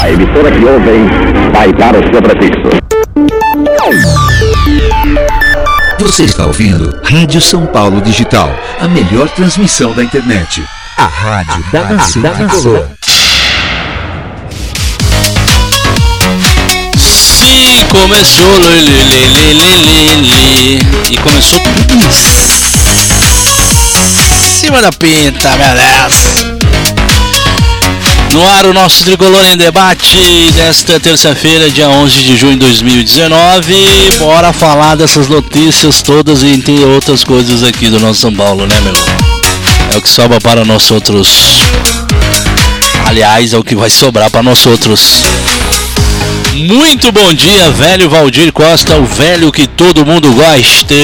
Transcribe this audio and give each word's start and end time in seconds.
A 0.00 0.08
emissora 0.08 0.52
que 0.52 0.64
ouvem 0.64 1.08
vai 1.52 1.72
para 1.74 1.98
o 1.98 2.02
seu 2.02 2.22
prefixo. 2.22 2.70
Você 5.98 6.22
está 6.22 6.46
ouvindo 6.46 6.96
Rádio 7.02 7.40
São 7.40 7.66
Paulo 7.66 8.00
Digital, 8.00 8.54
a 8.78 8.86
melhor 8.86 9.28
transmissão 9.30 9.92
da 9.92 10.04
internet. 10.04 10.62
A 10.96 11.06
rádio 11.06 11.64
da 11.72 11.82
nação 11.82 12.22
tricolor. 12.22 12.86
Sim, 16.96 17.86
começou 17.88 18.58
lê, 18.60 18.80
lê, 18.82 19.02
lê, 19.02 19.26
lê, 19.26 19.52
lê, 19.52 19.78
lê, 19.80 20.16
lê. 20.16 20.78
e 21.10 21.16
começou 21.16 21.58
em 24.38 24.42
cima 24.60 24.80
da 24.80 24.92
pinta, 24.92 25.56
beleza. 25.56 26.29
No 28.32 28.48
ar 28.48 28.64
o 28.64 28.72
nosso 28.72 29.04
Tricolor 29.04 29.44
em 29.46 29.56
Debate 29.56 30.52
desta 30.54 31.00
terça-feira, 31.00 31.68
dia 31.68 31.88
11 31.88 32.22
de 32.22 32.36
junho 32.36 32.52
de 32.52 32.60
2019. 32.60 34.12
Bora 34.18 34.52
falar 34.52 34.94
dessas 34.94 35.26
notícias 35.26 36.00
todas 36.00 36.44
e 36.44 36.48
entre 36.48 36.78
outras 36.84 37.24
coisas 37.24 37.64
aqui 37.64 37.88
do 37.88 37.98
nosso 37.98 38.20
São 38.20 38.32
Paulo, 38.32 38.66
né, 38.68 38.80
meu? 38.82 38.94
É 39.92 39.96
o 39.96 40.02
que 40.02 40.08
sobra 40.08 40.40
para 40.40 40.64
nós 40.64 40.88
outros. 40.92 41.28
Aliás, 43.04 43.52
é 43.52 43.58
o 43.58 43.64
que 43.64 43.74
vai 43.74 43.90
sobrar 43.90 44.30
para 44.30 44.44
nós 44.44 44.64
outros. 44.64 45.24
Muito 46.54 47.10
bom 47.10 47.34
dia, 47.34 47.70
velho 47.72 48.08
Valdir 48.08 48.52
Costa, 48.52 48.96
o 48.96 49.06
velho 49.06 49.50
que 49.50 49.66
todo 49.66 50.06
mundo 50.06 50.32
gosta. 50.32 50.94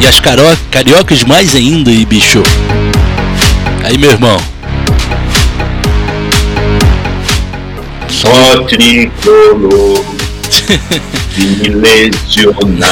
E 0.00 0.06
as 0.06 0.20
caro 0.20 0.42
cariocas 0.70 1.22
mais 1.22 1.54
ainda, 1.54 1.90
e 1.90 2.06
bicho. 2.06 2.42
Aí, 3.84 3.98
meu 3.98 4.10
irmão. 4.10 4.55
Só 8.08 8.62
tricolor 8.64 10.04
lesionado. 11.68 12.86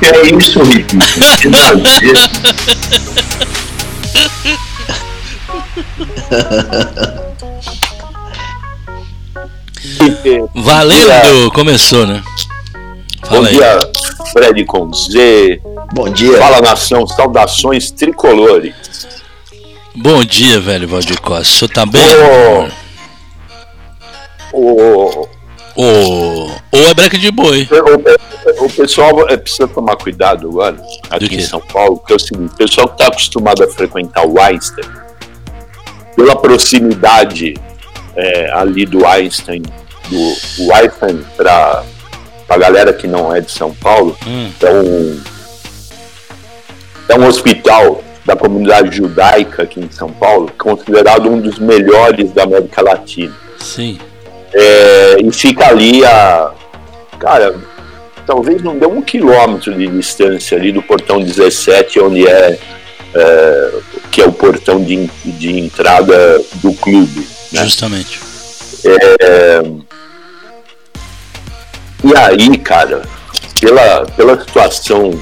que 0.00 0.06
é 0.06 0.36
isso, 0.36 0.62
Rick? 0.62 0.96
Que 1.38 1.48
nojento. 1.48 2.30
Valendo! 10.54 11.50
Começou, 11.52 12.06
né? 12.06 12.22
Bom 13.30 13.36
Fala 13.36 13.48
aí. 13.48 13.54
dia, 13.54 13.78
Fred 14.32 14.64
com 14.64 14.92
Z. 14.92 15.62
Bom 15.94 16.08
dia. 16.10 16.36
Fala 16.36 16.60
nação, 16.60 17.06
saudações 17.06 17.90
tricolores. 17.92 18.74
Bom 19.94 20.24
dia, 20.24 20.60
velho 20.60 20.88
Valdir 20.88 21.20
Costa. 21.20 21.42
O 21.42 21.58
senhor 21.58 21.72
tá 21.72 21.86
bem? 21.86 22.02
O, 24.52 25.28
Ô, 25.76 26.50
ou 26.72 26.88
é 26.88 26.92
breca 26.92 27.16
de 27.16 27.30
boi. 27.30 27.68
o, 28.58 28.64
o 28.64 28.70
pessoal 28.70 29.28
é, 29.28 29.36
precisa 29.36 29.68
tomar 29.68 29.94
cuidado 29.96 30.48
agora, 30.48 30.76
aqui 31.08 31.36
em 31.36 31.40
São 31.40 31.60
Paulo, 31.60 31.98
porque 31.98 32.12
é 32.12 32.16
o 32.16 32.18
seguinte: 32.18 32.52
o 32.52 32.56
pessoal 32.56 32.88
que 32.88 32.94
está 32.94 33.06
acostumado 33.06 33.62
a 33.62 33.68
frequentar 33.68 34.26
o 34.26 34.40
Einstein, 34.40 34.88
pela 36.16 36.34
proximidade 36.34 37.54
é, 38.16 38.50
ali 38.52 38.84
do 38.84 39.06
Einstein, 39.06 39.62
do 40.08 40.64
o 40.64 40.74
Einstein 40.74 41.24
para 41.36 41.84
a 42.50 42.58
galera 42.58 42.92
que 42.92 43.06
não 43.06 43.34
é 43.34 43.40
de 43.40 43.50
São 43.50 43.72
Paulo, 43.72 44.16
Hum. 44.26 44.50
é 44.60 44.72
um, 44.72 45.20
é 47.08 47.18
um 47.18 47.26
hospital 47.26 48.02
da 48.26 48.34
comunidade 48.34 48.96
judaica 48.96 49.62
aqui 49.62 49.78
em 49.80 49.90
São 49.90 50.10
Paulo, 50.10 50.50
considerado 50.58 51.30
um 51.30 51.40
dos 51.40 51.60
melhores 51.60 52.32
da 52.32 52.42
América 52.42 52.82
Latina. 52.82 53.32
Sim. 53.56 53.98
É, 54.52 55.16
e 55.22 55.30
fica 55.32 55.68
ali 55.68 56.04
a. 56.04 56.50
Cara, 57.20 57.54
talvez 58.26 58.62
não 58.62 58.76
deu 58.76 58.90
um 58.90 59.00
quilômetro 59.00 59.72
de 59.72 59.86
distância 59.86 60.58
ali 60.58 60.72
do 60.72 60.82
portão 60.82 61.20
17, 61.20 62.00
onde 62.00 62.26
é, 62.26 62.58
é, 63.14 63.70
que 64.10 64.22
é 64.22 64.26
o 64.26 64.32
portão 64.32 64.82
de, 64.82 65.08
de 65.24 65.56
entrada 65.56 66.42
do 66.54 66.72
clube. 66.72 67.28
Né? 67.52 67.62
Justamente. 67.62 68.18
E 72.02 72.16
aí, 72.16 72.56
cara, 72.58 73.02
pela, 73.60 74.06
pela 74.16 74.40
situação 74.40 75.20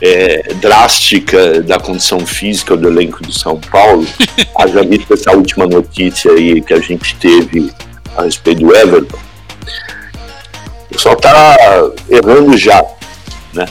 é, 0.00 0.52
drástica 0.54 1.62
da 1.62 1.78
condição 1.78 2.26
física 2.26 2.76
do 2.76 2.88
elenco 2.88 3.22
do 3.22 3.32
São 3.32 3.58
Paulo, 3.58 4.06
haja 4.58 4.82
visto 4.82 5.14
essa 5.14 5.32
última 5.32 5.66
notícia 5.66 6.32
aí 6.32 6.60
que 6.60 6.74
a 6.74 6.80
gente 6.80 7.14
teve 7.16 7.72
a 8.16 8.22
respeito 8.22 8.60
do 8.60 8.74
Everton, 8.74 9.18
o 10.90 10.94
pessoal 10.94 11.16
tá 11.16 11.56
errando 12.10 12.56
já, 12.56 12.84
né? 13.52 13.66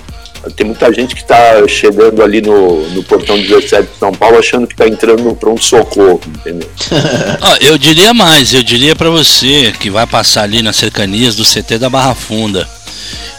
Tem 0.56 0.66
muita 0.68 0.92
gente 0.94 1.16
que 1.16 1.24
tá 1.24 1.66
chegando 1.68 2.22
ali 2.22 2.42
no, 2.42 2.88
no 2.90 3.04
portão 3.04 3.38
17 3.40 3.84
de 3.94 3.98
São 4.00 4.12
Paulo 4.12 4.38
achando 4.38 4.68
que 4.68 4.76
tá 4.76 4.88
entrando 4.88 5.24
no 5.24 5.36
pronto-socorro, 5.36 6.20
entendeu? 6.28 6.70
Ó, 7.42 7.56
eu 7.62 7.78
diria 7.78 8.14
mais, 8.14 8.54
eu 8.54 8.62
diria 8.62 8.96
pra 8.96 9.10
você 9.10 9.74
que 9.80 9.90
vai 9.90 10.06
passar 10.06 10.44
ali 10.44 10.62
nas 10.62 10.76
cercanias 10.76 11.36
do 11.36 11.44
CT 11.46 11.78
da 11.78 11.90
Barra 11.90 12.14
Funda 12.14 12.68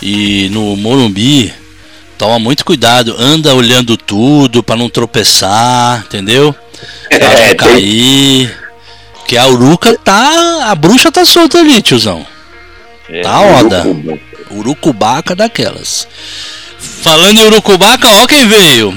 e 0.02 0.48
no 0.50 0.76
Morumbi, 0.76 1.52
toma 2.16 2.38
muito 2.38 2.64
cuidado, 2.64 3.14
anda 3.18 3.54
olhando 3.54 3.96
tudo 3.96 4.62
pra 4.62 4.76
não 4.76 4.88
tropeçar, 4.88 6.04
entendeu? 6.06 6.54
Pra 7.08 7.18
não 7.18 7.26
É, 7.26 7.46
tem- 7.48 7.56
cair. 7.56 8.58
Que 9.26 9.38
a 9.38 9.46
uruca 9.46 9.98
tá. 10.04 10.66
A 10.70 10.74
bruxa 10.74 11.10
tá 11.10 11.24
solta 11.24 11.58
ali, 11.58 11.80
tiozão. 11.80 12.26
É, 13.08 13.22
Tá 13.22 13.40
onda. 13.40 13.80
Urucuba. 13.86 14.18
Urucubaca 14.50 15.34
daquelas. 15.34 16.06
Falando 17.04 17.38
em 17.38 17.44
Urucubaca, 17.44 18.08
ó 18.08 18.26
quem 18.26 18.48
veio. 18.48 18.94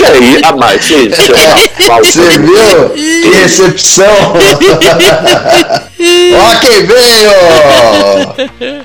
E 0.00 0.04
aí, 0.06 0.40
você, 0.40 1.10
mal- 1.86 1.98
Você 2.02 2.38
viu? 2.38 2.90
Que 2.94 3.28
recepção! 3.42 4.06
Ó 6.34 6.54
quem 6.60 6.86
veio! 6.86 8.82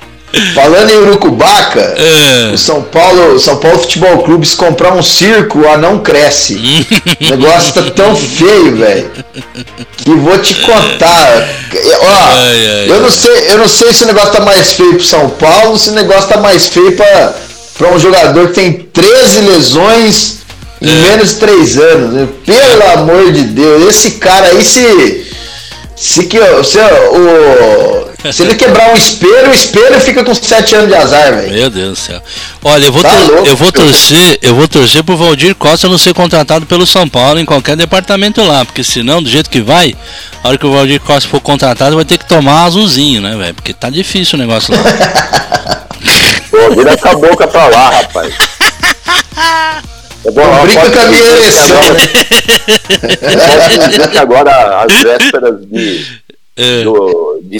Falando 0.53 0.89
em 0.89 0.97
Urucubaca, 0.97 1.95
É. 1.97 2.51
o 2.53 2.57
São 2.57 2.81
Paulo, 2.83 3.35
o 3.35 3.39
São 3.39 3.57
Paulo 3.57 3.79
Futebol 3.79 4.23
Clube, 4.23 4.45
se 4.45 4.55
comprar 4.55 4.93
um 4.93 5.01
circo, 5.01 5.59
o 5.59 5.69
anão 5.71 5.99
cresce. 5.99 6.85
O 7.21 7.29
negócio 7.31 7.73
tá 7.73 7.83
tão 7.91 8.15
feio, 8.15 8.75
velho. 8.75 9.09
Que 9.97 10.11
vou 10.11 10.37
te 10.39 10.53
contar. 10.55 11.49
Ó, 12.01 12.05
Ai, 12.07 12.67
ai, 12.67 12.85
eu 12.91 13.01
não 13.01 13.09
sei, 13.09 13.45
eu 13.51 13.57
não 13.57 13.67
sei 13.67 13.93
se 13.93 14.03
o 14.03 14.07
negócio 14.07 14.31
tá 14.33 14.41
mais 14.41 14.73
feio 14.73 14.95
pro 14.95 15.03
São 15.03 15.29
Paulo, 15.29 15.77
se 15.77 15.89
o 15.89 15.93
negócio 15.93 16.29
tá 16.29 16.37
mais 16.37 16.67
feio 16.67 16.91
pra, 16.91 17.33
pra 17.77 17.89
um 17.93 17.99
jogador 17.99 18.49
que 18.49 18.53
tem 18.55 18.73
13 18.73 19.41
lesões 19.41 20.37
em 20.81 20.87
menos 20.93 21.29
de 21.29 21.35
3 21.37 21.77
anos. 21.79 22.13
né? 22.13 22.27
Pelo 22.45 22.91
amor 22.91 23.31
de 23.31 23.43
Deus, 23.43 23.87
esse 23.95 24.11
cara 24.11 24.47
aí 24.47 24.63
se. 24.63 25.25
Se, 25.95 26.25
que, 26.25 26.37
se, 26.63 26.77
o, 26.77 28.06
se 28.33 28.43
ele 28.43 28.55
quebrar 28.55 28.89
um 28.91 28.95
espelho, 28.95 29.49
o 29.49 29.53
espelho 29.53 29.99
fica 30.01 30.23
com 30.23 30.33
7 30.33 30.75
anos 30.75 30.87
de 30.89 30.95
azar, 30.95 31.33
velho. 31.35 31.53
Meu 31.53 31.69
Deus 31.69 31.89
do 31.89 31.95
céu. 31.95 32.21
Olha, 32.63 32.85
eu 32.85 32.91
vou, 32.91 33.01
Tá 33.03 33.13
louco, 33.13 33.47
eu 33.47 33.55
vou 33.55 33.71
torcer, 33.71 34.39
eu 34.41 34.55
vou 34.55 34.67
torcer 34.67 35.03
pro 35.03 35.15
Valdir 35.17 35.55
Costa 35.55 35.87
não 35.87 35.97
ser 35.97 36.13
contratado 36.13 36.65
pelo 36.65 36.85
São 36.85 37.07
Paulo 37.07 37.39
em 37.39 37.45
qualquer 37.45 37.75
departamento 37.75 38.43
lá, 38.43 38.63
porque 38.65 38.83
senão, 38.83 39.21
do 39.23 39.29
jeito 39.29 39.49
que 39.49 39.61
vai, 39.61 39.95
a 40.43 40.49
hora 40.49 40.57
que 40.57 40.65
o 40.65 40.71
Valdir 40.73 40.99
Costa 41.01 41.29
for 41.29 41.39
contratado, 41.41 41.95
vai 41.95 42.05
ter 42.05 42.17
que 42.17 42.25
tomar 42.25 42.65
azulzinho, 42.65 43.21
né, 43.21 43.35
velho? 43.35 43.53
Porque 43.53 43.73
tá 43.73 43.89
difícil 43.89 44.37
o 44.37 44.41
negócio 44.41 44.73
lá. 44.73 44.81
Pô, 46.49 46.75
vira 46.75 46.91
essa 46.91 47.13
boca 47.15 47.47
pra 47.47 47.67
lá, 47.67 47.89
rapaz. 47.89 48.33
Eu 50.25 50.33
vou- 50.33 50.45
Não 50.45 50.65
brinca 50.65 50.89
com 50.89 50.99
a 50.99 51.05
minha 53.87 54.07
que 54.07 54.17
agora, 54.17 54.83
às 54.83 54.93
vésperas 55.01 55.55
de, 55.71 56.05
É, 56.57 56.83
do, 56.83 57.39
de 57.43 57.59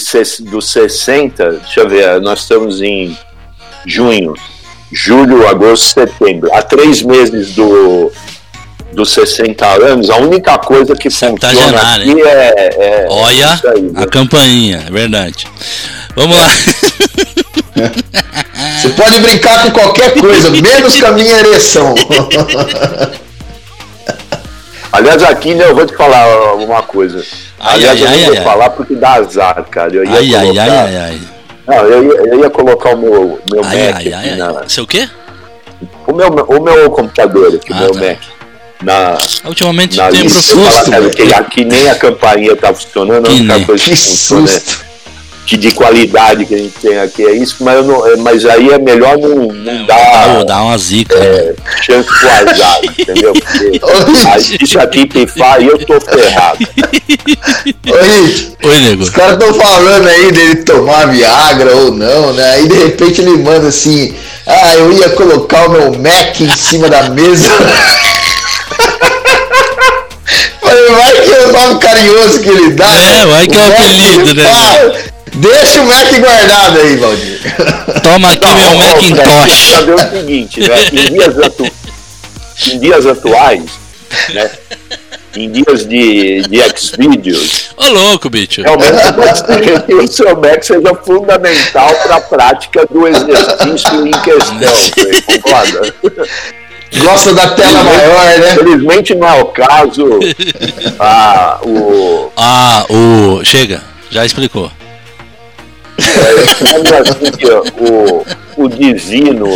dos 0.50 0.72
60, 0.72 1.52
deixa 1.52 1.82
eu 1.82 1.88
ver, 1.88 2.20
nós 2.20 2.40
estamos 2.40 2.82
em 2.82 3.16
junho, 3.86 4.34
julho, 4.92 5.48
agosto, 5.48 5.94
setembro. 5.94 6.52
Há 6.52 6.64
três 6.64 7.04
meses 7.04 7.54
do, 7.54 8.12
dos 8.94 9.12
60 9.12 9.66
anos, 9.66 10.10
a 10.10 10.18
única 10.18 10.58
coisa 10.58 10.96
que 10.96 11.12
funciona 11.12 11.38
Septagenário, 11.40 12.12
aqui 12.12 12.22
é, 12.24 13.04
é 13.04 13.08
olha 13.08 13.54
isso 13.54 13.68
aí, 13.68 13.82
né? 13.82 14.02
a 14.02 14.08
campainha, 14.08 14.84
é 14.88 14.92
verdade. 14.92 15.48
Vamos 16.16 16.36
lá. 16.36 16.50
Você 18.82 18.90
pode 18.90 19.20
brincar 19.20 19.64
com 19.64 19.72
qualquer 19.72 20.20
coisa, 20.20 20.50
menos 20.60 21.00
com 21.00 21.06
a 21.06 21.12
minha 21.12 21.38
ereção. 21.38 21.94
Aliás, 24.98 25.24
aqui 25.24 25.54
né, 25.54 25.70
eu 25.70 25.76
vou 25.76 25.86
te 25.86 25.96
falar 25.96 26.54
uma 26.56 26.82
coisa. 26.82 27.24
Ai, 27.60 27.76
Aliás, 27.76 28.02
ai, 28.02 28.08
eu 28.08 28.18
não 28.18 28.26
vou 28.26 28.38
ai, 28.38 28.44
falar 28.44 28.70
porque 28.72 28.96
dá 28.96 29.14
azar, 29.14 29.66
cara. 29.70 29.94
Eu 29.96 30.04
ia 30.04 30.12
Ai, 30.18 30.36
ai, 30.36 30.42
colocar 30.46 30.62
ai, 30.64 30.70
ai, 30.70 30.98
ai. 30.98 31.20
Não, 31.68 31.76
eu 31.86 32.04
ia, 32.04 32.18
eu 32.34 32.40
ia 32.40 32.50
colocar 32.50 32.96
o 32.96 32.98
meu, 32.98 33.40
meu 33.52 33.64
Ai, 33.64 33.88
Mac 33.92 33.96
ai, 33.98 34.14
ai, 34.14 34.30
aqui 34.30 34.36
na, 34.38 34.48
ai. 34.60 34.70
Seu 34.70 34.84
o 34.84 34.88
quê? 34.88 35.10
o, 36.08 36.14
meu, 36.14 36.28
o 36.28 36.62
meu 36.64 36.90
computador 36.92 37.48
aqui, 37.56 37.72
Ah, 37.74 37.76
o 37.76 37.80
meu 37.80 37.92
tá. 37.94 38.00
Mac. 38.00 38.18
Na, 38.82 39.18
Ultimamente 39.46 39.98
na 39.98 40.10
tem 40.10 40.22
lista, 40.22 40.40
profundo. 40.54 40.66
eu 40.68 40.72
falo, 40.72 41.12
cara, 41.16 41.38
aqui 41.40 41.66
nem 41.66 41.90
a 41.90 41.96
campainha 41.96 42.56
tá 42.56 42.74
funcionando, 42.74 43.26
a 43.26 43.30
Que 43.30 43.36
única 43.36 43.56
nem. 43.58 43.66
coisa 43.66 43.84
Que 43.84 43.92
é 43.92 43.96
susto. 43.96 44.87
Que 45.48 45.56
de 45.56 45.72
qualidade 45.72 46.46
que 46.46 46.54
a 46.54 46.58
gente 46.58 46.74
tem 46.82 47.00
aqui 47.00 47.26
é 47.26 47.32
isso, 47.32 47.56
mas, 47.62 47.78
eu 47.78 47.84
não, 47.86 48.06
é- 48.06 48.18
mas 48.18 48.46
aí 48.46 48.70
é 48.70 48.78
melhor 48.78 49.18
não, 49.18 49.48
não 49.48 49.86
dar 49.86 50.44
dá 50.44 50.62
uma 50.62 50.78
zica. 50.78 51.18
né? 51.18 51.26
é, 51.26 51.56
chance 51.82 52.06
pro 52.06 52.30
azar, 52.30 52.80
entendeu? 53.00 53.32
Porque 53.34 53.80
aí, 54.28 54.58
isso 54.62 54.78
aqui 54.78 55.06
pifar 55.06 55.62
e 55.62 55.68
eu 55.68 55.78
tô 55.86 56.02
ferrado. 56.02 56.58
Rich, 57.86 58.52
Oi, 58.62 58.80
nego. 58.82 59.04
os 59.04 59.10
caras 59.10 59.34
estão 59.34 59.54
falando 59.54 60.08
aí 60.08 60.32
dele 60.34 60.56
tomar 60.64 61.08
Viagra 61.08 61.74
ou 61.78 61.94
não, 61.94 62.34
né? 62.34 62.50
Aí 62.56 62.68
de 62.68 62.76
repente 62.76 63.22
ele 63.22 63.38
manda 63.38 63.70
assim: 63.70 64.14
Ah, 64.46 64.76
eu 64.76 64.92
ia 64.92 65.10
colocar 65.12 65.70
o 65.70 65.72
meu 65.72 65.94
Mac 65.94 66.42
em 66.42 66.50
cima 66.58 66.90
da 66.90 67.04
mesa. 67.10 67.48
Falei, 70.60 70.88
vai 70.92 71.22
que 71.22 71.32
é 71.32 71.46
o 71.46 71.52
nome 71.54 71.80
carinhoso 71.80 72.42
que 72.42 72.50
ele 72.50 72.72
dá. 72.72 72.86
É, 72.86 73.20
né? 73.20 73.26
vai 73.28 73.48
que 73.48 73.56
é 73.56 73.62
o 73.62 73.66
apelido, 73.66 74.34
né? 74.36 75.17
Deixa 75.40 75.82
o 75.82 75.86
Mac 75.86 76.08
guardado 76.20 76.80
aí, 76.80 76.96
Valdir. 76.98 77.40
Toma 78.04 78.32
aqui 78.32 78.46
meu 78.48 78.56
Não, 78.72 78.78
Macintosh. 78.78 79.70
Pra 79.72 79.82
ver 79.82 79.94
o 79.96 80.10
seguinte, 80.10 80.60
né? 80.62 80.76
Em 80.92 81.14
dias, 81.14 81.40
atu- 81.40 81.72
em 82.72 82.80
dias 82.80 83.06
atuais, 83.06 83.64
né? 84.34 84.50
Em 85.36 85.52
dias 85.52 85.86
de, 85.88 86.42
de 86.42 86.60
Xvideos, 86.80 87.70
Ô, 87.78 87.88
louco, 87.90 88.28
bicho. 88.30 88.64
realmente 88.64 89.86
que 89.86 89.94
o 89.94 90.08
seu 90.08 90.36
Mac 90.36 90.64
seja 90.64 90.96
fundamental 91.06 91.94
para 92.04 92.16
a 92.16 92.22
prática 92.22 92.86
do 92.90 93.08
exercício 93.08 94.08
em 94.08 94.12
questão. 94.12 94.58
Você 94.58 95.22
concorda? 95.22 95.94
Gosta 97.04 97.34
da 97.36 97.50
tela 97.50 97.84
maior, 97.84 98.26
né? 98.40 98.56
Felizmente 98.56 99.14
não 99.14 99.28
é 99.28 99.42
o 99.42 99.46
caso. 99.48 100.20
Ah, 101.00 101.60
o, 101.62 102.32
Ah, 102.36 102.86
o. 102.90 103.44
Chega, 103.46 103.84
já 104.10 104.26
explicou. 104.26 104.72
O, 107.80 108.26
o 108.64 108.70
divino 108.70 109.48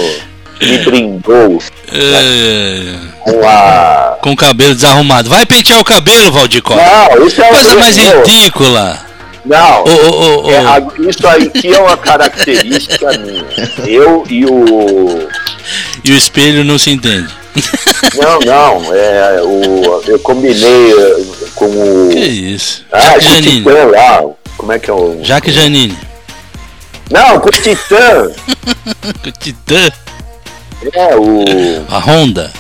me 0.62 0.78
brindou 0.80 1.62
É, 1.92 2.96
com 3.20 3.48
a. 3.48 4.18
com 4.22 4.32
o 4.32 4.36
cabelo 4.36 4.76
desarrumado. 4.76 5.30
Vai 5.30 5.46
pentear 5.46 5.80
o 5.80 5.84
cabelo, 5.86 6.32
Valdir 6.32 6.62
Costa. 6.62 6.84
Não, 6.84 7.26
isso 7.28 7.42
é 7.42 7.50
Coisa 7.50 7.76
mais 7.76 7.98
ridícula. 7.98 9.00
Não, 9.44 9.84
ô, 9.84 9.90
ô, 9.90 10.46
ô. 10.46 10.52
É, 10.52 11.10
isso 11.10 11.28
aí 11.28 11.50
que 11.50 11.74
é 11.74 11.80
uma 11.80 11.98
característica 11.98 13.18
minha. 13.18 13.44
Eu 13.88 14.24
e 14.30 14.46
o. 14.46 15.28
E 16.04 16.12
o 16.12 16.16
espelho 16.16 16.64
não 16.64 16.78
se 16.78 16.92
entende. 16.92 17.28
Não, 18.16 18.40
não. 18.40 18.94
É, 18.94 19.42
o, 19.44 20.02
eu 20.08 20.20
combinei 20.20 20.92
eh, 20.92 21.24
com 21.56 21.66
o. 21.66 22.10
Que 22.12 22.20
isso? 22.20 22.86
Ah, 22.92 23.00
Jaque 23.20 23.24
Janine. 23.26 23.66
Lá. 23.92 24.24
Como 24.58 24.72
é 24.72 24.80
que 24.80 24.90
é 24.90 24.94
o. 24.94 25.20
Jaque 25.24 25.52
Janine. 25.52 25.98
Não, 27.12 27.40
com 27.40 27.50
o 27.50 27.52
Titã. 27.52 28.32
O 29.26 29.32
Titã. 29.32 29.92
É, 30.94 31.16
o. 31.16 31.86
A 31.90 32.00
Honda. 32.00 32.52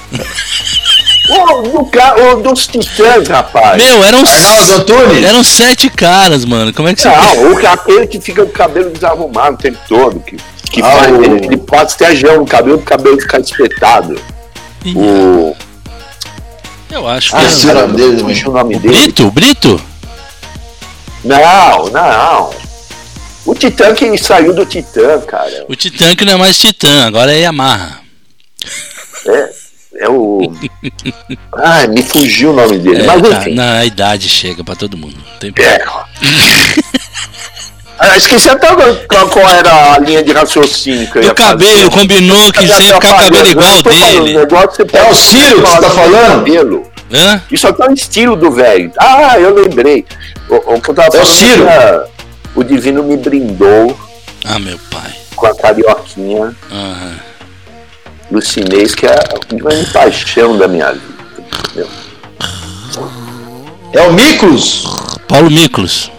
O, 1.29 1.61
do, 1.61 1.89
o 1.89 2.35
dos 2.43 2.67
Titãs, 2.67 3.27
rapaz. 3.27 3.81
Meu, 3.81 4.03
eram. 4.03 4.19
Arnaldo 4.19 4.73
Antunes? 4.73 5.23
Eram 5.23 5.43
sete 5.43 5.89
caras, 5.89 6.43
mano. 6.45 6.73
Como 6.73 6.87
é 6.89 6.93
que 6.93 7.01
você. 7.01 7.09
Não, 7.09 7.53
o, 7.53 7.67
aquele 7.67 8.07
que 8.07 8.19
fica 8.19 8.43
com 8.43 8.49
o 8.49 8.53
cabelo 8.53 8.89
desarrumado 8.91 9.55
o 9.55 9.57
tempo 9.57 9.79
todo. 9.87 10.19
Que, 10.19 10.37
que 10.71 10.81
Ah, 10.81 10.91
faz, 10.91 11.11
o- 11.11 11.23
ele, 11.23 11.45
ele 11.45 11.57
passa 11.57 11.95
até 11.95 12.15
gel 12.15 12.39
no 12.39 12.45
cabelo, 12.45 12.77
o 12.77 12.81
cabelo 12.81 13.19
fica 13.19 13.39
espetado. 13.39 14.21
O. 14.95 15.55
Eu 16.91 17.07
acho 17.07 17.29
que. 17.31 17.35
Ah, 17.37 17.41
era- 17.41 17.49
esse 17.51 17.69
é 17.69 17.71
o 17.71 17.75
nome 17.87 17.95
dele, 17.95 18.21
o 18.45 18.51
nome 18.51 18.79
dele. 18.79 18.95
Brito? 18.97 19.31
Brito? 19.31 19.81
Não, 21.23 21.89
não. 21.91 22.49
O 23.45 23.55
Titã 23.55 23.93
que 23.93 24.17
saiu 24.17 24.53
do 24.53 24.65
Titã, 24.65 25.19
cara. 25.21 25.65
O 25.67 25.75
Titã 25.75 26.15
que 26.15 26.23
não 26.25 26.33
é 26.33 26.37
mais 26.37 26.59
Titã, 26.59 27.05
agora 27.07 27.33
é 27.33 27.39
Yamaha. 27.39 27.99
É, 29.27 29.49
é 30.05 30.09
o. 30.09 30.51
Ai, 31.57 31.87
me 31.87 32.03
fugiu 32.03 32.51
o 32.51 32.53
nome 32.55 32.77
dele. 32.77 33.01
É, 33.01 33.05
Mas 33.05 33.21
tá, 33.21 33.49
na 33.49 33.83
idade 33.85 34.29
chega 34.29 34.63
pra 34.63 34.75
todo 34.75 34.95
mundo. 34.97 35.15
Não 35.17 35.39
tem 35.39 35.53
É. 35.63 35.83
Ah, 38.03 38.17
esqueci 38.17 38.49
até 38.49 38.67
qual, 39.07 39.29
qual 39.29 39.47
era 39.49 39.93
a 39.93 39.99
linha 39.99 40.23
de 40.23 40.31
raciocínio 40.31 41.07
que 41.11 41.19
eu 41.19 41.23
ia 41.23 41.35
cabelo, 41.35 41.71
fazer. 41.71 41.89
combinou 41.91 42.51
que 42.51 42.65
você 42.65 42.83
ia 42.83 42.95
ficar 42.95 43.09
com 43.09 43.13
o 43.13 43.23
cabelo 43.25 43.47
igual 43.49 43.67
Não, 43.67 43.81
falando, 43.83 44.23
dele. 44.23 44.35
o 44.35 44.39
negócio 44.39 44.71
você 44.89 44.97
É 44.97 45.03
o 45.03 45.13
Ciro 45.15 45.61
que 45.61 45.69
você 45.69 45.81
tá 45.81 45.89
falando? 45.91 46.31
Cabelo. 46.37 46.91
Hã? 47.13 47.41
Isso 47.51 47.67
até 47.67 47.83
é 47.85 47.89
o 47.89 47.93
estilo 47.93 48.35
do 48.35 48.49
velho. 48.51 48.91
Ah, 48.97 49.37
eu 49.39 49.53
lembrei. 49.53 50.03
O, 50.49 50.73
o 50.75 50.81
que 50.81 50.89
eu 50.89 50.95
tava 50.95 51.07
É 51.15 51.21
o 51.21 51.25
falando 51.25 51.27
Ciro. 51.35 51.67
era, 51.67 52.09
o 52.55 52.63
Divino 52.63 53.03
me 53.03 53.17
brindou 53.17 53.97
Ah, 54.45 54.59
meu 54.59 54.77
pai. 54.89 55.11
com 55.35 55.45
a 55.47 55.55
carioquinha 55.55 56.55
Aham. 56.71 57.15
do 58.29 58.41
chinês, 58.41 58.93
que 58.95 59.05
é 59.05 59.13
a 59.13 59.55
grande 59.55 59.89
paixão 59.91 60.57
da 60.57 60.67
minha 60.67 60.91
vida. 60.93 61.05
entendeu? 61.69 61.89
É 63.93 64.01
o 64.07 64.13
Miklos? 64.13 64.83
Paulo 65.27 65.49
Miklos. 65.51 66.11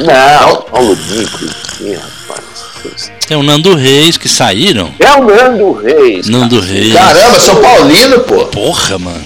Não, 0.00 0.56
Paulo 0.62 0.96
Nico, 0.96 1.44
ih, 1.80 1.94
rapaz. 1.94 3.12
Tem 3.28 3.36
o 3.36 3.42
Nando 3.44 3.74
Reis 3.76 4.16
que 4.16 4.28
saíram. 4.28 4.92
É 4.98 5.12
o 5.12 5.24
Nando 5.24 5.72
Reis. 5.72 6.28
Nando 6.28 6.58
Reis. 6.60 6.92
Caramba, 6.92 7.38
São 7.38 7.62
Paulino, 7.62 8.20
pô. 8.20 8.44
Porra, 8.46 8.98
mano. 8.98 9.24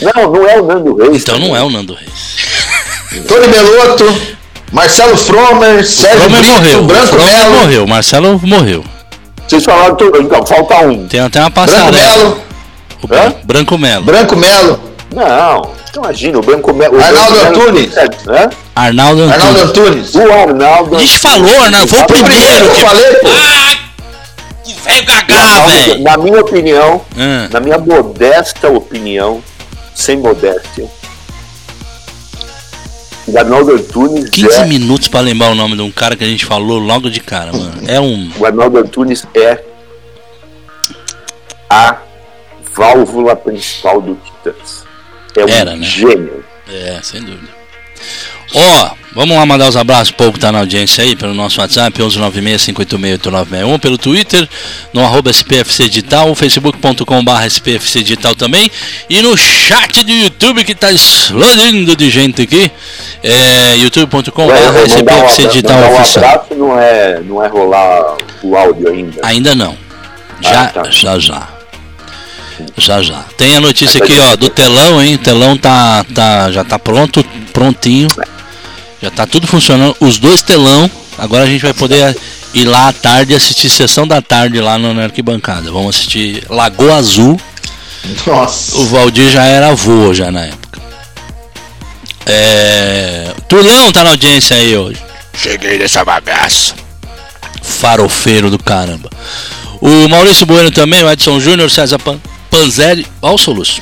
Não, 0.00 0.32
não 0.32 0.48
é 0.48 0.58
o 0.60 0.66
Nando 0.66 0.96
Reis. 0.96 1.22
Então 1.22 1.38
não 1.38 1.54
é 1.56 1.62
o 1.62 1.68
Nando 1.70 1.92
Reis. 1.94 2.45
Tony 3.22 3.48
Belotto, 3.48 4.20
Marcelo 4.72 5.16
Fromer, 5.16 5.84
Sérgio 5.86 6.20
Fromer 6.30 6.40
Brito, 6.40 6.54
morreu. 6.60 6.80
O 6.80 6.84
Branco 6.84 7.06
Fromer 7.08 7.32
Melo, 7.32 7.52
morreu. 7.60 7.86
Marcelo 7.86 8.40
morreu. 8.44 8.84
Vocês 9.46 9.64
falaram 9.64 9.94
tudo, 9.94 10.20
então 10.22 10.44
falta 10.44 10.76
um. 10.80 11.06
Tem 11.06 11.20
até 11.20 11.40
uma 11.40 11.50
Branco 11.50 11.70
passarela. 11.72 11.92
Melo, 12.18 12.40
O 13.02 13.06
Bran- 13.06 13.34
Branco 13.44 13.78
Melo. 13.78 14.04
Branco 14.04 14.36
Melo, 14.36 14.80
Não, 15.14 15.70
imagina, 15.96 16.38
o 16.38 16.42
Branco 16.42 16.74
Melo. 16.74 17.00
Arnaldo 17.00 17.40
Antunes. 17.40 17.96
Hã? 17.96 18.50
Arnaldo 18.74 19.22
Arnaldo 19.30 19.60
Antunes. 19.60 20.14
Antunes. 20.14 20.14
O 20.14 20.32
Arnaldo. 20.32 20.96
A 20.96 20.98
gente 20.98 21.18
falou, 21.18 21.62
Arnaldo. 21.62 21.88
Foi 21.88 21.98
o 22.00 22.02
O 22.02 22.06
primeiro 22.06 22.34
primeiro 22.42 22.70
que 22.74 22.80
eu 22.80 22.86
falei, 22.86 23.12
pô. 23.14 23.28
Ah, 23.28 23.76
que 24.64 24.74
velho 24.74 25.06
gagá, 25.06 25.60
velho. 25.66 26.02
Na 26.02 26.16
minha 26.18 26.40
opinião, 26.40 27.00
Ah, 27.16 27.48
na 27.52 27.60
minha 27.60 27.78
modesta 27.78 28.68
opinião, 28.68 29.40
sem 29.94 30.16
modéstia, 30.16 30.86
o 33.26 33.38
Arnaldo 33.38 33.72
Antunes 33.72 34.30
15 34.30 34.54
é, 34.54 34.64
minutos 34.66 35.08
pra 35.08 35.20
lembrar 35.20 35.50
o 35.50 35.54
nome 35.54 35.76
de 35.76 35.82
um 35.82 35.90
cara 35.90 36.16
que 36.16 36.24
a 36.24 36.28
gente 36.28 36.44
falou 36.46 36.78
logo 36.78 37.10
de 37.10 37.20
cara, 37.20 37.52
mano. 37.52 37.82
É 37.86 38.00
um. 38.00 38.30
o 38.38 38.46
Arnaldo 38.46 38.78
Antunes 38.78 39.26
é 39.34 39.62
a 41.68 41.98
válvula 42.74 43.34
principal 43.34 44.00
do 44.00 44.14
Titãs. 44.16 44.84
É 45.36 45.44
um 45.44 45.48
Era, 45.48 45.76
né? 45.76 45.84
gênio. 45.84 46.44
É, 46.68 47.00
sem 47.02 47.20
dúvida. 47.20 47.48
Ó, 48.54 48.90
vamos 49.14 49.36
lá 49.36 49.44
mandar 49.44 49.68
os 49.68 49.76
abraços 49.76 50.10
pro 50.12 50.18
povo 50.26 50.32
que 50.34 50.40
tá 50.40 50.52
na 50.52 50.60
audiência 50.60 51.02
aí, 51.04 51.16
pelo 51.16 51.34
nosso 51.34 51.60
WhatsApp, 51.60 52.00
11965868961, 52.00 53.78
pelo 53.80 53.98
Twitter, 53.98 54.48
no 54.92 55.02
arroba 55.04 55.30
SPFC 55.30 55.88
Digital, 55.88 56.34
facebook.com.br 56.34 57.42
SPFC 57.46 58.02
Digital 58.02 58.34
também, 58.34 58.70
e 59.10 59.20
no 59.22 59.36
chat 59.36 60.02
do 60.04 60.12
YouTube 60.12 60.64
que 60.64 60.74
tá 60.74 60.92
explodindo 60.92 61.96
de 61.96 62.08
gente 62.10 62.42
aqui, 62.42 62.70
é 63.22 63.76
mandar 64.36 64.72
um 64.72 64.86
SPFC 64.86 65.46
Digital 65.48 65.76
mandar 65.76 65.88
um 65.90 66.00
Oficial. 66.00 66.24
abraço 66.24 66.54
não 66.54 66.78
é, 66.78 67.20
não 67.20 67.44
é 67.44 67.48
rolar 67.48 68.16
o 68.42 68.56
áudio 68.56 68.88
ainda. 68.92 69.20
Ainda 69.24 69.54
não. 69.54 69.76
Já, 70.40 70.62
Ah, 70.64 70.66
tá. 70.68 70.84
já, 70.90 71.18
já. 71.18 71.55
Já, 72.76 73.02
já. 73.02 73.24
Tem 73.36 73.56
a 73.56 73.60
notícia 73.60 74.02
aqui, 74.02 74.18
ó, 74.18 74.36
do 74.36 74.48
telão, 74.50 75.02
hein? 75.02 75.14
O 75.14 75.18
telão 75.18 75.56
tá, 75.56 76.04
tá, 76.14 76.50
já 76.50 76.64
tá 76.64 76.78
pronto, 76.78 77.24
prontinho. 77.52 78.08
Já 79.02 79.10
tá 79.10 79.26
tudo 79.26 79.46
funcionando. 79.46 79.96
Os 80.00 80.18
dois 80.18 80.42
telão. 80.42 80.90
Agora 81.18 81.44
a 81.44 81.46
gente 81.46 81.62
vai 81.62 81.72
poder 81.74 82.16
ir 82.54 82.64
lá 82.64 82.88
à 82.88 82.92
tarde 82.92 83.32
e 83.32 83.36
assistir 83.36 83.68
sessão 83.68 84.06
da 84.06 84.20
tarde 84.22 84.60
lá 84.60 84.78
no- 84.78 84.94
na 84.94 85.04
arquibancada. 85.04 85.70
Vamos 85.70 85.96
assistir 85.96 86.44
Lagoa 86.48 86.96
Azul. 86.96 87.38
Nossa. 88.26 88.76
O 88.78 88.86
Valdir 88.86 89.30
já 89.30 89.44
era 89.44 89.68
avô 89.70 90.12
já 90.14 90.30
na 90.30 90.42
época. 90.44 90.80
É... 92.24 93.32
Turlão 93.48 93.92
tá 93.92 94.02
na 94.04 94.10
audiência 94.10 94.56
aí 94.56 94.76
hoje. 94.76 95.00
Cheguei 95.34 95.78
nessa 95.78 96.04
bagaça. 96.04 96.74
Farofeiro 97.62 98.50
do 98.50 98.58
caramba. 98.58 99.10
O 99.80 100.08
Maurício 100.08 100.46
Bueno 100.46 100.70
também, 100.70 101.02
o 101.04 101.10
Edson 101.10 101.38
Júnior, 101.38 101.70
César 101.70 101.98
Pan 101.98 102.18
Panzeri. 102.50 103.06
Olha 103.22 103.34
o 103.34 103.38
soluço. 103.38 103.80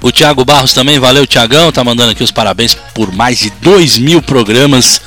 O 0.00 0.10
Thiago 0.10 0.44
Barros 0.44 0.72
também, 0.72 0.98
valeu 0.98 1.26
Thiagão, 1.26 1.70
tá 1.70 1.84
mandando 1.84 2.10
aqui 2.10 2.24
os 2.24 2.30
parabéns 2.32 2.76
por 2.92 3.12
mais 3.12 3.38
de 3.38 3.50
2 3.62 3.98
mil 3.98 4.20
programas. 4.20 5.00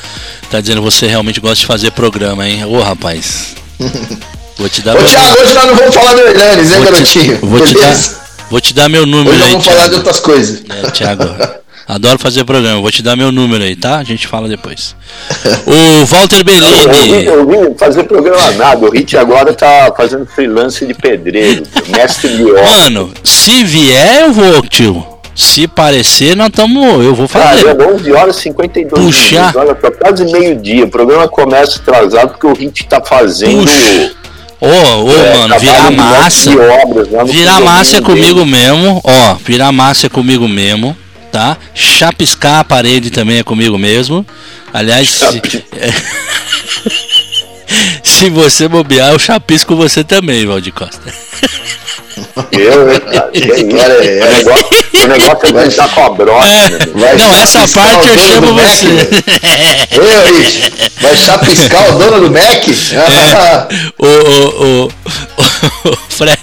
tá 0.50 0.62
dizendo 0.62 0.81
você 0.81 1.05
realmente 1.07 1.39
gosta 1.41 1.57
de 1.57 1.65
fazer 1.65 1.91
programa, 1.91 2.47
hein? 2.47 2.63
Ô 2.65 2.81
rapaz. 2.81 3.55
Vou 4.57 4.69
te 4.69 4.81
dar 4.81 4.95
Ô, 4.95 5.01
meu 5.01 5.09
Thiago, 5.09 5.41
hoje 5.41 5.53
nós 5.53 5.65
não 5.65 5.75
vamos 5.75 5.93
falar 5.93 6.13
do 6.13 6.21
Hernanes, 6.21 6.71
hein, 6.71 6.77
Vou 6.79 6.85
te- 6.85 6.91
garotinho? 6.93 7.39
vou 7.41 7.59
te 7.67 7.74
dar, 7.74 7.95
vou 8.50 8.62
te 8.62 8.74
dar 8.74 8.88
meu 8.88 9.05
número 9.05 9.31
Hoje 9.31 9.39
nós 9.39 9.47
aí, 9.47 9.51
vamos 9.51 9.65
falar 9.65 9.88
de 9.89 9.95
outras 9.95 10.19
coisas. 10.21 10.63
É, 10.69 10.91
Thiago. 10.91 11.24
Adoro 11.88 12.18
fazer 12.18 12.44
programa. 12.44 12.82
Vou 12.82 12.89
te 12.92 13.04
dar 13.04 13.15
meu 13.15 13.32
número 13.32 13.63
aí, 13.63 13.75
tá? 13.75 13.98
A 14.00 14.04
gente 14.04 14.25
fala 14.27 14.48
depois. 14.48 14.96
O 15.68 16.06
Walter 16.06 16.39
Eu 16.39 16.44
Bellini. 16.44 16.88
vim, 16.88 17.24
eu 17.25 17.48
vim 17.48 17.77
fazer 17.77 18.04
programa 18.04 18.51
nada. 18.51 18.86
O 18.86 18.89
Hit 18.92 19.15
agora 19.18 19.54
tá 19.54 19.94
fazendo 19.96 20.25
freelance 20.25 20.86
de 20.86 20.94
pedreiro, 20.94 21.63
mestre 21.89 22.36
de 22.38 22.44
obra. 22.50 22.63
Mano, 22.63 23.12
se 23.24 23.63
vier, 23.63 24.22
eu 24.24 24.34
vou, 24.34 24.62
tio. 24.63 25.06
Se 25.36 25.68
parecer, 25.68 26.36
nós 26.36 26.48
estamos. 26.48 27.04
Eu 27.04 27.13
vou 27.13 27.27
Cara, 27.27 27.58
fazer. 27.58 27.68
é 27.82 27.94
11 27.94 28.12
horas 28.13 28.38
e 28.38 28.42
52 28.44 29.06
Puxar. 29.06 29.32
minutos. 29.54 29.56
Olha, 29.62 29.75
tá 29.75 29.92
quase 29.92 30.25
meio-dia. 30.32 30.86
O 30.86 30.89
programa 30.89 31.27
começa 31.27 31.80
atrasado 31.80 32.30
porque 32.30 32.48
o 32.48 32.54
Hit 32.54 32.86
tá 32.88 33.01
fazendo. 33.04 33.62
Puxa. 33.65 34.12
Ô, 34.62 34.68
ô, 34.68 35.12
é, 35.12 35.38
mano, 35.38 35.60
virar 35.60 35.92
massa. 35.92 36.50
obras 36.84 37.08
no 37.10 37.25
Virar 37.25 37.60
massa 37.60 37.98
é 37.98 38.01
dele. 38.01 38.06
comigo 38.13 38.46
mesmo, 38.46 39.01
ó. 39.04 39.36
Virar 39.46 39.72
massa 39.74 40.08
é 40.08 40.10
comigo 40.10 40.48
mesmo, 40.48 40.96
tá? 41.36 41.58
Chapiscar 41.74 42.60
a 42.60 42.63
parede 42.63 43.12
também 43.12 43.39
é 43.39 43.44
comigo 43.44 43.77
mesmo. 43.77 44.25
Aliás, 44.74 45.10
se, 45.10 45.42
se 48.01 48.30
você 48.30 48.70
bobear, 48.70 49.12
eu 49.12 49.20
chapisco 49.20 49.75
você 49.75 50.01
também, 50.01 50.46
Valdir 50.46 50.74
Costa. 50.74 51.01
Eu, 52.51 52.91
hein, 52.93 53.00
cara? 53.69 53.93
É- 54.05 54.24
o, 54.24 54.25
negócio, 54.38 54.67
o 54.93 55.07
negócio 55.07 55.48
é 55.48 55.51
dançar 55.51 55.89
com 55.89 56.03
a 56.03 56.10
brocha. 56.10 56.48
É. 56.48 56.69
Vai 56.93 57.15
Não, 57.17 57.34
essa 57.36 57.67
parte 57.67 58.07
eu 58.07 58.19
chamo 58.19 58.53
você. 58.53 58.88
Ei, 59.91 60.31
Rich, 60.41 60.72
vai 61.01 61.15
chapiscar 61.15 61.89
o 61.89 61.91
dono 62.00 62.19
do 62.22 62.31
Mac? 62.31 62.67
É. 62.93 63.67
o, 64.00 64.07
o, 64.07 64.86
o, 64.86 64.89
o 65.89 65.98
Fred, 66.10 66.38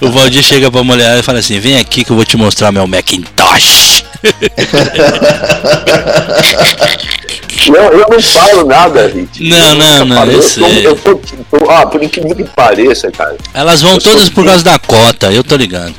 o 0.00 0.10
Valdir 0.10 0.42
chega 0.42 0.70
pra 0.70 0.82
mulher 0.82 1.18
e 1.18 1.22
fala 1.22 1.38
assim: 1.38 1.60
Vem 1.60 1.78
aqui 1.78 2.04
que 2.04 2.10
eu 2.10 2.16
vou 2.16 2.24
te 2.24 2.36
mostrar 2.36 2.72
meu 2.72 2.86
Macintosh. 2.86 4.04
Eu, 7.66 7.74
eu 8.00 8.06
não 8.10 8.20
falo 8.20 8.64
nada, 8.66 9.06
Hit. 9.08 9.42
Não, 9.48 9.74
não, 9.74 10.04
não, 10.04 10.24
eu 10.26 10.32
Eu, 10.32 10.38
tô, 10.42 10.48
sei. 10.48 10.86
eu 10.86 10.96
tô, 10.96 11.14
tô- 11.16 11.70
ah, 11.70 11.86
por 11.86 12.02
incrível 12.02 12.34
que 12.34 12.44
pareça, 12.44 13.10
cara. 13.10 13.36
Elas 13.52 13.80
vão 13.82 13.98
sou 14.00 14.12
todas 14.12 14.28
por 14.28 14.44
causa 14.44 14.62
da 14.64 14.78
cota, 14.78 15.32
eu 15.32 15.42
tô 15.44 15.56
ligado. 15.56 15.94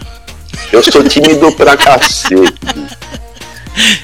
Eu 0.72 0.84
sou 0.84 1.04
tímido 1.04 1.52
pra 1.54 1.76
cacete. 1.78 2.36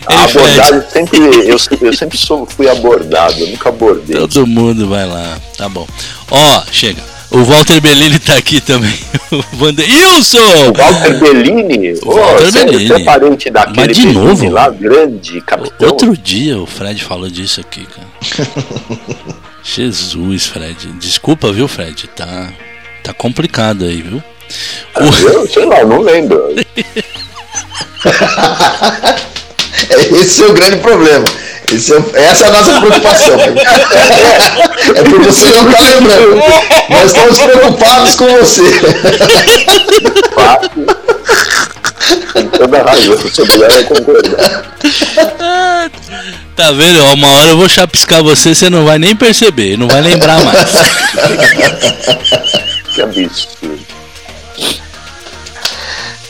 A 0.05 0.23
abordagem 0.25 0.83
sempre. 0.91 1.17
Eu, 1.47 1.57
eu 1.81 1.93
sempre 1.93 2.17
sou, 2.17 2.45
fui 2.45 2.67
abordado, 2.69 3.39
eu 3.39 3.47
nunca 3.47 3.69
abordei. 3.69 4.17
Todo 4.17 4.45
mundo 4.45 4.87
vai 4.89 5.05
lá, 5.07 5.39
tá 5.57 5.69
bom. 5.69 5.87
Ó, 6.29 6.63
chega. 6.71 7.01
O 7.31 7.43
Walter 7.45 7.79
Bellini 7.79 8.19
tá 8.19 8.35
aqui 8.35 8.59
também. 8.61 8.93
O 9.31 9.63
Wanderilson! 9.63 10.39
O 10.71 10.73
Walter 10.73 11.17
Bellini, 11.19 11.93
O 12.03 12.11
Walter 12.11 12.45
você, 12.51 12.65
Bellini. 12.65 12.87
você 12.87 12.93
é 12.95 12.99
parente 13.05 13.49
daquele 13.49 13.87
Mas 13.87 13.95
de 13.97 14.05
novo? 14.07 14.49
lá, 14.49 14.69
grande 14.69 15.39
capitão. 15.39 15.87
Outro 15.87 16.17
dia 16.17 16.59
o 16.59 16.65
Fred 16.65 17.01
falou 17.01 17.29
disso 17.29 17.61
aqui, 17.61 17.85
cara. 17.85 18.07
Jesus, 19.63 20.47
Fred. 20.47 20.75
Desculpa, 20.99 21.49
viu, 21.53 21.65
Fred? 21.69 22.07
Tá, 22.09 22.51
tá 23.01 23.13
complicado 23.13 23.85
aí, 23.85 24.01
viu? 24.01 24.21
O- 24.97 25.27
Eu 25.29 25.47
sei 25.49 25.63
lá, 25.65 25.81
não 25.85 26.01
lembro. 26.01 26.53
Esse 30.21 30.43
é 30.43 30.47
o 30.47 30.53
grande 30.53 30.77
problema. 30.77 31.25
Esse 31.71 31.93
é 31.93 31.97
essa 32.15 32.45
é 32.45 32.47
a 32.47 32.51
nossa 32.51 32.81
preocupação. 32.81 33.37
É 34.95 35.03
por 35.03 35.21
você 35.21 35.45
não 35.45 35.69
estar 35.69 35.83
lembrando. 35.83 36.35
Nós 36.89 37.05
estamos 37.05 37.37
preocupados 37.37 38.15
com 38.15 38.27
você. 38.27 38.63
Tem 42.33 42.47
toda 42.47 42.83
razão, 42.83 43.17
se 43.17 43.41
eu 43.41 43.47
puder 43.47 43.85
concordar. 43.85 44.63
Tá 46.55 46.71
vendo? 46.71 47.03
Uma 47.13 47.27
hora 47.31 47.51
eu 47.51 47.57
vou 47.57 47.69
chapiscar 47.69 48.21
você, 48.23 48.53
você 48.53 48.69
não 48.69 48.85
vai 48.85 48.99
nem 48.99 49.15
perceber, 49.15 49.77
não 49.77 49.87
vai 49.87 50.01
lembrar 50.01 50.43
mais. 50.43 50.71
Que 52.93 53.01
absurdo. 53.01 53.90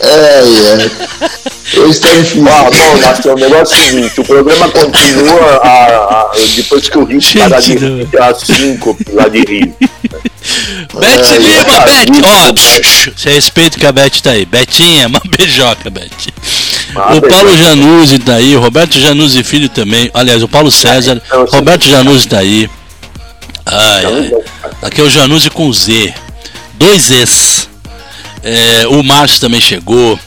É, 0.04 0.42
é. 0.44 1.80
Hoje 1.80 1.92
está 1.92 2.10
difícil. 2.10 2.48
Ah, 2.50 2.64
bom, 2.70 3.02
Marcelo, 3.02 3.36
o 3.36 3.40
negócio 3.40 3.76
é 3.76 3.80
o 3.80 3.84
seguinte, 3.86 4.20
o 4.22 4.24
programa 4.26 4.70
continua 4.70 5.56
a, 5.64 5.70
a- 5.70 6.32
depois 6.56 6.90
que 6.90 6.98
o 6.98 7.06
Rio 7.06 7.20
parar 7.40 7.60
de 7.62 7.76
não. 7.80 7.98
rir, 7.98 8.10
às 8.22 8.40
5 8.40 8.98
lá 9.14 9.28
de 9.28 9.40
Rio. 9.40 9.76
Beth 10.94 11.22
Ai, 11.24 11.38
Lima, 11.38 11.64
cara, 11.66 11.86
Beth! 11.86 12.12
isso, 12.12 13.10
Ó, 13.10 13.14
você 13.16 13.30
respeita 13.30 13.80
que 13.80 13.86
a 13.86 13.92
Beth 13.92 14.22
tá 14.22 14.32
aí. 14.32 14.46
Betinha, 14.46 15.08
uma 15.08 15.22
beijoca, 15.38 15.90
Beth. 15.90 16.10
Ah, 16.96 17.14
o 17.16 17.22
Paulo 17.22 17.46
beijoca. 17.46 17.56
Januzzi 17.58 18.20
tá 18.20 18.34
aí, 18.36 18.56
o 18.58 18.60
Roberto 18.60 19.00
Januzzi 19.00 19.44
Filho 19.44 19.70
também. 19.70 20.10
Aliás, 20.14 20.42
o 20.44 20.48
Paulo 20.48 20.72
César, 20.72 21.22
Então, 21.26 21.44
assim, 21.44 21.56
Roberto 21.56 21.86
Januzzi 21.88 22.28
tá 22.28 22.40
aí. 22.40 22.70
Ai, 23.66 24.06
ai. 24.06 24.32
Aqui 24.82 25.00
é 25.00 25.04
o 25.04 25.10
Januzzi 25.10 25.50
com 25.52 25.72
Z. 25.72 26.14
Dois 26.74 27.04
Z's. 27.04 27.70
É, 28.44 28.88
o 28.88 29.04
Márcio 29.04 29.40
também 29.42 29.62
chegou. 29.62 30.20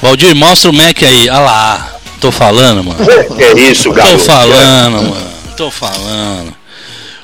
Valdir, 0.00 0.34
mostra 0.34 0.70
o 0.70 0.74
Mac 0.74 1.02
aí. 1.02 1.28
Olha 1.28 1.38
lá. 1.40 1.92
Tô 2.20 2.30
falando, 2.32 2.82
mano. 2.84 2.98
Que 3.36 3.42
é 3.42 3.52
isso, 3.70 3.84
Tô 3.84 3.92
garoto? 3.92 4.18
falando, 4.20 5.02
mano. 5.02 5.30
Tô 5.56 5.70
falando. 5.70 6.54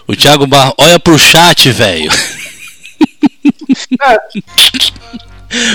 O 0.06 0.14
Thiago 0.16 0.46
Barro. 0.46 0.74
Olha 0.78 0.98
pro 0.98 1.18
chat, 1.18 1.70
velho. 1.70 2.10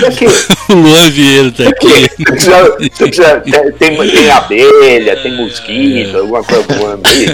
É 0.04 0.10
que- 0.10 0.26
O 0.72 0.74
Luan 0.74 1.08
Vieira 1.10 1.52
tá 1.52 1.68
aqui. 1.68 2.08
Precisa, 2.24 2.76
você 2.78 2.90
precisa- 3.06 3.40
tem, 3.78 3.96
tem, 3.96 4.30
abelha, 4.30 5.16
tem 5.22 5.36
mosquito, 5.36 6.16
alguma 6.18 6.42
coisa 6.42 6.64
voando 6.74 7.02
aí, 7.08 7.26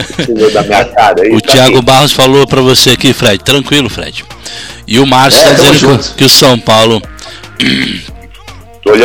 da 0.53 0.63
minha 0.63 0.85
cara 0.85 1.23
aí. 1.23 1.31
O 1.35 1.41
tá 1.41 1.53
Thiago 1.53 1.77
aqui. 1.79 1.85
Barros 1.87 2.13
falou 2.13 2.47
pra 2.47 2.61
você 2.61 2.91
aqui, 2.91 3.13
Fred. 3.15 3.43
Tranquilo, 3.43 3.89
Fred. 3.89 4.25
E 4.87 4.99
o 4.99 5.07
Márcio 5.07 5.41
É, 5.41 5.55
tá 5.55 5.71
dizendo 5.71 5.99
que, 5.99 6.15
que 6.15 6.25
o 6.25 6.29
São 6.29 6.59
Paulo. 6.59 7.03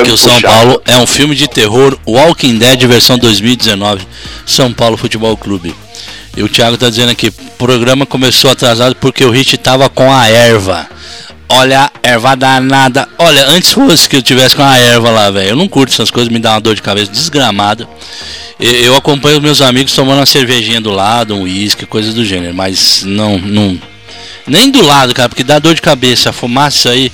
Que 0.04 0.12
o 0.12 0.18
São. 0.18 0.42
Paulo 0.42 0.82
é 0.86 0.98
um 0.98 1.08
filme 1.08 1.36
de 1.36 1.48
terror 1.48 1.98
Walking 2.06 2.58
Dead 2.58 2.84
versão 2.86 3.18
2019. 3.18 4.06
São 4.46 4.74
Paulo 4.74 4.98
Futebol 4.98 5.36
Clube. 5.38 5.74
E 6.36 6.44
o 6.44 6.50
Thiago 6.50 6.78
tá 6.78 6.90
dizendo 6.90 7.12
aqui, 7.12 7.28
o 7.28 7.52
programa 7.58 8.06
começou 8.06 8.52
atrasado 8.52 8.96
porque 8.96 9.24
o 9.24 9.32
Hit 9.32 9.58
tava 9.58 9.90
com 9.90 10.14
a 10.14 10.28
erva. 10.28 10.88
Olha, 11.50 11.92
erva 12.04 12.36
danada. 12.36 13.08
Olha, 13.18 13.48
antes 13.50 13.72
fosse 13.72 14.08
que 14.08 14.18
eu 14.18 14.22
tivesse 14.22 14.56
com 14.56 14.64
a 14.64 14.78
erva 14.78 15.10
lá, 15.10 15.32
velho. 15.32 15.50
Eu 15.50 15.56
não 15.56 15.68
curto 15.68 15.92
essas 15.92 16.12
coisas, 16.12 16.32
me 16.32 16.40
dá 16.40 16.52
uma 16.52 16.62
dor 16.62 16.76
de 16.76 16.82
cabeça 16.82 17.12
desgramada. 17.12 17.88
Eu 18.60 18.96
acompanho 18.96 19.38
os 19.38 19.42
meus 19.42 19.62
amigos 19.62 19.94
tomando 19.94 20.20
uma 20.20 20.26
cervejinha 20.26 20.82
do 20.82 20.92
lado, 20.92 21.34
um 21.34 21.44
uísque, 21.44 21.86
coisas 21.86 22.14
do 22.14 22.26
gênero, 22.26 22.54
mas 22.54 23.04
não, 23.04 23.40
não. 23.40 23.80
Nem 24.46 24.70
do 24.70 24.82
lado, 24.82 25.14
cara, 25.14 25.30
porque 25.30 25.44
dá 25.44 25.58
dor 25.60 25.74
de 25.74 25.82
cabeça. 25.82 26.30
A 26.30 26.34
fumaça 26.34 26.90
aí 26.92 27.12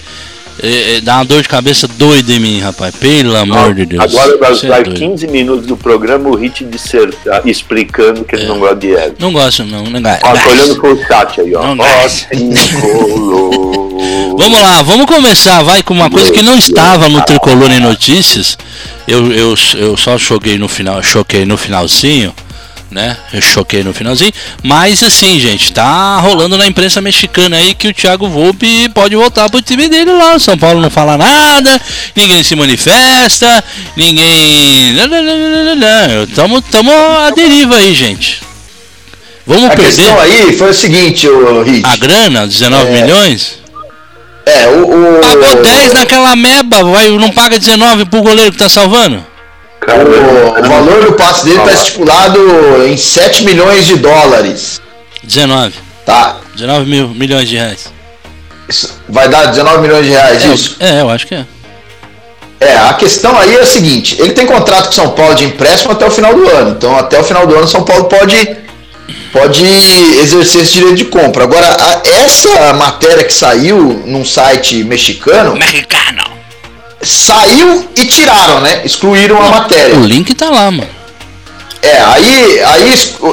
é, 0.62 0.96
é, 0.96 1.02
dá 1.02 1.18
uma 1.18 1.26
dor 1.26 1.42
de 1.42 1.50
cabeça 1.50 1.88
doida 1.88 2.32
em 2.32 2.40
mim, 2.40 2.60
rapaz. 2.60 2.96
Pelo 2.96 3.36
amor 3.36 3.74
de 3.74 3.86
Deus. 3.86 4.04
Agora 4.04 4.38
vai 4.38 4.52
é 4.54 4.84
doido. 4.84 5.00
15 5.00 5.28
minutos 5.28 5.66
do 5.66 5.76
programa 5.76 6.30
o 6.30 6.36
Hit 6.36 6.64
dissertar, 6.66 7.42
explicando 7.46 8.24
que 8.24 8.36
ele 8.36 8.46
não 8.46 8.60
gosta 8.60 8.76
de 8.76 8.94
erva. 8.94 9.16
Não 9.20 9.34
gosto, 9.34 9.66
não. 9.66 9.84
não 9.84 10.02
gosto. 10.02 10.22
Ó, 10.24 10.34
tô 10.34 10.50
olhando 10.50 10.76
pro 10.76 11.08
chat 11.08 11.42
aí, 11.42 11.56
ó. 11.56 11.76
Não 11.76 11.84
Ó, 11.84 12.08
tricolor. 12.30 13.86
Vamos 14.38 14.60
lá, 14.60 14.82
vamos 14.82 15.06
começar, 15.06 15.64
vai 15.64 15.82
com 15.82 15.94
uma 15.94 16.10
coisa 16.10 16.30
que 16.30 16.42
não 16.42 16.58
estava 16.58 17.08
no 17.08 17.22
Tricolor 17.22 17.72
em 17.72 17.80
Notícias. 17.80 18.58
Eu, 19.08 19.32
eu, 19.32 19.56
eu 19.76 19.96
só 19.96 20.18
choquei 20.18 20.58
no 20.58 20.68
final, 20.68 21.02
choquei 21.02 21.46
no 21.46 21.56
finalzinho, 21.56 22.34
né? 22.92 23.18
Eu 23.34 23.42
choquei 23.42 23.84
no 23.84 23.94
finalzinho. 23.94 24.32
Mas 24.64 25.02
assim, 25.04 25.40
gente, 25.40 25.72
tá 25.74 26.20
rolando 26.20 26.58
na 26.58 26.68
imprensa 26.68 27.02
mexicana 27.02 27.58
aí 27.58 27.74
que 27.74 27.88
o 27.88 27.94
Thiago 27.94 28.28
Volpe 28.30 28.88
pode 28.90 29.16
voltar 29.16 29.50
pro 29.50 29.62
time 29.62 29.90
dele 29.90 30.12
lá. 30.12 30.36
O 30.36 30.40
São 30.40 30.58
Paulo 30.58 30.80
não 30.82 30.90
fala 30.90 31.18
nada, 31.18 31.82
ninguém 32.16 32.44
se 32.44 32.56
manifesta, 32.56 33.64
ninguém. 33.98 34.96
Tamo, 36.36 36.62
tamo 36.62 36.92
à 36.92 37.30
deriva 37.32 37.76
aí, 37.78 37.94
gente. 37.94 38.42
Vamos 39.48 39.66
A 39.66 39.76
perder 39.76 39.86
questão 39.86 40.20
aí 40.20 40.58
foi 40.58 40.70
o 40.72 40.74
seguinte, 40.74 41.28
o 41.28 41.62
Hit. 41.62 41.86
a 41.86 41.96
grana, 41.98 42.48
19 42.48 42.92
É. 42.92 43.02
milhões? 43.02 43.60
É, 44.46 44.68
o. 44.68 45.18
o 45.18 45.22
Pagou 45.22 45.62
10 45.62 45.94
naquela 45.94 46.36
meba, 46.36 46.84
vai, 46.84 47.10
não 47.10 47.32
paga 47.32 47.60
19 47.60 48.06
pro 48.06 48.22
goleiro 48.24 48.52
que 48.52 48.58
tá 48.58 48.70
salvando? 48.70 49.24
Cara, 49.86 50.04
O, 50.04 50.60
o 50.60 50.64
valor 50.70 51.06
do 51.06 51.14
passe 51.14 51.46
dele 51.46 51.60
está 51.60 51.72
estipulado 51.74 52.40
em 52.88 52.98
7 52.98 53.44
milhões 53.44 53.86
de 53.86 53.98
dólares. 53.98 54.82
19. 55.24 55.74
Tá? 56.06 56.38
19 56.56 56.90
mil 56.90 57.08
milhões 57.10 57.48
de 57.50 57.56
reais. 57.58 57.94
Isso 58.68 59.00
vai 59.08 59.28
dar 59.30 59.46
19 59.48 59.80
milhões 59.82 60.06
de 60.06 60.12
reais, 60.12 60.44
É, 60.44 60.48
isso? 60.48 60.76
é, 60.80 61.02
eu 61.02 61.10
acho 61.10 61.28
que 61.28 61.36
é. 61.36 61.46
É, 62.60 62.78
a 62.78 62.94
questão 62.94 63.38
aí 63.38 63.56
é 63.56 63.62
a 63.62 63.66
seguinte: 63.66 64.16
ele 64.20 64.32
tem 64.34 64.46
contrato 64.46 64.86
com 64.86 64.92
o 64.92 64.94
São 64.96 65.10
Paulo 65.12 65.36
de 65.36 65.44
empréstimo 65.44 65.92
até 65.92 66.06
o 66.06 66.12
final 66.12 66.34
do 66.34 66.48
ano. 66.50 66.72
Então, 66.72 66.98
até 66.98 67.20
o 67.20 67.24
final 67.24 67.46
do 67.46 67.54
ano, 67.54 67.66
o 67.66 67.68
São 67.68 67.84
Paulo 67.84 68.06
pode 68.06 68.58
pode 69.32 69.64
exercer 70.22 70.62
esse 70.62 70.72
direito 70.74 70.96
de 70.96 71.06
compra. 71.06 71.44
Agora, 71.44 71.68
a, 71.68 72.02
essa 72.24 72.74
matéria 72.74 73.24
que 73.26 73.34
saiu 73.34 74.02
num 74.06 74.24
site 74.24 74.84
mexicano. 74.84 75.54
Mexicano. 75.56 76.24
Saiu 77.06 77.88
e 77.96 78.06
tiraram, 78.06 78.62
né? 78.62 78.82
Excluíram 78.84 79.42
a 79.42 79.50
matéria. 79.50 79.96
O 79.96 80.06
link 80.06 80.34
tá 80.34 80.50
lá, 80.50 80.72
mano. 80.72 80.90
É, 81.82 82.02
aí, 82.02 82.62
aí 82.64 82.94
o, 83.20 83.30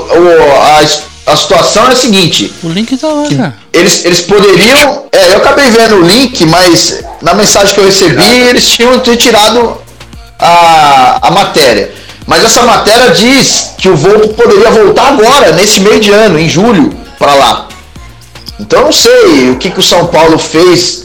a, 1.26 1.33
a 1.33 1.37
situação 1.37 1.87
é 1.87 1.93
a 1.93 1.97
seguinte. 1.97 2.52
O 2.62 2.69
link 2.69 2.97
tá 2.99 3.09
lá, 3.09 3.29
cara. 3.29 3.57
Eles, 3.73 4.05
eles 4.05 4.21
poderiam. 4.21 5.07
É, 5.11 5.33
eu 5.33 5.38
acabei 5.38 5.71
vendo 5.71 5.97
o 5.97 6.02
link, 6.02 6.45
mas 6.47 7.02
na 7.23 7.33
mensagem 7.33 7.75
que 7.75 7.81
eu 7.81 7.87
recebi, 7.87 8.23
eles 8.23 8.67
tinham 8.69 8.99
tirado 9.00 9.79
a, 10.38 11.29
a 11.29 11.31
matéria. 11.31 11.95
Mas 12.26 12.45
essa 12.45 12.62
matéria 12.62 13.11
diz 13.11 13.71
que 13.79 13.88
o 13.88 13.97
voo 13.97 14.29
poderia 14.29 14.71
voltar 14.71 15.09
agora, 15.09 15.52
nesse 15.52 15.81
meio 15.81 16.00
de 16.00 16.11
ano, 16.11 16.38
em 16.38 16.49
julho, 16.49 16.93
para 17.19 17.35
lá. 17.35 17.69
Então 18.61 18.81
eu 18.81 18.85
não 18.87 18.93
sei 18.93 19.50
o 19.50 19.57
que, 19.57 19.71
que 19.71 19.81
o 19.81 19.83
São 19.83 20.07
Paulo 20.07 20.38
fez 20.38 21.01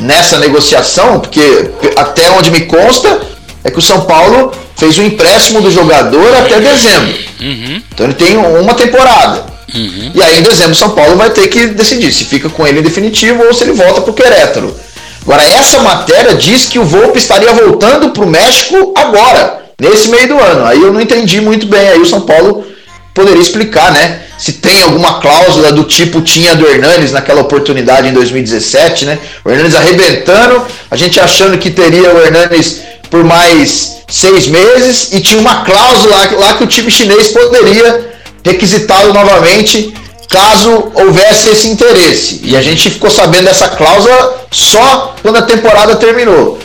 nessa 0.00 0.38
negociação, 0.38 1.20
porque 1.20 1.70
até 1.96 2.30
onde 2.30 2.50
me 2.50 2.62
consta 2.62 3.20
é 3.62 3.70
que 3.70 3.78
o 3.78 3.82
São 3.82 4.02
Paulo 4.02 4.52
fez 4.76 4.96
o 4.98 5.02
um 5.02 5.04
empréstimo 5.04 5.60
do 5.60 5.70
jogador 5.70 6.34
até 6.36 6.60
dezembro. 6.60 7.14
Uhum. 7.40 7.82
Então 7.92 8.06
ele 8.06 8.14
tem 8.14 8.36
uma 8.36 8.74
temporada. 8.74 9.44
Uhum. 9.74 10.12
E 10.14 10.22
aí 10.22 10.38
em 10.38 10.42
dezembro 10.42 10.72
o 10.72 10.76
São 10.76 10.90
Paulo 10.90 11.16
vai 11.16 11.30
ter 11.30 11.46
que 11.48 11.66
decidir 11.68 12.12
se 12.12 12.24
fica 12.24 12.48
com 12.48 12.66
ele 12.66 12.80
em 12.80 12.82
definitivo 12.82 13.44
ou 13.44 13.54
se 13.54 13.62
ele 13.64 13.72
volta 13.72 14.00
para 14.00 14.10
o 14.10 14.14
Querétaro. 14.14 14.74
Agora, 15.22 15.42
essa 15.42 15.80
matéria 15.80 16.34
diz 16.34 16.64
que 16.64 16.78
o 16.78 16.84
Volpe 16.84 17.18
estaria 17.18 17.52
voltando 17.52 18.10
para 18.10 18.24
o 18.24 18.26
México 18.26 18.94
agora, 18.96 19.62
nesse 19.78 20.08
meio 20.08 20.28
do 20.28 20.38
ano. 20.38 20.64
Aí 20.64 20.80
eu 20.80 20.92
não 20.92 21.00
entendi 21.00 21.40
muito 21.40 21.66
bem. 21.66 21.88
Aí 21.88 22.00
o 22.00 22.06
São 22.06 22.22
Paulo 22.22 22.64
poderia 23.20 23.42
explicar, 23.42 23.92
né? 23.92 24.20
Se 24.38 24.54
tem 24.54 24.82
alguma 24.82 25.20
cláusula 25.20 25.70
do 25.72 25.84
tipo 25.84 26.22
tinha 26.22 26.54
do 26.54 26.66
Hernanes 26.66 27.12
naquela 27.12 27.42
oportunidade 27.42 28.08
em 28.08 28.12
2017, 28.12 29.04
né? 29.04 29.18
O 29.44 29.50
Hernanes 29.50 29.74
arrebentando, 29.74 30.66
a 30.90 30.96
gente 30.96 31.20
achando 31.20 31.58
que 31.58 31.70
teria 31.70 32.14
o 32.14 32.18
Hernanes 32.18 32.80
por 33.10 33.22
mais 33.22 33.98
seis 34.08 34.46
meses 34.46 35.10
e 35.12 35.20
tinha 35.20 35.38
uma 35.40 35.64
cláusula 35.64 36.16
lá 36.38 36.54
que 36.54 36.64
o 36.64 36.66
time 36.66 36.90
chinês 36.90 37.28
poderia 37.28 38.08
requisitá-lo 38.42 39.12
novamente 39.12 39.92
caso 40.28 40.90
houvesse 40.94 41.50
esse 41.50 41.68
interesse. 41.68 42.40
E 42.42 42.56
a 42.56 42.62
gente 42.62 42.88
ficou 42.88 43.10
sabendo 43.10 43.44
dessa 43.44 43.68
cláusula 43.68 44.46
só 44.50 45.14
quando 45.20 45.36
a 45.36 45.42
temporada 45.42 45.96
terminou. 45.96 46.58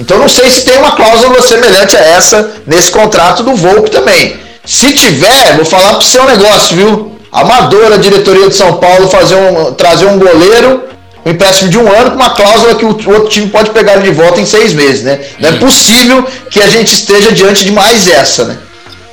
Então 0.00 0.18
não 0.18 0.28
sei 0.28 0.50
se 0.50 0.64
tem 0.64 0.78
uma 0.78 0.92
cláusula 0.92 1.40
semelhante 1.42 1.96
a 1.96 2.00
essa 2.00 2.50
nesse 2.66 2.90
contrato 2.90 3.44
do 3.44 3.54
Volpe 3.54 3.90
também. 3.90 4.42
Se 4.64 4.92
tiver, 4.94 5.56
vou 5.56 5.64
falar 5.64 5.94
para 5.94 6.00
o 6.00 6.02
seu 6.02 6.24
negócio, 6.24 6.76
viu? 6.76 7.18
Amador 7.32 7.92
a 7.92 7.96
diretoria 7.96 8.48
de 8.48 8.54
São 8.54 8.76
Paulo 8.76 9.08
fazer 9.08 9.34
um, 9.34 9.72
trazer 9.72 10.06
um 10.06 10.18
goleiro, 10.18 10.84
um 11.24 11.30
empréstimo 11.30 11.70
de 11.70 11.78
um 11.78 11.90
ano 11.90 12.10
com 12.10 12.16
uma 12.16 12.30
cláusula 12.30 12.74
que 12.74 12.84
o 12.84 12.88
outro 12.88 13.28
time 13.28 13.48
pode 13.48 13.70
pegar 13.70 13.94
ele 13.94 14.02
de 14.02 14.10
volta 14.10 14.40
em 14.40 14.46
seis 14.46 14.72
meses, 14.72 15.02
né? 15.02 15.18
Não 15.38 15.48
é 15.48 15.52
uhum. 15.52 15.58
possível 15.58 16.26
que 16.50 16.60
a 16.60 16.68
gente 16.68 16.92
esteja 16.92 17.32
diante 17.32 17.64
de 17.64 17.72
mais 17.72 18.06
essa, 18.06 18.44
né? 18.44 18.58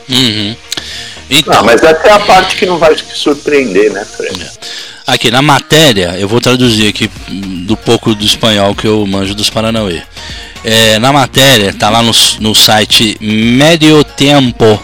Uhum. 0.09 0.55
Então, 1.29 1.53
não, 1.53 1.63
mas 1.63 1.81
essa 1.81 2.07
é 2.07 2.11
a 2.11 2.19
parte 2.19 2.55
que 2.55 2.65
não 2.65 2.77
vai 2.77 2.95
te 2.95 3.05
surpreender, 3.13 3.91
né, 3.91 4.03
Fred? 4.05 4.41
É. 4.41 4.49
Aqui 5.07 5.31
na 5.31 5.41
matéria, 5.41 6.15
eu 6.19 6.27
vou 6.27 6.41
traduzir 6.41 6.87
aqui 6.87 7.09
do 7.65 7.77
pouco 7.77 8.13
do 8.13 8.23
espanhol 8.23 8.75
que 8.75 8.85
eu 8.85 9.05
manjo 9.07 9.33
dos 9.33 9.49
Paranauê. 9.49 10.01
É, 10.63 10.99
na 10.99 11.13
matéria, 11.13 11.73
tá 11.73 11.89
lá 11.89 12.03
no, 12.03 12.11
no 12.39 12.53
site 12.53 13.17
Medio 13.21 14.03
Tempo, 14.03 14.79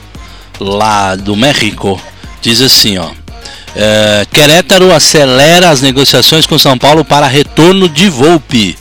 lá 0.60 1.16
do 1.16 1.36
México, 1.36 2.00
diz 2.42 2.62
assim, 2.62 2.98
ó. 2.98 3.10
É, 3.76 4.26
Querétaro 4.32 4.94
acelera 4.94 5.70
as 5.70 5.82
negociações 5.82 6.46
com 6.46 6.58
São 6.58 6.78
Paulo 6.78 7.04
para 7.04 7.28
retorno 7.28 7.90
de 7.90 8.10
Volpe. 8.10 8.78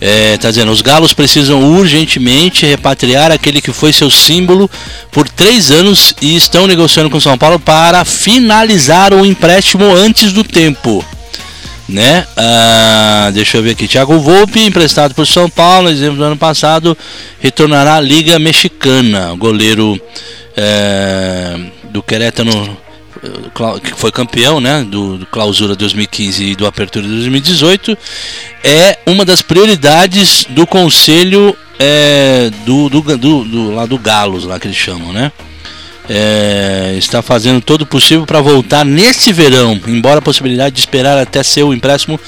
É, 0.00 0.36
tá 0.36 0.48
dizendo, 0.48 0.70
os 0.70 0.80
galos 0.80 1.12
precisam 1.12 1.60
urgentemente 1.60 2.64
repatriar 2.64 3.32
aquele 3.32 3.60
que 3.60 3.72
foi 3.72 3.92
seu 3.92 4.08
símbolo 4.08 4.70
por 5.10 5.28
três 5.28 5.72
anos 5.72 6.14
e 6.22 6.36
estão 6.36 6.68
negociando 6.68 7.10
com 7.10 7.18
São 7.18 7.36
Paulo 7.36 7.58
para 7.58 8.04
finalizar 8.04 9.12
o 9.12 9.26
empréstimo 9.26 9.84
antes 9.92 10.32
do 10.32 10.44
tempo. 10.44 11.04
Né? 11.88 12.24
Ah, 12.36 13.30
deixa 13.32 13.56
eu 13.56 13.62
ver 13.62 13.70
aqui. 13.70 13.88
Thiago 13.88 14.20
Volpe, 14.20 14.60
emprestado 14.60 15.14
por 15.14 15.26
São 15.26 15.50
Paulo, 15.50 15.88
exemplo 15.88 16.18
do 16.18 16.24
ano 16.24 16.36
passado, 16.36 16.96
retornará 17.40 17.96
à 17.96 18.00
Liga 18.00 18.38
Mexicana. 18.38 19.32
O 19.32 19.36
goleiro 19.36 20.00
é, 20.58 21.56
do 21.90 22.02
Querétaro 22.02 22.50
que 23.82 23.94
foi 23.94 24.12
campeão 24.12 24.60
né, 24.60 24.84
do, 24.84 25.18
do, 25.18 25.26
Clausura 25.26 25.74
2015 25.74 26.44
e 26.44 26.54
do 26.54 26.66
Apertura 26.66 27.06
2018, 27.06 27.98
é 28.62 28.98
uma 29.06 29.24
das 29.24 29.42
prioridades 29.42 30.44
do 30.50 30.66
Conselho 30.66 31.56
é, 31.78 32.50
do, 32.64 32.88
do, 32.88 33.00
do, 33.16 33.44
do, 33.44 33.70
lá 33.74 33.86
do 33.86 33.98
Galos, 33.98 34.44
lá 34.44 34.58
que 34.60 34.68
eles 34.68 34.76
chamam, 34.76 35.12
né? 35.12 35.32
É, 36.08 36.94
está 36.96 37.20
fazendo 37.20 37.60
todo 37.60 37.82
o 37.82 37.86
possível 37.86 38.24
para 38.24 38.40
voltar 38.40 38.84
nesse 38.84 39.32
verão, 39.32 39.78
embora 39.86 40.20
a 40.20 40.22
possibilidade 40.22 40.74
de 40.76 40.80
esperar 40.80 41.18
até 41.18 41.42
seu 41.42 41.74
empréstimo 41.74 42.18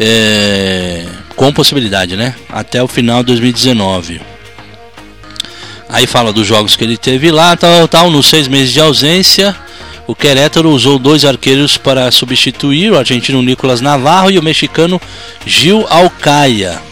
é, 0.00 1.04
com 1.36 1.52
possibilidade, 1.52 2.16
né? 2.16 2.34
Até 2.48 2.82
o 2.82 2.88
final 2.88 3.20
de 3.20 3.26
2019. 3.26 4.33
Aí 5.94 6.08
fala 6.08 6.32
dos 6.32 6.44
jogos 6.44 6.74
que 6.74 6.82
ele 6.82 6.96
teve 6.96 7.30
lá, 7.30 7.56
tal, 7.56 7.86
tal, 7.86 8.10
nos 8.10 8.26
seis 8.26 8.48
meses 8.48 8.72
de 8.72 8.80
ausência. 8.80 9.54
O 10.08 10.14
Querétaro 10.14 10.68
usou 10.68 10.98
dois 10.98 11.24
arqueiros 11.24 11.76
para 11.76 12.10
substituir 12.10 12.90
o 12.90 12.98
argentino 12.98 13.40
Nicolas 13.40 13.80
Navarro 13.80 14.28
e 14.28 14.36
o 14.36 14.42
mexicano 14.42 15.00
Gil 15.46 15.86
Alcaia. 15.88 16.82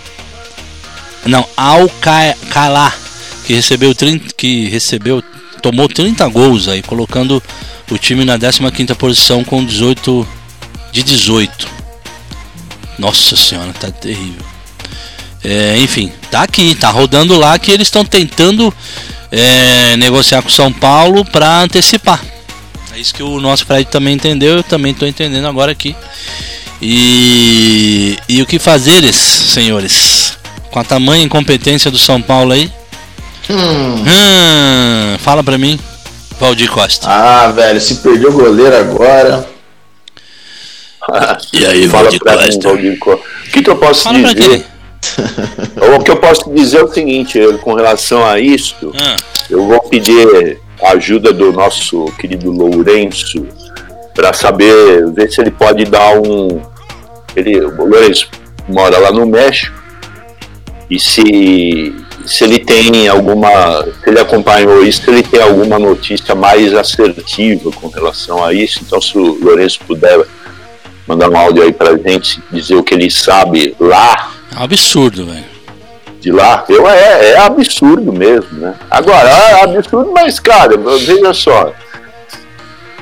Não, 1.27 1.45
Alcalá, 1.57 2.95
que 3.45 3.53
recebeu 3.55 3.93
30, 3.93 4.35
que 4.37 4.69
recebeu 4.69 5.21
tomou 5.61 5.88
30 5.88 6.29
gols 6.29 6.69
aí, 6.69 6.81
colocando 6.81 7.43
o 7.91 7.99
time 7.99 8.25
na 8.25 8.38
15ª 8.38 8.95
posição 8.95 9.43
com 9.43 9.65
18 9.65 10.25
de 10.93 11.03
18. 11.03 11.69
Nossa 13.01 13.35
senhora, 13.35 13.73
tá 13.73 13.91
terrível. 13.91 14.52
É, 15.44 15.76
enfim, 15.78 16.12
tá 16.31 16.42
aqui, 16.42 16.74
tá 16.74 16.90
rodando 16.90 17.37
lá 17.37 17.59
que 17.59 17.70
eles 17.70 17.88
estão 17.88 18.05
tentando 18.05 18.72
é, 19.31 19.96
negociar 19.96 20.42
com 20.42 20.48
São 20.48 20.72
Paulo 20.72 21.24
para 21.24 21.62
antecipar. 21.62 22.22
É 22.94 22.98
isso 22.98 23.14
que 23.14 23.22
o 23.22 23.40
nosso 23.40 23.64
Fred 23.64 23.87
também 23.87 24.14
entendeu, 24.14 24.57
eu 24.59 24.62
também 24.62 24.92
estou 24.92 25.09
entendendo 25.09 25.46
agora 25.46 25.72
aqui. 25.72 25.96
E, 26.81 28.16
e 28.28 28.42
o 28.42 28.46
que 28.46 28.59
fazeres, 28.59 29.16
senhores? 29.16 30.37
Com 30.70 30.78
a 30.78 30.85
tamanha 30.85 31.24
incompetência 31.24 31.90
do 31.90 31.98
São 31.98 32.20
Paulo 32.20 32.52
aí? 32.52 32.70
Hum. 33.48 34.05
Hum, 34.05 35.18
fala 35.18 35.42
pra 35.42 35.59
mim, 35.59 35.78
Valdir 36.38 36.70
Costa. 36.70 37.09
Ah, 37.09 37.50
velho, 37.50 37.81
se 37.81 37.96
perdeu 37.96 38.31
o 38.31 38.33
goleiro 38.33 38.76
agora. 38.76 39.48
e 41.52 41.66
aí, 41.66 41.88
fala 41.88 42.05
Valdir 42.05 42.20
Costa? 42.20 42.46
Mim, 42.46 42.61
Valdir 42.62 42.98
Costa. 42.98 43.24
O 43.46 43.50
que, 43.50 43.62
que 43.62 43.70
eu 43.70 43.76
posso 43.76 44.02
fala 44.02 44.35
dizer? 44.35 44.72
o 45.97 46.03
que 46.03 46.11
eu 46.11 46.17
posso 46.17 46.51
dizer 46.53 46.79
é 46.79 46.85
o 46.85 46.88
seguinte, 46.88 47.38
com 47.62 47.75
relação 47.75 48.25
a 48.25 48.38
isso, 48.38 48.93
ah. 48.95 49.17
eu 49.51 49.67
vou 49.67 49.81
pedir 49.83 50.59
a 50.83 50.93
ajuda 50.93 51.33
do 51.33 51.53
nosso 51.53 52.07
querido 52.19 52.51
Lourenço 52.51 53.47
para 54.15 54.33
saber, 54.33 55.11
ver 55.12 55.31
se 55.31 55.41
ele 55.41 55.51
pode 55.51 55.85
dar 55.85 56.19
um. 56.19 56.61
Ele, 57.35 57.61
o 57.61 57.85
Lourenço 57.87 58.29
mora 58.69 58.99
lá 58.99 59.11
no 59.11 59.27
México 59.27 59.83
e 60.91 60.99
se, 60.99 61.95
se 62.27 62.45
ele 62.45 62.59
tem 62.59 63.09
alguma. 63.09 63.85
Se 64.03 64.11
ele 64.11 64.21
acompanhou 64.21 64.85
isso, 64.85 65.03
se 65.03 65.11
ele 65.11 65.23
tem 65.23 65.41
alguma 65.41 65.79
notícia 65.79 66.35
mais 66.35 66.75
assertiva 66.75 67.71
com 67.73 67.88
relação 67.88 68.45
a 68.45 68.53
isso. 68.53 68.81
Então, 68.85 69.01
se 69.01 69.17
o 69.17 69.43
Lourenço 69.43 69.81
puder 69.87 70.25
mandar 71.07 71.31
um 71.31 71.37
áudio 71.37 71.62
aí 71.62 71.73
pra 71.73 71.97
gente, 71.97 72.43
dizer 72.51 72.75
o 72.75 72.83
que 72.83 72.95
ele 72.95 73.11
sabe 73.11 73.75
lá. 73.81 74.33
Absurdo, 74.57 75.27
velho 75.27 75.53
de 76.23 76.31
lá, 76.31 76.65
eu, 76.69 76.88
é, 76.88 77.31
é 77.33 77.38
absurdo 77.38 78.12
mesmo, 78.12 78.61
né? 78.61 78.77
Agora, 78.88 79.29
é 79.29 79.65
absurdo, 79.65 80.12
mas, 80.12 80.38
cara, 80.38 80.77
veja 80.77 81.35
só, 81.35 81.73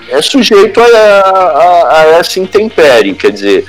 é 0.09 0.23
sujeito 0.23 0.81
a, 0.81 0.87
a, 0.87 2.01
a 2.01 2.05
essa 2.19 2.41
intempérie, 2.41 3.15
quer 3.15 3.31
dizer, 3.31 3.67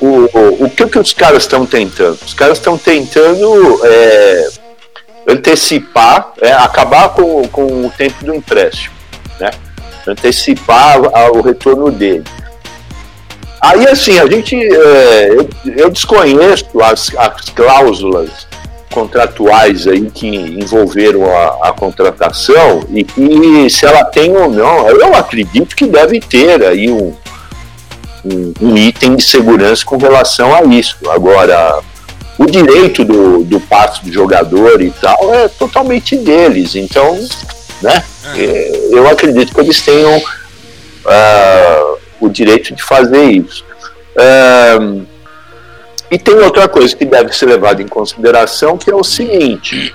o, 0.00 0.06
o, 0.06 0.64
o 0.64 0.70
que, 0.70 0.86
que 0.86 0.98
os 0.98 1.12
caras 1.12 1.42
estão 1.42 1.66
tentando? 1.66 2.18
Os 2.24 2.32
caras 2.32 2.56
estão 2.56 2.78
tentando 2.78 3.80
é, 3.84 4.48
antecipar, 5.28 6.32
é, 6.40 6.52
acabar 6.52 7.10
com, 7.10 7.46
com 7.48 7.86
o 7.86 7.90
tempo 7.90 8.24
do 8.24 8.34
empréstimo, 8.34 8.94
né? 9.38 9.50
antecipar 10.06 10.98
o 11.32 11.42
retorno 11.42 11.90
dele. 11.90 12.24
Aí, 13.60 13.86
assim, 13.88 14.18
a 14.18 14.26
gente, 14.26 14.56
é, 14.56 15.28
eu, 15.30 15.48
eu 15.76 15.90
desconheço 15.90 16.66
as, 16.80 17.14
as 17.16 17.50
cláusulas 17.50 18.48
contratuais 18.90 19.86
aí 19.86 20.10
que 20.10 20.26
envolveram 20.26 21.24
a, 21.24 21.68
a, 21.68 21.72
contratação 21.72 22.84
e 22.90 23.04
que 23.04 23.70
se 23.70 23.86
ela 23.86 24.04
tem 24.04 24.36
ou 24.36 24.50
não, 24.50 24.88
eu 24.88 25.14
acredito 25.14 25.76
que 25.76 25.86
deve 25.86 26.18
ter 26.20 26.64
aí 26.64 26.90
um, 26.90 27.14
um, 28.24 28.52
um 28.60 28.76
item 28.76 29.14
de 29.14 29.22
segurança 29.22 29.84
com 29.84 29.96
relação 29.96 30.54
a 30.54 30.62
isso. 30.62 30.96
Agora, 31.08 31.80
o 32.38 32.46
direito 32.46 33.04
do, 33.04 33.44
do 33.44 33.60
passe 33.60 34.02
do 34.02 34.12
jogador 34.12 34.80
e 34.80 34.90
tal 34.90 35.34
é 35.34 35.48
totalmente 35.48 36.16
deles, 36.16 36.74
então, 36.74 37.14
né? 37.82 38.02
É, 38.34 38.88
eu 38.90 39.08
acredito 39.08 39.54
que 39.54 39.60
eles 39.60 39.80
tenham 39.82 40.16
uh, 40.16 41.99
o 42.20 42.28
direito 42.28 42.74
de 42.74 42.82
fazer 42.82 43.24
isso. 43.24 43.64
E 46.10 46.18
tem 46.18 46.34
outra 46.34 46.68
coisa 46.68 46.94
que 46.94 47.04
deve 47.04 47.32
ser 47.32 47.46
levada 47.46 47.80
em 47.80 47.86
consideração, 47.86 48.76
que 48.76 48.90
é 48.90 48.94
o 48.94 49.04
seguinte: 49.04 49.94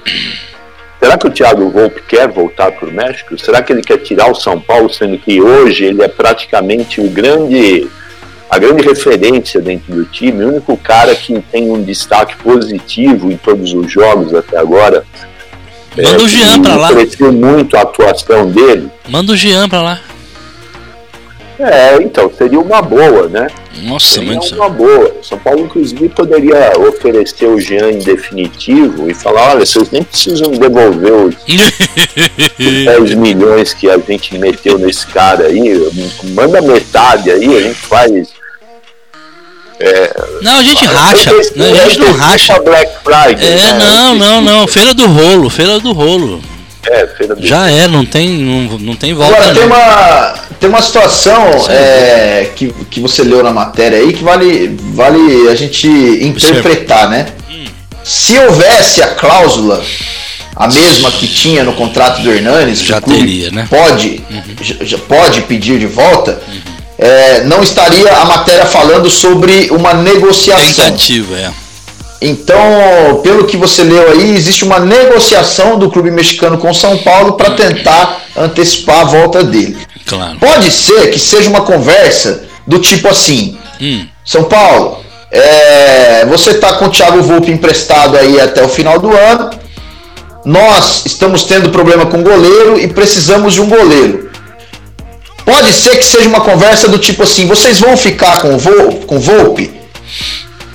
será 1.00 1.18
que 1.18 1.28
o 1.28 1.30
Thiago 1.30 1.70
Volpe 1.70 2.02
quer 2.08 2.28
voltar 2.30 2.72
para 2.72 2.88
o 2.88 2.92
México? 2.92 3.38
Será 3.38 3.62
que 3.62 3.74
ele 3.74 3.82
quer 3.82 3.98
tirar 3.98 4.32
o 4.32 4.36
São 4.36 4.60
Paulo, 4.60 4.92
sendo 4.92 5.18
que 5.18 5.42
hoje 5.42 5.84
ele 5.84 6.02
é 6.02 6.08
praticamente 6.08 7.02
o 7.02 7.10
grande, 7.10 7.90
a 8.50 8.58
grande 8.58 8.84
referência 8.84 9.60
dentro 9.60 9.94
do 9.94 10.06
time, 10.06 10.46
o 10.46 10.50
único 10.50 10.78
cara 10.78 11.14
que 11.14 11.38
tem 11.52 11.70
um 11.70 11.84
destaque 11.84 12.38
positivo 12.38 13.30
em 13.30 13.36
todos 13.36 13.74
os 13.74 13.92
jogos 13.92 14.34
até 14.34 14.58
agora? 14.58 15.04
Manda 15.98 16.10
é, 16.10 16.18
o 16.18 16.28
Jean 16.28 16.62
para 16.62 16.76
lá. 16.76 16.88
Cresceu 16.90 17.34
muito 17.34 17.76
a 17.76 17.82
atuação 17.82 18.50
dele. 18.50 18.90
Manda 19.10 19.34
o 19.34 19.36
Jean 19.36 19.68
para 19.68 19.82
lá. 19.82 20.00
É, 21.58 22.02
então, 22.02 22.30
seria 22.38 22.60
uma 22.60 22.82
boa, 22.82 23.30
né? 23.30 23.48
Nossa, 23.84 24.16
seria 24.16 24.40
uma 24.40 24.70
boa. 24.70 25.16
São 25.22 25.38
Paulo, 25.38 25.62
inclusive, 25.62 26.10
poderia 26.10 26.74
oferecer 26.78 27.46
o 27.46 27.60
Jean 27.60 27.92
em 27.92 28.00
definitivo 28.00 29.10
e 29.10 29.14
falar, 29.14 29.52
olha, 29.52 29.66
vocês 29.66 29.90
nem 29.90 30.04
precisam 30.04 30.52
devolver 30.52 31.14
os 31.14 31.36
10 32.58 33.16
milhões 33.16 33.74
que 33.74 33.90
a 33.90 33.98
gente 33.98 34.38
meteu 34.38 34.78
nesse 34.78 35.08
cara 35.08 35.46
aí, 35.46 35.92
manda 36.24 36.62
metade 36.62 37.32
aí, 37.32 37.58
a 37.58 37.62
gente 37.62 37.80
faz. 37.80 38.30
É, 39.80 40.14
não, 40.42 40.60
a 40.60 40.64
gente 40.64 40.86
racha. 40.86 41.32
Não, 41.56 41.66
a 41.66 41.76
gente 41.76 42.00
não 42.00 42.12
racha. 42.14 42.60
Black 42.60 42.92
Friday, 43.04 43.48
é, 43.48 43.56
né? 43.56 43.74
não, 43.80 44.16
não, 44.16 44.42
não. 44.42 44.68
Feira 44.68 44.94
do 44.94 45.06
rolo, 45.06 45.50
feira 45.50 45.80
do 45.80 45.92
rolo. 45.92 46.42
É, 46.88 47.08
feira 47.08 47.36
do 47.36 47.46
Já 47.46 47.70
é, 47.70 47.88
não 47.88 48.06
tem, 48.06 48.30
não, 48.30 48.78
não 48.78 48.96
tem 48.96 49.14
volta. 49.14 49.36
Agora, 49.36 49.54
tem 49.54 49.66
uma, 49.66 50.36
tem 50.66 50.70
uma 50.70 50.82
situação 50.82 51.48
é, 51.70 52.50
que, 52.56 52.74
que 52.90 53.00
você 53.00 53.22
leu 53.22 53.44
na 53.44 53.54
matéria 53.54 54.00
aí 54.00 54.12
que 54.12 54.24
vale, 54.24 54.76
vale 54.94 55.48
a 55.48 55.56
gente 55.56 55.88
interpretar, 55.88 57.08
né? 57.08 57.28
Se 58.04 58.38
houvesse 58.38 59.02
a 59.02 59.08
cláusula, 59.08 59.84
a 60.56 60.68
mesma 60.68 61.12
que 61.12 61.28
tinha 61.28 61.64
no 61.64 61.74
contrato 61.74 62.22
do 62.22 62.32
Hernanes, 62.32 62.82
já 62.82 63.00
teria, 63.00 63.52
né? 63.52 63.68
Pode, 63.70 64.24
uhum. 64.30 64.66
já, 64.82 64.98
pode 64.98 65.42
pedir 65.44 65.80
de 65.80 65.88
volta. 65.88 66.40
Uhum. 66.48 66.76
É, 66.98 67.44
não 67.44 67.62
estaria 67.62 68.12
a 68.12 68.26
matéria 68.26 68.66
falando 68.66 69.10
sobre 69.10 69.70
uma 69.72 69.94
negociação. 69.94 70.86
Tentativa, 70.86 71.38
é. 71.38 71.52
Então, 72.22 73.20
pelo 73.22 73.46
que 73.46 73.58
você 73.58 73.84
leu 73.84 74.12
aí, 74.12 74.36
existe 74.36 74.64
uma 74.64 74.80
negociação 74.80 75.78
do 75.78 75.92
clube 75.92 76.10
mexicano 76.10 76.58
com 76.58 76.74
São 76.74 76.98
Paulo 77.00 77.34
para 77.34 77.52
tentar 77.52 78.22
antecipar 78.36 79.02
a 79.02 79.04
volta 79.04 79.44
dele. 79.44 79.78
Claro. 80.06 80.38
Pode 80.40 80.72
ser 80.72 81.12
que 81.12 81.20
seja 81.20 81.50
uma 81.50 81.62
conversa 81.62 82.44
do 82.66 82.80
tipo 82.80 83.08
assim: 83.08 83.58
hum. 83.82 84.06
São 84.24 84.44
Paulo, 84.44 85.04
é, 85.32 86.26
você 86.26 86.52
está 86.52 86.74
com 86.74 86.86
o 86.86 86.90
Thiago 86.90 87.22
Volpe 87.22 87.52
emprestado 87.52 88.18
aí 88.18 88.40
até 88.40 88.64
o 88.64 88.70
final 88.70 89.00
do 89.00 89.12
ano. 89.12 89.50
Nós 90.46 91.06
estamos 91.06 91.44
tendo 91.44 91.72
problema 91.72 92.06
com 92.06 92.22
goleiro 92.22 92.80
e 92.80 92.88
precisamos 92.88 93.54
de 93.54 93.62
um 93.62 93.68
goleiro. 93.68 94.30
Pode 95.44 95.72
ser 95.74 95.98
que 95.98 96.06
seja 96.06 96.28
uma 96.28 96.42
conversa 96.42 96.88
do 96.88 96.98
tipo 96.98 97.24
assim: 97.24 97.48
vocês 97.48 97.80
vão 97.80 97.98
ficar 97.98 98.42
com 98.42 98.56
o 98.56 98.60
Volpe? 98.60 99.06
Com 99.06 99.20
Volpe? 99.20 99.74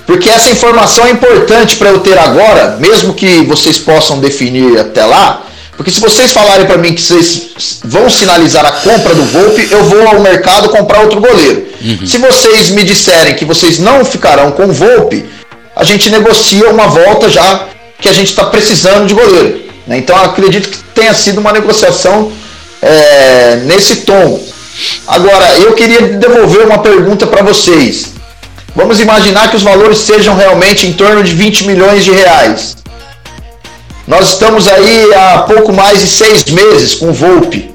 Porque 0.05 0.29
essa 0.29 0.49
informação 0.49 1.05
é 1.05 1.11
importante 1.11 1.77
para 1.77 1.89
eu 1.89 1.99
ter 1.99 2.17
agora, 2.17 2.77
mesmo 2.79 3.13
que 3.13 3.43
vocês 3.43 3.77
possam 3.77 4.19
definir 4.19 4.77
até 4.77 5.05
lá. 5.05 5.43
Porque 5.81 5.89
se 5.89 5.99
vocês 5.99 6.31
falarem 6.31 6.67
para 6.67 6.77
mim 6.77 6.93
que 6.93 7.01
vocês 7.01 7.79
vão 7.83 8.07
sinalizar 8.07 8.63
a 8.63 8.71
compra 8.71 9.15
do 9.15 9.23
Volpe, 9.23 9.67
eu 9.71 9.83
vou 9.83 10.07
ao 10.09 10.19
mercado 10.19 10.69
comprar 10.69 10.99
outro 11.01 11.19
goleiro. 11.19 11.65
Uhum. 11.83 12.05
Se 12.05 12.19
vocês 12.19 12.69
me 12.69 12.83
disserem 12.83 13.33
que 13.33 13.43
vocês 13.43 13.79
não 13.79 14.05
ficarão 14.05 14.51
com 14.51 14.65
o 14.65 14.71
Volpe, 14.71 15.25
a 15.75 15.83
gente 15.83 16.11
negocia 16.11 16.69
uma 16.69 16.85
volta 16.85 17.31
já 17.31 17.65
que 17.99 18.07
a 18.07 18.13
gente 18.13 18.29
está 18.29 18.45
precisando 18.45 19.07
de 19.07 19.15
goleiro. 19.15 19.59
Né? 19.87 19.97
Então 19.97 20.15
acredito 20.23 20.69
que 20.69 20.77
tenha 20.93 21.15
sido 21.15 21.39
uma 21.39 21.51
negociação 21.51 22.31
é, 22.79 23.55
nesse 23.65 23.95
tom. 24.01 24.39
Agora, 25.07 25.57
eu 25.57 25.73
queria 25.73 26.09
devolver 26.09 26.63
uma 26.63 26.77
pergunta 26.77 27.25
para 27.25 27.41
vocês. 27.41 28.11
Vamos 28.75 28.99
imaginar 28.99 29.49
que 29.49 29.55
os 29.55 29.63
valores 29.63 29.97
sejam 29.97 30.35
realmente 30.35 30.85
em 30.85 30.93
torno 30.93 31.23
de 31.23 31.33
20 31.33 31.65
milhões 31.65 32.05
de 32.05 32.11
reais. 32.11 32.80
Nós 34.07 34.29
estamos 34.29 34.67
aí 34.67 35.13
há 35.13 35.39
pouco 35.39 35.71
mais 35.73 35.99
de 35.99 36.07
seis 36.07 36.43
meses 36.45 36.95
com 36.95 37.09
o 37.09 37.13
Volpe. 37.13 37.73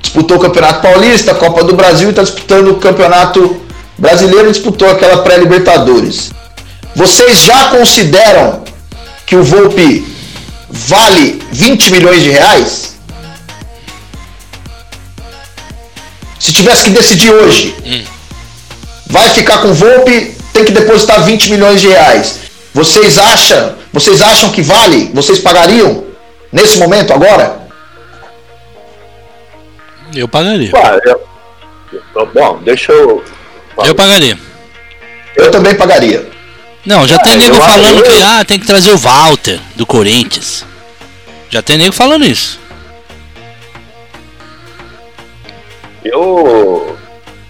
Disputou 0.00 0.36
o 0.36 0.40
Campeonato 0.40 0.82
Paulista, 0.82 1.32
a 1.32 1.34
Copa 1.34 1.64
do 1.64 1.74
Brasil 1.74 2.08
e 2.08 2.10
está 2.10 2.22
disputando 2.22 2.68
o 2.68 2.76
Campeonato 2.76 3.60
Brasileiro 3.98 4.48
e 4.48 4.52
disputou 4.52 4.90
aquela 4.90 5.22
pré-Libertadores. 5.22 6.30
Vocês 6.94 7.40
já 7.40 7.70
consideram 7.70 8.62
que 9.26 9.36
o 9.36 9.42
Volpe 9.42 10.06
vale 10.68 11.42
20 11.52 11.90
milhões 11.92 12.22
de 12.22 12.30
reais? 12.30 12.96
Se 16.38 16.52
tivesse 16.52 16.84
que 16.84 16.90
decidir 16.90 17.32
hoje, 17.32 17.74
hum 17.84 18.16
vai 19.08 19.30
ficar 19.30 19.58
com 19.58 19.68
o 19.68 19.74
Volpe, 19.74 20.36
tem 20.52 20.64
que 20.64 20.72
depositar 20.72 21.22
20 21.22 21.50
milhões 21.50 21.80
de 21.80 21.88
reais. 21.88 22.36
Vocês 22.74 23.16
acham, 23.16 23.74
vocês 23.96 24.20
acham 24.20 24.52
que 24.52 24.60
vale? 24.60 25.10
Vocês 25.14 25.38
pagariam 25.38 26.04
nesse 26.52 26.78
momento 26.78 27.14
agora? 27.14 27.66
Eu 30.14 30.28
pagaria. 30.28 30.70
eu, 32.14 32.26
bom, 32.26 32.58
deixa 32.62 32.92
eu. 32.92 33.24
Eu 33.78 33.94
pagaria. 33.94 34.38
Eu 35.34 35.50
também 35.50 35.74
pagaria. 35.74 36.28
Não, 36.84 37.08
já 37.08 37.18
tem 37.20 37.32
é, 37.32 37.36
nego 37.36 37.56
falando 37.56 37.98
eu... 37.98 38.02
que 38.02 38.22
ah, 38.22 38.44
tem 38.44 38.58
que 38.60 38.66
trazer 38.66 38.92
o 38.92 38.98
Walter 38.98 39.58
do 39.76 39.86
Corinthians. 39.86 40.62
Já 41.48 41.62
tem 41.62 41.78
nego 41.78 41.92
falando 41.92 42.26
isso. 42.26 42.60
Eu 46.04 46.98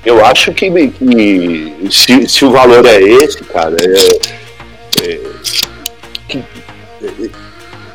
eu 0.04 0.24
acho 0.24 0.52
que, 0.52 0.70
que 0.70 1.88
se, 1.90 2.28
se, 2.28 2.44
o 2.44 2.52
valor 2.52 2.86
é 2.86 3.02
esse, 3.02 3.42
cara, 3.42 3.74
é, 3.80 5.08
é, 5.08 5.20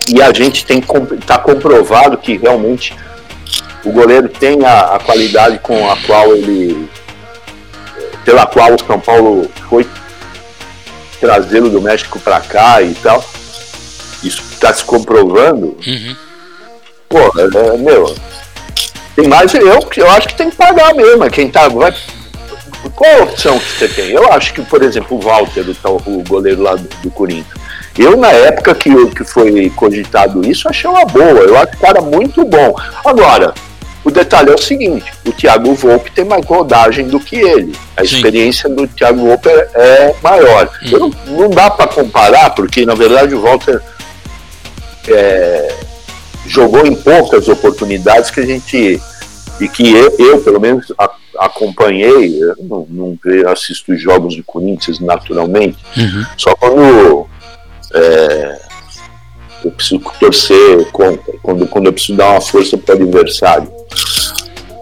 e 0.07 0.21
a 0.21 0.33
gente 0.33 0.65
tem 0.65 0.81
tá 1.25 1.37
comprovado 1.37 2.17
que 2.17 2.37
realmente 2.37 2.95
o 3.83 3.91
goleiro 3.91 4.29
tem 4.29 4.65
a, 4.65 4.95
a 4.95 4.99
qualidade 4.99 5.59
com 5.59 5.89
a 5.89 5.97
qual 5.97 6.33
ele 6.35 6.89
pela 8.25 8.45
qual 8.45 8.73
o 8.73 8.85
São 8.85 8.99
Paulo 8.99 9.49
foi 9.69 9.87
trazê-lo 11.19 11.69
do 11.69 11.81
México 11.81 12.19
para 12.19 12.39
cá 12.41 12.81
e 12.81 12.93
tal. 12.95 13.23
Isso 14.23 14.41
está 14.51 14.73
se 14.73 14.83
comprovando. 14.83 15.77
Uhum. 15.85 16.15
Pô, 17.09 17.17
é, 17.39 17.77
meu, 17.77 18.15
tem 19.15 19.27
mais, 19.27 19.53
eu, 19.53 19.89
eu 19.97 20.09
acho 20.11 20.27
que 20.27 20.35
tem 20.35 20.49
que 20.49 20.55
pagar 20.55 20.93
mesmo. 20.93 21.29
Quem 21.29 21.49
tá. 21.49 21.67
Vai, 21.67 21.93
qual 22.95 23.19
a 23.19 23.23
opção 23.23 23.59
que 23.59 23.65
você 23.65 23.87
tem? 23.87 24.11
Eu 24.11 24.31
acho 24.31 24.53
que, 24.53 24.61
por 24.61 24.81
exemplo, 24.81 25.17
o 25.17 25.21
Walter, 25.21 25.65
o, 25.83 25.95
o 26.11 26.23
goleiro 26.23 26.61
lá 26.61 26.75
do, 26.75 26.87
do 27.01 27.11
Corinthians. 27.11 27.60
Eu, 27.97 28.15
na 28.15 28.29
época 28.29 28.73
que, 28.73 28.89
que 29.07 29.23
foi 29.23 29.69
cogitado 29.75 30.45
isso, 30.49 30.69
achei 30.69 30.89
uma 30.89 31.05
boa. 31.05 31.25
Eu 31.25 31.57
acho 31.57 31.73
o 31.73 31.79
cara 31.79 32.01
muito 32.01 32.45
bom. 32.45 32.73
Agora, 33.03 33.53
o 34.03 34.09
detalhe 34.09 34.49
é 34.49 34.55
o 34.55 34.57
seguinte: 34.57 35.11
o 35.25 35.31
Thiago 35.31 35.73
Volpe 35.75 36.11
tem 36.11 36.25
mais 36.25 36.45
rodagem 36.45 37.07
do 37.07 37.19
que 37.19 37.35
ele. 37.35 37.75
A 37.95 38.05
Sim. 38.05 38.15
experiência 38.15 38.69
do 38.69 38.87
Thiago 38.87 39.27
Volpe 39.27 39.49
é, 39.49 39.69
é 39.75 40.15
maior. 40.23 40.69
Hum. 40.83 41.11
Não, 41.27 41.37
não, 41.37 41.49
dá 41.49 41.69
para 41.69 41.87
comparar, 41.87 42.51
porque 42.51 42.85
na 42.85 42.95
verdade 42.95 43.35
o 43.35 43.41
Walter 43.41 43.81
é, 45.07 45.75
jogou 46.47 46.85
em 46.85 46.95
poucas 46.95 47.47
oportunidades 47.47 48.31
que 48.31 48.39
a 48.39 48.45
gente 48.45 49.01
e 49.59 49.67
que 49.67 49.93
eu, 49.93 50.15
eu 50.17 50.41
pelo 50.41 50.59
menos 50.59 50.91
a, 50.97 51.09
acompanhei, 51.37 52.41
eu 52.41 52.55
não, 52.59 52.87
não 52.89 53.19
assisto 53.51 53.95
jogos 53.95 54.33
de 54.33 54.41
Corinthians 54.41 54.99
naturalmente, 54.99 55.77
uhum. 55.95 56.25
só 56.35 56.55
quando 56.55 57.27
é, 57.93 58.59
eu 59.63 59.71
preciso 59.71 60.01
torcer 60.19 60.91
contra, 60.91 61.33
quando, 61.41 61.67
quando 61.67 61.85
eu 61.87 61.93
preciso 61.93 62.17
dar 62.17 62.31
uma 62.31 62.41
força 62.41 62.77
para 62.77 62.95
o 62.95 63.03
adversário. 63.03 63.71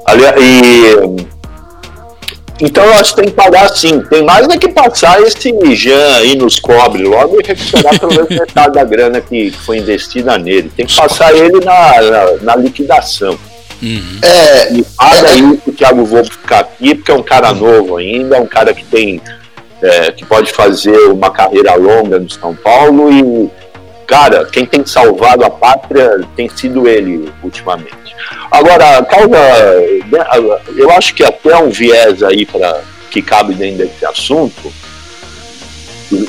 Aliás, 0.05 0.35
e 0.41 1.25
Então 2.61 2.83
eu 2.83 2.93
acho 2.93 3.15
que 3.15 3.21
tem 3.21 3.29
que 3.29 3.35
pagar 3.35 3.69
sim. 3.69 4.01
Tem 4.01 4.23
mais 4.23 4.47
é 4.47 4.57
que 4.57 4.69
passar 4.69 5.21
esse 5.21 5.53
Jean 5.75 6.15
aí 6.17 6.35
nos 6.35 6.59
cobre 6.59 7.03
logo 7.03 7.39
e 7.39 7.43
recuperar 7.45 7.99
pelo 7.99 8.13
menos 8.13 8.29
metade 8.29 8.73
da 8.73 8.83
grana 8.83 9.21
que 9.21 9.51
foi 9.51 9.77
investida 9.77 10.37
nele. 10.37 10.71
Tem 10.75 10.85
que 10.85 10.95
passar 10.95 11.35
ele 11.35 11.63
na, 11.63 12.01
na, 12.01 12.31
na 12.41 12.55
liquidação. 12.55 13.37
Uhum. 13.81 14.19
É, 14.21 14.73
E 14.73 14.83
paga 14.83 15.29
aí 15.29 15.57
pro 15.57 15.71
Thiago 15.71 16.05
Volpe 16.05 16.31
ficar 16.31 16.59
aqui, 16.59 16.95
porque 16.95 17.11
é 17.11 17.15
um 17.15 17.23
cara 17.23 17.53
novo 17.53 17.97
ainda, 17.97 18.37
é 18.37 18.41
um 18.41 18.47
cara 18.47 18.73
que 18.73 18.83
tem. 18.83 19.21
É, 19.81 20.11
que 20.11 20.25
pode 20.25 20.51
fazer 20.51 20.97
uma 21.09 21.29
carreira 21.31 21.75
longa 21.75 22.19
no 22.19 22.29
São 22.29 22.53
Paulo 22.55 23.11
e, 23.11 23.49
cara, 24.05 24.45
quem 24.45 24.65
tem 24.65 24.85
salvado 24.85 25.43
a 25.45 25.49
pátria 25.49 26.21
tem 26.35 26.49
sido 26.49 26.87
ele 26.87 27.31
ultimamente. 27.43 28.15
Agora, 28.51 29.03
causa. 29.05 29.27
né, 29.29 30.25
Eu 30.75 30.89
acho 30.91 31.13
que 31.13 31.23
até 31.23 31.55
um 31.57 31.69
viés 31.69 32.21
aí 32.23 32.45
para 32.45 32.81
que 33.11 33.21
cabe 33.21 33.53
dentro 33.53 33.85
desse 33.85 34.05
assunto. 34.05 34.71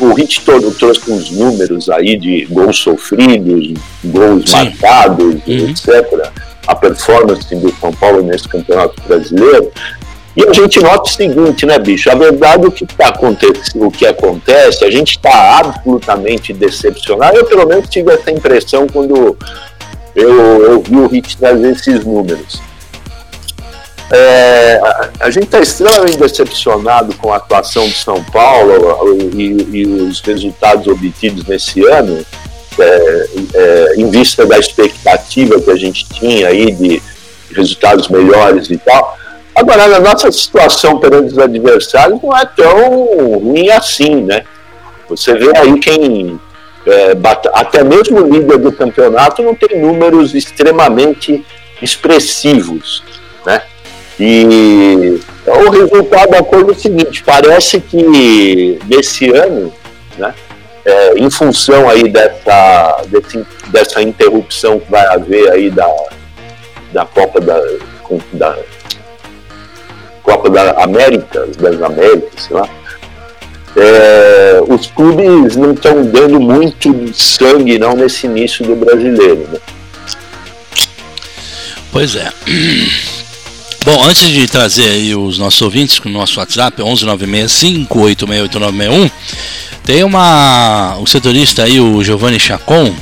O 0.01 0.13
Hit 0.13 0.43
todo 0.43 0.71
trouxe 0.73 1.11
uns 1.11 1.31
números 1.31 1.89
aí 1.89 2.17
de 2.19 2.45
gols 2.51 2.79
sofridos, 2.79 3.73
gols 4.05 4.51
Sim. 4.51 4.57
marcados, 4.57 5.35
Uhum. 5.47 5.69
etc. 5.71 6.31
A 6.67 6.75
performance 6.75 7.55
do 7.55 7.75
São 7.81 7.91
Paulo 7.93 8.23
nesse 8.23 8.47
campeonato 8.47 9.01
brasileiro. 9.07 9.73
E 10.37 10.47
a 10.47 10.53
gente 10.53 10.81
nota 10.81 11.11
o 11.11 11.12
seguinte, 11.12 11.66
né, 11.66 11.79
bicho? 11.79 12.11
A 12.11 12.14
verdade, 12.14 12.66
o 12.66 12.71
que, 12.71 12.87
tá 12.87 13.09
acontecendo, 13.09 13.87
o 13.87 13.90
que 13.90 14.07
acontece, 14.07 14.85
a 14.85 14.90
gente 14.90 15.16
está 15.16 15.59
absolutamente 15.59 16.53
decepcionado. 16.53 17.37
Eu, 17.37 17.45
pelo 17.47 17.66
menos, 17.66 17.88
tive 17.88 18.12
essa 18.12 18.31
impressão 18.31 18.87
quando 18.87 19.37
eu, 20.14 20.29
eu 20.64 20.83
vi 20.83 20.97
o 20.97 21.07
Hit 21.09 21.37
trazer 21.37 21.73
esses 21.73 22.05
números. 22.05 22.62
É, 24.12 24.81
a, 24.83 25.11
a 25.21 25.31
gente 25.31 25.45
está 25.45 25.61
extremamente 25.61 26.19
decepcionado 26.19 27.14
com 27.14 27.33
a 27.33 27.37
atuação 27.37 27.87
de 27.87 27.95
São 27.95 28.23
Paulo 28.25 29.09
e, 29.35 29.66
e 29.73 29.87
os 29.87 30.21
resultados 30.21 30.87
obtidos 30.88 31.45
nesse 31.47 31.85
ano, 31.87 32.25
é, 32.79 33.27
é, 33.55 33.95
em 33.97 34.11
vista 34.11 34.45
da 34.47 34.59
expectativa 34.59 35.61
que 35.61 35.71
a 35.71 35.77
gente 35.77 36.07
tinha 36.09 36.49
aí 36.49 36.73
de 36.73 37.01
resultados 37.55 38.09
melhores 38.09 38.69
e 38.71 38.79
tal. 38.79 39.16
Agora, 39.61 39.96
a 39.96 40.01
nossa 40.01 40.33
situação 40.33 40.99
perante 40.99 41.33
os 41.33 41.38
adversários 41.38 42.18
não 42.23 42.35
é 42.35 42.46
tão 42.46 43.05
ruim 43.38 43.68
assim, 43.68 44.23
né? 44.23 44.42
Você 45.07 45.35
vê 45.35 45.55
aí 45.55 45.79
quem. 45.81 46.40
é, 46.87 47.12
até 47.53 47.85
mesmo 47.85 48.20
o 48.23 48.33
líder 48.33 48.57
do 48.57 48.73
campeonato 48.73 49.42
não 49.42 49.55
tem 49.55 49.79
números 49.79 50.35
extremamente 50.35 51.44
expressivos, 51.83 53.03
né? 53.44 53.61
E 54.18 55.20
o 55.46 55.68
resultado 55.70 56.31
da 56.31 56.42
coisa 56.42 56.68
é 56.68 56.73
o 56.73 56.75
seguinte: 56.75 57.23
parece 57.23 57.81
que 57.81 58.79
nesse 58.87 59.29
ano, 59.31 59.70
né? 60.16 60.33
é, 60.87 61.18
em 61.18 61.29
função 61.31 61.87
aí 61.90 62.09
dessa, 62.09 63.03
desse- 63.09 63.46
dessa 63.68 64.01
interrupção 64.01 64.81
que 64.81 64.90
vai 64.90 65.05
haver 65.07 65.51
aí 65.51 65.70
da, 65.70 65.87
da 66.92 67.05
Copa 67.05 67.40
da, 67.40 67.61
da 68.33 68.57
Copa 70.22 70.50
da 70.50 70.83
América, 70.83 71.46
das 71.59 71.83
Américas, 71.83 72.44
sei 72.44 72.56
lá, 72.56 72.68
é, 73.76 74.61
os 74.68 74.88
clubes 74.88 75.54
não 75.56 75.72
estão 75.72 76.04
dando 76.04 76.38
muito 76.40 77.12
sangue 77.14 77.78
não 77.78 77.94
nesse 77.94 78.26
início 78.26 78.66
do 78.66 78.74
brasileiro. 78.74 79.48
Né? 79.52 79.61
Pois 81.92 82.16
é. 82.16 82.33
Bom, 83.85 84.02
antes 84.04 84.28
de 84.28 84.46
trazer 84.46 84.90
aí 84.90 85.14
os 85.14 85.38
nossos 85.38 85.62
ouvintes 85.62 85.98
com 85.98 86.09
o 86.09 86.12
nosso 86.12 86.38
WhatsApp, 86.38 86.80
11965868961, 86.83 89.11
tem 89.85 90.04
uma. 90.04 90.96
O 90.98 91.06
setorista 91.06 91.64
aí, 91.64 91.80
o 91.80 92.04
Giovanni 92.04 92.38
Chacon, 92.38 92.94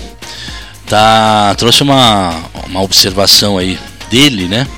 tá, 0.86 1.52
trouxe 1.58 1.82
uma, 1.82 2.32
uma 2.68 2.80
observação 2.80 3.58
aí 3.58 3.76
dele, 4.08 4.46
né? 4.46 4.68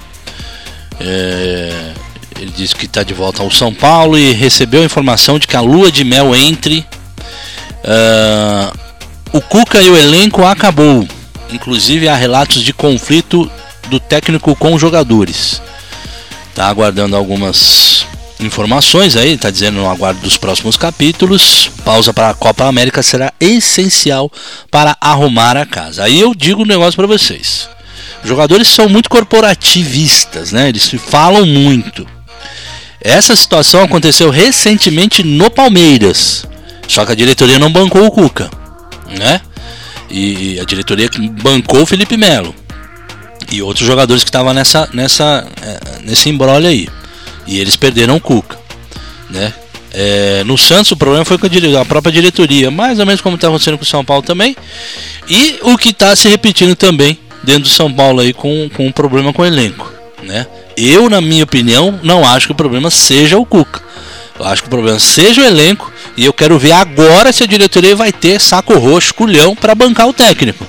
É, 0.98 1.92
ele 2.40 2.52
disse 2.56 2.74
que 2.74 2.86
está 2.86 3.02
de 3.02 3.12
volta 3.12 3.42
ao 3.42 3.50
São 3.50 3.72
Paulo 3.72 4.18
e 4.18 4.32
recebeu 4.32 4.80
a 4.80 4.86
informação 4.86 5.38
de 5.38 5.46
que 5.46 5.56
a 5.56 5.60
lua 5.60 5.92
de 5.92 6.04
mel 6.04 6.34
entre 6.34 6.86
ah, 7.84 8.72
o 9.32 9.40
Cuca 9.40 9.80
e 9.82 9.90
o 9.90 9.96
elenco 9.96 10.44
acabou. 10.44 11.06
Inclusive 11.52 12.08
há 12.08 12.14
relatos 12.14 12.62
de 12.62 12.72
conflito 12.72 13.50
do 13.88 14.00
técnico 14.00 14.56
com 14.56 14.78
jogadores. 14.78 15.60
Tá 16.54 16.66
aguardando 16.66 17.14
algumas 17.14 18.06
informações 18.40 19.16
aí, 19.16 19.36
tá 19.36 19.50
dizendo 19.50 19.80
no 19.80 19.90
aguardo 19.90 20.20
dos 20.20 20.38
próximos 20.38 20.76
capítulos. 20.76 21.70
Pausa 21.84 22.14
para 22.14 22.30
a 22.30 22.34
Copa 22.34 22.64
América 22.64 23.02
será 23.02 23.32
essencial 23.38 24.30
para 24.70 24.96
arrumar 24.98 25.56
a 25.58 25.66
casa. 25.66 26.04
Aí 26.04 26.18
eu 26.18 26.34
digo 26.34 26.62
um 26.62 26.66
negócio 26.66 26.96
para 26.96 27.06
vocês. 27.06 27.68
Os 28.22 28.28
jogadores 28.28 28.68
são 28.68 28.88
muito 28.88 29.10
corporativistas, 29.10 30.52
né? 30.52 30.68
Eles 30.68 30.90
falam 31.08 31.44
muito. 31.44 32.06
Essa 33.00 33.34
situação 33.34 33.82
aconteceu 33.82 34.30
recentemente 34.30 35.22
no 35.22 35.50
Palmeiras. 35.50 36.46
Só 36.86 37.06
que 37.06 37.12
a 37.12 37.14
diretoria 37.14 37.58
não 37.58 37.72
bancou 37.72 38.04
o 38.04 38.10
Cuca, 38.10 38.50
né? 39.18 39.40
E 40.10 40.58
a 40.60 40.64
diretoria 40.64 41.08
bancou 41.42 41.82
o 41.82 41.86
Felipe 41.86 42.16
Melo 42.16 42.54
e 43.50 43.62
outros 43.62 43.86
jogadores 43.86 44.22
que 44.22 44.28
estavam 44.28 44.52
nessa, 44.52 44.88
nessa, 44.92 45.46
eh, 45.62 45.80
nesse 46.04 46.28
embrolho 46.28 46.66
aí. 46.66 46.88
E 47.46 47.58
eles 47.58 47.76
perderam 47.76 48.16
o 48.16 48.20
Cuca, 48.20 48.58
né? 49.28 49.52
Eh, 49.92 50.42
no 50.44 50.56
Santos 50.56 50.92
o 50.92 50.96
problema 50.96 51.24
foi 51.24 51.38
com 51.38 51.46
a 51.46 51.84
própria 51.84 52.12
diretoria, 52.12 52.70
mais 52.70 52.98
ou 52.98 53.06
menos 53.06 53.20
como 53.20 53.36
está 53.36 53.48
acontecendo 53.48 53.78
com 53.78 53.84
o 53.84 53.86
São 53.86 54.04
Paulo 54.04 54.22
também. 54.22 54.56
E 55.28 55.58
o 55.62 55.76
que 55.78 55.90
está 55.90 56.14
se 56.14 56.28
repetindo 56.28 56.76
também 56.76 57.18
dentro 57.42 57.62
do 57.62 57.68
São 57.68 57.92
Paulo 57.92 58.20
aí 58.20 58.32
com, 58.32 58.68
com 58.70 58.86
um 58.86 58.92
problema 58.92 59.32
com 59.32 59.42
o 59.42 59.46
elenco, 59.46 59.90
né? 60.22 60.46
Eu, 60.82 61.10
na 61.10 61.20
minha 61.20 61.44
opinião, 61.44 62.00
não 62.02 62.26
acho 62.26 62.46
que 62.46 62.52
o 62.52 62.56
problema 62.56 62.90
seja 62.90 63.36
o 63.36 63.44
Cuca. 63.44 63.82
Eu 64.38 64.46
acho 64.46 64.62
que 64.62 64.68
o 64.68 64.70
problema 64.70 64.98
seja 64.98 65.42
o 65.42 65.44
elenco 65.44 65.92
e 66.16 66.24
eu 66.24 66.32
quero 66.32 66.58
ver 66.58 66.72
agora 66.72 67.30
se 67.30 67.44
a 67.44 67.46
diretoria 67.46 67.94
vai 67.94 68.10
ter 68.10 68.40
saco 68.40 68.78
roxo, 68.78 69.12
culhão 69.12 69.54
para 69.54 69.74
bancar 69.74 70.08
o 70.08 70.14
técnico. 70.14 70.66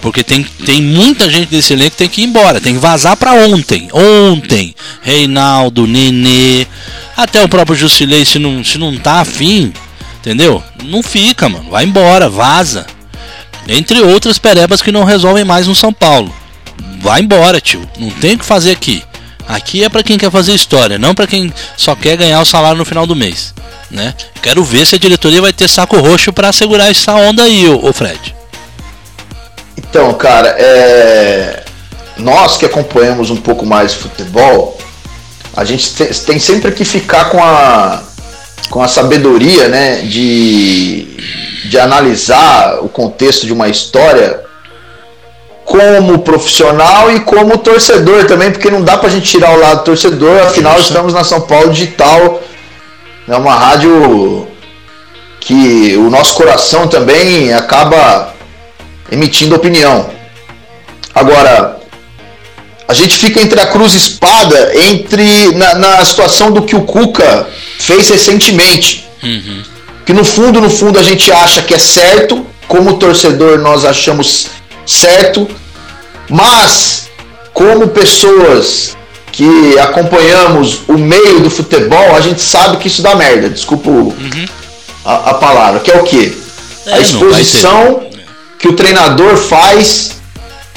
Porque 0.00 0.22
tem, 0.22 0.44
tem 0.64 0.80
muita 0.80 1.28
gente 1.28 1.48
desse 1.48 1.72
elenco 1.72 1.90
que 1.90 1.96
tem 1.96 2.08
que 2.08 2.22
ir 2.22 2.26
embora, 2.26 2.60
tem 2.60 2.74
que 2.74 2.80
vazar 2.80 3.16
para 3.16 3.32
ontem. 3.32 3.88
Ontem. 3.92 4.72
Reinaldo, 5.02 5.84
Nenê, 5.84 6.64
até 7.16 7.42
o 7.42 7.48
próprio 7.48 7.76
Jusilei, 7.76 8.24
se 8.24 8.38
não, 8.38 8.62
se 8.62 8.78
não 8.78 8.96
tá 8.96 9.20
afim, 9.20 9.72
entendeu? 10.20 10.62
Não 10.84 11.02
fica, 11.02 11.48
mano. 11.48 11.70
Vai 11.70 11.84
embora, 11.84 12.30
vaza. 12.30 12.86
Entre 13.66 14.00
outras 14.00 14.38
perebas 14.38 14.80
que 14.80 14.92
não 14.92 15.02
resolvem 15.02 15.44
mais 15.44 15.66
no 15.66 15.74
São 15.74 15.92
Paulo. 15.92 16.32
Vai 17.00 17.20
embora, 17.20 17.60
tio. 17.60 17.86
Não 17.98 18.10
tem 18.10 18.34
o 18.34 18.38
que 18.38 18.44
fazer 18.44 18.70
aqui. 18.70 19.02
Aqui 19.50 19.82
é 19.82 19.88
para 19.88 20.04
quem 20.04 20.16
quer 20.16 20.30
fazer 20.30 20.54
história, 20.54 20.96
não 20.96 21.12
para 21.12 21.26
quem 21.26 21.52
só 21.76 21.96
quer 21.96 22.16
ganhar 22.16 22.40
o 22.40 22.44
salário 22.44 22.78
no 22.78 22.84
final 22.84 23.04
do 23.04 23.16
mês, 23.16 23.52
né? 23.90 24.14
Quero 24.40 24.62
ver 24.62 24.86
se 24.86 24.94
a 24.94 24.98
diretoria 24.98 25.42
vai 25.42 25.52
ter 25.52 25.68
saco 25.68 25.98
roxo 25.98 26.32
para 26.32 26.52
segurar 26.52 26.88
essa 26.88 27.12
onda 27.14 27.42
aí, 27.42 27.68
ô 27.68 27.92
Fred. 27.92 28.32
Então, 29.76 30.14
cara, 30.14 30.48
é... 30.56 31.64
nós 32.16 32.56
que 32.56 32.64
acompanhamos 32.64 33.28
um 33.30 33.36
pouco 33.36 33.66
mais 33.66 33.92
futebol, 33.92 34.78
a 35.56 35.64
gente 35.64 35.94
te- 35.94 36.14
tem 36.24 36.38
sempre 36.38 36.70
que 36.70 36.84
ficar 36.84 37.30
com 37.30 37.42
a, 37.42 38.04
com 38.70 38.80
a 38.80 38.86
sabedoria, 38.86 39.66
né, 39.68 40.02
de, 40.02 41.08
de 41.68 41.76
analisar 41.76 42.78
o 42.84 42.88
contexto 42.88 43.46
de 43.46 43.52
uma 43.52 43.68
história 43.68 44.48
como 45.70 46.18
profissional 46.18 47.12
e 47.12 47.20
como 47.20 47.56
torcedor 47.56 48.24
também, 48.24 48.50
porque 48.50 48.68
não 48.68 48.82
dá 48.82 48.96
pra 48.96 49.08
gente 49.08 49.30
tirar 49.30 49.56
o 49.56 49.60
lado 49.60 49.84
torcedor, 49.84 50.42
afinal 50.42 50.80
estamos 50.80 51.14
na 51.14 51.22
São 51.22 51.42
Paulo 51.42 51.70
Digital, 51.70 52.42
é 53.28 53.36
uma 53.36 53.54
rádio 53.54 54.48
que 55.38 55.96
o 55.96 56.10
nosso 56.10 56.34
coração 56.34 56.88
também 56.88 57.54
acaba 57.54 58.34
emitindo 59.12 59.54
opinião. 59.54 60.10
Agora, 61.14 61.78
a 62.88 62.92
gente 62.92 63.16
fica 63.16 63.40
entre 63.40 63.60
a 63.60 63.66
cruz 63.66 63.94
e 63.94 63.98
espada 63.98 64.72
entre 64.74 65.54
na, 65.54 65.76
na 65.76 66.04
situação 66.04 66.50
do 66.50 66.62
que 66.62 66.74
o 66.74 66.82
Cuca 66.82 67.48
fez 67.78 68.08
recentemente. 68.08 69.06
Uhum. 69.22 69.62
Que 70.04 70.12
no 70.12 70.24
fundo, 70.24 70.60
no 70.60 70.68
fundo, 70.68 70.98
a 70.98 71.02
gente 71.02 71.30
acha 71.30 71.62
que 71.62 71.74
é 71.74 71.78
certo, 71.78 72.44
como 72.66 72.94
torcedor 72.94 73.60
nós 73.60 73.84
achamos 73.84 74.59
certo, 74.86 75.48
mas 76.28 77.08
como 77.52 77.88
pessoas 77.88 78.96
que 79.32 79.78
acompanhamos 79.78 80.80
o 80.88 80.94
meio 80.94 81.40
do 81.40 81.50
futebol, 81.50 82.14
a 82.14 82.20
gente 82.20 82.40
sabe 82.40 82.76
que 82.78 82.88
isso 82.88 83.02
dá 83.02 83.14
merda. 83.14 83.48
Desculpa 83.48 83.88
o- 83.90 84.14
a, 85.04 85.30
a 85.30 85.34
palavra, 85.34 85.80
que 85.80 85.90
é 85.90 85.96
o 86.00 86.04
quê? 86.04 86.36
É, 86.86 86.94
a 86.94 86.98
exposição 87.00 88.02
que 88.58 88.68
o 88.68 88.72
treinador 88.74 89.36
faz 89.36 90.12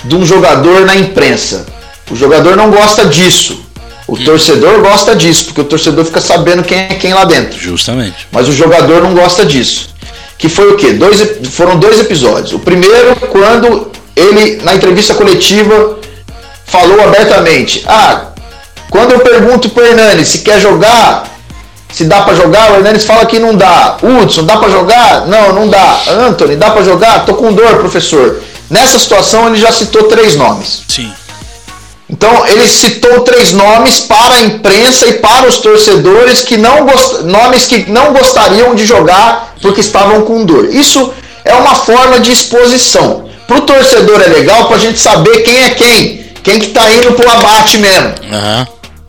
de 0.04 0.16
um 0.16 0.26
jogador 0.26 0.86
na 0.86 0.96
imprensa. 0.96 1.66
O 2.12 2.16
jogador 2.16 2.56
não 2.56 2.70
gosta 2.70 3.06
disso. 3.06 3.62
O 4.08 4.18
torcedor 4.18 4.82
gosta 4.82 5.16
disso, 5.16 5.46
porque 5.46 5.62
o 5.62 5.64
torcedor 5.64 6.04
fica 6.06 6.20
sabendo 6.20 6.62
quem 6.64 6.78
é 6.78 6.86
quem 6.96 7.14
lá 7.14 7.24
dentro. 7.24 7.58
Justamente. 7.58 8.28
Mas 8.32 8.48
o 8.50 8.52
jogador 8.54 9.02
não 9.02 9.14
gosta 9.14 9.46
disso. 9.46 9.90
Que 10.44 10.50
foi 10.50 10.74
o 10.74 10.76
quê? 10.76 10.92
Dois, 10.92 11.24
foram 11.52 11.80
dois 11.80 12.02
episódios. 12.02 12.52
O 12.52 12.60
primeiro, 12.60 13.16
quando 13.32 13.90
ele, 14.14 14.62
na 14.62 14.76
entrevista 14.76 15.14
coletiva, 15.14 16.00
falou 16.66 17.02
abertamente: 17.02 17.82
Ah, 17.88 18.26
quando 18.90 19.14
eu 19.14 19.20
pergunto 19.22 19.70
pro 19.70 19.86
Hernani 19.86 20.26
se 20.26 20.40
quer 20.40 20.60
jogar, 20.60 21.32
se 21.94 22.04
dá 22.04 22.24
pra 22.24 22.36
jogar, 22.36 22.74
o 22.74 22.76
Hernani 22.76 23.00
fala 23.00 23.26
que 23.26 23.40
não 23.40 23.56
dá. 23.56 23.96
Hudson, 24.04 24.44
dá 24.44 24.58
pra 24.58 24.68
jogar? 24.68 25.28
Não, 25.28 25.54
não 25.54 25.70
dá. 25.70 26.02
Anthony, 26.10 26.58
dá 26.58 26.72
pra 26.72 26.84
jogar? 26.84 27.26
Tô 27.26 27.36
com 27.36 27.54
dor, 27.54 27.78
professor. 27.78 28.42
Nessa 28.70 29.00
situação, 29.00 29.48
ele 29.48 29.62
já 29.62 29.72
citou 29.72 30.10
três 30.10 30.36
nomes. 30.36 30.82
Sim. 30.90 31.10
Então 32.14 32.46
ele 32.46 32.68
citou 32.68 33.22
três 33.22 33.54
nomes 33.54 34.00
para 34.02 34.36
a 34.36 34.42
imprensa 34.44 35.08
e 35.08 35.14
para 35.14 35.48
os 35.48 35.58
torcedores 35.58 36.42
que 36.42 36.58
não 36.58 36.86
gost... 36.86 37.24
nomes 37.24 37.66
que 37.66 37.90
não 37.90 38.14
gostariam 38.14 38.76
de 38.76 38.86
jogar 38.86 39.56
porque 39.60 39.82
estavam 39.82 40.22
com 40.22 40.46
dor. 40.46 40.66
Isso 40.72 41.12
é 41.44 41.56
uma 41.56 41.74
forma 41.74 42.20
de 42.20 42.32
exposição. 42.32 43.28
Para 43.48 43.58
o 43.58 43.62
torcedor 43.62 44.22
é 44.22 44.28
legal 44.28 44.68
para 44.68 44.76
a 44.76 44.80
gente 44.80 45.00
saber 45.00 45.42
quem 45.42 45.64
é 45.64 45.70
quem, 45.72 46.26
quem 46.44 46.60
que 46.60 46.68
está 46.68 46.88
indo 46.92 47.14
pro 47.14 47.28
abate 47.28 47.80
mesmo, 47.80 48.14
Aham. 48.32 48.68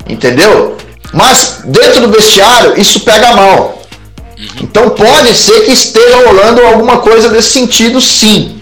entendeu? 0.08 0.78
Mas 1.12 1.58
dentro 1.64 2.00
do 2.00 2.10
vestiário 2.10 2.80
isso 2.80 3.00
pega 3.00 3.34
mal. 3.34 3.82
Então 4.62 4.88
pode 4.90 5.34
ser 5.34 5.60
que 5.66 5.72
esteja 5.72 6.26
rolando 6.26 6.64
alguma 6.64 6.96
coisa 6.98 7.28
desse 7.28 7.50
sentido, 7.50 8.00
sim. 8.00 8.60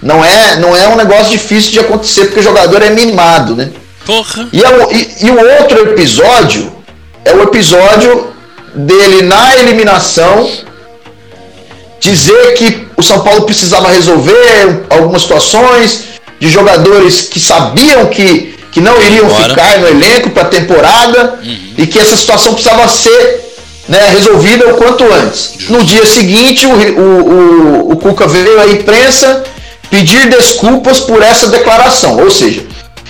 Não 0.00 0.24
é, 0.24 0.56
não 0.56 0.76
é 0.76 0.88
um 0.88 0.96
negócio 0.96 1.30
difícil 1.32 1.72
de 1.72 1.80
acontecer 1.80 2.26
porque 2.26 2.40
o 2.40 2.42
jogador 2.42 2.82
é 2.82 2.90
mimado, 2.90 3.56
né? 3.56 3.70
Porra. 4.06 4.48
E, 4.52 4.62
é 4.62 4.68
o- 4.68 4.92
e- 4.92 5.14
e 5.22 5.30
o 5.30 5.60
outro 5.60 5.90
episódio 5.90 6.72
é 7.24 7.32
o 7.34 7.42
episódio 7.42 8.28
dele 8.74 9.22
na 9.22 9.56
eliminação 9.56 10.48
dizer 12.00 12.54
que 12.54 12.86
o 12.96 13.02
São 13.02 13.20
Paulo 13.20 13.42
precisava 13.42 13.88
resolver 13.90 14.84
algumas 14.90 15.22
situações 15.22 16.04
de 16.40 16.48
jogadores 16.48 17.22
que 17.22 17.40
sabiam 17.40 18.06
que, 18.06 18.54
que 18.70 18.80
não 18.80 19.00
iriam 19.02 19.26
Bora. 19.26 19.48
ficar 19.50 19.78
no 19.78 19.88
elenco 19.88 20.30
para 20.30 20.42
a 20.44 20.46
temporada 20.46 21.40
e 21.76 21.86
que 21.86 21.98
essa 21.98 22.16
situação 22.16 22.54
precisava 22.54 22.86
ser 22.88 23.46
né, 23.88 24.10
resolvida 24.12 24.68
o 24.68 24.76
quanto 24.76 25.02
antes. 25.12 25.54
No 25.68 25.82
dia 25.82 26.04
seguinte, 26.06 26.66
o, 26.66 26.70
o, 26.70 27.02
o, 27.88 27.92
o 27.92 27.96
Cuca 27.96 28.28
veio 28.28 28.60
à 28.60 28.66
imprensa 28.68 29.42
pedir 29.90 30.28
desculpas 30.28 31.00
por 31.00 31.22
essa 31.22 31.48
declaração. 31.48 32.18
Ou 32.18 32.30
seja, 32.30 32.64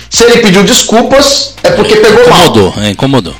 se 0.09 0.23
ele 0.23 0.37
pediu 0.37 0.63
desculpas, 0.63 1.53
é 1.63 1.69
porque 1.71 1.97
pegou 1.97 2.27
mal 2.29 2.39
Incomodou, 2.41 2.73
é, 2.81 2.89
incomodou. 2.89 3.35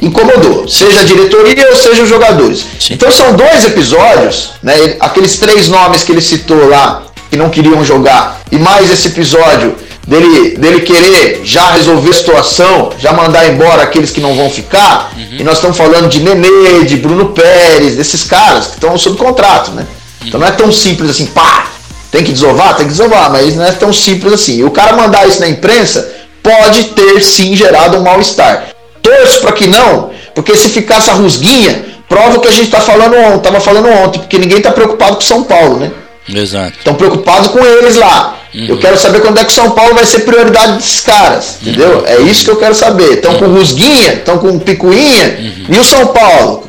incomodou, 0.00 0.68
seja 0.68 1.00
a 1.00 1.04
diretoria 1.04 1.68
ou 1.70 1.76
seja 1.76 2.02
os 2.02 2.08
jogadores. 2.08 2.64
Sim. 2.78 2.94
Então 2.94 3.10
são 3.10 3.34
dois 3.34 3.64
episódios, 3.64 4.50
né? 4.62 4.78
ele- 4.78 4.96
Aqueles 5.00 5.36
três 5.36 5.68
nomes 5.68 6.02
que 6.02 6.12
ele 6.12 6.20
citou 6.22 6.68
lá 6.68 7.02
que 7.30 7.36
não 7.36 7.50
queriam 7.50 7.84
jogar 7.84 8.40
e 8.50 8.56
mais 8.56 8.90
esse 8.90 9.08
episódio 9.08 9.76
dele, 10.06 10.56
dele 10.56 10.80
querer 10.80 11.42
já 11.44 11.70
resolver 11.72 12.10
a 12.10 12.14
situação, 12.14 12.90
já 12.98 13.12
mandar 13.12 13.46
embora 13.48 13.82
aqueles 13.82 14.10
que 14.10 14.20
não 14.20 14.34
vão 14.34 14.50
ficar. 14.50 15.12
E 15.38 15.42
nós 15.44 15.56
estamos 15.58 15.76
falando 15.76 16.08
de 16.08 16.20
Nenê, 16.20 16.84
de 16.84 16.96
Bruno 16.96 17.26
Pérez, 17.30 17.96
desses 17.96 18.24
caras 18.24 18.66
que 18.68 18.74
estão 18.74 18.96
sob 18.98 19.16
contrato, 19.16 19.70
né? 19.72 19.86
Então 20.24 20.40
não 20.40 20.46
é 20.46 20.50
tão 20.50 20.70
simples 20.72 21.10
assim, 21.10 21.26
pá, 21.26 21.66
tem 22.10 22.24
que 22.24 22.32
desovar, 22.32 22.76
tem 22.76 22.86
que 22.86 22.92
desovar, 22.92 23.30
mas 23.30 23.54
não 23.56 23.64
é 23.64 23.72
tão 23.72 23.92
simples 23.92 24.32
assim. 24.32 24.58
E 24.58 24.64
o 24.64 24.70
cara 24.70 24.96
mandar 24.96 25.28
isso 25.28 25.40
na 25.40 25.48
imprensa 25.48 26.10
pode 26.42 26.84
ter 26.84 27.22
sim 27.22 27.54
gerado 27.54 27.98
um 27.98 28.02
mal-estar. 28.02 28.68
Torço 29.02 29.40
para 29.40 29.52
que 29.52 29.66
não, 29.66 30.10
porque 30.34 30.56
se 30.56 30.68
ficar 30.68 30.96
essa 30.96 31.12
rusguinha, 31.12 31.84
prova 32.08 32.38
o 32.38 32.40
que 32.40 32.48
a 32.48 32.52
gente 32.52 32.70
tá 32.70 32.80
falando 32.80 33.16
ontem, 33.16 33.40
tava 33.40 33.60
falando 33.60 33.88
ontem, 33.88 34.18
porque 34.18 34.38
ninguém 34.38 34.60
tá 34.60 34.72
preocupado 34.72 35.14
com 35.14 35.20
São 35.20 35.44
Paulo, 35.44 35.78
né? 35.78 35.90
Exato. 36.28 36.78
Estão 36.78 36.94
preocupados 36.94 37.48
com 37.48 37.64
eles 37.64 37.96
lá. 37.96 38.36
Eu 38.52 38.78
quero 38.78 38.98
saber 38.98 39.20
quando 39.20 39.38
é 39.38 39.44
que 39.44 39.52
o 39.52 39.54
São 39.54 39.70
Paulo 39.70 39.94
vai 39.94 40.04
ser 40.04 40.20
prioridade 40.20 40.72
desses 40.72 41.00
caras, 41.00 41.58
entendeu? 41.62 42.02
É 42.04 42.20
isso 42.20 42.44
que 42.44 42.50
eu 42.50 42.56
quero 42.56 42.74
saber. 42.74 43.14
Estão 43.14 43.34
com 43.38 43.46
rusguinha, 43.46 44.14
estão 44.14 44.38
com 44.38 44.58
picuinha, 44.58 45.38
e 45.68 45.78
o 45.78 45.84
São 45.84 46.08
Paulo? 46.08 46.66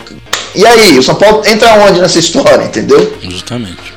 E 0.53 0.65
aí, 0.65 0.99
o 0.99 1.03
São 1.03 1.15
Paulo 1.15 1.41
entra 1.45 1.73
onde 1.87 1.99
nessa 1.99 2.19
história, 2.19 2.65
entendeu? 2.65 3.13
Justamente. 3.23 3.90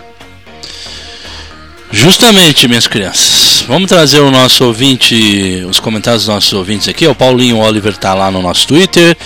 Justamente, 1.94 2.66
minhas 2.66 2.88
crianças. 2.88 3.64
Vamos 3.68 3.88
trazer 3.88 4.18
o 4.18 4.28
nosso 4.28 4.64
ouvinte, 4.64 5.64
os 5.68 5.78
comentários 5.78 6.24
dos 6.24 6.34
nossos 6.34 6.52
ouvintes 6.52 6.88
aqui. 6.88 7.06
O 7.06 7.14
Paulinho 7.14 7.58
Oliver 7.58 7.96
tá 7.96 8.12
lá 8.14 8.32
no 8.32 8.42
nosso 8.42 8.66
Twitter. 8.66 9.16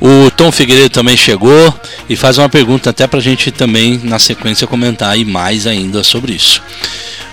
O 0.00 0.30
Tom 0.30 0.50
Figueiredo 0.50 0.88
também 0.88 1.18
chegou 1.18 1.78
e 2.08 2.16
faz 2.16 2.38
uma 2.38 2.48
pergunta 2.48 2.88
até 2.88 3.06
pra 3.06 3.20
gente 3.20 3.50
também, 3.50 4.00
na 4.02 4.18
sequência, 4.18 4.66
comentar 4.66 5.10
aí 5.10 5.22
mais 5.22 5.66
ainda 5.66 6.02
sobre 6.02 6.32
isso. 6.32 6.62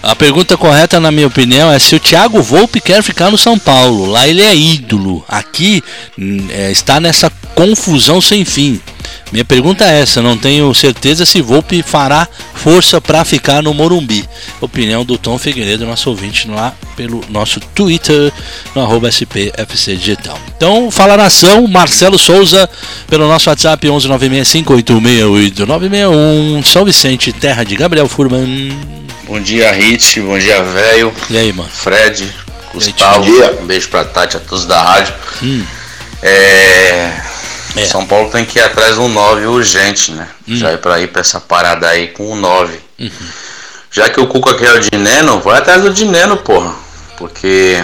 A 0.03 0.15
pergunta 0.15 0.57
correta, 0.57 0.99
na 0.99 1.11
minha 1.11 1.27
opinião, 1.27 1.71
é 1.71 1.77
se 1.77 1.95
o 1.95 1.99
Thiago 1.99 2.41
Volpe 2.41 2.81
quer 2.81 3.03
ficar 3.03 3.29
no 3.29 3.37
São 3.37 3.59
Paulo. 3.59 4.07
Lá 4.07 4.27
ele 4.27 4.41
é 4.41 4.55
ídolo. 4.55 5.23
Aqui 5.27 5.83
hum, 6.17 6.47
é, 6.49 6.71
está 6.71 6.99
nessa 6.99 7.31
confusão 7.53 8.19
sem 8.19 8.43
fim. 8.43 8.81
Minha 9.31 9.45
pergunta 9.45 9.85
é 9.85 10.01
essa, 10.01 10.21
não 10.21 10.37
tenho 10.37 10.73
certeza 10.73 11.25
se 11.25 11.41
Volpe 11.41 11.81
fará 11.81 12.27
força 12.53 12.99
para 12.99 13.23
ficar 13.23 13.63
no 13.63 13.73
Morumbi. 13.73 14.27
Opinião 14.59 15.05
do 15.05 15.17
Tom 15.17 15.37
Figueiredo, 15.37 15.85
nosso 15.85 16.09
ouvinte 16.09 16.49
lá 16.49 16.73
pelo 16.97 17.21
nosso 17.29 17.61
Twitter, 17.73 18.33
no 18.75 18.81
arroba 18.81 19.07
SPFC 19.07 19.95
Digital. 19.95 20.37
Então, 20.57 20.91
fala 20.91 21.15
nação, 21.15 21.65
Marcelo 21.65 22.19
Souza, 22.19 22.69
pelo 23.07 23.25
nosso 23.27 23.49
WhatsApp 23.49 23.87
11965868961, 23.87 26.65
São 26.65 26.83
Vicente, 26.83 27.31
terra 27.31 27.63
de 27.63 27.77
Gabriel 27.77 28.09
Furman. 28.09 28.77
Bom 29.31 29.39
dia, 29.39 29.71
Hit. 29.71 30.19
Bom 30.19 30.37
dia, 30.37 30.61
velho. 30.61 31.13
E 31.29 31.37
aí, 31.37 31.53
mano? 31.53 31.69
Fred, 31.69 32.35
Gustavo. 32.73 33.23
dia. 33.23 33.59
Um 33.61 33.65
beijo 33.65 33.87
pra 33.87 34.03
Tati, 34.03 34.35
a 34.35 34.41
todos 34.41 34.65
da 34.65 34.83
rádio. 34.83 35.13
Hum. 35.41 35.65
É... 36.21 37.13
É. 37.77 37.85
São 37.85 38.05
Paulo 38.05 38.29
tem 38.29 38.43
que 38.43 38.59
ir 38.59 38.61
atrás 38.61 38.95
de 38.95 38.99
um 38.99 39.07
9 39.07 39.45
urgente, 39.45 40.11
né? 40.11 40.27
Hum. 40.45 40.57
Já 40.57 40.71
é 40.71 40.75
pra 40.75 40.99
ir 40.99 41.07
pra 41.07 41.21
essa 41.21 41.39
parada 41.39 41.87
aí 41.87 42.09
com 42.09 42.29
um 42.29 42.35
9. 42.35 42.77
Uhum. 42.99 43.09
Já 43.89 44.09
que 44.09 44.19
o 44.19 44.27
Cuca 44.27 44.53
quer 44.55 44.73
o 44.73 44.79
Dineno, 44.81 45.39
vai 45.39 45.59
atrás 45.59 45.81
do 45.81 45.93
Dineno, 45.93 46.35
porra. 46.35 46.75
Porque 47.15 47.81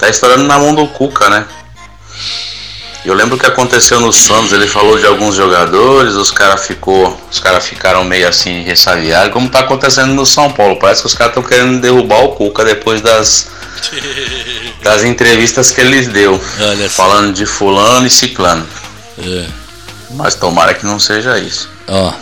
tá 0.00 0.08
estourando 0.08 0.42
na 0.42 0.58
mão 0.58 0.74
do 0.74 0.88
Cuca, 0.88 1.30
né? 1.30 1.46
Eu 3.04 3.12
lembro 3.14 3.36
o 3.36 3.38
que 3.38 3.44
aconteceu 3.46 4.00
no 4.00 4.10
Santos, 4.12 4.52
ele 4.52 4.66
falou 4.66 4.98
de 4.98 5.06
alguns 5.06 5.34
jogadores, 5.36 6.14
os 6.14 6.30
caras 6.30 6.66
ficou, 6.66 7.18
os 7.30 7.38
cara 7.38 7.60
ficaram 7.60 8.02
meio 8.02 8.26
assim 8.26 8.62
ressabiados, 8.62 9.30
como 9.32 9.48
tá 9.50 9.60
acontecendo 9.60 10.14
no 10.14 10.24
São 10.24 10.50
Paulo. 10.50 10.76
Parece 10.78 11.02
que 11.02 11.06
os 11.08 11.14
caras 11.14 11.32
estão 11.36 11.42
querendo 11.42 11.80
derrubar 11.82 12.24
o 12.24 12.28
Cuca 12.30 12.64
depois 12.64 13.02
das 13.02 13.48
das 14.82 15.04
entrevistas 15.04 15.70
que 15.70 15.80
ele 15.82 16.00
deu, 16.06 16.40
falando 16.88 17.32
de 17.34 17.44
fulano 17.44 18.06
e 18.06 18.10
ciclano. 18.10 18.66
É. 19.18 19.44
Mas 20.12 20.34
tomara 20.34 20.72
que 20.74 20.86
não 20.86 20.98
seja 20.98 21.38
isso. 21.38 21.68
Ó, 21.88 22.12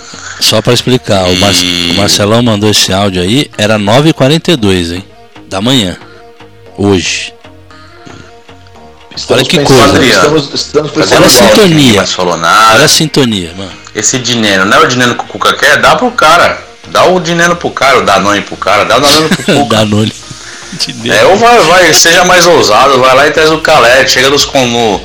só 0.41 0.61
para 0.61 0.73
explicar, 0.73 1.25
o, 1.29 1.37
Mar- 1.37 1.53
E- 1.55 1.91
o 1.93 1.95
Marcelão 1.95 2.43
mandou 2.43 2.69
esse 2.71 2.93
áudio 2.93 3.23
aí, 3.23 3.49
era 3.57 3.79
9h42, 3.79 4.95
hein? 4.95 5.05
Da 5.49 5.61
manhã. 5.61 5.97
Hoje. 6.77 7.33
Estamos 9.17 9.49
que 9.49 9.59
pensando- 9.59 9.99
coisa. 9.99 10.05
Estamos, 10.05 10.55
estamos 10.55 10.91
pensando 10.91 11.17
Olha 11.19 11.27
a 11.27 11.31
que 11.31 11.37
sintonia. 11.37 11.97
mais 11.97 12.13
falou 12.13 12.37
nada. 12.37 12.75
Olha 12.75 12.85
a 12.85 12.89
sintonia, 12.89 13.53
mano. 13.57 13.73
Esse 13.95 14.19
dinheiro, 14.19 14.65
não 14.65 14.79
é 14.79 14.81
o 14.81 14.87
dinheiro 14.87 15.15
que 15.15 15.21
o 15.25 15.27
Cuca 15.27 15.55
quer? 15.55 15.79
Dá 15.81 15.97
pro 15.97 16.11
cara. 16.13 16.63
Dá 16.89 17.05
o 17.05 17.21
dinheiro 17.21 17.57
pro 17.57 17.71
cara, 17.71 17.99
o 17.99 18.03
Danone 18.03 18.41
pro 18.43 18.57
cara, 18.57 18.85
dá 18.85 18.97
o 18.97 19.01
Danone 19.01 19.29
pro 19.29 19.45
Cuca. 19.55 19.77
Danone. 19.77 20.13
É, 21.05 21.25
ou 21.27 21.37
vai, 21.37 21.59
vai, 21.61 21.93
seja 21.93 22.25
mais 22.25 22.47
ousado, 22.47 22.99
vai 22.99 23.15
lá 23.15 23.27
e 23.27 23.31
traz 23.31 23.51
o 23.51 23.59
Calete, 23.59 24.11
chega 24.13 24.31
nos, 24.31 24.45
com, 24.47 24.67
no, 24.67 25.01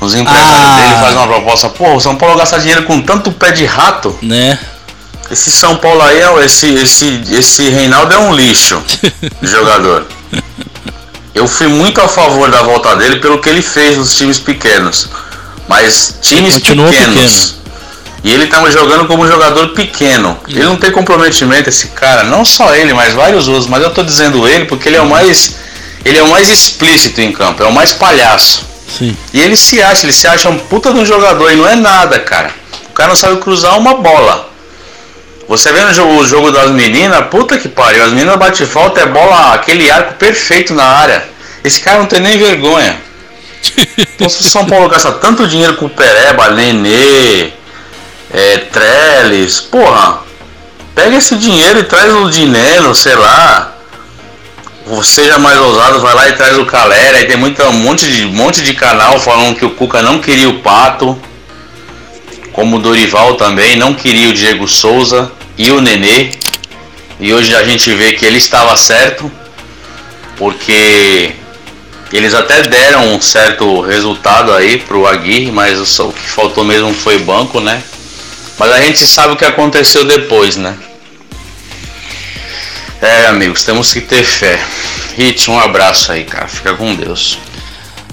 nos 0.00 0.14
empresários 0.14 0.50
Ah. 0.50 0.76
dele 0.76 0.94
e 0.94 1.00
faz 1.00 1.14
uma 1.14 1.26
proposta. 1.26 1.68
Pô, 1.68 1.94
o 1.94 2.00
São 2.00 2.16
Paulo 2.16 2.36
gasta 2.36 2.58
dinheiro 2.58 2.84
com 2.84 3.00
tanto 3.02 3.30
pé 3.30 3.52
de 3.52 3.66
rato. 3.66 4.18
Né? 4.22 4.58
Esse 5.30 5.50
São 5.50 5.76
Paulo 5.76 6.00
aí, 6.02 6.18
é- 6.20 6.44
esse, 6.44 6.66
esse, 6.74 7.22
esse 7.30 7.68
Reinaldo 7.68 8.12
é 8.14 8.18
um 8.18 8.34
lixo 8.34 8.82
de 9.42 9.46
jogador. 9.48 10.06
Eu 11.34 11.46
fui 11.46 11.68
muito 11.68 12.00
a 12.00 12.08
favor 12.08 12.50
da 12.50 12.62
volta 12.62 12.96
dele 12.96 13.16
pelo 13.16 13.38
que 13.38 13.48
ele 13.48 13.62
fez 13.62 13.96
nos 13.96 14.14
times 14.14 14.38
pequenos. 14.38 15.08
Mas 15.68 16.16
times 16.20 16.58
pequenos. 16.58 17.56
E 18.22 18.32
ele 18.32 18.44
estava 18.44 18.70
jogando 18.70 19.06
como 19.06 19.26
jogador 19.26 19.68
pequeno. 19.68 20.38
Ele 20.48 20.64
não 20.64 20.76
tem 20.76 20.90
comprometimento, 20.90 21.68
esse 21.68 21.88
cara. 21.88 22.24
Não 22.24 22.44
só 22.44 22.74
ele, 22.74 22.92
mas 22.92 23.14
vários 23.14 23.48
outros. 23.48 23.66
Mas 23.66 23.82
eu 23.82 23.90
tô 23.90 24.02
dizendo 24.02 24.46
ele 24.46 24.66
porque 24.66 24.88
ele 24.88 24.96
é 24.96 25.00
o 25.00 25.08
mais. 25.08 25.56
Ele 26.04 26.18
é 26.18 26.22
o 26.22 26.28
mais 26.28 26.48
explícito 26.48 27.20
em 27.20 27.32
campo, 27.32 27.62
é 27.62 27.66
o 27.66 27.72
mais 27.72 27.92
palhaço. 27.92 28.66
Sim. 28.98 29.16
E 29.32 29.40
ele 29.40 29.56
se 29.56 29.80
acha, 29.80 30.04
ele 30.04 30.12
se 30.12 30.26
acha 30.26 30.48
um 30.48 30.58
puta 30.58 30.92
de 30.92 30.98
um 30.98 31.06
jogador 31.06 31.50
e 31.52 31.56
não 31.56 31.68
é 31.68 31.76
nada, 31.76 32.18
cara. 32.18 32.50
O 32.88 32.92
cara 32.92 33.10
não 33.10 33.16
sabe 33.16 33.36
cruzar 33.40 33.78
uma 33.78 33.94
bola. 33.94 34.49
Você 35.50 35.72
vê 35.72 35.80
no 35.80 35.92
jogo, 35.92 36.20
o 36.20 36.24
jogo 36.24 36.52
das 36.52 36.70
meninas, 36.70 37.26
puta 37.26 37.58
que 37.58 37.68
pariu, 37.68 38.04
as 38.04 38.12
meninas 38.12 38.36
batem 38.36 38.64
falta, 38.64 39.00
é 39.00 39.06
bola, 39.06 39.52
aquele 39.52 39.90
arco 39.90 40.14
perfeito 40.14 40.72
na 40.72 40.84
área. 40.84 41.28
Esse 41.64 41.80
cara 41.80 41.98
não 41.98 42.06
tem 42.06 42.20
nem 42.20 42.38
vergonha. 42.38 42.96
Então 43.98 44.28
se 44.28 44.42
o 44.42 44.44
São 44.44 44.64
Paulo 44.64 44.88
gasta 44.88 45.10
tanto 45.12 45.48
dinheiro 45.48 45.74
com 45.74 45.86
o 45.86 45.90
Pereba, 45.90 46.50
Nenê, 46.50 47.50
é, 48.32 48.58
Trellis, 48.70 49.60
porra, 49.60 50.20
pega 50.94 51.16
esse 51.16 51.34
dinheiro 51.36 51.80
e 51.80 51.84
traz 51.84 52.14
o 52.14 52.30
Dineno, 52.30 52.94
sei 52.94 53.16
lá. 53.16 53.74
Seja 55.02 55.38
mais 55.38 55.58
ousado, 55.58 56.00
vai 56.00 56.14
lá 56.14 56.28
e 56.28 56.32
traz 56.34 56.58
o 56.58 56.64
Calera. 56.64 57.18
Aí 57.18 57.24
tem 57.26 57.36
muita, 57.36 57.68
um 57.68 57.72
monte 57.72 58.10
de, 58.10 58.26
monte 58.26 58.62
de 58.62 58.72
canal 58.72 59.18
falando 59.18 59.56
que 59.56 59.64
o 59.64 59.70
Cuca 59.70 60.00
não 60.00 60.20
queria 60.20 60.48
o 60.48 60.60
Pato. 60.60 61.20
Como 62.52 62.76
o 62.76 62.80
Dorival 62.80 63.34
também, 63.34 63.76
não 63.76 63.94
queria 63.94 64.30
o 64.30 64.32
Diego 64.32 64.68
Souza 64.68 65.39
e 65.60 65.70
o 65.70 65.78
Nenê. 65.78 66.30
E 67.20 67.34
hoje 67.34 67.54
a 67.54 67.62
gente 67.62 67.92
vê 67.92 68.14
que 68.14 68.24
ele 68.24 68.38
estava 68.38 68.74
certo. 68.78 69.30
Porque 70.38 71.32
eles 72.10 72.32
até 72.32 72.62
deram 72.62 73.14
um 73.14 73.20
certo 73.20 73.82
resultado 73.82 74.54
aí 74.54 74.78
pro 74.78 75.06
Aguirre, 75.06 75.52
mas 75.52 75.98
o 75.98 76.12
que 76.12 76.20
faltou 76.20 76.64
mesmo 76.64 76.94
foi 76.94 77.18
banco, 77.18 77.60
né? 77.60 77.82
Mas 78.58 78.72
a 78.72 78.80
gente 78.80 79.06
sabe 79.06 79.34
o 79.34 79.36
que 79.36 79.44
aconteceu 79.44 80.06
depois, 80.06 80.56
né? 80.56 80.74
É, 83.02 83.26
amigos, 83.26 83.62
temos 83.62 83.92
que 83.92 84.00
ter 84.00 84.24
fé. 84.24 84.58
Hit, 85.14 85.50
um 85.50 85.60
abraço 85.60 86.10
aí, 86.10 86.24
cara. 86.24 86.48
Fica 86.48 86.72
com 86.72 86.94
Deus. 86.94 87.38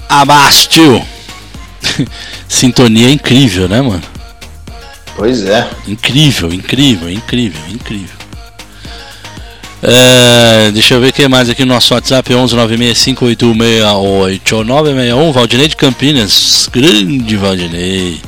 Abraço, 0.06 0.68
tio. 0.68 1.06
Sintonia 2.46 3.10
incrível, 3.10 3.68
né, 3.68 3.80
mano? 3.80 4.17
Pois 5.18 5.44
é. 5.44 5.68
Incrível, 5.88 6.52
incrível, 6.52 7.10
incrível, 7.10 7.60
incrível. 7.68 8.16
É, 9.82 10.70
deixa 10.70 10.94
eu 10.94 11.00
ver 11.00 11.08
o 11.08 11.12
que 11.12 11.26
mais 11.26 11.50
aqui 11.50 11.64
no 11.64 11.74
nosso 11.74 11.92
WhatsApp 11.92 12.32
11965868961 12.32 15.32
Valdinei 15.32 15.66
de 15.66 15.74
Campinas, 15.74 16.70
grande 16.72 17.36
Valdinei. 17.36 18.20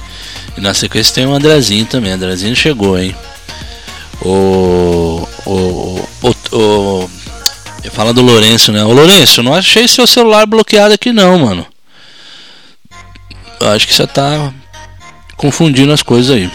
E 0.59 0.61
na 0.61 0.75
sequência 0.75 1.15
tem 1.15 1.27
o 1.27 1.33
Andrezinho 1.33 1.87
também, 1.87 2.11
Andrezinho 2.11 2.57
chegou, 2.57 2.99
hein? 2.99 3.15
O. 4.21 5.29
O. 5.47 6.05
O. 6.23 6.35
o 6.53 7.09
fala 7.93 8.13
do 8.13 8.23
Lourenço, 8.23 8.73
né? 8.73 8.85
Ô 8.85 8.93
Lourenço, 8.93 9.45
não 9.45 9.55
achei 9.55 9.87
seu 9.87 10.09
celular 10.09 10.45
bloqueado 10.45 10.95
aqui 10.95 11.13
não, 11.13 11.39
mano. 11.39 11.65
Acho 13.61 13.87
que 13.87 13.95
você 13.95 14.09
tá 14.09 14.53
confundindo 15.37 15.93
as 15.93 16.03
coisas 16.03 16.37
aí. 16.37 16.51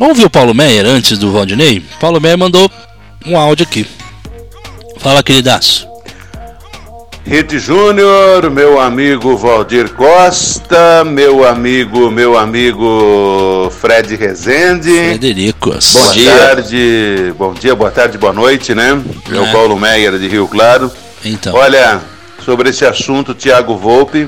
Vamos 0.00 0.16
ouvir 0.16 0.28
o 0.28 0.30
Paulo 0.30 0.54
Meyer 0.54 0.86
antes 0.86 1.18
do 1.18 1.30
Valdinei? 1.30 1.84
Paulo 2.00 2.18
Meyer 2.18 2.38
mandou 2.38 2.70
um 3.26 3.36
áudio 3.36 3.66
aqui. 3.66 3.86
Fala, 4.96 5.22
queridaço. 5.22 5.86
Rede 7.22 7.58
Júnior, 7.58 8.48
meu 8.48 8.80
amigo 8.80 9.36
Valdir 9.36 9.90
Costa, 9.90 11.04
meu 11.04 11.46
amigo, 11.46 12.10
meu 12.10 12.38
amigo 12.38 13.70
Fred 13.78 14.16
Rezende. 14.16 14.90
Frederico. 14.90 15.68
Bom 15.68 16.12
dia. 16.12 16.34
tarde, 16.34 17.34
bom 17.36 17.52
dia, 17.52 17.74
boa 17.74 17.90
tarde, 17.90 18.16
boa 18.16 18.32
noite, 18.32 18.74
né? 18.74 18.98
É. 19.30 19.38
o 19.38 19.52
Paulo 19.52 19.78
Meyer 19.78 20.18
de 20.18 20.28
Rio 20.28 20.48
Claro. 20.48 20.90
Então. 21.22 21.54
Olha, 21.54 22.00
sobre 22.42 22.70
esse 22.70 22.86
assunto, 22.86 23.34
Tiago 23.34 23.76
Volpe, 23.76 24.26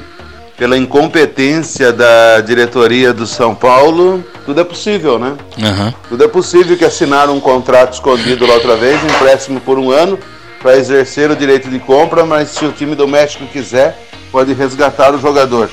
pela 0.62 0.78
incompetência 0.78 1.92
da 1.92 2.40
diretoria 2.40 3.12
do 3.12 3.26
São 3.26 3.52
Paulo, 3.52 4.24
tudo 4.46 4.60
é 4.60 4.64
possível, 4.64 5.18
né? 5.18 5.36
Uhum. 5.58 5.92
Tudo 6.08 6.22
é 6.22 6.28
possível 6.28 6.76
que 6.76 6.84
assinaram 6.84 7.36
um 7.36 7.40
contrato 7.40 7.94
escondido 7.94 8.46
lá 8.46 8.54
outra 8.54 8.76
vez, 8.76 9.02
um 9.02 9.06
empréstimo 9.08 9.60
por 9.60 9.76
um 9.76 9.90
ano 9.90 10.16
para 10.60 10.76
exercer 10.76 11.32
o 11.32 11.34
direito 11.34 11.68
de 11.68 11.80
compra, 11.80 12.24
mas 12.24 12.50
se 12.50 12.64
o 12.64 12.70
time 12.70 12.94
do 12.94 13.08
México 13.08 13.44
quiser, 13.46 14.06
pode 14.30 14.52
resgatar 14.52 15.12
o 15.12 15.18
jogador. 15.18 15.68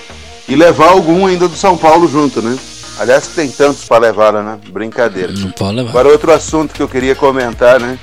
E 0.48 0.56
levar 0.56 0.90
algum 0.90 1.28
ainda 1.28 1.48
do 1.48 1.56
São 1.56 1.78
Paulo 1.78 2.08
junto, 2.08 2.42
né? 2.42 2.58
Aliás, 2.98 3.28
que 3.28 3.36
tem 3.36 3.48
tantos 3.48 3.86
para 3.86 4.08
levar, 4.08 4.34
né? 4.34 4.58
Brincadeira. 4.72 5.32
Não 5.32 5.52
pode 5.52 5.76
levar. 5.76 5.92
Agora, 5.92 6.08
outro 6.10 6.32
assunto 6.32 6.74
que 6.74 6.82
eu 6.82 6.88
queria 6.88 7.14
comentar, 7.14 7.80
né? 7.80 8.00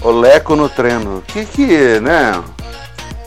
O 0.00 0.12
Leco 0.12 0.54
no 0.54 0.68
treino. 0.68 1.16
O 1.16 1.22
que 1.22 1.44
que, 1.44 1.98
né? 1.98 2.40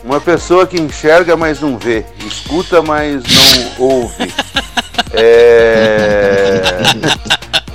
Uma 0.04 0.20
pessoa 0.20 0.66
que 0.66 0.80
enxerga, 0.80 1.36
mas 1.36 1.60
não 1.60 1.78
vê. 1.78 2.04
Escuta, 2.26 2.82
mas 2.82 3.22
não 3.22 3.86
ouve. 3.86 4.32
É... 5.12 6.62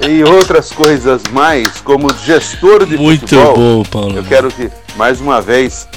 e 0.07 0.23
outras 0.23 0.71
coisas 0.71 1.23
mais, 1.31 1.81
como 1.81 2.07
gestor 2.25 2.85
de 2.85 2.97
Muito 2.97 3.21
futebol. 3.21 3.55
bom, 3.55 3.83
Paulo. 3.83 4.17
Eu 4.17 4.23
quero 4.23 4.51
que 4.51 4.69
mais 4.95 5.19
uma 5.19 5.41
vez 5.41 5.87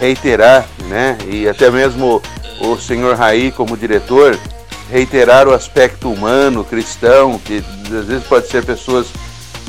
reiterar, 0.00 0.66
né, 0.88 1.16
e 1.28 1.48
até 1.48 1.70
mesmo 1.70 2.22
o 2.60 2.76
senhor 2.78 3.14
Raí 3.16 3.52
como 3.52 3.76
diretor, 3.76 4.38
reiterar 4.90 5.46
o 5.46 5.54
aspecto 5.54 6.10
humano, 6.10 6.64
cristão, 6.64 7.38
que 7.38 7.62
às 7.84 8.06
vezes 8.06 8.24
pode 8.24 8.48
ser 8.48 8.64
pessoas 8.64 9.06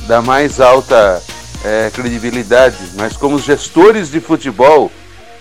da 0.08 0.22
mais 0.22 0.60
alta 0.60 1.22
é, 1.64 1.92
credibilidade, 1.94 2.78
mas 2.96 3.16
como 3.18 3.40
gestores 3.40 4.10
de 4.10 4.20
futebol, 4.20 4.92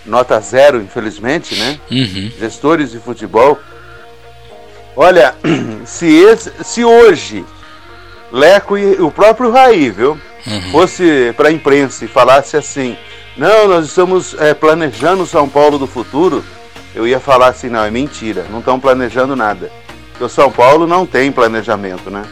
nota 0.07 0.39
zero, 0.39 0.81
infelizmente, 0.81 1.55
né? 1.55 1.79
Uhum. 1.91 2.31
Gestores 2.39 2.91
de 2.91 2.99
futebol. 2.99 3.59
Olha, 4.95 5.35
se, 5.85 6.07
esse, 6.07 6.51
se 6.63 6.83
hoje 6.83 7.45
Leco 8.31 8.77
e 8.77 9.01
o 9.01 9.11
próprio 9.11 9.51
Raí, 9.51 9.89
viu? 9.89 10.17
Uhum. 10.45 10.71
Fosse 10.71 11.33
para 11.35 11.49
a 11.49 11.51
imprensa 11.51 12.05
e 12.05 12.07
falasse 12.07 12.57
assim: 12.57 12.97
não, 13.37 13.67
nós 13.67 13.85
estamos 13.85 14.35
é, 14.39 14.53
planejando 14.53 15.23
o 15.23 15.27
São 15.27 15.47
Paulo 15.47 15.77
do 15.77 15.85
futuro. 15.85 16.43
Eu 16.95 17.05
ia 17.05 17.19
falar 17.19 17.49
assim, 17.49 17.69
não, 17.69 17.83
é 17.83 17.91
mentira, 17.91 18.47
não 18.49 18.59
estão 18.59 18.79
planejando 18.79 19.35
nada. 19.35 19.69
Porque 20.09 20.23
o 20.23 20.29
São 20.29 20.51
Paulo 20.51 20.87
não 20.87 21.05
tem 21.05 21.31
planejamento, 21.31 22.09
né? 22.09 22.23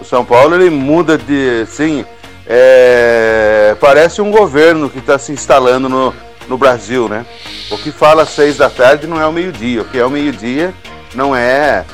O 0.00 0.04
São 0.04 0.24
Paulo 0.24 0.56
ele 0.56 0.68
muda 0.68 1.16
de, 1.16 1.60
assim, 1.62 2.04
é, 2.44 3.76
parece 3.78 4.20
um 4.20 4.32
governo 4.32 4.90
que 4.90 4.98
está 4.98 5.16
se 5.16 5.30
instalando 5.30 5.88
no, 5.88 6.12
no 6.50 6.58
Brasil, 6.58 7.08
né? 7.08 7.24
O 7.70 7.78
que 7.78 7.92
fala 7.92 8.24
às 8.24 8.30
seis 8.30 8.56
da 8.56 8.68
tarde 8.68 9.06
não 9.06 9.20
é 9.20 9.26
o 9.26 9.32
meio-dia, 9.32 9.82
o 9.82 9.84
que 9.84 9.96
é 9.96 10.04
o 10.04 10.10
meio-dia 10.10 10.74
não 11.14 11.34
é, 11.34 11.84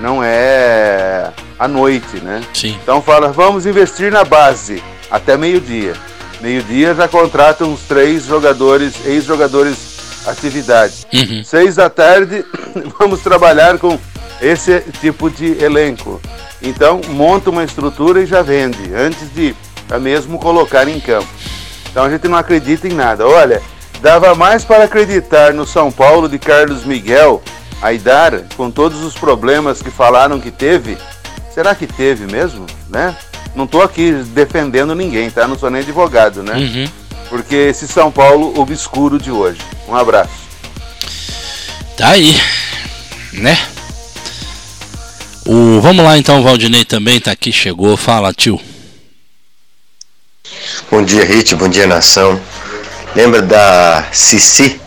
não 0.00 0.24
é 0.24 1.30
a 1.58 1.68
noite, 1.68 2.16
né? 2.22 2.42
Sim. 2.54 2.78
Então 2.82 3.02
fala, 3.02 3.30
vamos 3.30 3.66
investir 3.66 4.10
na 4.10 4.24
base 4.24 4.82
até 5.10 5.36
meio-dia. 5.36 5.92
Meio-dia 6.40 6.94
já 6.94 7.06
contrata 7.06 7.64
uns 7.64 7.82
três 7.82 8.24
jogadores, 8.24 8.94
ex-jogadores 9.04 9.96
atividade. 10.26 11.06
Uhum. 11.12 11.44
Seis 11.44 11.76
da 11.76 11.90
tarde, 11.90 12.44
vamos 12.98 13.20
trabalhar 13.20 13.78
com 13.78 13.98
esse 14.40 14.80
tipo 15.00 15.30
de 15.30 15.62
elenco. 15.62 16.20
Então, 16.62 17.02
monta 17.08 17.50
uma 17.50 17.64
estrutura 17.64 18.22
e 18.22 18.26
já 18.26 18.40
vende, 18.42 18.92
antes 18.94 19.32
de 19.34 19.54
mesmo 20.00 20.38
colocar 20.38 20.88
em 20.88 20.98
campo. 20.98 21.28
Então, 21.90 22.04
a 22.04 22.10
gente 22.10 22.26
não 22.26 22.36
acredita 22.36 22.88
em 22.88 22.92
nada. 22.92 23.26
Olha, 23.26 23.62
dava 24.00 24.34
mais 24.34 24.64
para 24.64 24.84
acreditar 24.84 25.52
no 25.52 25.66
São 25.66 25.90
Paulo 25.90 26.28
de 26.28 26.38
Carlos 26.38 26.84
Miguel 26.84 27.42
Aidar, 27.80 28.42
com 28.56 28.70
todos 28.70 29.02
os 29.02 29.14
problemas 29.14 29.82
que 29.82 29.90
falaram 29.90 30.40
que 30.40 30.50
teve. 30.50 30.96
Será 31.52 31.74
que 31.74 31.86
teve 31.86 32.26
mesmo, 32.26 32.66
né? 32.88 33.16
Não 33.54 33.64
estou 33.64 33.82
aqui 33.82 34.12
defendendo 34.34 34.94
ninguém, 34.94 35.30
tá? 35.30 35.46
Não 35.46 35.58
sou 35.58 35.70
nem 35.70 35.82
advogado, 35.82 36.42
né? 36.42 36.54
Uhum. 36.54 36.88
Porque 37.28 37.54
esse 37.54 37.88
São 37.88 38.10
Paulo 38.10 38.58
obscuro 38.60 39.18
de 39.18 39.30
hoje. 39.30 39.60
Um 39.88 39.94
abraço. 39.94 40.46
Tá 41.96 42.10
aí, 42.10 42.38
né? 43.32 43.58
O, 45.46 45.80
vamos 45.80 46.04
lá 46.04 46.18
então, 46.18 46.40
o 46.40 46.42
Valdinei 46.42 46.84
também 46.84 47.20
tá 47.20 47.30
aqui, 47.30 47.52
chegou. 47.52 47.96
Fala, 47.96 48.32
tio. 48.32 48.60
Bom 50.90 51.02
dia, 51.02 51.24
Rit, 51.24 51.54
bom 51.54 51.68
dia, 51.68 51.86
nação. 51.86 52.40
Lembra 53.16 53.40
da 53.40 54.04
Cici? 54.12 54.78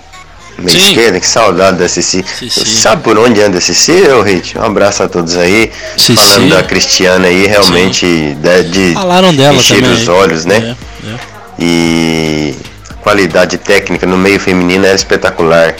Meia 0.60 1.20
que 1.20 1.26
saudade 1.26 1.80
da 1.80 1.90
Cici. 1.90 2.24
Cici. 2.24 2.80
Sabe 2.80 3.02
por 3.02 3.18
onde 3.18 3.42
anda 3.42 3.58
a 3.58 3.62
Cici, 3.62 3.92
ô 3.92 4.22
Rit? 4.22 4.56
Um 4.56 4.66
abraço 4.66 5.02
a 5.02 5.10
todos 5.10 5.36
aí. 5.36 5.72
Cici. 5.98 6.16
Falando 6.16 6.50
da 6.50 6.62
Cristiana 6.62 7.28
aí, 7.28 7.48
realmente 7.48 8.06
de, 8.36 8.64
de 8.66 8.94
Falaram 8.94 9.34
dela 9.34 9.56
encher 9.56 9.82
também. 9.82 9.94
os 9.94 10.08
olhos, 10.08 10.46
né? 10.46 10.76
É, 11.04 11.10
é. 11.10 11.16
E 11.58 12.56
qualidade 13.02 13.58
técnica 13.58 14.06
no 14.06 14.16
meio 14.16 14.40
feminino 14.40 14.86
era 14.86 14.96
espetacular. 14.96 15.76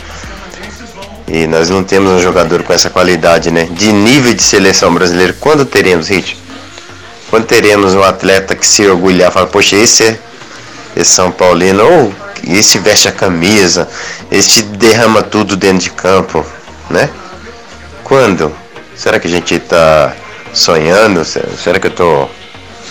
E 1.28 1.46
nós 1.46 1.70
não 1.70 1.84
temos 1.84 2.12
um 2.14 2.20
jogador 2.20 2.64
com 2.64 2.74
essa 2.74 2.90
qualidade, 2.90 3.52
né? 3.52 3.68
De 3.70 3.92
nível 3.92 4.34
de 4.34 4.42
seleção 4.42 4.92
brasileira. 4.92 5.36
Quando 5.40 5.66
teremos, 5.66 6.08
Rit? 6.08 6.36
Quando 7.30 7.46
teremos 7.46 7.94
um 7.94 8.02
atleta 8.02 8.56
que 8.56 8.66
se 8.66 8.88
orgulhar, 8.88 9.32
fala, 9.32 9.46
poxa, 9.46 9.76
esse 9.76 10.04
é 10.04 10.20
esse 11.00 11.12
São 11.12 11.32
Paulino, 11.32 11.84
ou 11.84 12.14
esse 12.48 12.78
veste 12.80 13.08
a 13.08 13.12
camisa, 13.12 13.88
esse 14.32 14.62
derrama 14.64 15.22
tudo 15.24 15.56
dentro 15.56 15.80
de 15.80 15.90
campo, 15.92 16.46
né? 16.90 17.10
Quando? 18.04 18.52
Será 18.96 19.20
que 19.20 19.28
a 19.28 19.32
gente 19.32 19.58
tá 19.60 20.14
sonhando? 20.54 21.24
Se- 21.24 21.42
Será 21.64 21.80
que 21.80 21.88
eu 21.88 21.92
tô 21.92 22.28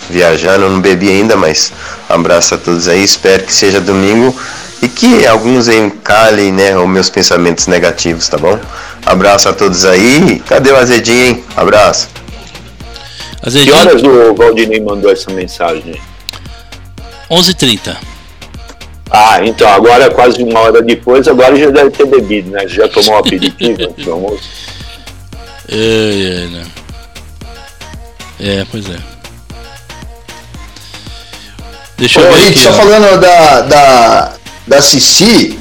viajando? 0.08 0.64
Eu 0.64 0.70
não 0.70 0.80
bebi 0.80 1.08
ainda, 1.10 1.36
mas 1.36 1.72
abraço 2.08 2.54
a 2.54 2.58
todos 2.58 2.88
aí. 2.88 3.02
Espero 3.02 3.42
que 3.44 3.52
seja 3.52 3.80
domingo 3.80 4.34
e 4.80 4.88
que 4.88 5.26
alguns 5.26 5.66
encalhem, 5.68 6.52
né, 6.52 6.76
os 6.78 6.88
meus 6.88 7.10
pensamentos 7.10 7.66
negativos, 7.66 8.28
tá 8.28 8.38
bom? 8.38 8.58
Abraço 9.04 9.48
a 9.48 9.52
todos 9.52 9.84
aí. 9.84 10.40
Cadê 10.46 10.70
o 10.70 10.76
azedinho, 10.76 11.26
hein? 11.26 11.44
Abraço. 11.56 12.08
Que 13.42 13.48
Azedinho, 13.48 13.76
horas 13.76 14.02
o 14.02 14.34
Valdinei 14.34 14.80
mandou 14.80 15.10
essa 15.10 15.30
mensagem? 15.32 16.00
11h30. 17.30 17.96
Ah, 19.10 19.40
então 19.42 19.68
agora 19.68 20.10
quase 20.10 20.42
uma 20.42 20.60
hora 20.60 20.82
depois, 20.82 21.26
agora 21.26 21.56
já 21.56 21.70
deve 21.70 21.90
ter 21.90 22.06
bebido, 22.06 22.50
né? 22.50 22.66
Já 22.68 22.86
tomou 22.88 23.14
um 23.14 23.18
aperitivo 23.18 23.82
antes 23.82 24.04
do 24.04 24.12
almoço? 24.12 24.42
É, 25.70 25.74
é, 25.76 26.46
né? 26.48 26.66
É, 28.40 28.66
pois 28.70 28.88
é. 28.88 28.96
Deixa 31.96 32.20
Ô, 32.20 32.24
eu 32.24 32.32
ver 32.32 32.38
Rick, 32.40 32.50
aqui. 32.52 32.60
só 32.60 32.70
ó. 32.70 32.72
falando 32.74 33.20
da, 33.20 33.60
da, 33.62 34.32
da 34.66 34.82
Cici, 34.82 35.58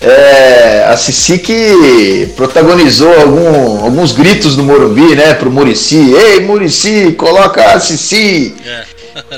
é, 0.00 0.84
a 0.88 0.96
Cici 0.96 1.38
que 1.38 2.32
protagonizou 2.36 3.12
algum- 3.20 3.84
alguns 3.84 4.12
gritos 4.12 4.56
do 4.56 4.62
Morumbi, 4.62 5.14
né, 5.14 5.34
pro 5.34 5.50
Murici. 5.50 5.96
Ei, 6.14 6.40
Murici, 6.40 7.12
coloca 7.18 7.72
a 7.72 7.80
Cici. 7.80 8.54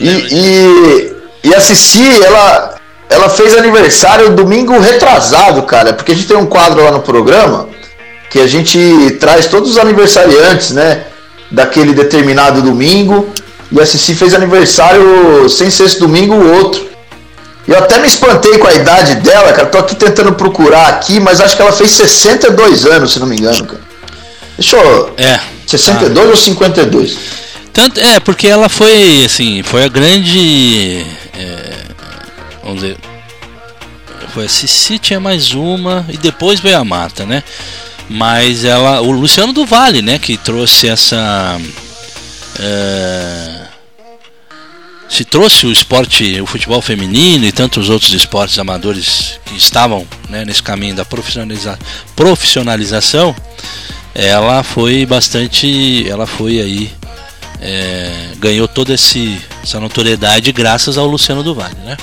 E, 0.01 0.09
e, 0.09 1.16
e 1.47 1.55
a 1.55 1.61
Cici, 1.61 2.23
ela, 2.25 2.75
ela 3.09 3.29
fez 3.29 3.57
aniversário 3.57 4.31
domingo 4.31 4.77
retrasado, 4.81 5.63
cara, 5.63 5.93
porque 5.93 6.11
a 6.11 6.15
gente 6.15 6.27
tem 6.27 6.37
um 6.37 6.47
quadro 6.47 6.83
lá 6.83 6.91
no 6.91 7.01
programa 7.01 7.69
que 8.29 8.41
a 8.41 8.49
gente 8.49 9.17
traz 9.21 9.47
todos 9.47 9.71
os 9.71 9.79
aniversariantes, 9.79 10.73
né, 10.73 11.05
daquele 11.49 11.93
determinado 11.93 12.61
domingo. 12.61 13.33
E 13.71 13.81
a 13.81 13.87
Cici 13.87 14.17
fez 14.17 14.35
aniversário 14.35 15.49
sem 15.49 15.71
ser 15.71 15.85
esse 15.85 16.01
domingo 16.01 16.35
o 16.35 16.53
outro. 16.57 16.85
Eu 17.69 17.79
até 17.79 17.99
me 17.99 18.09
espantei 18.09 18.59
com 18.59 18.67
a 18.67 18.75
idade 18.75 19.15
dela, 19.17 19.53
cara. 19.53 19.69
Tô 19.69 19.79
aqui 19.79 19.95
tentando 19.95 20.33
procurar 20.33 20.89
aqui, 20.89 21.21
mas 21.21 21.41
acho 21.41 21.55
que 21.55 21.63
ela 21.63 21.73
fez 21.73 21.93
62 21.93 22.87
aanos, 22.87 23.13
se 23.13 23.21
não 23.21 23.27
me 23.29 23.37
engano, 23.37 23.65
cara. 23.67 23.81
Deixa 24.59 24.77
eu. 24.77 25.15
É. 25.17 25.39
62 25.65 26.29
ou 26.29 26.37
52? 26.37 27.17
Tanto, 27.77 28.01
é, 28.01 28.19
porque 28.19 28.47
ela 28.47 28.71
foi, 28.71 29.23
assim, 29.27 29.63
foi 29.63 29.85
a 29.85 29.89
grande. 29.89 31.05
é, 31.35 31.85
vamos 32.63 32.81
dizer. 32.81 32.97
Foi 34.33 34.47
a 34.47 34.49
Cici, 34.49 34.99
tinha 34.99 35.21
mais 35.21 35.53
uma, 35.53 36.03
e 36.09 36.17
depois 36.17 36.59
veio 36.59 36.79
a 36.79 36.85
Mata, 36.85 37.27
né? 37.27 37.43
Mas 38.09 38.65
ela. 38.65 39.03
O 39.03 39.11
Luciano 39.11 39.53
do 39.53 39.67
Vale, 39.67 40.01
né? 40.01 40.19
Que 40.19 40.39
trouxe 40.39 40.89
essa. 40.89 41.61
é, 42.59 43.67
se 45.07 45.27
trouxe 45.27 45.67
o 45.67 45.71
esporte, 45.71 46.41
o 46.41 46.47
futebol 46.47 46.81
feminino 46.81 47.45
e 47.45 47.53
tantos 47.53 47.91
outros 47.91 48.15
esportes 48.15 48.59
amadores 48.59 49.39
que 49.45 49.55
estavam 49.55 50.07
né, 50.31 50.47
nesse 50.47 50.63
caminho 50.63 50.95
da 50.95 51.05
profissionaliza 51.05 51.79
profissionalização, 52.17 53.37
ela 54.15 54.63
foi 54.63 55.05
bastante. 55.05 56.09
Ela 56.09 56.27
foi 56.27 56.59
aí 56.59 56.91
é, 57.61 58.11
ganhou 58.39 58.67
toda 58.69 58.95
esse, 58.95 59.41
essa 59.63 59.81
notoriedade 59.81 60.53
graças 60.53 60.99
ao 60.99 61.07
Luciano 61.07 61.43
do 61.43 61.55
Vale, 61.55 61.75
né? 61.85 61.97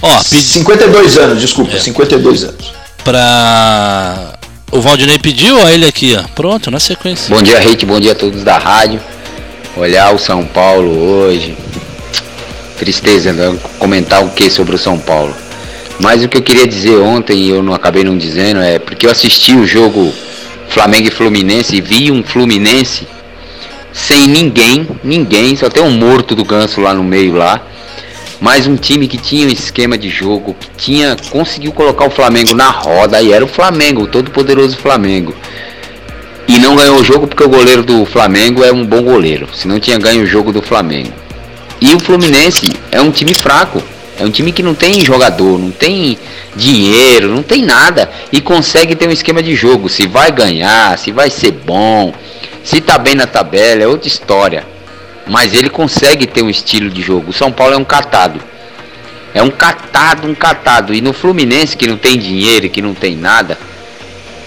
Ó, 0.00 0.22
pedi 0.30 0.42
52 0.42 1.18
anos, 1.18 1.40
desculpa, 1.40 1.76
É. 1.76 1.80
52 1.80 2.44
anos. 2.44 2.72
pra. 3.04 4.34
O 4.70 4.82
Valdinei 4.82 5.18
pediu, 5.18 5.58
ó, 5.58 5.68
ele 5.68 5.86
aqui, 5.86 6.14
ó. 6.14 6.22
Pronto, 6.34 6.70
na 6.70 6.78
sequência. 6.78 7.34
Bom 7.34 7.42
dia, 7.42 7.58
Rick. 7.58 7.86
Bom 7.86 7.98
dia 7.98 8.12
a 8.12 8.14
todos 8.14 8.44
da 8.44 8.58
rádio. 8.58 9.00
Olhar 9.76 10.14
o 10.14 10.18
São 10.18 10.44
Paulo 10.44 10.90
hoje. 10.90 11.56
Tristeza, 12.78 13.32
né? 13.32 13.58
comentar 13.78 14.22
o 14.22 14.28
que 14.30 14.50
sobre 14.50 14.74
o 14.74 14.78
São 14.78 14.98
Paulo. 14.98 15.34
Mas 15.98 16.22
o 16.22 16.28
que 16.28 16.36
eu 16.36 16.42
queria 16.42 16.66
dizer 16.66 16.96
ontem, 16.98 17.38
e 17.44 17.48
eu 17.48 17.62
não 17.62 17.72
acabei 17.74 18.04
não 18.04 18.16
dizendo, 18.16 18.60
é 18.60 18.78
porque 18.78 19.06
eu 19.06 19.10
assisti 19.10 19.54
o 19.54 19.66
jogo 19.66 20.12
Flamengo 20.68 21.08
e 21.08 21.10
Fluminense 21.10 21.74
e 21.74 21.80
vi 21.80 22.12
um 22.12 22.22
Fluminense 22.22 23.08
sem 23.92 24.26
ninguém, 24.26 24.86
ninguém, 25.02 25.56
só 25.56 25.68
tem 25.68 25.82
um 25.82 25.90
morto 25.90 26.34
do 26.34 26.44
ganso 26.44 26.80
lá 26.80 26.94
no 26.94 27.02
meio 27.02 27.34
lá. 27.34 27.62
Mas 28.40 28.66
um 28.66 28.76
time 28.76 29.08
que 29.08 29.18
tinha 29.18 29.46
um 29.46 29.50
esquema 29.50 29.98
de 29.98 30.08
jogo, 30.08 30.54
que 30.54 30.68
tinha 30.76 31.16
conseguiu 31.30 31.72
colocar 31.72 32.06
o 32.06 32.10
Flamengo 32.10 32.54
na 32.54 32.70
roda, 32.70 33.20
e 33.20 33.32
era 33.32 33.44
o 33.44 33.48
Flamengo, 33.48 34.02
o 34.02 34.06
todo 34.06 34.30
poderoso 34.30 34.76
Flamengo. 34.76 35.34
E 36.46 36.58
não 36.58 36.76
ganhou 36.76 36.98
o 37.00 37.04
jogo 37.04 37.26
porque 37.26 37.44
o 37.44 37.48
goleiro 37.48 37.82
do 37.82 38.06
Flamengo 38.06 38.64
é 38.64 38.72
um 38.72 38.86
bom 38.86 39.02
goleiro. 39.02 39.48
Se 39.52 39.68
não 39.68 39.78
tinha 39.78 39.98
ganho 39.98 40.22
o 40.22 40.26
jogo 40.26 40.52
do 40.52 40.62
Flamengo. 40.62 41.12
E 41.80 41.94
o 41.94 42.00
Fluminense 42.00 42.72
é 42.90 43.00
um 43.00 43.10
time 43.10 43.34
fraco. 43.34 43.82
É 44.18 44.24
um 44.24 44.30
time 44.30 44.50
que 44.50 44.62
não 44.62 44.74
tem 44.74 45.04
jogador, 45.04 45.58
não 45.58 45.70
tem 45.70 46.18
dinheiro, 46.56 47.28
não 47.28 47.42
tem 47.42 47.62
nada. 47.64 48.10
E 48.32 48.40
consegue 48.40 48.96
ter 48.96 49.08
um 49.08 49.12
esquema 49.12 49.42
de 49.42 49.54
jogo. 49.54 49.88
Se 49.88 50.06
vai 50.06 50.32
ganhar, 50.32 50.98
se 50.98 51.12
vai 51.12 51.30
ser 51.30 51.52
bom, 51.52 52.12
se 52.64 52.80
tá 52.80 52.98
bem 52.98 53.14
na 53.14 53.26
tabela, 53.26 53.82
é 53.82 53.86
outra 53.86 54.08
história. 54.08 54.66
Mas 55.26 55.54
ele 55.54 55.70
consegue 55.70 56.26
ter 56.26 56.42
um 56.42 56.50
estilo 56.50 56.90
de 56.90 57.00
jogo. 57.00 57.30
O 57.30 57.32
São 57.32 57.52
Paulo 57.52 57.74
é 57.74 57.76
um 57.76 57.84
catado. 57.84 58.40
É 59.32 59.42
um 59.42 59.50
catado, 59.50 60.26
um 60.26 60.34
catado. 60.34 60.92
E 60.92 61.00
no 61.00 61.12
Fluminense, 61.12 61.76
que 61.76 61.86
não 61.86 61.96
tem 61.96 62.18
dinheiro, 62.18 62.68
que 62.68 62.82
não 62.82 62.94
tem 62.94 63.14
nada, 63.14 63.56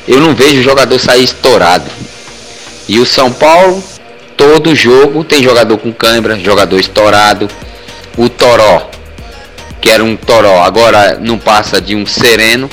eu 0.07 0.19
não 0.19 0.36
vejo 0.36 0.59
o 0.59 0.63
jogador 0.63 0.99
sair 0.99 1.24
estourado. 1.24 1.89
E 2.89 2.99
o 2.99 3.05
São 3.05 3.32
Paulo, 3.32 3.82
todo 4.36 4.76
jogo 4.76 5.24
tem 5.24 5.41
jogador 5.41 5.78
com 5.78 5.93
câimbra, 5.93 6.38
jogador 6.38 6.80
estourado. 6.80 7.47
O 8.17 8.28
Toró, 8.28 8.89
que 9.82 9.89
era 9.89 10.03
um 10.03 10.15
Toró, 10.15 10.63
agora 10.63 11.17
não 11.19 11.38
passa 11.38 11.82
de 11.82 11.95
um 11.95 12.05
sereno. 12.05 12.69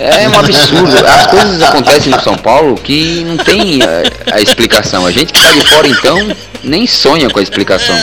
É 0.00 0.28
um 0.28 0.38
absurdo. 0.40 1.06
As 1.06 1.26
coisas 1.28 1.62
acontecem 1.62 2.10
no 2.10 2.20
São 2.20 2.36
Paulo 2.36 2.74
que 2.74 3.22
não 3.24 3.36
tem 3.36 3.78
a, 3.80 4.34
a 4.36 4.40
explicação. 4.40 5.06
A 5.06 5.12
gente 5.12 5.32
que 5.32 5.40
tá 5.40 5.52
de 5.52 5.64
fora 5.68 5.86
então 5.86 6.36
nem 6.64 6.84
sonha 6.86 7.30
com 7.30 7.38
a 7.38 7.42
explicação. 7.42 7.96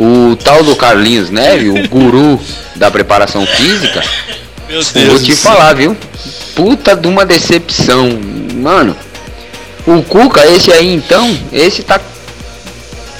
O 0.00 0.36
tal 0.36 0.64
do 0.64 0.74
Carlinhos 0.74 1.30
Neve, 1.30 1.68
o 1.68 1.88
guru 1.88 2.40
da 2.74 2.90
preparação 2.90 3.46
física, 3.46 4.02
Vou 5.06 5.20
te 5.20 5.36
falar, 5.36 5.74
viu? 5.74 5.94
Puta 6.54 6.96
de 6.96 7.06
uma 7.06 7.26
decepção. 7.26 8.18
Mano, 8.54 8.96
o 9.86 10.02
Cuca, 10.02 10.46
esse 10.46 10.72
aí 10.72 10.94
então, 10.94 11.38
esse 11.52 11.82
tá. 11.82 12.00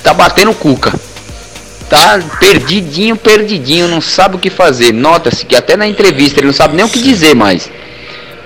Tá 0.03 0.15
batendo 0.15 0.51
o 0.51 0.55
Cuca. 0.55 0.93
Tá 1.93 2.19
perdidinho, 2.41 3.15
perdidinho, 3.17 3.87
não 3.87 4.01
sabe 4.01 4.37
o 4.37 4.39
que 4.39 4.49
fazer. 4.49 4.95
Nota-se 4.95 5.45
que 5.45 5.55
até 5.55 5.77
na 5.77 5.87
entrevista 5.87 6.41
ele 6.41 6.47
não 6.47 6.55
sabe 6.55 6.75
nem 6.75 6.87
o 6.87 6.89
que 6.89 7.03
dizer 7.03 7.35
mais. 7.35 7.71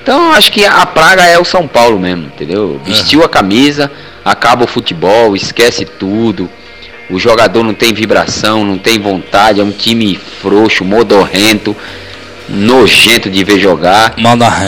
Então 0.02 0.32
acho 0.32 0.50
que 0.50 0.64
a 0.64 0.84
praga 0.84 1.22
é 1.22 1.38
o 1.38 1.44
São 1.44 1.68
Paulo 1.68 1.96
mesmo, 1.96 2.26
entendeu? 2.26 2.80
Vestiu 2.84 3.22
a 3.22 3.28
camisa, 3.28 3.88
acaba 4.24 4.64
o 4.64 4.66
futebol, 4.66 5.36
esquece 5.36 5.84
tudo. 5.84 6.50
O 7.08 7.20
jogador 7.20 7.62
não 7.62 7.72
tem 7.72 7.94
vibração, 7.94 8.64
não 8.64 8.78
tem 8.78 8.98
vontade, 8.98 9.60
é 9.60 9.64
um 9.64 9.70
time 9.70 10.18
frouxo, 10.42 10.84
modorrento, 10.84 11.76
nojento 12.48 13.30
de 13.30 13.44
ver 13.44 13.60
jogar. 13.60 14.14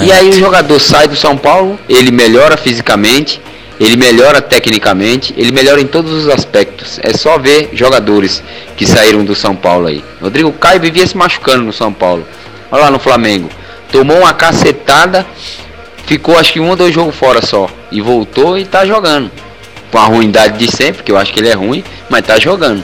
E 0.06 0.12
aí 0.12 0.28
o 0.28 0.38
jogador 0.38 0.78
sai 0.78 1.08
do 1.08 1.16
São 1.16 1.36
Paulo, 1.36 1.80
ele 1.88 2.12
melhora 2.12 2.56
fisicamente, 2.56 3.40
ele 3.80 3.96
melhora 3.96 4.42
tecnicamente, 4.42 5.32
ele 5.36 5.52
melhora 5.52 5.80
em 5.80 5.86
todos 5.86 6.12
os 6.12 6.28
aspectos. 6.28 6.98
É 7.02 7.16
só 7.16 7.38
ver 7.38 7.70
jogadores 7.72 8.42
que 8.76 8.86
saíram 8.86 9.24
do 9.24 9.34
São 9.34 9.54
Paulo 9.54 9.86
aí. 9.86 10.04
Rodrigo 10.20 10.52
Caio 10.52 10.80
vivia 10.80 11.06
se 11.06 11.16
machucando 11.16 11.62
no 11.64 11.72
São 11.72 11.92
Paulo. 11.92 12.26
Olha 12.70 12.84
lá 12.84 12.90
no 12.90 12.98
Flamengo. 12.98 13.48
Tomou 13.92 14.18
uma 14.18 14.34
cacetada, 14.34 15.26
ficou 16.06 16.36
acho 16.36 16.52
que 16.52 16.60
um 16.60 16.68
ou 16.68 16.76
dois 16.76 16.92
jogos 16.92 17.14
fora 17.14 17.44
só. 17.44 17.68
E 17.90 18.00
voltou 18.00 18.58
e 18.58 18.64
tá 18.64 18.84
jogando. 18.84 19.30
Com 19.90 19.98
a 19.98 20.04
ruindade 20.04 20.58
de 20.58 20.70
sempre, 20.70 21.02
que 21.02 21.10
eu 21.10 21.16
acho 21.16 21.32
que 21.32 21.40
ele 21.40 21.48
é 21.48 21.54
ruim, 21.54 21.82
mas 22.10 22.26
tá 22.26 22.38
jogando. 22.38 22.82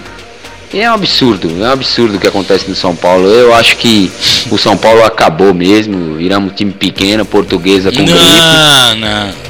E 0.72 0.80
é 0.80 0.90
um 0.90 0.94
absurdo, 0.94 1.48
é 1.62 1.68
um 1.68 1.72
absurdo 1.72 2.16
o 2.16 2.20
que 2.20 2.26
acontece 2.26 2.68
no 2.68 2.74
São 2.74 2.96
Paulo. 2.96 3.28
Eu 3.28 3.54
acho 3.54 3.76
que 3.76 4.10
o 4.50 4.58
São 4.58 4.76
Paulo 4.76 5.04
acabou 5.04 5.52
mesmo, 5.52 6.14
viramos 6.14 6.50
um 6.50 6.54
time 6.54 6.72
pequeno, 6.72 7.24
portuguesa 7.24 7.92
com 7.92 8.04
gripe. 8.04 8.18
Não, 8.18 8.96
não. 8.96 9.43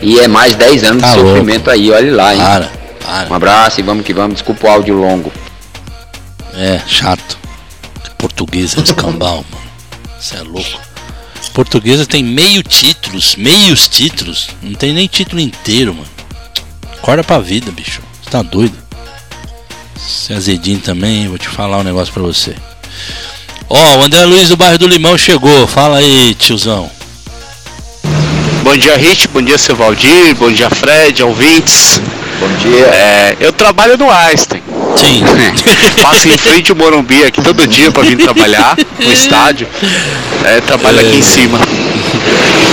E 0.00 0.18
é 0.18 0.28
mais 0.28 0.54
10 0.54 0.84
anos 0.84 1.02
Tá 1.02 1.14
de 1.14 1.20
sofrimento 1.20 1.70
aí, 1.70 1.90
olha 1.90 2.14
lá, 2.14 2.34
hein? 2.34 2.40
Para, 2.40 2.70
para. 3.04 3.30
Um 3.30 3.34
abraço 3.34 3.80
e 3.80 3.82
vamos 3.82 4.04
que 4.04 4.14
vamos. 4.14 4.34
Desculpa 4.34 4.66
o 4.66 4.70
áudio 4.70 4.94
longo. 4.94 5.32
É, 6.54 6.80
chato. 6.86 7.38
Portuguesa 8.16 8.80
escambau, 8.80 9.44
mano. 9.50 9.68
Você 10.18 10.36
é 10.36 10.42
louco. 10.42 10.88
Portuguesa 11.54 12.06
tem 12.06 12.22
meio 12.22 12.62
títulos, 12.62 13.34
meios 13.36 13.88
títulos. 13.88 14.48
Não 14.62 14.74
tem 14.74 14.92
nem 14.92 15.06
título 15.06 15.40
inteiro, 15.40 15.94
mano. 15.94 16.08
Acorda 16.92 17.24
pra 17.24 17.38
vida, 17.40 17.70
bicho. 17.70 18.00
Você 18.22 18.30
tá 18.30 18.42
doido? 18.42 18.76
Você 19.96 20.32
é 20.32 20.36
azedinho 20.36 20.78
também, 20.80 21.28
vou 21.28 21.38
te 21.38 21.48
falar 21.48 21.78
um 21.78 21.82
negócio 21.82 22.12
pra 22.12 22.22
você. 22.22 22.54
Ó, 23.68 23.96
o 23.96 24.02
André 24.02 24.24
Luiz 24.24 24.48
do 24.48 24.56
bairro 24.56 24.78
do 24.78 24.86
Limão 24.86 25.18
chegou. 25.18 25.66
Fala 25.66 25.98
aí, 25.98 26.34
tiozão. 26.34 26.90
Bom 28.68 28.76
dia, 28.76 28.98
Rich. 28.98 29.28
Bom 29.28 29.40
dia, 29.40 29.56
seu 29.56 29.74
Valdir. 29.74 30.34
Bom 30.34 30.52
dia, 30.52 30.68
Fred, 30.68 31.22
ouvintes. 31.22 32.02
Bom 32.38 32.48
dia. 32.58 32.84
É, 32.84 33.36
eu 33.40 33.50
trabalho 33.50 33.96
no 33.96 34.10
Einstein. 34.10 34.62
Sim. 34.94 35.24
Passa 36.02 36.28
em 36.28 36.36
frente 36.36 36.70
ao 36.70 36.76
Morumbi 36.76 37.24
aqui 37.24 37.40
todo 37.40 37.66
dia 37.66 37.90
pra 37.90 38.02
vir 38.02 38.18
trabalhar 38.18 38.76
no 39.00 39.10
estádio. 39.10 39.66
É, 40.44 40.60
trabalha 40.60 41.00
aqui 41.00 41.16
em 41.16 41.22
cima. 41.22 41.58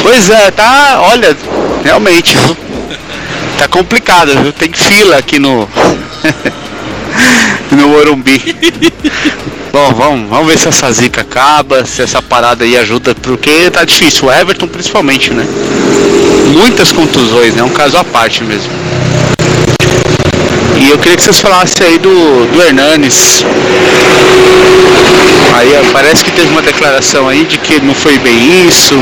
Pois 0.04 0.30
é, 0.30 0.52
tá, 0.52 1.00
olha, 1.14 1.34
realmente, 1.82 2.36
viu? 2.36 2.58
Tá 3.58 3.70
complicado, 3.70 4.38
viu? 4.42 4.52
Tem 4.52 4.74
fila 4.74 5.16
aqui 5.16 5.40
no. 5.40 5.66
no 7.72 7.88
Morumbi. 7.88 8.44
Bom, 9.76 9.94
vamos, 9.94 10.30
vamos 10.30 10.48
ver 10.48 10.58
se 10.58 10.70
essa 10.70 10.90
zica 10.90 11.20
acaba, 11.20 11.84
se 11.86 12.02
essa 12.02 12.22
parada 12.22 12.64
aí 12.64 12.78
ajuda, 12.78 13.14
porque 13.14 13.70
tá 13.70 13.84
difícil. 13.84 14.30
O 14.30 14.32
Everton 14.32 14.68
principalmente, 14.70 15.34
né? 15.34 15.46
Muitas 16.54 16.94
contusões, 16.94 17.54
né? 17.54 17.60
É 17.60 17.64
um 17.66 17.70
caso 17.70 17.98
à 17.98 18.04
parte 18.06 18.42
mesmo. 18.42 18.72
E 20.78 20.90
eu 20.90 20.98
queria 20.98 21.18
que 21.18 21.24
vocês 21.24 21.42
falassem 21.42 21.86
aí 21.86 21.98
do, 21.98 22.10
do 22.54 22.64
Hernanes. 22.64 23.44
Aí 25.56 25.72
parece 25.92 26.24
que 26.24 26.32
teve 26.32 26.48
uma 26.52 26.62
declaração 26.62 27.28
aí 27.28 27.44
de 27.44 27.58
que 27.58 27.78
não 27.82 27.94
foi 27.94 28.18
bem 28.20 28.66
isso, 28.66 28.96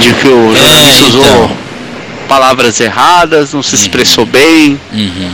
de 0.00 0.14
que 0.14 0.26
o 0.26 0.56
jornalista 0.56 1.04
usou 1.04 1.22
então. 1.22 1.56
palavras 2.26 2.80
erradas, 2.80 3.52
não 3.52 3.62
se 3.62 3.74
expressou 3.74 4.24
bem. 4.24 4.80
Uhum. 4.90 5.32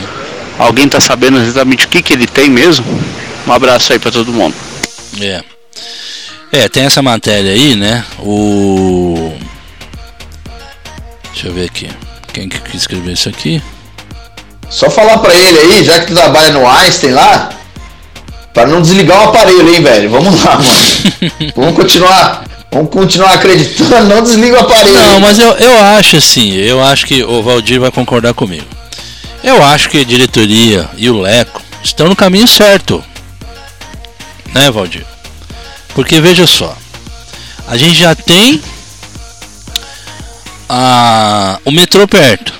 Alguém 0.57 0.89
tá 0.89 0.99
sabendo 0.99 1.37
exatamente 1.39 1.85
o 1.85 1.87
que, 1.87 2.01
que 2.01 2.11
ele 2.11 2.27
tem 2.27 2.49
mesmo? 2.49 2.85
Um 3.49 3.53
abraço 3.53 3.91
aí 3.91 3.97
pra 3.97 4.11
todo 4.11 4.31
mundo. 4.31 4.53
É. 5.19 5.41
É, 6.51 6.69
tem 6.69 6.83
essa 6.83 7.01
matéria 7.01 7.51
aí, 7.51 7.75
né? 7.75 8.05
O. 8.19 9.33
Deixa 11.33 11.47
eu 11.47 11.53
ver 11.53 11.65
aqui. 11.65 11.89
Quem 12.31 12.47
que 12.47 12.77
escreveu 12.77 13.11
isso 13.11 13.27
aqui? 13.27 13.59
Só 14.69 14.87
falar 14.87 15.17
pra 15.17 15.33
ele 15.33 15.57
aí, 15.57 15.83
já 15.83 15.99
que 15.99 16.07
tu 16.07 16.13
trabalha 16.13 16.51
no 16.51 16.67
Einstein 16.69 17.13
lá, 17.13 17.49
pra 18.53 18.67
não 18.67 18.83
desligar 18.83 19.19
o 19.19 19.29
aparelho, 19.29 19.73
hein, 19.73 19.81
velho? 19.81 20.11
Vamos 20.11 20.43
lá, 20.43 20.55
mano. 20.55 20.69
vamos 21.55 21.75
continuar. 21.75 22.43
Vamos 22.71 22.91
continuar 22.91 23.33
acreditando, 23.33 24.13
não 24.13 24.21
desliga 24.21 24.57
o 24.57 24.59
aparelho. 24.59 24.93
Não, 24.93 25.19
mas 25.19 25.39
eu, 25.39 25.51
eu 25.53 25.81
acho 25.97 26.17
assim, 26.17 26.53
eu 26.53 26.83
acho 26.83 27.07
que 27.07 27.23
o 27.23 27.41
Valdir 27.41 27.79
vai 27.79 27.89
concordar 27.89 28.35
comigo. 28.35 28.67
Eu 29.43 29.63
acho 29.63 29.89
que 29.89 30.01
a 30.01 30.03
diretoria 30.03 30.87
e 30.95 31.09
o 31.09 31.19
Leco 31.19 31.63
estão 31.83 32.07
no 32.07 32.15
caminho 32.15 32.47
certo. 32.47 33.03
Né, 34.53 34.71
Valdir? 34.71 35.05
Porque 35.93 36.19
veja 36.19 36.47
só, 36.47 36.75
a 37.67 37.77
gente 37.77 37.99
já 37.99 38.15
tem 38.15 38.61
a, 40.67 41.59
o 41.65 41.71
metrô 41.71 42.07
perto. 42.07 42.53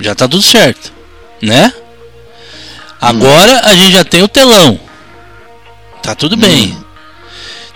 Já 0.00 0.14
tá 0.14 0.28
tudo 0.28 0.42
certo, 0.42 0.92
né? 1.40 1.72
Agora 3.00 3.60
a 3.64 3.74
gente 3.74 3.92
já 3.92 4.04
tem 4.04 4.22
o 4.22 4.28
telão. 4.28 4.78
Tá 6.02 6.14
tudo 6.14 6.36
bem. 6.36 6.76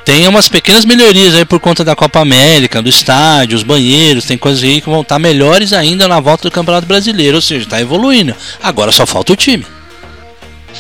Tem 0.04 0.26
umas 0.26 0.48
pequenas 0.48 0.84
melhorias 0.84 1.34
aí 1.34 1.44
por 1.44 1.61
conta 1.61 1.84
da 1.84 1.94
Copa 1.94 2.20
América, 2.20 2.80
do 2.80 2.88
estádio, 2.88 3.56
os 3.56 3.62
banheiros, 3.62 4.24
tem 4.24 4.38
coisas 4.38 4.64
aí 4.64 4.80
que 4.80 4.88
vão 4.88 5.02
estar 5.02 5.18
melhores 5.18 5.72
ainda 5.72 6.09
na 6.09 6.18
volta 6.18 6.44
do 6.44 6.50
Campeonato 6.50 6.86
Brasileiro, 6.86 7.36
ou 7.36 7.42
seja, 7.42 7.68
tá 7.68 7.80
evoluindo. 7.80 8.34
Agora 8.62 8.90
só 8.90 9.06
falta 9.06 9.34
o 9.34 9.36
time. 9.36 9.66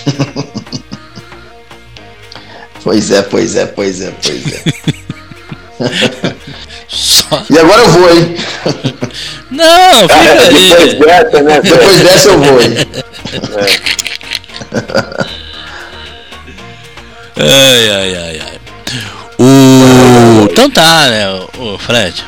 Pois 2.88 3.10
é, 3.10 3.20
pois 3.20 3.54
é, 3.54 3.66
pois 3.66 4.00
é, 4.00 4.10
pois 4.22 4.46
é. 4.50 4.62
Só- 6.88 7.44
E 7.50 7.58
agora 7.58 7.82
eu 7.82 7.88
vou, 7.90 8.10
hein? 8.16 8.34
Não, 9.50 10.08
fica 10.08 10.16
aí. 10.16 10.94
Depois 10.94 10.98
dessa, 10.98 11.42
né? 11.42 11.60
Depois 11.60 12.00
dessa 12.00 12.28
eu 12.30 12.38
vou, 12.38 12.62
hein? 12.62 12.74
Ai, 17.36 17.90
ai, 17.90 18.16
ai, 18.16 18.40
ai. 18.40 18.58
O... 19.38 20.48
Então 20.50 20.70
tá, 20.70 21.08
né, 21.10 21.26
o 21.58 21.76
Fred. 21.76 22.24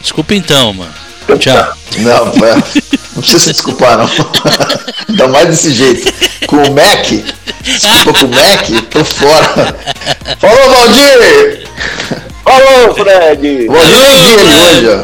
Desculpa 0.00 0.32
então, 0.36 0.72
mano. 0.74 0.94
Tchau. 1.38 1.72
Não, 1.98 2.24
não 2.26 2.32
precisa 3.22 3.38
se 3.38 3.52
desculpar, 3.52 3.98
não. 3.98 4.08
Ainda 5.08 5.28
mais 5.28 5.48
desse 5.48 5.72
jeito. 5.72 6.12
Com 6.46 6.56
o 6.56 6.72
Mac, 6.74 7.06
desculpa 7.62 8.18
com 8.20 8.26
o 8.26 8.28
Mac, 8.34 8.68
tô 8.90 9.04
fora. 9.04 9.76
Falou, 10.40 10.70
Valdir! 10.70 11.68
Falou, 12.44 12.94
Fred! 12.94 13.66
O 13.68 13.72
Valdir 13.72 13.98
vi 14.16 14.32
ele 14.32 14.54
hoje, 14.54 14.88
ó. 14.88 15.02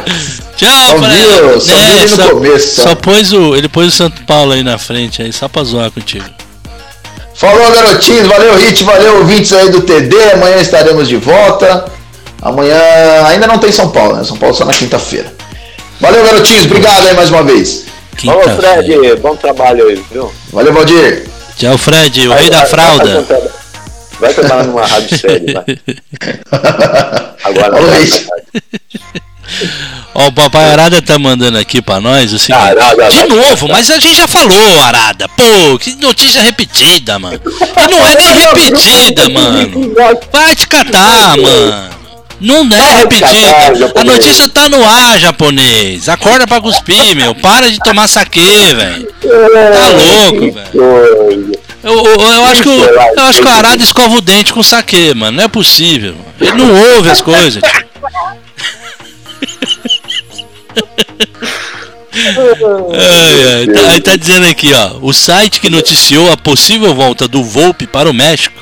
Tchau, 0.56 0.88
Só 0.88 0.98
Fred. 0.98 1.14
viu- 1.14 1.60
só 1.60 1.74
vi 1.76 1.98
ele 2.00 2.16
no 2.16 2.30
começo, 2.30 2.74
só. 2.76 2.82
só 2.82 2.94
pôs 2.96 3.32
o, 3.32 3.54
ele 3.54 3.68
pôs 3.68 3.86
o 3.88 3.96
Santo 3.96 4.22
Paulo 4.24 4.52
aí 4.52 4.62
na 4.62 4.76
frente 4.78 5.22
aí, 5.22 5.32
só 5.32 5.46
pra 5.48 5.62
zoar 5.62 5.90
contigo. 5.90 6.24
Falou, 7.34 7.70
garotinhos. 7.70 8.26
Valeu, 8.26 8.56
Hit. 8.56 8.82
Valeu, 8.82 9.18
ouvintes 9.18 9.52
aí 9.52 9.70
do 9.70 9.82
TD. 9.82 10.32
Amanhã 10.32 10.56
estaremos 10.56 11.06
de 11.06 11.16
volta. 11.16 11.84
Amanhã 12.42 12.76
ainda 13.28 13.46
não 13.46 13.58
tem 13.58 13.70
São 13.70 13.90
Paulo, 13.90 14.16
né? 14.16 14.24
São 14.24 14.36
Paulo 14.36 14.52
só 14.56 14.64
na 14.64 14.72
quinta-feira. 14.74 15.32
Valeu, 16.00 16.24
garotinhos. 16.24 16.64
Obrigado 16.66 17.06
aí 17.06 17.14
mais 17.14 17.30
uma 17.30 17.42
vez. 17.42 17.84
Falou, 18.24 18.40
Quinta-feira. 18.42 18.82
Fred! 18.82 19.16
Bom 19.20 19.36
trabalho 19.36 19.86
aí, 19.88 20.02
viu? 20.10 20.32
Valeu, 20.52 20.72
Valdir. 20.72 21.24
Tchau, 21.56 21.76
Fred, 21.78 22.28
o 22.28 22.32
rei 22.34 22.50
da 22.50 22.58
Vai- 22.58 22.66
fralda. 22.68 23.22
Vai, 23.22 23.40
vai 24.20 24.34
trabalhar 24.34 24.64
numa 24.64 24.86
rádio 24.86 25.18
séria, 25.18 25.54
vai. 25.54 25.78
Agora 27.44 27.76
Falou. 27.76 27.90
Ó, 30.14 30.26
o 30.26 30.32
Papai 30.32 30.70
Arada 30.72 31.00
tá 31.00 31.18
mandando 31.18 31.56
aqui 31.58 31.80
pra 31.80 32.00
nós 32.00 32.32
o 32.32 32.38
seguinte. 32.38 32.60
Arada, 32.60 33.08
de 33.08 33.24
novo, 33.28 33.66
mas 33.68 33.90
a 33.90 33.98
gente 33.98 34.16
já 34.16 34.28
falou, 34.28 34.80
Arada. 34.82 35.26
Pô, 35.28 35.78
que 35.78 35.94
notícia 35.96 36.42
repetida, 36.42 37.18
mano. 37.18 37.40
E 37.44 37.90
não 37.90 38.06
é 38.06 38.14
nem 38.16 38.34
repetida, 38.34 39.28
mano. 39.30 39.94
Vai 40.32 40.54
te 40.54 40.66
catar, 40.68 41.36
mano. 41.38 41.97
Não 42.40 42.68
é 42.72 42.98
repetida. 42.98 43.92
A 43.96 44.04
notícia 44.04 44.48
tá 44.48 44.68
no 44.68 44.82
ar, 44.84 45.18
japonês. 45.18 46.08
Acorda 46.08 46.46
pra 46.46 46.60
cuspir, 46.60 47.16
meu. 47.16 47.34
Para 47.34 47.70
de 47.70 47.78
tomar 47.78 48.08
saque, 48.08 48.40
velho. 48.40 49.08
Tá 49.22 49.88
louco, 49.88 50.52
velho. 50.52 51.58
Eu, 51.82 52.04
eu, 52.04 52.20
eu 52.20 52.44
acho 52.44 52.62
que 52.62 52.68
o, 52.68 52.84
eu 52.84 53.22
acho 53.24 53.40
que 53.40 53.46
o 53.46 53.50
Arada 53.50 53.82
escova 53.82 54.16
o 54.16 54.20
dente 54.20 54.52
com 54.52 54.62
saque, 54.62 55.14
mano. 55.14 55.36
Não 55.36 55.44
é 55.44 55.48
possível. 55.48 56.16
Ele 56.40 56.52
não 56.52 56.94
ouve 56.94 57.10
as 57.10 57.20
coisas. 57.20 57.62
tio. 57.62 57.88
Ai, 62.94 63.60
ai, 63.60 63.66
tá, 63.66 63.90
aí 63.90 64.00
tá 64.00 64.16
dizendo 64.16 64.46
aqui, 64.46 64.72
ó. 64.72 64.98
O 65.00 65.12
site 65.12 65.60
que 65.60 65.70
noticiou 65.70 66.30
a 66.32 66.36
possível 66.36 66.94
volta 66.94 67.28
do 67.28 67.44
Volpe 67.44 67.86
para 67.86 68.10
o 68.10 68.14
México, 68.14 68.60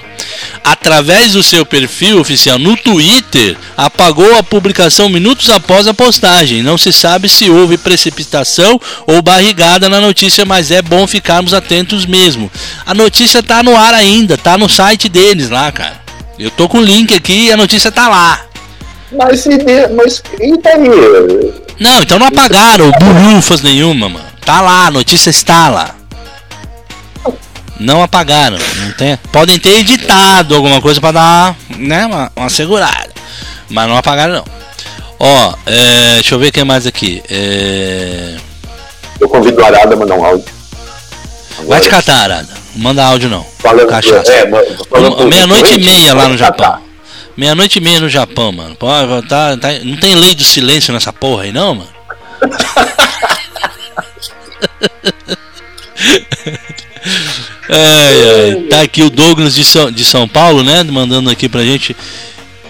através 0.65 1.33
do 1.33 1.43
seu 1.43 1.65
perfil 1.65 2.21
oficial 2.21 2.59
no 2.59 2.77
Twitter, 2.77 3.57
apagou 3.77 4.37
a 4.37 4.43
publicação 4.43 5.09
minutos 5.09 5.49
após 5.51 5.87
a 5.87 5.95
postagem. 5.95 6.63
Não 6.63 6.77
se 6.77 6.93
sabe 6.93 7.29
se 7.29 7.49
houve 7.49 7.79
precipitação 7.79 8.81
ou 9.07 9.23
barrigada 9.23 9.89
na 9.89 10.01
notícia, 10.01 10.45
mas 10.45 10.71
é 10.71 10.83
bom 10.83 11.07
ficarmos 11.07 11.55
atentos 11.55 12.05
mesmo. 12.07 12.51
A 12.85 12.95
notícia 12.95 13.43
tá 13.43 13.63
no 13.63 13.77
ar 13.77 13.95
ainda, 13.95 14.37
tá 14.37 14.59
no 14.59 14.69
site 14.69 15.09
deles 15.09 15.51
lá, 15.51 15.71
cara. 15.71 16.01
Eu 16.39 16.51
tô 16.51 16.69
com 16.69 16.79
o 16.79 16.85
link 16.85 17.15
aqui 17.15 17.47
e 17.47 17.53
a 17.53 17.57
notícia 17.57 17.91
tá 17.91 18.09
lá. 18.09 18.47
Mas, 19.13 19.47
mas 19.95 20.23
e 20.41 20.69
aí? 20.69 21.55
Não, 21.79 22.03
então 22.03 22.19
não 22.19 22.27
apagaram 22.27 22.91
burrufas 22.93 23.63
nenhuma, 23.63 24.09
mano. 24.09 24.25
Tá 24.45 24.61
lá, 24.61 24.87
a 24.87 24.91
notícia 24.91 25.31
está 25.31 25.69
lá. 25.69 25.95
Não 27.79 28.03
apagaram. 28.03 28.57
Não 28.77 28.93
tem, 28.93 29.17
podem 29.31 29.59
ter 29.59 29.79
editado 29.81 30.55
alguma 30.55 30.81
coisa 30.81 31.01
pra 31.01 31.13
dar 31.13 31.57
né, 31.77 32.07
uma, 32.07 32.33
uma 32.35 32.49
segurada. 32.49 33.11
Mas 33.69 33.89
não 33.89 33.97
apagaram, 33.97 34.35
não. 34.35 34.45
Ó, 35.19 35.55
é, 35.67 36.15
deixa 36.15 36.35
eu 36.35 36.39
ver 36.39 36.51
quem 36.53 36.65
mais 36.65 36.87
aqui. 36.87 37.23
É, 37.29 38.37
Eu 39.21 39.29
convido 39.29 39.61
o 39.61 39.65
Arada 39.65 39.95
a 39.95 39.97
mandar 39.97 40.15
um 40.15 40.25
áudio. 40.25 40.47
vai 41.67 41.81
te 41.81 41.89
catar, 41.89 42.23
Arada. 42.23 42.49
Manda 42.75 43.05
áudio, 43.05 43.29
não. 43.29 43.45
Falando, 43.59 43.89
Cachaça. 43.89 44.33
é, 44.33 44.45
Meia-noite 45.27 45.75
e 45.75 45.79
meia 45.85 46.15
lá 46.15 46.29
no 46.29 46.37
Japão. 46.37 46.86
Meia-noite 47.37 47.79
e 47.79 47.83
meia 47.83 48.01
no 48.01 48.09
Japão, 48.09 48.53
mano. 48.53 48.75
Pô, 48.77 48.87
tá, 49.29 49.57
tá- 49.57 49.79
não 49.85 49.97
tem 49.97 50.15
lei 50.15 50.35
do 50.35 50.45
silêncio 50.45 50.93
nessa 50.93 51.13
porra 51.13 51.45
aí, 51.45 51.53
não, 51.53 51.75
mano? 51.75 51.91
Ai, 57.69 58.31
ai. 58.31 58.55
Tá 58.71 58.81
aqui 58.83 59.03
o 59.03 59.11
Douglas 59.11 59.55
de 59.55 59.65
São, 59.65 59.91
de 59.91 60.05
São 60.05 60.29
Paulo, 60.29 60.63
né? 60.63 60.83
Mandando 60.85 61.31
aqui 61.31 61.49
pra 61.49 61.63
gente. 61.63 61.97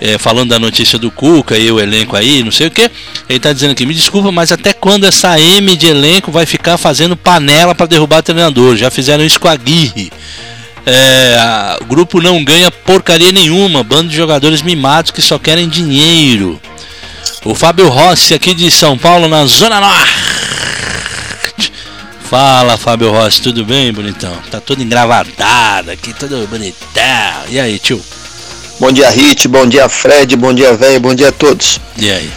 é, 0.01 0.19
falando 0.19 0.51
da 0.51 0.59
notícia 0.59 0.99
do 0.99 1.11
Cuca 1.11 1.57
e 1.57 1.71
o 1.71 1.81
elenco 1.81 2.17
aí, 2.17 2.43
não 2.43 2.53
sei 2.53 2.67
o 2.67 2.71
que. 2.71 2.91
Ele 3.29 3.41
tá 3.41 3.53
dizendo 3.53 3.73
aqui, 3.73 3.87
me 3.87 3.95
desculpa, 3.95 4.31
mas 4.31 4.53
até 4.53 4.73
quando 4.73 5.05
essa 5.05 5.39
M 5.41 5.75
de 5.77 5.87
elenco 5.87 6.31
vai 6.31 6.47
ficar 6.47 6.77
fazendo 6.77 7.17
panela 7.17 7.75
pra 7.75 7.87
derrubar 7.87 8.23
treinador? 8.23 8.77
Já 8.77 8.91
fizeram 8.91 9.25
isso 9.25 9.41
com 9.41 9.49
a 9.49 9.53
Aguirre. 9.53 10.13
É, 10.87 11.37
a- 11.39 11.79
o 11.81 11.85
grupo 11.85 12.21
não 12.21 12.45
ganha 12.45 12.71
porcaria 12.71 13.33
nenhuma, 13.33 13.83
bando 13.83 14.09
de 14.09 14.17
jogadores 14.17 14.63
mimados 14.63 15.11
que 15.11 15.21
só 15.21 15.37
querem 15.39 15.69
dinheiro. 15.69 16.61
O 17.45 17.55
Fábio 17.55 17.89
Rossi 17.89 18.35
aqui 18.35 18.55
de 18.55 18.71
São 18.71 18.97
Paulo, 18.97 19.27
na 19.29 19.45
Zona 19.47 19.81
Norte. 19.81 20.13
Fala, 22.31 22.77
Fábio 22.77 23.11
Rossi, 23.11 23.41
tudo 23.41 23.65
bem, 23.65 23.93
bonitão? 23.93 24.37
Tá 24.51 24.61
todo 24.61 24.83
engravadado 24.83 25.91
aqui, 25.91 26.13
todo 26.13 26.47
bonitão. 26.49 27.45
E 27.49 27.59
aí, 27.59 27.79
tio? 27.79 28.01
Bom 28.79 28.93
dia, 28.93 29.09
Hit, 29.11 29.49
bom 29.49 29.67
dia, 29.67 29.89
Fred, 29.89 30.37
bom 30.37 30.53
dia, 30.53 30.75
velho, 30.75 31.01
bom 31.01 31.15
dia 31.15 31.29
a 31.29 31.33
todos. 31.33 31.81
E 31.97 32.11
aí? 32.11 32.31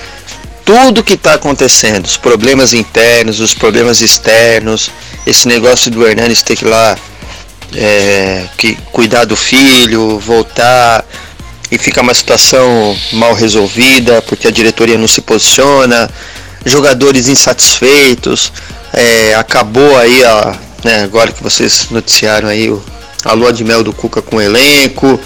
Tudo 0.64 1.04
que 1.04 1.18
tá 1.18 1.34
acontecendo, 1.34 2.06
os 2.06 2.18
problemas 2.18 2.72
internos, 2.74 3.39
os 3.39 3.54
problemas 3.54 4.00
externos, 4.02 4.91
esse 5.26 5.47
negócio 5.47 5.89
do 5.91 6.08
Hernandes 6.08 6.43
ter 6.43 6.56
que 6.56 6.66
ir 6.66 6.70
lá 6.70 6.95
é, 7.76 8.46
que 8.58 8.76
cuidar 8.92 9.26
do 9.26 9.36
filho, 9.36 10.20
voltar 10.20 11.06
e 11.72 11.78
fica 11.78 12.02
uma 12.02 12.14
situação 12.14 12.98
mal 13.14 13.34
resolvida 13.34 14.22
porque 14.24 14.48
a 14.48 14.52
diretoria 14.52 14.98
não 14.98 15.08
se 15.08 15.22
posiciona, 15.22 16.10
jogadores 16.66 17.28
insatisfeitos, 17.28 18.52
é, 18.94 19.36
acabou 19.36 19.98
aí 19.98 20.24
a, 20.26 20.58
né, 20.84 21.04
agora 21.04 21.32
que 21.32 21.44
vocês 21.44 21.88
noticiaram 21.92 22.50
aí 22.50 22.74
a 23.24 23.34
lua 23.34 23.54
de 23.54 23.64
mel 23.64 23.84
do 23.84 23.94
Cuca 23.94 24.22
com 24.22 24.38
o 24.38 24.42
elenco, 24.42 25.20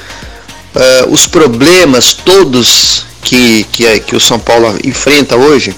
é, 0.75 1.05
os 1.07 1.27
problemas 1.27 2.13
todos 2.13 3.05
que, 3.21 3.63
que, 3.71 3.99
que 4.01 4.15
o 4.15 4.19
São 4.19 4.39
Paulo 4.39 4.77
enfrenta 4.83 5.35
hoje, 5.35 5.75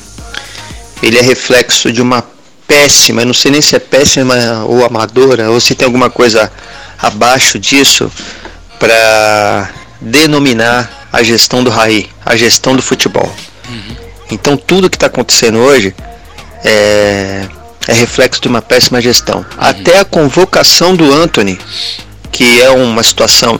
ele 1.03 1.17
é 1.17 1.21
reflexo 1.21 1.91
de 1.91 2.01
uma 2.01 2.23
péssima, 2.67 3.21
eu 3.21 3.25
não 3.25 3.33
sei 3.33 3.51
nem 3.51 3.61
se 3.61 3.75
é 3.75 3.79
péssima 3.79 4.63
ou 4.65 4.85
amadora, 4.85 5.49
ou 5.51 5.59
se 5.59 5.75
tem 5.75 5.85
alguma 5.85 6.09
coisa 6.09 6.51
abaixo 6.99 7.59
disso 7.59 8.11
para 8.79 9.69
denominar 10.01 11.07
a 11.11 11.23
gestão 11.23 11.63
do 11.63 11.69
Raí, 11.69 12.09
a 12.25 12.35
gestão 12.35 12.75
do 12.75 12.81
futebol. 12.81 13.33
Uhum. 13.69 13.95
Então 14.31 14.57
tudo 14.57 14.89
que 14.89 14.97
está 14.97 15.07
acontecendo 15.07 15.59
hoje 15.59 15.95
é, 16.63 17.47
é, 17.87 17.93
reflexo 17.93 18.41
de 18.41 18.47
uma 18.47 18.61
péssima 18.61 19.01
gestão. 19.01 19.39
Uhum. 19.39 19.45
Até 19.57 19.99
a 19.99 20.05
convocação 20.05 20.95
do 20.95 21.13
Anthony, 21.13 21.59
que 22.31 22.61
é 22.61 22.69
uma 22.69 23.03
situação 23.03 23.59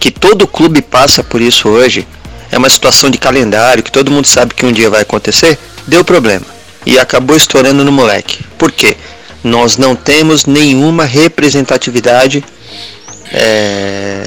que 0.00 0.10
todo 0.10 0.46
clube 0.46 0.80
passa 0.82 1.22
por 1.22 1.40
isso 1.40 1.68
hoje, 1.68 2.06
é 2.50 2.58
uma 2.58 2.68
situação 2.68 3.10
de 3.10 3.18
calendário 3.18 3.82
que 3.82 3.92
todo 3.92 4.10
mundo 4.10 4.26
sabe 4.26 4.54
que 4.54 4.64
um 4.64 4.72
dia 4.72 4.88
vai 4.88 5.02
acontecer, 5.02 5.58
deu 5.86 6.04
problema 6.04 6.57
e 6.86 6.98
acabou 6.98 7.36
estourando 7.36 7.84
no 7.84 7.92
moleque. 7.92 8.44
Por 8.56 8.72
quê? 8.72 8.96
Nós 9.42 9.76
não 9.76 9.94
temos 9.94 10.46
nenhuma 10.46 11.04
representatividade 11.04 12.44
é, 13.32 14.22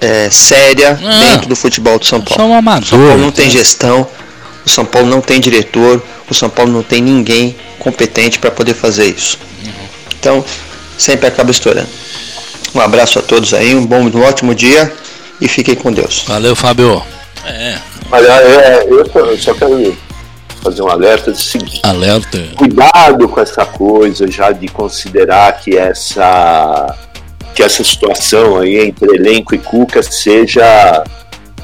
é, 0.00 0.06
é, 0.26 0.30
séria 0.30 0.98
não. 1.00 1.20
dentro 1.20 1.48
do 1.48 1.56
futebol 1.56 1.98
do 1.98 2.06
São 2.06 2.20
Paulo. 2.20 2.42
Um 2.44 2.58
o 2.58 2.86
São 2.86 2.98
Paulo 2.98 3.18
não 3.20 3.30
tem 3.30 3.50
gestão, 3.50 4.06
o 4.64 4.68
São 4.68 4.84
Paulo 4.84 5.08
não 5.08 5.20
tem 5.20 5.40
diretor, 5.40 6.02
o 6.28 6.34
São 6.34 6.48
Paulo 6.48 6.72
não 6.72 6.82
tem 6.82 7.02
ninguém 7.02 7.56
competente 7.78 8.38
para 8.38 8.50
poder 8.50 8.74
fazer 8.74 9.06
isso. 9.06 9.38
Então, 10.18 10.44
sempre 10.96 11.26
acaba 11.26 11.50
estourando. 11.50 11.88
Um 12.74 12.80
abraço 12.80 13.18
a 13.18 13.22
todos 13.22 13.52
aí, 13.52 13.74
um 13.74 13.84
bom, 13.84 14.00
um 14.02 14.22
ótimo 14.22 14.54
dia 14.54 14.92
e 15.40 15.46
fiquem 15.46 15.74
com 15.74 15.92
Deus. 15.92 16.24
Valeu, 16.26 16.56
Fábio. 16.56 17.02
É. 17.44 17.78
Olha, 18.10 18.32
é, 18.32 18.86
eu 18.88 19.04
só, 19.10 19.36
só 19.36 19.54
quero 19.54 19.96
fazer 20.64 20.82
um 20.82 20.88
alerta 20.88 21.30
do 21.30 21.38
seguinte. 21.38 21.80
Alerta. 21.82 22.42
Cuidado 22.56 23.28
com 23.28 23.40
essa 23.40 23.66
coisa 23.66 24.26
já 24.30 24.50
de 24.50 24.66
considerar 24.68 25.60
que 25.60 25.76
essa 25.76 26.96
que 27.54 27.62
essa 27.62 27.84
situação 27.84 28.58
aí 28.58 28.78
entre 28.78 29.14
elenco 29.14 29.54
e 29.54 29.58
Cuca 29.58 30.02
seja 30.02 31.04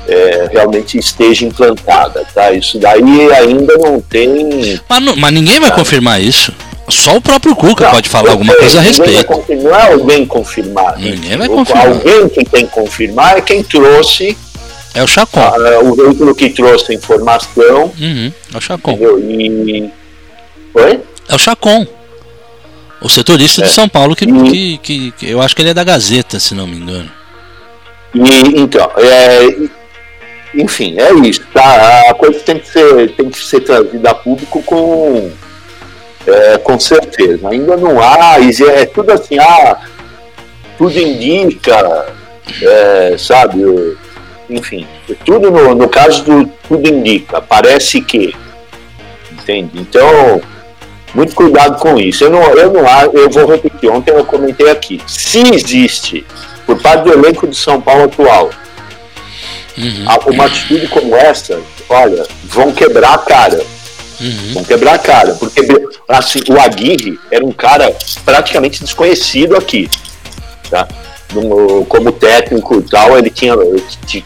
é, 0.07 0.49
realmente 0.53 0.97
esteja 0.99 1.45
implantada, 1.45 2.25
tá? 2.33 2.53
Isso 2.53 2.79
daí 2.79 3.33
ainda 3.33 3.77
não 3.77 4.01
tem. 4.01 4.81
Mas, 4.89 5.03
não, 5.03 5.17
mas 5.17 5.33
ninguém 5.33 5.59
vai 5.59 5.71
tá? 5.71 5.77
confirmar 5.77 6.21
isso. 6.21 6.55
Só 6.89 7.17
o 7.17 7.21
próprio 7.21 7.57
Cuca 7.57 7.85
não, 7.85 7.91
pode 7.91 8.09
falar 8.09 8.31
alguma 8.33 8.53
sei, 8.53 8.61
coisa 8.61 8.79
a 8.79 8.83
respeito. 8.83 9.45
Não 9.63 9.75
é 9.75 9.93
alguém 9.93 10.27
confirmar. 10.27 10.99
Ninguém 10.99 11.37
vai 11.37 11.49
confirmar. 11.49 11.89
Alguém 11.89 12.29
que 12.29 12.45
tem 12.45 12.67
que 12.67 12.73
confirmar 12.73 13.39
é 13.39 13.41
quem 13.41 13.63
trouxe 13.63 14.37
é 14.95 15.03
o 15.03 15.07
Chacon. 15.07 15.41
Ah, 15.41 15.81
o 15.83 15.95
veículo 15.95 16.35
que 16.35 16.51
trouxe 16.51 16.93
a 16.93 16.95
informação. 16.95 17.93
Uhum, 17.99 18.33
é 18.53 18.57
o 18.57 18.61
Chacon. 18.61 18.99
E... 19.19 19.91
Oi? 20.75 21.01
É 21.29 21.35
o 21.35 21.39
Chacon. 21.39 21.87
O 23.01 23.09
setorista 23.09 23.63
é. 23.63 23.65
de 23.65 23.71
São 23.71 23.89
Paulo, 23.89 24.15
que, 24.15 24.25
e... 24.25 24.51
que, 24.51 24.79
que, 24.79 25.11
que, 25.13 25.31
eu 25.31 25.41
acho 25.41 25.55
que 25.55 25.63
ele 25.63 25.71
é 25.71 25.75
da 25.75 25.85
Gazeta, 25.85 26.39
se 26.39 26.55
não 26.55 26.67
me 26.67 26.77
engano. 26.77 27.11
E, 28.15 28.61
então, 28.61 28.91
é, 28.97 29.69
enfim, 30.55 30.99
é 30.99 31.13
isso. 31.27 31.43
Tá? 31.55 32.11
A 32.11 32.15
coisa 32.15 32.39
tem 32.41 32.59
que 32.59 32.69
ser, 32.69 33.11
tem 33.13 33.31
que 33.31 33.39
ser 33.39 33.61
trazida 33.61 34.11
a 34.11 34.15
público 34.15 34.63
com, 34.63 35.31
é, 36.27 36.59
com 36.59 36.79
certeza. 36.79 37.49
Ainda 37.49 37.77
não 37.77 38.01
há, 38.01 38.37
é 38.41 38.87
tudo 38.87 39.13
assim, 39.13 39.39
ah, 39.39 39.81
tudo 40.77 40.99
indica, 40.99 42.15
é, 42.63 43.17
sabe? 43.17 43.63
Enfim, 44.51 44.87
tudo 45.25 45.51
no, 45.51 45.75
no 45.75 45.89
caso 45.89 46.25
do 46.25 46.47
tudo 46.69 46.89
indica, 46.89 47.41
parece 47.41 48.01
que, 48.01 48.35
entende? 49.33 49.71
Então, 49.75 50.43
muito 51.15 51.35
cuidado 51.35 51.79
com 51.79 51.99
isso. 51.99 52.25
Eu 52.25 52.31
não, 52.31 52.43
eu 52.43 52.73
não, 52.73 52.83
eu 53.13 53.31
vou 53.31 53.47
repetir. 53.47 53.91
Ontem 53.91 54.13
eu 54.13 54.25
comentei 54.25 54.71
aqui. 54.71 55.01
Se 55.07 55.41
existe 55.55 56.25
por 56.67 56.81
parte 56.81 57.05
do 57.05 57.13
elenco 57.13 57.47
de 57.47 57.57
São 57.57 57.81
Paulo 57.81 58.05
atual 58.05 58.51
uhum. 59.77 60.33
uma 60.33 60.47
atitude 60.47 60.87
como 60.89 61.15
essa, 61.17 61.61
olha, 61.89 62.27
vão 62.45 62.73
quebrar 62.73 63.15
a 63.15 63.19
cara. 63.19 63.61
Uhum. 64.21 64.53
Vão 64.53 64.65
quebrar 64.65 64.95
a 64.95 64.99
cara, 64.99 65.35
porque 65.35 65.63
assim, 66.07 66.41
o 66.51 66.61
Aguirre 66.61 67.19
era 67.31 67.45
um 67.45 67.53
cara 67.53 67.97
praticamente 68.23 68.85
desconhecido 68.85 69.57
aqui, 69.57 69.89
tá? 70.71 70.87
No, 71.33 71.85
como 71.87 72.13
técnico 72.13 72.77
e 72.77 72.83
tal, 72.83 73.17
ele 73.17 73.31
tinha, 73.31 73.55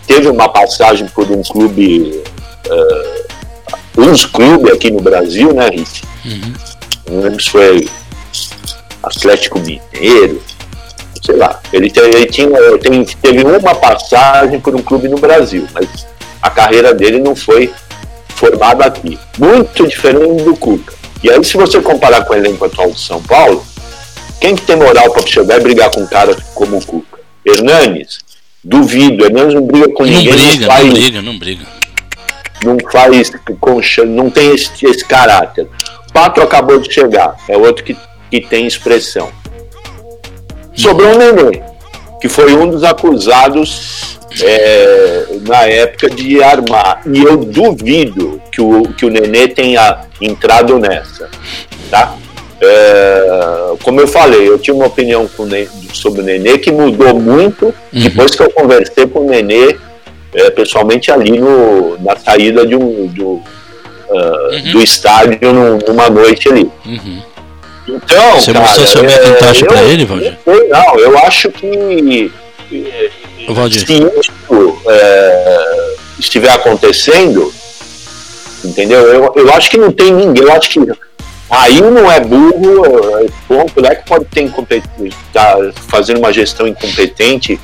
teve 0.06 0.28
uma 0.28 0.48
passagem 0.48 1.06
por 1.08 1.30
um 1.30 1.42
clube, 1.42 2.22
uh, 2.68 4.00
uns 4.00 4.24
clubes 4.24 4.72
aqui 4.72 4.90
no 4.90 5.00
Brasil, 5.00 5.52
né, 5.52 5.68
Rich? 5.68 6.02
Uhum. 6.24 6.52
Não 7.10 7.20
lembro 7.20 7.42
se 7.42 7.50
foi 7.50 7.88
Atlético 9.02 9.58
Mineiro, 9.58 10.42
sei 11.22 11.36
lá. 11.36 11.60
Ele, 11.72 11.92
ele 11.96 12.26
tinha, 12.26 12.48
tem, 12.78 13.04
teve 13.04 13.44
uma 13.44 13.74
passagem 13.74 14.60
por 14.60 14.74
um 14.74 14.82
clube 14.82 15.08
no 15.08 15.18
Brasil, 15.18 15.66
mas 15.72 16.06
a 16.40 16.50
carreira 16.50 16.94
dele 16.94 17.18
não 17.18 17.34
foi 17.36 17.72
formada 18.28 18.84
aqui. 18.84 19.18
Muito 19.38 19.86
diferente 19.86 20.42
do 20.44 20.56
Cuca. 20.56 20.92
E 21.22 21.30
aí, 21.30 21.42
se 21.42 21.56
você 21.56 21.80
comparar 21.80 22.24
com 22.24 22.34
o 22.34 22.36
elenco 22.36 22.64
atual 22.66 22.90
de 22.90 23.00
São 23.00 23.22
Paulo, 23.22 23.64
quem 24.44 24.54
que 24.54 24.66
tem 24.66 24.76
moral 24.76 25.10
para 25.10 25.26
chegar 25.26 25.58
e 25.58 25.62
brigar 25.62 25.90
com 25.90 26.02
um 26.02 26.06
cara 26.06 26.36
como 26.54 26.76
o 26.76 26.84
Cuca? 26.84 27.18
Hernanes? 27.46 28.18
Duvido. 28.62 29.24
Hernanes 29.24 29.54
não 29.54 29.66
briga 29.66 29.88
com 29.94 30.04
não 30.04 30.10
ninguém. 30.10 30.34
Briga, 30.34 30.66
não, 30.66 30.66
faz, 30.66 30.84
não 30.84 30.92
briga, 30.92 31.22
não 31.22 31.38
briga. 31.38 31.66
Não 32.62 32.76
faz 32.92 33.32
concha, 33.58 34.04
não 34.04 34.28
tem 34.28 34.54
esse, 34.54 34.84
esse 34.84 35.02
caráter. 35.02 35.66
Pato 36.12 36.42
acabou 36.42 36.78
de 36.78 36.92
chegar, 36.92 37.34
é 37.48 37.56
outro 37.56 37.82
que, 37.82 37.96
que 38.30 38.42
tem 38.42 38.66
expressão. 38.66 39.32
Sobrou 40.74 41.14
o 41.14 41.18
Nenê, 41.18 41.62
que 42.20 42.28
foi 42.28 42.54
um 42.54 42.68
dos 42.68 42.84
acusados 42.84 44.18
é, 44.42 45.26
na 45.48 45.62
época 45.62 46.10
de 46.10 46.42
armar. 46.42 47.00
E 47.06 47.22
eu 47.22 47.38
duvido 47.38 48.42
que 48.52 48.60
o, 48.60 48.82
que 48.92 49.06
o 49.06 49.10
Nenê 49.10 49.48
tenha 49.48 50.02
entrado 50.20 50.78
nessa. 50.78 51.30
Tá? 51.90 52.14
É, 52.60 53.74
como 53.82 54.00
eu 54.00 54.06
falei, 54.06 54.48
eu 54.48 54.58
tinha 54.58 54.74
uma 54.74 54.86
opinião 54.86 55.28
sobre 55.92 56.20
o 56.20 56.24
Nenê 56.24 56.58
que 56.58 56.70
mudou 56.70 57.14
muito 57.14 57.66
uhum. 57.66 57.74
depois 57.92 58.34
que 58.34 58.42
eu 58.42 58.50
conversei 58.50 59.06
com 59.06 59.20
o 59.20 59.28
Nenê 59.28 59.76
é, 60.34 60.50
pessoalmente 60.50 61.10
ali 61.10 61.38
no, 61.38 61.98
na 62.00 62.16
saída 62.16 62.66
de 62.66 62.74
um, 62.74 63.06
do, 63.06 63.24
uh, 63.26 63.42
uhum. 64.52 64.72
do 64.72 64.82
estádio 64.82 65.52
numa 65.86 66.10
noite 66.10 66.48
ali. 66.48 66.70
Uhum. 66.84 67.22
Então, 67.86 68.40
Você 68.40 68.52
cara, 68.52 68.64
mostrou 68.64 68.86
seu 68.86 69.04
é, 69.04 69.64
para 69.64 69.82
ele, 69.82 70.04
Valdir? 70.04 70.38
Não, 70.46 70.98
eu 70.98 71.18
acho 71.18 71.50
que 71.50 72.32
Valdir. 73.48 73.86
se 73.86 73.92
isso 73.92 74.78
é, 74.88 75.94
estiver 76.18 76.50
acontecendo, 76.50 77.52
entendeu? 78.64 79.00
Eu, 79.00 79.32
eu 79.36 79.52
acho 79.52 79.70
que 79.70 79.76
não 79.76 79.92
tem 79.92 80.12
ninguém, 80.12 80.44
eu 80.44 80.52
acho 80.52 80.70
que 80.70 80.80
Aí 81.50 81.80
não 81.80 82.10
é 82.10 82.20
burro, 82.20 82.86
é 83.18 83.26
ponto, 83.46 83.84
é 83.84 83.94
que 83.94 84.08
pode 84.08 84.24
ter 84.26 84.50
tá 85.32 85.56
fazendo 85.88 86.18
uma 86.18 86.32
gestão 86.32 86.66
incompetente, 86.66 87.60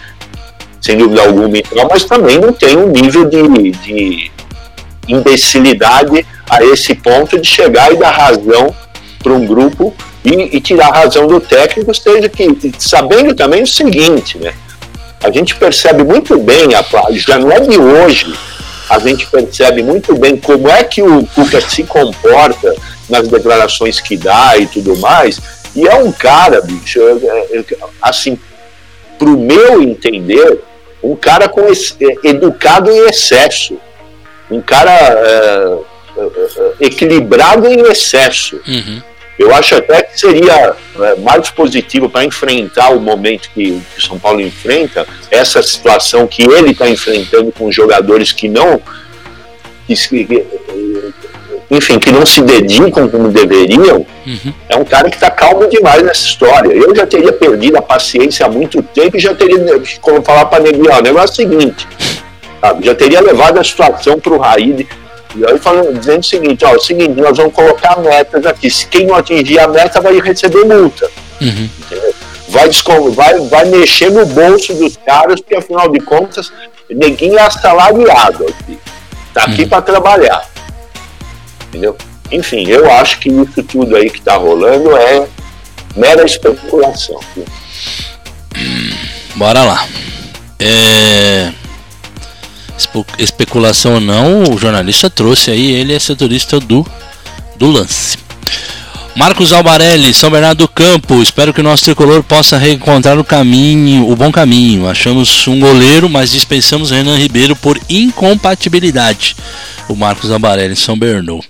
sem 0.81 0.97
dúvida 0.97 1.23
alguma, 1.23 1.49
mas 1.91 2.05
também 2.05 2.39
não 2.39 2.53
tem 2.53 2.77
um 2.77 2.89
nível 2.89 3.25
de, 3.29 3.71
de 3.71 4.31
imbecilidade 5.09 6.27
a 6.49 6.63
esse 6.65 6.95
ponto 6.95 7.39
de 7.39 7.49
chegar 7.49 7.93
e 7.93 7.97
dar 7.97 8.11
razão 8.11 8.75
para 9.23 9.33
um 9.33 9.47
grupo 9.47 9.95
e, 10.25 10.57
e, 10.57 10.61
tirar 10.61 10.89
a 10.89 10.99
razão 11.01 11.27
do 11.27 11.41
técnico, 11.41 11.95
seja 11.95 12.29
que 12.29 12.73
sabendo 12.79 13.35
também 13.35 13.63
o 13.63 13.67
seguinte, 13.67 14.39
né? 14.39 14.53
A 15.23 15.31
gente 15.31 15.55
percebe 15.57 16.03
muito 16.05 16.39
bem, 16.39 16.75
a, 16.75 16.85
já 17.13 17.39
não 17.39 17.51
é 17.51 17.61
de 17.61 17.79
hoje 17.79 18.35
a 18.91 18.99
gente 18.99 19.25
percebe 19.29 19.85
muito 19.85 20.17
bem 20.17 20.37
como 20.37 20.69
é 20.69 20.83
que 20.83 21.01
o 21.01 21.25
Cuca 21.27 21.61
se 21.61 21.85
comporta 21.85 22.75
nas 23.09 23.29
declarações 23.29 24.01
que 24.01 24.17
dá 24.17 24.59
e 24.59 24.67
tudo 24.67 24.97
mais. 24.97 25.41
E 25.77 25.87
é 25.87 25.95
um 25.95 26.11
cara, 26.11 26.61
bicho, 26.61 27.01
é, 27.01 27.59
é, 27.59 27.65
assim, 28.03 28.37
pro 29.17 29.39
meu 29.39 29.81
entender, 29.81 30.61
um 31.01 31.15
cara 31.15 31.49
com 31.49 31.69
esse, 31.69 31.95
educado 32.25 32.91
em 32.91 33.09
excesso. 33.09 33.79
Um 34.51 34.61
cara 34.61 34.91
é, 34.91 35.79
é, 36.17 36.87
equilibrado 36.87 37.69
em 37.69 37.83
excesso. 37.83 38.61
Uhum. 38.67 39.01
Eu 39.41 39.55
acho 39.55 39.75
até 39.75 40.03
que 40.03 40.21
seria 40.21 40.75
é, 41.01 41.15
mais 41.17 41.49
positivo 41.49 42.11
para 42.11 42.23
enfrentar 42.27 42.91
o 42.91 43.01
momento 43.01 43.49
que 43.55 43.83
o 43.97 44.01
São 44.03 44.19
Paulo 44.19 44.39
enfrenta, 44.39 45.07
essa 45.31 45.63
situação 45.63 46.27
que 46.27 46.43
ele 46.43 46.73
está 46.73 46.87
enfrentando 46.87 47.51
com 47.51 47.73
jogadores 47.73 48.33
que 48.33 48.51
não. 48.51 48.83
Que, 49.87 49.95
enfim, 51.71 51.99
que 51.99 52.13
não 52.13 52.27
se 52.27 52.43
dedicam 52.43 53.09
como 53.09 53.29
deveriam, 53.29 54.05
uhum. 54.27 54.53
é 54.69 54.77
um 54.77 54.85
cara 54.85 55.09
que 55.09 55.17
está 55.17 55.31
calmo 55.31 55.67
demais 55.69 56.03
nessa 56.03 56.27
história. 56.27 56.75
Eu 56.75 56.95
já 56.95 57.07
teria 57.07 57.33
perdido 57.33 57.79
a 57.79 57.83
paciência 57.83 58.45
há 58.45 58.49
muito 58.49 58.83
tempo 58.83 59.17
e 59.17 59.21
já 59.21 59.35
teria 59.35 59.57
como 60.03 60.23
falar 60.23 60.45
para 60.45 60.65
Neguinho, 60.65 60.93
o 60.93 61.01
negócio 61.01 61.43
é 61.43 61.47
o 61.47 61.51
seguinte, 61.51 61.89
sabe? 62.61 62.85
já 62.85 62.95
teria 62.95 63.23
levado 63.23 63.59
a 63.59 63.65
situação 63.65 64.21
para 64.21 64.35
o 64.35 64.39
Raíde 64.39 64.87
e 65.35 65.47
aí 65.47 65.59
falando, 65.59 65.99
dizendo 65.99 66.21
o 66.21 66.25
seguinte, 66.25 66.65
ó, 66.65 66.75
o 66.75 66.81
seguinte, 66.81 67.21
nós 67.21 67.37
vamos 67.37 67.55
colocar 67.55 67.99
metas 68.01 68.45
aqui. 68.47 68.71
Se 68.71 68.87
quem 68.87 69.07
não 69.07 69.15
atingir 69.15 69.59
a 69.59 69.69
meta 69.69 70.01
vai 70.01 70.21
receber 70.21 70.65
multa. 70.65 71.09
Uhum. 71.41 71.69
Vai, 72.49 72.69
vai, 73.15 73.41
vai 73.49 73.65
mexer 73.67 74.11
no 74.11 74.27
bolso 74.27 74.75
dos 74.75 74.97
caras, 74.97 75.41
porque 75.41 75.57
afinal 75.57 75.89
de 75.89 76.01
contas, 76.01 76.53
neguinho 76.89 77.39
é 77.39 77.43
assalariado 77.43 78.47
aqui. 78.47 78.79
Tá 79.33 79.45
aqui 79.45 79.63
Uhum. 79.63 79.69
para 79.69 79.83
trabalhar. 79.83 80.49
Entendeu? 81.69 81.97
Enfim, 82.33 82.69
eu 82.69 82.91
acho 82.91 83.21
que 83.21 83.29
isso 83.29 83.63
tudo 83.63 83.95
aí 83.95 84.11
que 84.11 84.21
tá 84.21 84.37
rolando 84.37 84.97
é 84.97 85.29
mera 85.97 86.25
especulação. 86.25 87.21
Bora 89.37 89.63
lá. 89.63 89.87
É... 90.59 91.53
Especulação 93.19 93.95
ou 93.95 94.01
não, 94.01 94.45
o 94.45 94.59
jornalista 94.59 95.11
trouxe 95.11 95.51
aí, 95.51 95.73
ele 95.73 95.93
é 95.93 95.99
setorista 95.99 96.59
do, 96.61 96.87
do 97.57 97.71
lance. 97.71 98.19
Marcos 99.17 99.53
Albarelli, 99.53 100.15
São 100.15 100.31
Bernardo 100.31 100.59
do 100.59 100.69
Campo. 100.69 101.21
Espero 101.21 101.53
que 101.53 101.61
o 101.61 101.65
nosso 101.65 101.85
tricolor 101.85 102.23
possa 102.23 102.57
reencontrar 102.57 103.19
o 103.19 103.25
caminho, 103.25 104.09
o 104.09 104.17
bom 104.17 104.31
caminho. 104.31 104.89
Achamos 104.89 105.47
um 105.49 105.59
goleiro, 105.59 106.09
mas 106.09 106.31
dispensamos 106.31 106.91
Renan 106.91 107.19
Ribeiro 107.19 107.57
por 107.57 107.79
incompatibilidade. 107.89 109.37
O 109.89 109.97
Marcos 109.97 110.31
Albarelli, 110.31 110.77
São 110.77 110.97
Bernardo. 110.97 111.41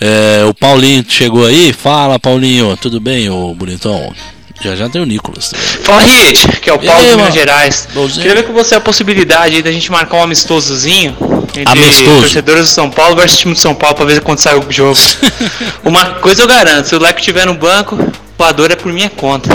É, 0.00 0.44
o 0.48 0.52
Paulinho 0.52 1.04
chegou 1.08 1.46
aí. 1.46 1.72
Fala, 1.72 2.18
Paulinho. 2.18 2.76
Tudo 2.76 3.00
bem, 3.00 3.30
ô 3.30 3.54
bonitão? 3.54 4.12
Já 4.60 4.74
já 4.74 4.88
tem 4.88 5.00
o 5.00 5.04
Nicolas. 5.04 5.52
Fala, 5.84 6.02
Hit, 6.02 6.48
que 6.60 6.68
é 6.68 6.72
o 6.72 6.78
Paulo 6.78 7.00
aí, 7.00 7.10
de? 7.10 7.16
Minas 7.16 7.34
Gerais. 7.34 7.88
Bonzinho. 7.94 8.22
Queria 8.22 8.34
ver 8.42 8.42
com 8.46 8.52
você 8.52 8.74
a 8.74 8.80
possibilidade 8.80 9.56
aí 9.56 9.62
da 9.62 9.70
gente 9.70 9.90
marcar 9.90 10.16
um 10.16 10.22
amistosozinho 10.22 11.16
entre 11.56 11.64
Amistoso. 11.64 12.20
torcedores 12.20 12.62
do 12.62 12.68
São 12.68 12.90
Paulo 12.90 13.14
versus 13.16 13.38
time 13.38 13.54
do 13.54 13.60
São 13.60 13.74
Paulo 13.74 13.94
pra 13.94 14.04
ver 14.04 14.20
quando 14.20 14.38
sai 14.38 14.58
o 14.58 14.64
jogo. 14.70 14.98
Uma 15.84 16.04
coisa 16.16 16.42
eu 16.42 16.48
garanto, 16.48 16.88
se 16.88 16.96
o 16.96 16.98
Leco 16.98 17.20
estiver 17.20 17.46
no 17.46 17.54
banco, 17.54 17.94
o 17.94 18.12
voador 18.36 18.70
é 18.70 18.76
por 18.76 18.92
minha 18.92 19.08
conta. 19.10 19.48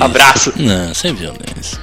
Abraço. 0.00 0.52
Não, 0.56 0.94
sem 0.94 1.12
violência. 1.12 1.78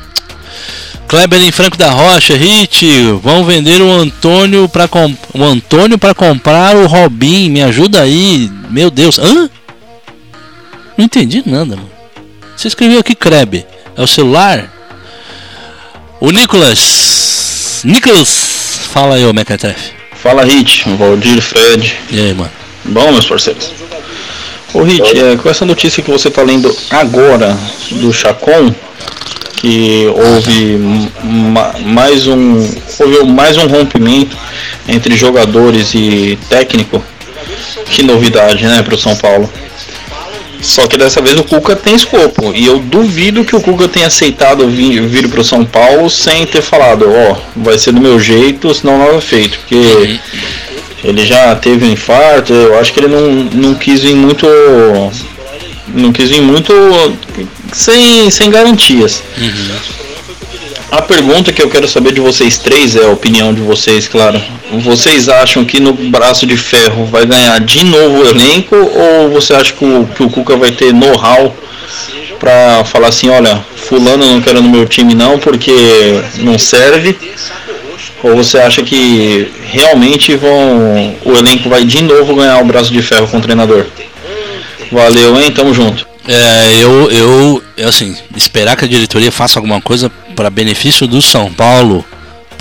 Kleber 1.07 1.41
em 1.41 1.51
Franco 1.51 1.77
da 1.77 1.91
Rocha, 1.91 2.35
Hit, 2.37 2.85
vão 3.21 3.43
vender 3.43 3.81
o 3.81 3.91
Antônio 3.91 4.69
para 4.69 4.89
o 5.33 5.43
Antônio 5.43 5.97
para 5.97 6.15
comprar 6.15 6.73
o 6.77 6.87
Robin, 6.87 7.49
me 7.49 7.61
ajuda 7.61 8.01
aí. 8.01 8.49
Meu 8.69 8.89
Deus. 8.89 9.19
Hã? 9.19 9.49
Não 10.97 11.05
entendi 11.05 11.41
nada, 11.45 11.75
mano. 11.75 11.89
Você 12.55 12.67
escreveu 12.67 12.99
aqui 12.99 13.15
Kreb. 13.15 13.65
É 13.95 14.01
o 14.01 14.07
celular? 14.07 14.71
O 16.19 16.29
Nicolas. 16.31 17.81
Nicolas, 17.83 18.79
fala 18.93 19.15
aí, 19.15 19.25
ô 19.25 19.33
Mequetrefe. 19.33 19.91
Fala 20.13 20.43
Hit, 20.45 20.87
Valdir 20.97 21.41
Fred. 21.41 21.97
E 22.11 22.19
aí, 22.19 22.33
mano? 22.33 22.51
Bom, 22.85 23.11
meus 23.11 23.25
parceiros. 23.25 23.71
Ô 24.73 24.83
Hit, 24.83 25.01
é, 25.17 25.35
com 25.37 25.49
essa 25.49 25.65
notícia 25.65 26.03
que 26.03 26.11
você 26.11 26.29
tá 26.29 26.43
lendo 26.43 26.75
agora 26.91 27.57
do 27.91 28.13
Chacon, 28.13 28.73
que 29.55 30.05
houve 30.15 30.77
ma- 31.23 31.73
mais 31.83 32.27
um 32.27 32.57
houve 32.99 33.23
mais 33.31 33.57
um 33.57 33.67
rompimento 33.67 34.37
entre 34.87 35.15
jogadores 35.17 35.93
e 35.95 36.37
técnico. 36.49 37.03
Que 37.89 38.03
novidade, 38.03 38.63
né, 38.65 38.81
pro 38.83 38.97
São 38.97 39.15
Paulo. 39.15 39.51
Só 40.61 40.87
que 40.87 40.97
dessa 40.97 41.21
vez 41.21 41.39
o 41.39 41.43
Cuca 41.43 41.75
tem 41.75 41.95
escopo. 41.95 42.53
E 42.53 42.65
eu 42.65 42.79
duvido 42.79 43.43
que 43.43 43.55
o 43.55 43.61
Cuca 43.61 43.87
tenha 43.87 44.07
aceitado 44.07 44.67
vir, 44.69 45.01
vir 45.07 45.27
pro 45.27 45.43
São 45.43 45.65
Paulo 45.65 46.09
sem 46.09 46.45
ter 46.45 46.61
falado, 46.61 47.05
ó, 47.09 47.35
vai 47.55 47.77
ser 47.77 47.91
do 47.91 48.01
meu 48.01 48.19
jeito, 48.19 48.73
senão 48.73 48.99
nada 48.99 49.15
é 49.15 49.21
feito. 49.21 49.57
Porque 49.59 50.19
ele 51.03 51.25
já 51.25 51.55
teve 51.55 51.85
um 51.85 51.91
infarto, 51.91 52.53
eu 52.53 52.77
acho 52.79 52.93
que 52.93 52.99
ele 52.99 53.07
não, 53.07 53.31
não 53.31 53.75
quis 53.75 54.01
vir 54.01 54.15
muito. 54.15 54.45
Não 55.93 56.13
quis 56.13 56.29
vir 56.29 56.41
muito 56.41 56.71
sem, 57.73 58.29
sem 58.29 58.49
garantias. 58.49 59.21
A 60.91 61.01
pergunta 61.01 61.53
que 61.53 61.61
eu 61.61 61.69
quero 61.69 61.87
saber 61.87 62.11
de 62.11 62.19
vocês 62.19 62.57
três 62.57 62.97
é 62.97 63.05
a 63.05 63.11
opinião 63.11 63.53
de 63.53 63.61
vocês, 63.61 64.09
claro. 64.09 64.41
Vocês 64.79 65.29
acham 65.29 65.63
que 65.63 65.79
no 65.79 65.93
braço 65.93 66.45
de 66.45 66.57
ferro 66.57 67.05
vai 67.05 67.25
ganhar 67.25 67.61
de 67.61 67.85
novo 67.85 68.21
o 68.21 68.27
elenco 68.27 68.75
ou 68.75 69.29
você 69.31 69.53
acha 69.53 69.71
que 69.71 69.85
o, 69.85 70.05
que 70.05 70.21
o 70.21 70.29
Cuca 70.29 70.57
vai 70.57 70.69
ter 70.71 70.93
know-how 70.93 71.55
para 72.37 72.83
falar 72.83 73.07
assim, 73.07 73.29
olha, 73.29 73.63
fulano 73.77 74.25
não 74.25 74.41
quero 74.41 74.61
no 74.61 74.67
meu 74.67 74.85
time 74.85 75.13
não 75.15 75.39
porque 75.39 75.71
não 76.39 76.59
serve? 76.59 77.17
Ou 78.21 78.35
você 78.35 78.57
acha 78.57 78.83
que 78.83 79.49
realmente 79.71 80.35
vão 80.35 81.15
o 81.23 81.37
elenco 81.37 81.69
vai 81.69 81.85
de 81.85 82.03
novo 82.03 82.35
ganhar 82.35 82.61
o 82.61 82.65
braço 82.65 82.91
de 82.91 83.01
ferro 83.01 83.29
com 83.29 83.37
o 83.37 83.41
treinador? 83.41 83.85
Valeu, 84.91 85.39
hein? 85.39 85.51
Tamo 85.51 85.73
junto. 85.73 86.05
É, 86.27 86.83
eu, 86.83 87.09
eu, 87.09 87.63
assim, 87.87 88.15
esperar 88.35 88.75
que 88.75 88.85
a 88.85 88.87
diretoria 88.87 89.31
faça 89.31 89.57
alguma 89.57 89.81
coisa 89.81 90.11
para 90.31 90.49
benefício 90.49 91.07
do 91.07 91.21
São 91.21 91.51
Paulo, 91.51 92.05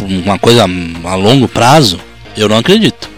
uma 0.00 0.38
coisa 0.38 0.64
a 0.64 1.14
longo 1.14 1.48
prazo, 1.48 2.00
eu 2.36 2.48
não 2.48 2.56
acredito. 2.56 3.08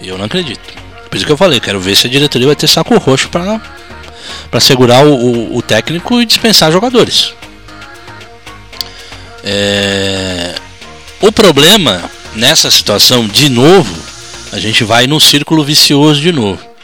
Eu 0.00 0.18
não 0.18 0.24
acredito. 0.24 0.60
Por 1.08 1.16
isso 1.16 1.26
que 1.26 1.32
eu 1.32 1.36
falei, 1.36 1.60
quero 1.60 1.80
ver 1.80 1.96
se 1.96 2.06
a 2.06 2.10
diretoria 2.10 2.46
vai 2.46 2.56
ter 2.56 2.66
saco 2.66 2.96
roxo 2.98 3.28
para 3.28 3.60
para 4.50 4.60
segurar 4.60 5.04
o, 5.04 5.14
o, 5.14 5.56
o 5.58 5.62
técnico 5.62 6.20
e 6.20 6.26
dispensar 6.26 6.72
jogadores. 6.72 7.34
É, 9.42 10.54
o 11.20 11.30
problema 11.30 12.02
nessa 12.34 12.70
situação, 12.70 13.26
de 13.26 13.48
novo, 13.48 13.94
a 14.52 14.58
gente 14.58 14.82
vai 14.82 15.06
num 15.06 15.20
círculo 15.20 15.62
vicioso 15.62 16.20
de 16.20 16.32
novo 16.32 16.74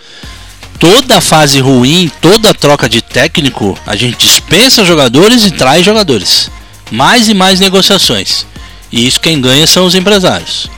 toda 0.80 1.20
fase 1.20 1.60
ruim, 1.60 2.10
toda 2.22 2.54
troca 2.54 2.88
de 2.88 3.02
técnico, 3.02 3.78
a 3.86 3.94
gente 3.94 4.16
dispensa 4.16 4.82
jogadores 4.82 5.44
e 5.44 5.50
traz 5.50 5.84
jogadores. 5.84 6.50
Mais 6.90 7.28
e 7.28 7.34
mais 7.34 7.60
negociações. 7.60 8.46
E 8.90 9.06
isso 9.06 9.20
quem 9.20 9.40
ganha 9.40 9.66
são 9.66 9.84
os 9.86 9.94
empresários. 9.94 10.68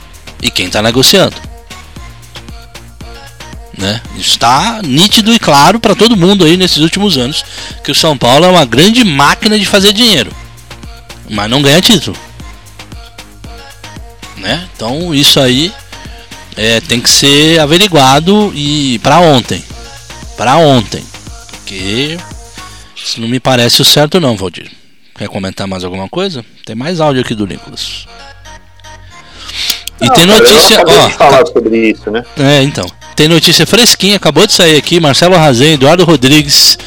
E 0.41 0.51
quem 0.51 0.67
está 0.67 0.81
negociando. 0.81 1.35
Né? 3.77 4.01
Está 4.17 4.81
nítido 4.83 5.33
e 5.33 5.39
claro 5.39 5.79
para 5.79 5.95
todo 5.95 6.15
mundo 6.15 6.45
aí 6.45 6.55
nesses 6.55 6.77
últimos 6.77 7.17
anos 7.17 7.43
que 7.83 7.91
o 7.91 7.95
São 7.95 8.15
Paulo 8.17 8.45
é 8.45 8.49
uma 8.49 8.65
grande 8.65 9.03
máquina 9.03 9.57
de 9.57 9.65
fazer 9.65 9.93
dinheiro. 9.93 10.31
Mas 11.29 11.49
não 11.49 11.61
ganha 11.61 11.81
título. 11.81 12.15
Né? 14.37 14.67
Então 14.75 15.15
isso 15.15 15.39
aí 15.39 15.73
é, 16.55 16.79
tem 16.81 17.01
que 17.01 17.09
ser 17.09 17.59
averiguado 17.59 18.51
e 18.53 18.99
para 18.99 19.19
ontem 19.19 19.63
para 20.35 20.57
ontem. 20.57 21.03
Porque 21.49 22.17
isso 22.95 23.21
não 23.21 23.27
me 23.27 23.39
parece 23.39 23.81
o 23.81 23.85
certo 23.85 24.19
não, 24.19 24.35
Valdir. 24.35 24.71
Quer 25.15 25.27
comentar 25.27 25.67
mais 25.67 25.83
alguma 25.83 26.09
coisa? 26.09 26.43
Tem 26.65 26.75
mais 26.75 26.99
áudio 26.99 27.21
aqui 27.21 27.35
do 27.35 27.45
Nicolas. 27.45 28.07
E 30.01 30.05
Não, 30.07 30.13
tem 30.15 30.25
notícia, 30.25 30.83
ó. 30.85 31.09
falar 31.11 31.45
sobre 31.45 31.91
isso, 31.91 32.09
né? 32.09 32.23
É, 32.37 32.61
então. 32.63 32.85
Tem 33.15 33.27
notícia 33.27 33.65
fresquinha, 33.65 34.15
acabou 34.15 34.47
de 34.47 34.53
sair 34.53 34.75
aqui. 34.75 34.99
Marcelo 34.99 35.35
Razem, 35.35 35.73
Eduardo 35.73 36.03
Rodrigues 36.03 36.77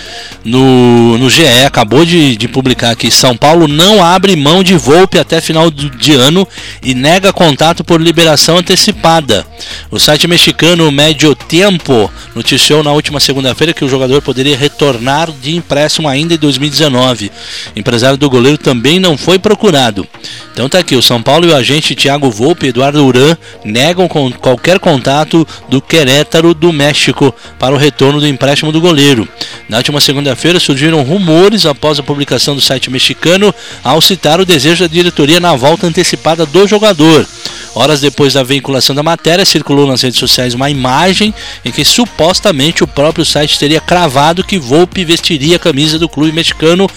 no, 0.45 1.18
no 1.18 1.31
GE, 1.31 1.64
acabou 1.64 2.05
de, 2.05 2.37
de 2.37 2.49
publicar 2.49 2.91
aqui: 2.91 3.11
São 3.11 3.37
Paulo 3.37 3.68
não 3.68 4.03
abre 4.03 4.35
mão 4.35 4.62
de 4.62 4.77
Volpe 4.77 5.18
até 5.18 5.41
final 5.41 5.70
do, 5.70 5.91
de 5.91 6.14
ano 6.14 6.47
e 6.83 6.95
nega 6.95 7.33
contato 7.33 7.85
por 7.85 8.01
liberação 8.01 8.59
antecipada. 8.59 9.47
O 9.91 9.99
site 9.99 10.27
mexicano 10.27 10.91
Medio 10.91 11.35
Tempo 11.35 12.11
noticiou 12.35 12.83
na 12.83 12.93
última 12.93 13.20
segunda-feira 13.20 13.72
que 13.72 13.85
o 13.85 13.89
jogador 13.89 14.20
poderia 14.20 14.57
retornar 14.57 15.31
de 15.31 15.57
empréstimo 15.57 16.09
ainda 16.09 16.35
em 16.35 16.39
2019. 16.39 17.31
O 17.74 17.79
empresário 17.79 18.16
do 18.16 18.29
goleiro 18.31 18.59
também 18.59 18.99
não 18.99 19.16
foi 19.16 19.39
procurado. 19.39 20.07
Então 20.53 20.68
tá 20.68 20.79
aqui: 20.79 20.97
o 20.97 21.03
São 21.03 21.22
Paulo 21.22 21.47
e 21.47 21.51
o 21.51 21.57
agente 21.57 21.95
Thiago 21.95 22.31
Volpe 22.31 22.66
e 22.66 22.68
Eduardo 22.70 23.05
Uran 23.05 23.37
negam 23.64 24.09
com 24.09 24.31
qualquer 24.33 24.79
contato 24.79 25.47
do 25.68 25.81
Querétaro 26.17 26.55
do 26.55 26.73
México 26.73 27.35
para 27.59 27.75
o 27.75 27.79
retorno 27.79 28.21
do 28.21 28.27
empréstimo 28.27 28.73
do 28.73 28.81
goleiro. 28.81 29.29
Na 29.69 29.77
última 29.77 30.01
segunda-feira 30.01 30.59
surgiram 30.59 31.03
rumores 31.03 31.67
após 31.67 31.99
a 31.99 32.03
publicação 32.03 32.55
do 32.55 32.61
site 32.61 32.91
mexicano 32.91 33.55
ao 33.85 34.01
citar 34.01 34.41
o 34.41 34.47
desejo 34.47 34.85
da 34.85 34.89
diretoria 34.89 35.39
na 35.39 35.55
volta 35.55 35.87
antecipada 35.87 36.47
do 36.47 36.67
jogador. 36.67 37.27
Horas 37.75 38.01
depois 38.01 38.33
da 38.33 38.43
vinculação 38.43 38.97
da 38.97 39.03
matéria, 39.03 39.45
circulou 39.45 39.87
nas 39.87 40.01
redes 40.01 40.19
sociais 40.19 40.55
uma 40.55 40.71
imagem 40.71 41.35
em 41.62 41.71
que 41.71 41.85
supostamente 41.85 42.83
o 42.83 42.87
próprio 42.87 43.25
site 43.25 43.59
teria 43.59 43.81
cravado 43.81 44.43
que 44.43 44.59
Volpe 44.59 45.05
vestiria 45.05 45.57
a 45.57 45.61
camisa 45.61 45.99
do 45.99 46.09
clube 46.09 46.33
mexicano 46.33 46.89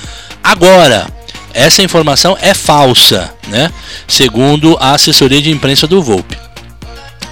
agora. 0.41 1.07
Essa 1.53 1.83
informação 1.83 2.37
é 2.39 2.53
falsa, 2.53 3.33
né? 3.49 3.69
Segundo 4.07 4.77
a 4.79 4.93
assessoria 4.93 5.41
de 5.41 5.51
imprensa 5.51 5.85
do 5.85 6.01
Volpe. 6.01 6.48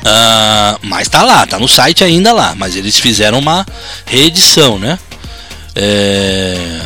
Uh, 0.07 0.79
mas 0.83 1.09
tá 1.09 1.23
lá, 1.23 1.45
tá 1.45 1.59
no 1.59 1.67
site 1.67 2.03
ainda 2.03 2.31
lá. 2.31 2.55
Mas 2.55 2.75
eles 2.75 2.97
fizeram 2.97 3.39
uma 3.39 3.65
reedição, 4.05 4.79
né? 4.79 4.97
É... 5.75 6.79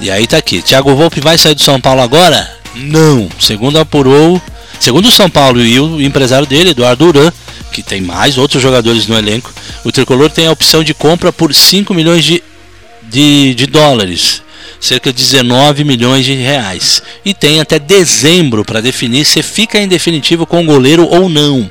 E 0.00 0.10
aí 0.10 0.26
tá 0.26 0.38
aqui. 0.38 0.62
Thiago 0.62 0.94
Volpe 0.94 1.20
vai 1.20 1.36
sair 1.36 1.54
do 1.54 1.62
São 1.62 1.80
Paulo 1.80 2.00
agora? 2.00 2.50
Não. 2.74 3.28
Segundo 3.38 3.78
apurou. 3.78 4.40
Segundo 4.78 5.06
o 5.06 5.12
São 5.12 5.28
Paulo 5.28 5.60
e 5.60 5.78
o 5.78 6.00
empresário 6.00 6.46
dele, 6.46 6.70
Eduardo 6.70 7.06
Uran, 7.06 7.30
que 7.70 7.82
tem 7.82 8.00
mais 8.00 8.38
outros 8.38 8.62
jogadores 8.62 9.06
no 9.06 9.18
elenco, 9.18 9.52
o 9.84 9.92
tricolor 9.92 10.30
tem 10.30 10.46
a 10.46 10.52
opção 10.52 10.82
de 10.82 10.94
compra 10.94 11.30
por 11.30 11.54
5 11.54 11.92
milhões 11.92 12.24
de, 12.24 12.42
de, 13.02 13.54
de 13.54 13.66
dólares 13.66 14.42
cerca 14.80 15.12
de 15.12 15.18
19 15.18 15.84
milhões 15.84 16.24
de 16.24 16.34
reais. 16.34 17.02
E 17.24 17.34
tem 17.34 17.60
até 17.60 17.78
dezembro 17.78 18.64
para 18.64 18.80
definir 18.80 19.24
se 19.24 19.42
fica 19.42 19.78
em 19.78 19.88
definitivo 19.88 20.46
com 20.46 20.62
o 20.62 20.66
goleiro 20.66 21.06
ou 21.06 21.28
não. 21.28 21.70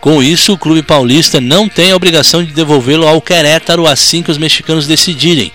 Com 0.00 0.22
isso, 0.22 0.52
o 0.52 0.58
clube 0.58 0.82
paulista 0.82 1.40
não 1.40 1.68
tem 1.68 1.92
a 1.92 1.96
obrigação 1.96 2.44
de 2.44 2.52
devolvê-lo 2.52 3.06
ao 3.06 3.20
Querétaro 3.20 3.86
assim 3.86 4.22
que 4.22 4.30
os 4.30 4.38
mexicanos 4.38 4.86
decidirem. 4.86 5.52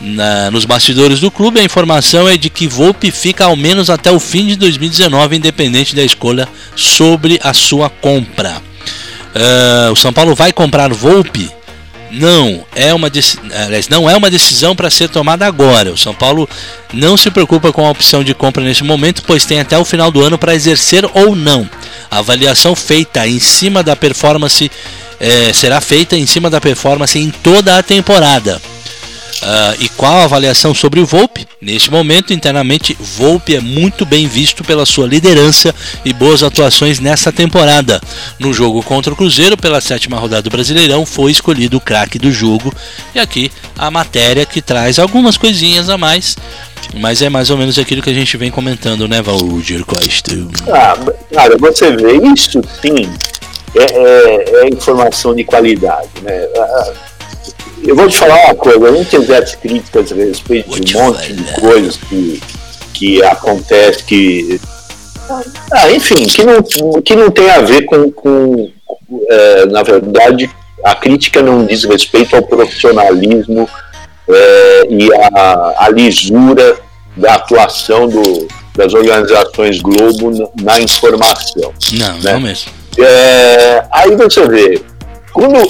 Na, 0.00 0.50
nos 0.50 0.64
bastidores 0.64 1.20
do 1.20 1.30
clube, 1.30 1.60
a 1.60 1.64
informação 1.64 2.28
é 2.28 2.36
de 2.36 2.50
que 2.50 2.68
Volpe 2.68 3.10
fica 3.10 3.44
ao 3.44 3.56
menos 3.56 3.88
até 3.88 4.10
o 4.10 4.20
fim 4.20 4.46
de 4.46 4.56
2019, 4.56 5.36
independente 5.36 5.94
da 5.94 6.02
escolha 6.02 6.48
sobre 6.74 7.38
a 7.42 7.54
sua 7.54 7.88
compra. 7.88 8.62
Uh, 9.34 9.92
o 9.92 9.96
São 9.96 10.12
Paulo 10.12 10.34
vai 10.34 10.52
comprar 10.52 10.92
Volpe 10.92 11.50
não 12.10 12.64
é 12.74 12.92
uma 12.94 13.10
aliás, 13.64 13.88
não 13.88 14.08
é 14.08 14.16
uma 14.16 14.30
decisão 14.30 14.74
para 14.74 14.90
ser 14.90 15.08
tomada 15.08 15.46
agora. 15.46 15.92
O 15.92 15.98
São 15.98 16.14
Paulo 16.14 16.48
não 16.92 17.16
se 17.16 17.30
preocupa 17.30 17.72
com 17.72 17.86
a 17.86 17.90
opção 17.90 18.22
de 18.22 18.34
compra 18.34 18.62
neste 18.62 18.84
momento, 18.84 19.22
pois 19.26 19.44
tem 19.44 19.60
até 19.60 19.76
o 19.78 19.84
final 19.84 20.10
do 20.10 20.22
ano 20.22 20.38
para 20.38 20.54
exercer 20.54 21.08
ou 21.14 21.34
não. 21.34 21.68
A 22.10 22.18
avaliação 22.18 22.74
feita 22.74 23.26
em 23.26 23.38
cima 23.38 23.82
da 23.82 23.96
performance 23.96 24.70
é, 25.18 25.52
será 25.52 25.80
feita 25.80 26.16
em 26.16 26.26
cima 26.26 26.50
da 26.50 26.60
performance 26.60 27.18
em 27.18 27.30
toda 27.30 27.78
a 27.78 27.82
temporada. 27.82 28.60
Uh, 29.42 29.76
e 29.80 29.88
qual 29.90 30.14
a 30.14 30.24
avaliação 30.24 30.74
sobre 30.74 30.98
o 30.98 31.06
Volpe? 31.06 31.46
Neste 31.60 31.90
momento, 31.90 32.32
internamente, 32.32 32.96
Volpe 32.98 33.54
é 33.54 33.60
muito 33.60 34.06
bem 34.06 34.26
visto 34.26 34.64
pela 34.64 34.86
sua 34.86 35.06
liderança 35.06 35.74
e 36.04 36.12
boas 36.12 36.42
atuações 36.42 37.00
nessa 37.00 37.30
temporada. 37.30 38.00
No 38.38 38.52
jogo 38.52 38.82
contra 38.82 39.12
o 39.12 39.16
Cruzeiro, 39.16 39.56
pela 39.56 39.80
sétima 39.80 40.18
rodada 40.18 40.42
do 40.42 40.50
Brasileirão, 40.50 41.04
foi 41.04 41.30
escolhido 41.30 41.76
o 41.76 41.80
craque 41.80 42.18
do 42.18 42.32
jogo. 42.32 42.72
E 43.14 43.18
aqui 43.18 43.52
a 43.76 43.90
matéria 43.90 44.46
que 44.46 44.62
traz 44.62 44.98
algumas 44.98 45.36
coisinhas 45.36 45.90
a 45.90 45.98
mais. 45.98 46.36
Mas 46.94 47.20
é 47.20 47.28
mais 47.28 47.50
ou 47.50 47.58
menos 47.58 47.78
aquilo 47.78 48.00
que 48.00 48.10
a 48.10 48.14
gente 48.14 48.36
vem 48.36 48.50
comentando, 48.50 49.08
né, 49.08 49.20
Valdir 49.20 49.84
Costa? 49.84 50.32
Ah, 50.72 50.96
cara, 51.32 51.56
você 51.58 51.94
vê 51.94 52.16
isso 52.32 52.60
sim. 52.80 53.10
É, 53.74 53.82
é, 53.82 54.62
é 54.62 54.68
informação 54.68 55.34
de 55.34 55.44
qualidade, 55.44 56.08
né? 56.22 56.46
Ah, 56.56 56.92
eu 57.84 57.94
vou 57.94 58.08
te 58.08 58.16
falar 58.16 58.46
uma 58.46 58.54
coisa, 58.54 58.78
eu 58.78 58.92
não 58.92 59.04
tiver 59.04 59.42
as 59.42 59.54
críticas 59.54 60.12
a 60.12 60.14
respeito 60.14 60.80
de 60.80 60.96
um 60.96 61.02
monte 61.02 61.32
de 61.32 61.60
coisas 61.60 61.96
que, 61.96 62.40
que 62.94 63.22
acontece, 63.22 64.04
que. 64.04 64.60
Ah, 65.70 65.90
enfim, 65.90 66.24
que 66.26 66.44
não, 66.44 66.62
que 67.02 67.16
não 67.16 67.30
tem 67.30 67.50
a 67.50 67.60
ver 67.60 67.84
com. 67.84 68.10
com 68.10 68.70
é, 69.28 69.66
na 69.66 69.82
verdade, 69.82 70.50
a 70.84 70.94
crítica 70.94 71.42
não 71.42 71.66
diz 71.66 71.84
respeito 71.84 72.36
ao 72.36 72.42
profissionalismo 72.42 73.68
é, 74.28 74.86
e 74.88 75.08
a 75.12 75.88
lisura 75.90 76.76
da 77.16 77.34
atuação 77.34 78.08
do, 78.08 78.46
das 78.76 78.92
organizações 78.94 79.80
Globo 79.80 80.30
na, 80.30 80.72
na 80.74 80.80
informação. 80.80 81.72
Não, 81.92 82.18
né? 82.18 82.32
não 82.32 82.40
mesmo. 82.40 82.70
É, 82.98 83.84
aí 83.92 84.14
você 84.16 84.46
vê, 84.46 84.82
quando 85.32 85.66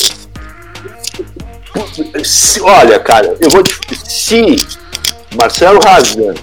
se, 2.25 2.61
olha, 2.61 2.99
cara, 2.99 3.37
eu 3.41 3.51
vou 3.51 3.63
te, 3.63 3.79
se 4.05 4.57
Marcelo 5.35 5.81
Razan, 5.81 6.35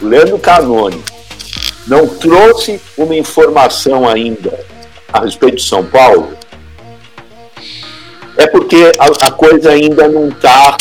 Leandro 0.00 0.38
Canoni, 0.38 1.02
não 1.86 2.06
trouxe 2.06 2.80
uma 2.96 3.14
informação 3.14 4.08
ainda 4.08 4.58
a 5.12 5.20
respeito 5.20 5.56
de 5.56 5.64
São 5.64 5.84
Paulo, 5.84 6.36
é 8.36 8.46
porque 8.46 8.92
a, 8.98 9.26
a 9.26 9.30
coisa 9.30 9.70
ainda 9.70 10.08
não 10.08 10.28
está, 10.28 10.76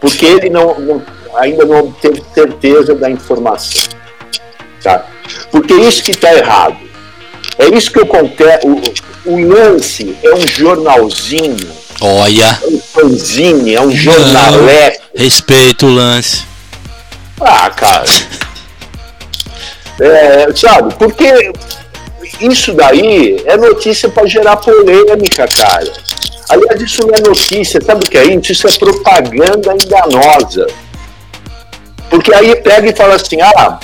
porque 0.00 0.26
ele 0.26 0.50
não, 0.50 0.78
não, 0.78 1.02
ainda 1.36 1.64
não 1.64 1.90
teve 1.92 2.22
certeza 2.34 2.94
da 2.94 3.10
informação. 3.10 3.90
Tá? 4.82 5.06
Porque 5.50 5.74
isso 5.74 6.02
que 6.02 6.12
está 6.12 6.34
errado. 6.34 6.76
É 7.58 7.68
isso 7.68 7.92
que 7.92 8.00
eu 8.00 8.06
contei. 8.06 8.46
O, 8.64 9.32
o 9.32 9.46
lance 9.46 10.16
é 10.22 10.34
um 10.34 10.46
jornalzinho 10.46 11.79
Olha. 12.00 12.58
É 12.62 12.66
um 12.66 12.80
fanzine, 12.80 13.74
é 13.74 13.80
um 13.80 13.90
jornalé. 13.90 14.98
Respeito 15.14 15.86
o 15.86 15.94
lance. 15.94 16.44
Ah, 17.40 17.70
cara. 17.70 18.04
é, 20.00 20.54
sabe, 20.54 20.94
porque 20.94 21.52
isso 22.40 22.72
daí 22.72 23.42
é 23.44 23.56
notícia 23.56 24.08
para 24.08 24.26
gerar 24.26 24.56
polêmica, 24.56 25.46
cara. 25.46 25.92
Aliás, 26.48 26.80
isso 26.80 27.06
não 27.06 27.14
é 27.14 27.20
notícia, 27.20 27.80
sabe 27.80 28.04
o 28.04 28.10
que 28.10 28.18
é 28.18 28.24
isso? 28.24 28.52
Isso 28.52 28.66
é 28.66 28.72
propaganda 28.72 29.74
enganosa. 29.74 30.66
Porque 32.08 32.34
aí 32.34 32.56
pega 32.56 32.90
e 32.90 32.96
fala 32.96 33.14
assim, 33.14 33.40
ah, 33.40 33.78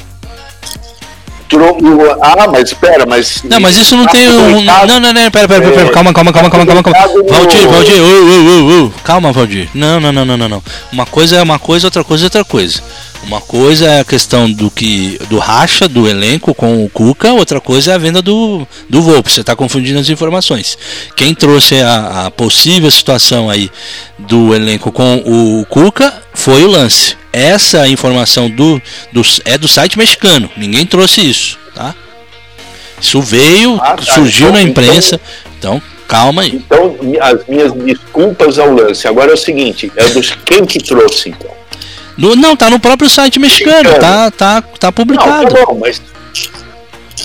ah, 2.22 2.49
mas 2.51 2.68
espera, 2.70 3.07
mas. 3.07 3.42
Não, 3.44 3.61
mas 3.61 3.76
isso 3.76 3.97
não 3.97 4.07
tem 4.07 4.28
um. 4.28 4.62
Não, 4.62 5.01
não, 5.01 5.12
não, 5.12 5.30
pera, 5.30 5.47
pera, 5.47 5.70
pera, 5.70 5.90
calma, 5.90 6.12
calma, 6.12 6.32
calma, 6.32 6.51
calma, 6.51 6.66
calma, 6.66 6.82
calma. 6.82 6.99
Valdir, 7.28 7.68
Valdir, 7.68 8.03
uh, 8.03 8.05
uh, 8.05 8.84
uh, 8.86 8.94
calma, 9.05 9.32
Valdir. 9.32 9.68
Não, 9.72 10.01
não, 10.01 10.12
não, 10.12 10.24
não, 10.24 10.36
não, 10.36 10.49
não. 10.49 10.62
Uma 10.92 11.07
coisa 11.07 11.36
é 11.36 11.42
uma 11.42 11.59
coisa, 11.59 11.86
outra 11.86 12.03
coisa 12.03 12.24
é 12.24 12.26
outra 12.26 12.44
coisa. 12.44 12.82
Uma 13.25 13.41
coisa 13.41 13.87
é 13.87 14.01
a 14.01 14.05
questão 14.05 14.51
do 14.51 14.71
que 14.71 15.19
do 15.29 15.39
racha 15.39 15.89
do 15.89 16.09
elenco 16.09 16.55
com 16.55 16.85
o 16.85 16.89
Cuca, 16.89 17.33
outra 17.33 17.61
coisa 17.61 17.93
é 17.93 17.95
a 17.95 17.99
venda 17.99 18.23
do, 18.23 18.67
do 18.89 19.03
Volpe. 19.03 19.31
Você 19.31 19.41
está 19.41 19.57
confundindo 19.57 19.99
as 19.99 20.09
informações. 20.09 20.79
Quem 21.17 21.35
trouxe 21.35 21.81
a, 21.81 22.27
a 22.27 22.31
possível 22.31 22.91
situação 22.91 23.51
aí 23.51 23.71
do 24.19 24.55
elenco 24.55 24.93
com 24.93 25.17
o 25.27 25.67
Cuca 25.67 26.23
foi 26.33 26.64
o 26.64 26.69
lance 26.69 27.17
essa 27.37 27.87
informação 27.87 28.49
do, 28.49 28.81
do, 29.12 29.21
é 29.45 29.59
do 29.59 29.69
site 29.69 29.99
mexicano. 29.99 30.49
Ninguém 30.57 30.87
trouxe 30.87 31.21
isso, 31.21 31.59
tá? 31.75 31.95
Isso 32.99 33.21
veio, 33.21 33.75
ah, 33.77 33.95
tá. 33.95 34.03
surgiu 34.03 34.49
então, 34.49 34.53
na 34.53 34.62
imprensa. 34.62 35.21
Então, 35.59 35.83
calma 36.09 36.43
aí. 36.43 36.55
Então, 36.55 36.97
as 37.21 37.47
minhas 37.47 37.73
desculpas 37.73 38.59
ao 38.59 38.73
lance. 38.73 39.07
Agora 39.07 39.33
é 39.33 39.35
o 39.35 39.37
seguinte, 39.37 39.93
é 39.97 40.09
dos 40.09 40.31
quem 40.47 40.64
que 40.64 40.79
trouxe 40.79 41.29
então? 41.29 41.51
No, 42.17 42.35
não, 42.35 42.57
tá 42.57 42.71
no 42.71 42.81
próprio 42.81 43.11
site 43.11 43.39
mexicano, 43.39 43.93
tá, 44.01 44.31
tá, 44.31 44.62
tá 44.62 44.93
publicado. 44.93 45.55
Não, 45.55 45.61
tá 45.61 45.67
bom, 45.67 45.79
mas 45.81 46.01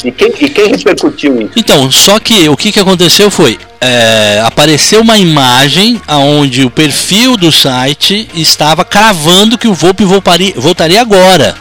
e 0.04 0.12
quem, 0.12 0.34
e 0.40 0.50
quem 0.50 0.72
repercutiu 0.72 1.42
isso? 1.42 1.52
Então, 1.56 1.92
só 1.92 2.20
que 2.20 2.50
o 2.50 2.58
que, 2.58 2.72
que 2.72 2.80
aconteceu 2.80 3.30
foi 3.30 3.60
é, 3.80 4.42
apareceu 4.46 5.02
uma 5.02 5.18
imagem 5.18 6.02
onde 6.08 6.64
o 6.64 6.70
perfil 6.70 7.38
do 7.38 7.52
site 7.52 8.28
estava 8.34 8.84
cravando 8.84 9.58
que 9.58 9.68
o 9.68 9.74
Volpe 9.74 10.04
voltaria, 10.04 10.54
voltaria 10.56 11.02
agora. 11.02 11.56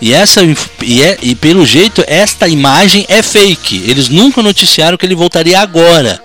E 0.00 0.12
essa 0.12 0.40
e, 0.82 1.02
é, 1.02 1.18
e 1.22 1.34
pelo 1.34 1.64
jeito 1.66 2.04
esta 2.06 2.48
imagem 2.48 3.04
é 3.08 3.22
fake. 3.22 3.84
Eles 3.88 4.08
nunca 4.08 4.42
noticiaram 4.42 4.96
que 4.96 5.06
ele 5.06 5.14
voltaria 5.14 5.60
agora, 5.60 6.20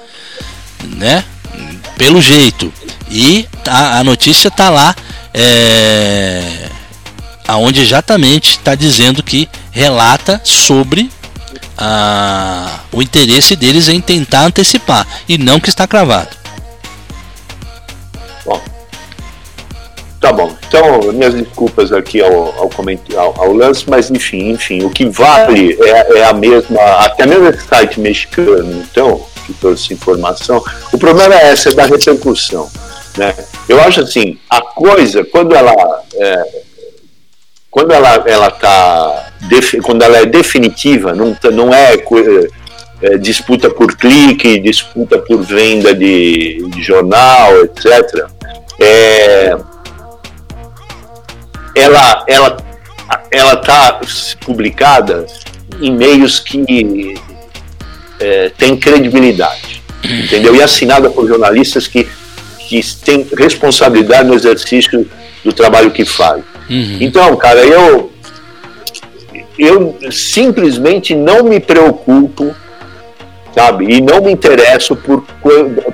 né? 0.97 1.23
Pelo 1.97 2.21
jeito. 2.21 2.71
E 3.11 3.47
a, 3.67 3.99
a 3.99 4.03
notícia 4.03 4.49
tá 4.49 4.69
lá 4.69 4.95
é, 5.33 6.69
aonde 7.47 7.81
exatamente 7.81 8.51
está 8.51 8.75
dizendo 8.75 9.23
que 9.23 9.49
relata 9.71 10.39
sobre 10.43 11.09
a, 11.77 12.79
o 12.91 13.01
interesse 13.01 13.55
deles 13.55 13.87
em 13.87 14.01
tentar 14.01 14.45
antecipar 14.45 15.07
e 15.27 15.37
não 15.37 15.59
que 15.59 15.69
está 15.69 15.87
cravado. 15.87 16.37
Bom, 18.45 18.61
tá 20.19 20.33
bom. 20.33 20.55
Então, 20.67 21.11
minhas 21.13 21.33
desculpas 21.33 21.91
aqui 21.91 22.21
ao, 22.21 22.31
ao, 22.31 22.69
ao, 23.17 23.41
ao 23.41 23.53
lance, 23.53 23.85
mas 23.87 24.11
enfim, 24.11 24.49
enfim, 24.49 24.83
o 24.83 24.89
que 24.89 25.05
vale 25.05 25.77
é, 25.81 26.19
é 26.19 26.25
a 26.25 26.33
mesma, 26.33 26.81
até 26.99 27.25
mesmo 27.25 27.47
esse 27.47 27.65
site 27.65 27.99
mexicano, 27.99 28.83
então, 28.83 29.25
que 29.45 29.53
trouxe 29.53 29.93
informação, 29.93 30.63
o 30.91 30.97
problema 30.97 31.33
é 31.33 31.51
essa, 31.51 31.69
é 31.69 31.73
da 31.73 31.85
repercussão. 31.85 32.69
Né? 33.17 33.33
Eu 33.69 33.79
acho 33.81 34.01
assim, 34.01 34.35
a 34.49 34.61
coisa, 34.61 35.23
quando 35.23 35.53
ela 35.53 35.71
é, 36.15 36.43
quando 37.69 37.91
ela 37.91 38.23
ela 38.25 38.49
tá 38.49 39.31
quando 39.83 40.01
ela 40.01 40.17
é 40.17 40.25
definitiva, 40.25 41.13
não, 41.13 41.35
tá, 41.35 41.51
não 41.51 41.71
é, 41.71 41.93
é, 43.03 43.17
disputa 43.19 43.69
por 43.69 43.95
clique, 43.95 44.59
disputa 44.59 45.19
por 45.19 45.43
venda 45.43 45.93
de, 45.93 46.65
de 46.67 46.81
jornal, 46.81 47.63
etc. 47.63 48.27
É, 48.79 49.55
ela 51.75 52.25
ela 52.27 52.57
ela 53.29 53.53
está 53.53 54.01
publicada 54.43 55.27
em 55.79 55.91
meios 55.95 56.39
que 56.39 57.13
é, 58.19 58.49
têm 58.49 58.75
credibilidade, 58.75 59.83
entendeu? 60.03 60.55
E 60.55 60.61
assinada 60.63 61.07
por 61.11 61.27
jornalistas 61.27 61.87
que 61.87 62.07
que 62.69 62.79
têm 63.03 63.25
responsabilidade 63.35 64.27
no 64.27 64.35
exercício 64.35 65.09
do 65.43 65.51
trabalho 65.51 65.89
que 65.89 66.05
fazem. 66.05 66.43
Uhum. 66.69 66.97
Então, 67.01 67.35
cara, 67.35 67.65
eu 67.65 68.11
eu 69.57 69.97
simplesmente 70.09 71.13
não 71.13 71.43
me 71.43 71.59
preocupo, 71.59 72.55
sabe? 73.53 73.91
E 73.91 73.99
não 73.99 74.21
me 74.21 74.31
interesso 74.31 74.95
por, 74.95 75.25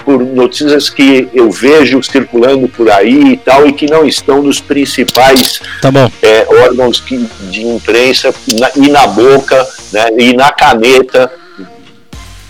por 0.03 0.19
notícias 0.19 0.87
que 0.89 1.27
eu 1.33 1.49
vejo 1.49 2.03
circulando 2.03 2.67
por 2.67 2.91
aí 2.91 3.33
e 3.33 3.37
tal, 3.37 3.65
e 3.65 3.73
que 3.73 3.89
não 3.89 4.05
estão 4.05 4.43
nos 4.43 4.59
principais 4.59 5.61
tá 5.81 5.89
é, 6.21 6.45
órgãos 6.65 7.01
de 7.49 7.65
imprensa 7.65 8.35
na, 8.59 8.69
e 8.75 8.89
na 8.89 9.07
boca 9.07 9.67
né, 9.91 10.09
e 10.19 10.33
na 10.33 10.51
caneta 10.51 11.31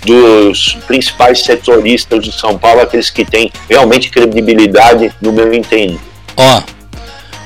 dos 0.06 0.78
principais 0.88 1.44
setoristas 1.44 2.24
de 2.24 2.32
São 2.32 2.58
Paulo, 2.58 2.82
aqueles 2.82 3.10
que 3.10 3.26
têm 3.26 3.52
realmente 3.70 4.10
credibilidade 4.10 5.14
no 5.22 5.34
meu 5.34 5.54
entender. 5.54 6.00
Ó, 6.38 6.62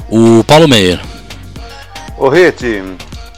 o 0.09 0.43
Paulo 0.43 0.67
Meyer. 0.67 0.99
Ô 2.17 2.27
Rit, 2.27 2.83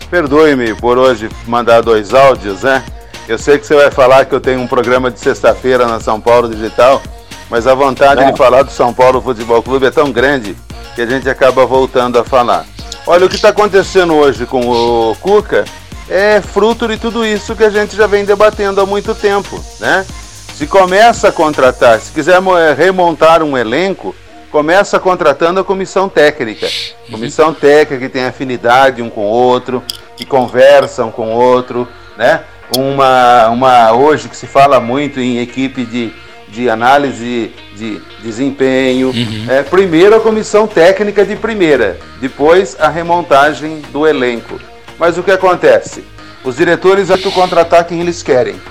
perdoe-me 0.10 0.74
por 0.76 0.98
hoje 0.98 1.30
mandar 1.46 1.82
dois 1.82 2.14
áudios, 2.14 2.64
né? 2.64 2.84
Eu 3.28 3.38
sei 3.38 3.58
que 3.60 3.66
você 3.66 3.76
vai 3.76 3.92
falar 3.92 4.26
que 4.26 4.34
eu 4.34 4.42
tenho 4.42 4.60
um 4.60 4.68
programa 4.68 5.12
de 5.12 5.20
sexta-feira 5.20 5.86
na 5.86 6.00
São 6.00 6.20
Paulo 6.20 6.50
Digital, 6.50 7.02
mas 7.50 7.68
a 7.68 7.76
vontade 7.76 8.26
de 8.26 8.38
falar 8.38 8.64
do 8.64 8.72
São 8.72 8.94
Paulo 8.94 9.22
Futebol 9.22 9.62
Clube 9.62 9.86
é 9.86 9.92
tão 9.92 10.12
grande 10.12 10.56
que 10.96 11.02
a 11.02 11.06
gente 11.06 11.30
acaba 11.30 11.66
voltando 11.66 12.18
a 12.18 12.24
falar. 12.24 12.66
Olha, 13.06 13.26
o 13.26 13.30
que 13.30 13.36
está 13.36 13.50
acontecendo 13.50 14.14
hoje 14.16 14.46
com 14.46 14.68
o 14.68 15.16
Cuca 15.18 15.66
é 16.12 16.42
fruto 16.42 16.90
de 16.90 16.98
tudo 16.98 17.26
isso 17.26 17.56
que 17.56 17.64
a 17.64 17.70
gente 17.70 17.96
já 17.96 18.06
vem 18.06 18.26
debatendo 18.26 18.82
há 18.82 18.86
muito 18.86 19.16
tempo, 19.16 19.64
né? 19.80 20.06
Se 20.54 20.68
começa 20.68 21.30
a 21.30 21.32
contratar, 21.32 22.00
se 22.02 22.12
quiser 22.12 22.40
remontar 22.78 23.42
um 23.42 23.58
elenco, 23.58 24.14
começa 24.52 25.00
contratando 25.00 25.62
a 25.62 25.64
comissão 25.64 26.10
técnica. 26.10 26.68
Comissão 27.10 27.54
técnica 27.54 28.06
que 28.06 28.12
tem 28.12 28.26
afinidade 28.26 29.02
um 29.02 29.10
com 29.10 29.22
o 29.22 29.30
outro, 29.30 29.82
que 30.18 30.26
conversam 30.26 31.10
com 31.10 31.34
o 31.34 31.40
outro, 31.40 31.88
né? 32.18 32.42
Uma, 32.78 33.48
uma 33.48 33.92
hoje 33.94 34.28
que 34.28 34.36
se 34.36 34.48
fala 34.48 34.80
muito 34.82 35.20
em 35.20 35.40
equipe 35.40 35.86
de, 35.86 36.14
de 36.50 36.70
análise 36.70 37.54
de 37.74 38.02
desempenho. 38.22 39.08
Uhum. 39.08 39.46
É, 39.50 39.64
primeiro 39.64 40.18
a 40.18 40.20
comissão 40.20 40.68
técnica 40.68 41.26
de 41.26 41.38
primeira, 41.38 41.98
depois 42.20 42.76
a 42.80 42.90
remontagem 42.90 43.82
do 43.94 44.06
elenco. 44.06 44.60
Mas 45.02 45.18
o 45.18 45.24
que 45.24 45.32
acontece? 45.32 46.04
Os 46.44 46.58
diretores 46.58 47.10
que 47.10 47.32
contratar 47.32 47.86
quem 47.86 48.02
eles 48.02 48.22
querem. 48.22 48.62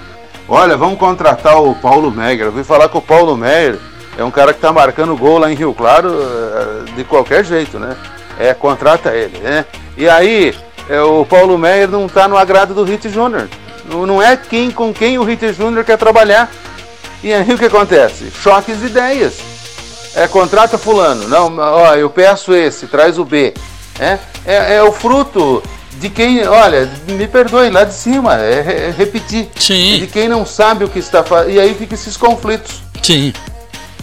Olha, 0.48 0.76
vamos 0.76 0.96
contratar 0.96 1.60
o 1.60 1.74
Paulo 1.74 2.08
Meyer. 2.08 2.46
Eu 2.46 2.52
fui 2.52 2.62
falar 2.62 2.88
com 2.88 2.98
o 2.98 3.02
Paulo 3.02 3.36
Meyer 3.36 3.76
é 4.16 4.22
um 4.22 4.30
cara 4.30 4.52
que 4.52 4.58
está 4.58 4.72
marcando 4.72 5.16
gol 5.16 5.38
lá 5.38 5.50
em 5.50 5.56
Rio 5.56 5.74
Claro 5.74 6.08
eh, 6.08 6.92
de 6.94 7.02
qualquer 7.02 7.44
jeito, 7.44 7.80
né? 7.80 7.96
É, 8.38 8.54
contrata 8.54 9.12
ele, 9.12 9.38
né? 9.38 9.64
E 9.96 10.08
aí, 10.08 10.54
é, 10.88 11.00
o 11.02 11.24
Paulo 11.24 11.58
Meyer 11.58 11.88
não 11.88 12.06
está 12.06 12.28
no 12.28 12.36
agrado 12.36 12.74
do 12.74 12.84
Hit 12.84 13.08
Júnior. 13.08 13.48
Não, 13.86 14.06
não 14.06 14.22
é 14.22 14.36
quem 14.36 14.70
com 14.70 14.94
quem 14.94 15.18
o 15.18 15.24
Hit 15.24 15.52
Júnior 15.52 15.84
quer 15.84 15.98
trabalhar. 15.98 16.48
E 17.24 17.34
aí 17.34 17.52
o 17.52 17.58
que 17.58 17.64
acontece? 17.64 18.30
Choques 18.30 18.78
de 18.78 18.86
ideias. 18.86 19.36
É, 20.14 20.28
contrata 20.28 20.78
fulano. 20.78 21.26
Não, 21.26 21.58
ó, 21.58 21.96
eu 21.96 22.08
peço 22.08 22.54
esse, 22.54 22.86
traz 22.86 23.18
o 23.18 23.24
B. 23.24 23.52
É, 23.98 24.18
é, 24.46 24.74
é 24.76 24.82
o 24.82 24.92
fruto 24.92 25.60
de 25.98 26.08
quem, 26.08 26.46
olha, 26.46 26.88
me 27.08 27.26
perdoe, 27.26 27.70
lá 27.70 27.84
de 27.84 27.94
cima, 27.94 28.36
é, 28.36 28.88
é 28.88 28.94
repetir. 28.96 29.48
Sim. 29.56 29.98
De 29.98 30.06
quem 30.06 30.28
não 30.28 30.46
sabe 30.46 30.84
o 30.84 30.88
que 30.88 30.98
está 30.98 31.22
fazendo. 31.22 31.54
E 31.54 31.60
aí 31.60 31.74
fica 31.74 31.94
esses 31.94 32.16
conflitos. 32.16 32.82
Sim. 33.02 33.32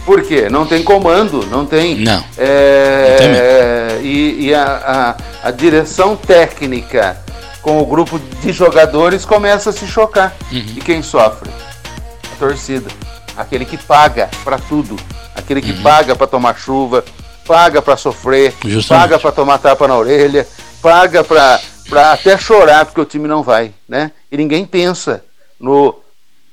Por 0.04 0.22
quê? 0.22 0.48
Não 0.48 0.64
tem 0.66 0.82
comando, 0.82 1.46
não 1.50 1.66
tem. 1.66 1.96
Não. 1.96 2.24
É, 2.38 3.08
não 3.10 3.16
tem 3.18 4.06
e, 4.06 4.46
e 4.46 4.54
a, 4.54 5.16
a, 5.42 5.48
a, 5.48 5.50
direção 5.50 6.16
técnica 6.16 7.16
com 7.60 7.78
o 7.80 7.84
grupo 7.84 8.18
de 8.18 8.52
jogadores 8.52 9.24
começa 9.24 9.70
a 9.70 9.72
se 9.72 9.86
chocar. 9.86 10.34
Uhum. 10.50 10.64
E 10.76 10.80
quem 10.80 11.02
sofre? 11.02 11.50
A 12.32 12.36
torcida. 12.38 12.88
Aquele 13.36 13.64
que 13.64 13.76
paga 13.76 14.30
para 14.44 14.58
tudo. 14.58 14.96
Aquele 15.34 15.60
que 15.60 15.72
uhum. 15.72 15.82
paga 15.82 16.16
para 16.16 16.26
tomar 16.26 16.58
chuva, 16.58 17.04
paga 17.46 17.82
para 17.82 17.96
sofrer, 17.96 18.54
Justamente. 18.64 19.02
paga 19.02 19.18
para 19.18 19.32
tomar 19.32 19.58
tapa 19.58 19.86
na 19.86 19.96
orelha, 19.96 20.46
paga 20.82 21.22
para 21.22 21.60
até 21.96 22.36
chorar 22.36 22.84
porque 22.84 23.00
o 23.00 23.04
time 23.04 23.28
não 23.28 23.42
vai, 23.42 23.72
né? 23.88 24.12
E 24.30 24.36
ninguém 24.36 24.64
pensa 24.66 25.24
no, 25.58 25.94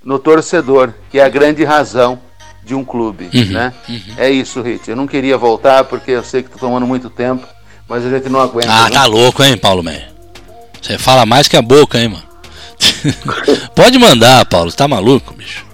no 0.04 0.20
torcedor, 0.20 0.94
que 1.12 1.20
é 1.20 1.24
a 1.24 1.30
grande 1.30 1.64
razão 1.64 2.20
de 2.64 2.74
um 2.74 2.84
clube, 2.84 3.30
uhum, 3.34 3.46
né? 3.52 3.74
Uhum. 3.88 4.02
É 4.18 4.30
isso, 4.30 4.62
Rit. 4.62 4.90
Eu 4.90 4.96
não 4.96 5.06
queria 5.06 5.38
voltar 5.38 5.84
porque 5.84 6.12
eu 6.12 6.24
sei 6.24 6.42
que 6.42 6.50
tô 6.50 6.58
tomando 6.58 6.88
muito 6.88 7.10
tempo, 7.10 7.46
mas 7.88 8.06
a 8.06 8.10
gente 8.10 8.28
não 8.30 8.40
aguenta. 8.40 8.72
Ah, 8.72 8.90
tá 8.90 9.06
louco, 9.06 9.44
hein, 9.44 9.58
Paulo 9.58 9.84
Meia? 9.84 10.10
Você 10.82 10.98
fala 10.98 11.26
mais 11.26 11.48
que 11.48 11.58
a 11.58 11.62
boca, 11.62 12.00
hein, 12.00 12.10
mano? 12.10 12.24
Pode 13.76 13.98
mandar, 13.98 14.46
Paulo, 14.46 14.72
você 14.72 14.78
tá 14.78 14.88
maluco, 14.88 15.34
bicho? 15.34 15.66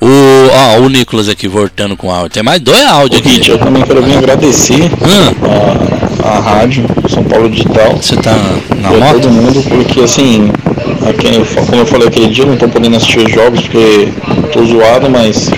O, 0.00 0.08
ó, 0.52 0.80
o 0.80 0.88
Nicolas 0.88 1.28
aqui 1.28 1.48
voltando 1.48 1.96
com 1.96 2.10
áudio. 2.10 2.30
Tem 2.30 2.42
mais 2.42 2.60
dois 2.60 2.86
áudios 2.86 3.20
aqui. 3.20 3.34
Gente, 3.36 3.50
eu 3.50 3.58
também 3.58 3.82
quero 3.82 4.02
vir 4.02 4.18
agradecer 4.18 4.84
a, 4.84 6.05
a 6.26 6.40
rádio 6.40 6.84
São 7.08 7.22
Paulo 7.24 7.48
Digital. 7.48 7.96
Você 7.96 8.16
tá 8.16 8.34
na 8.80 8.90
moto? 8.90 9.20
todo 9.20 9.30
mundo, 9.30 9.62
porque 9.68 10.00
assim, 10.00 10.50
aqui, 11.08 11.28
como 11.66 11.82
eu 11.82 11.86
falei 11.86 12.08
aquele 12.08 12.28
dia, 12.28 12.44
não 12.44 12.56
tô 12.56 12.68
podendo 12.68 12.96
assistir 12.96 13.20
os 13.20 13.32
jogos 13.32 13.60
porque 13.60 14.08
tô 14.52 14.64
zoado, 14.64 15.08
mas 15.08 15.48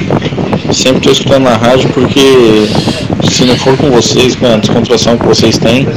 sempre 0.73 0.99
estou 0.99 1.13
escutando 1.13 1.45
na 1.45 1.57
rádio 1.57 1.89
porque 1.91 2.69
se 3.31 3.45
não 3.45 3.57
for 3.57 3.77
com 3.77 3.91
vocês, 3.91 4.37
com 4.37 4.47
a 4.47 4.57
descontração 4.57 5.17
que 5.17 5.27
vocês 5.27 5.57
têm, 5.59 5.89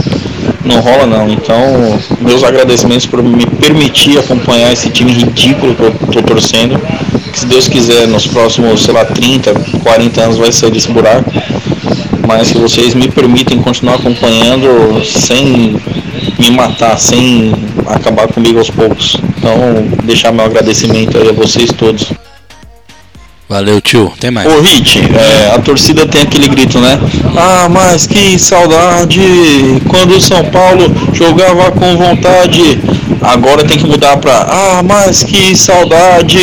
não 0.63 0.79
rola 0.79 1.05
não. 1.05 1.29
Então, 1.29 1.99
meus 2.21 2.43
agradecimentos 2.43 3.05
por 3.05 3.21
me 3.21 3.45
permitir 3.45 4.19
acompanhar 4.19 4.71
esse 4.71 4.89
time 4.89 5.11
ridículo 5.11 5.75
que 5.75 5.83
eu 5.83 5.89
estou 5.89 6.23
torcendo. 6.23 6.79
Que 7.31 7.39
se 7.39 7.45
Deus 7.45 7.67
quiser, 7.67 8.07
nos 8.07 8.27
próximos, 8.27 8.83
sei 8.83 8.93
lá, 8.93 9.05
30, 9.05 9.53
40 9.83 10.21
anos 10.21 10.37
vai 10.37 10.51
sair 10.51 10.71
desse 10.71 10.91
buraco. 10.91 11.31
Mas 12.37 12.51
que 12.51 12.57
vocês 12.59 12.93
me 12.93 13.09
permitem 13.09 13.61
continuar 13.61 13.95
acompanhando 13.95 15.03
sem 15.05 15.75
me 16.39 16.49
matar, 16.51 16.97
sem 16.97 17.53
acabar 17.85 18.27
comigo 18.29 18.57
aos 18.57 18.69
poucos. 18.69 19.17
Então, 19.37 19.51
deixar 20.03 20.31
meu 20.31 20.45
agradecimento 20.45 21.17
aí 21.17 21.29
a 21.29 21.33
vocês 21.33 21.71
todos. 21.71 22.13
Valeu, 23.49 23.81
tio. 23.81 24.09
Tem 24.17 24.31
mais. 24.31 24.47
Ô, 24.47 24.61
Hit, 24.61 24.97
é, 25.13 25.53
a 25.53 25.59
torcida 25.59 26.05
tem 26.05 26.21
aquele 26.21 26.47
grito, 26.47 26.79
né? 26.79 26.97
Ah, 27.35 27.67
mas 27.69 28.07
que 28.07 28.39
saudade 28.39 29.21
quando 29.89 30.11
o 30.11 30.21
São 30.21 30.41
Paulo 30.45 30.85
jogava 31.13 31.69
com 31.71 31.97
vontade. 31.97 32.79
Agora 33.21 33.65
tem 33.65 33.77
que 33.77 33.85
mudar 33.85 34.15
pra 34.17 34.47
Ah, 34.49 34.81
mas 34.81 35.21
que 35.21 35.53
saudade 35.53 36.39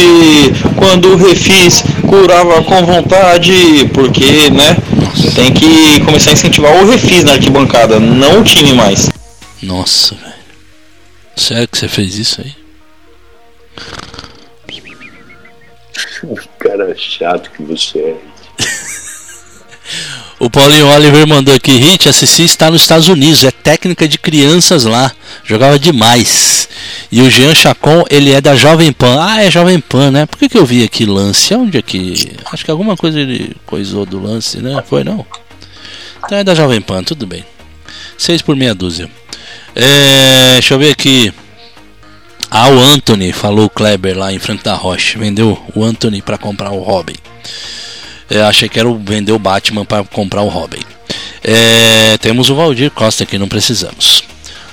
quando 0.77 1.15
o 1.15 1.17
Refis 1.17 1.83
curava 2.07 2.63
com 2.63 2.85
vontade. 2.85 3.89
Porque, 3.95 4.51
né? 4.51 4.77
Tem 5.35 5.53
que 5.53 6.01
começar 6.05 6.31
a 6.31 6.33
incentivar 6.35 6.83
o 6.83 6.91
Refis 6.91 7.25
na 7.25 7.33
arquibancada, 7.33 7.99
não 7.99 8.41
o 8.41 8.45
time 8.45 8.73
mais. 8.73 9.09
Nossa, 9.63 10.15
velho. 10.15 10.35
Sério 11.37 11.69
que 11.69 11.79
você 11.79 11.89
fez 11.89 12.17
isso 12.17 12.41
aí? 12.41 12.59
cara 16.59 16.95
chato 16.97 17.51
que 17.51 17.63
você 17.63 17.99
é. 17.99 18.17
O 20.39 20.49
Paulinho 20.49 20.87
Oliver 20.87 21.27
mandou 21.27 21.53
aqui, 21.53 21.73
Hit, 21.73 22.09
a 22.09 22.13
Cici 22.13 22.45
está 22.45 22.71
nos 22.71 22.83
Estados 22.83 23.09
Unidos, 23.09 23.43
é 23.43 23.51
técnica 23.51 24.07
de 24.07 24.19
crianças 24.19 24.85
lá, 24.85 25.11
jogava 25.45 25.79
demais. 25.81 26.69
E 27.11 27.21
o 27.21 27.29
Jean 27.29 27.55
Chacon, 27.55 28.05
ele 28.09 28.33
é 28.33 28.41
da 28.41 28.55
Jovem 28.55 28.93
Pan. 28.93 29.17
Ah, 29.21 29.43
é 29.43 29.51
Jovem 29.51 29.81
Pan, 29.81 30.13
né? 30.13 30.27
Por 30.27 30.39
que, 30.39 30.49
que 30.49 30.57
eu 30.57 30.65
vi 30.65 30.85
aqui 30.85 31.05
lance? 31.05 31.53
Onde 31.55 31.79
é 31.79 31.83
que. 31.83 32.37
Acho 32.53 32.65
que 32.65 32.71
alguma 32.71 32.97
coisa 32.97 33.19
ele 33.19 33.57
coisou 33.67 34.07
do 34.07 34.23
lance, 34.23 34.59
né? 34.59 34.81
Foi 34.87 35.03
não? 35.03 35.27
Então 36.25 36.39
é 36.39 36.45
da 36.45 36.55
Jovem 36.55 36.81
Pan, 36.81 37.03
tudo 37.03 37.27
bem. 37.27 37.45
6 38.17 38.43
por 38.43 38.55
meia 38.55 38.75
dúzia. 38.75 39.11
É, 39.75 40.53
deixa 40.53 40.75
eu 40.75 40.79
ver 40.79 40.93
aqui. 40.93 41.33
Ah, 42.51 42.69
o 42.69 42.79
Anthony, 42.79 43.33
falou 43.33 43.67
o 43.67 43.71
Kleber 43.71 44.17
lá 44.17 44.33
em 44.33 44.39
Franco 44.39 44.63
da 44.63 44.75
Rocha. 44.75 45.19
Vendeu 45.19 45.61
o 45.75 45.85
Anthony 45.85 46.23
para 46.23 46.39
comprar 46.39 46.71
o 46.71 46.81
Robin. 46.81 47.17
Achei 48.49 48.69
que 48.69 48.79
era 48.79 48.93
vender 48.93 49.33
o 49.33 49.39
Batman 49.39 49.85
para 49.85 50.05
comprar 50.05 50.43
o 50.43 50.49
Robin. 50.49 50.81
É, 51.43 52.19
temos 52.19 52.51
o 52.51 52.55
Valdir 52.55 52.91
Costa 52.91 53.25
aqui, 53.25 53.39
não 53.39 53.49
precisamos. 53.49 54.23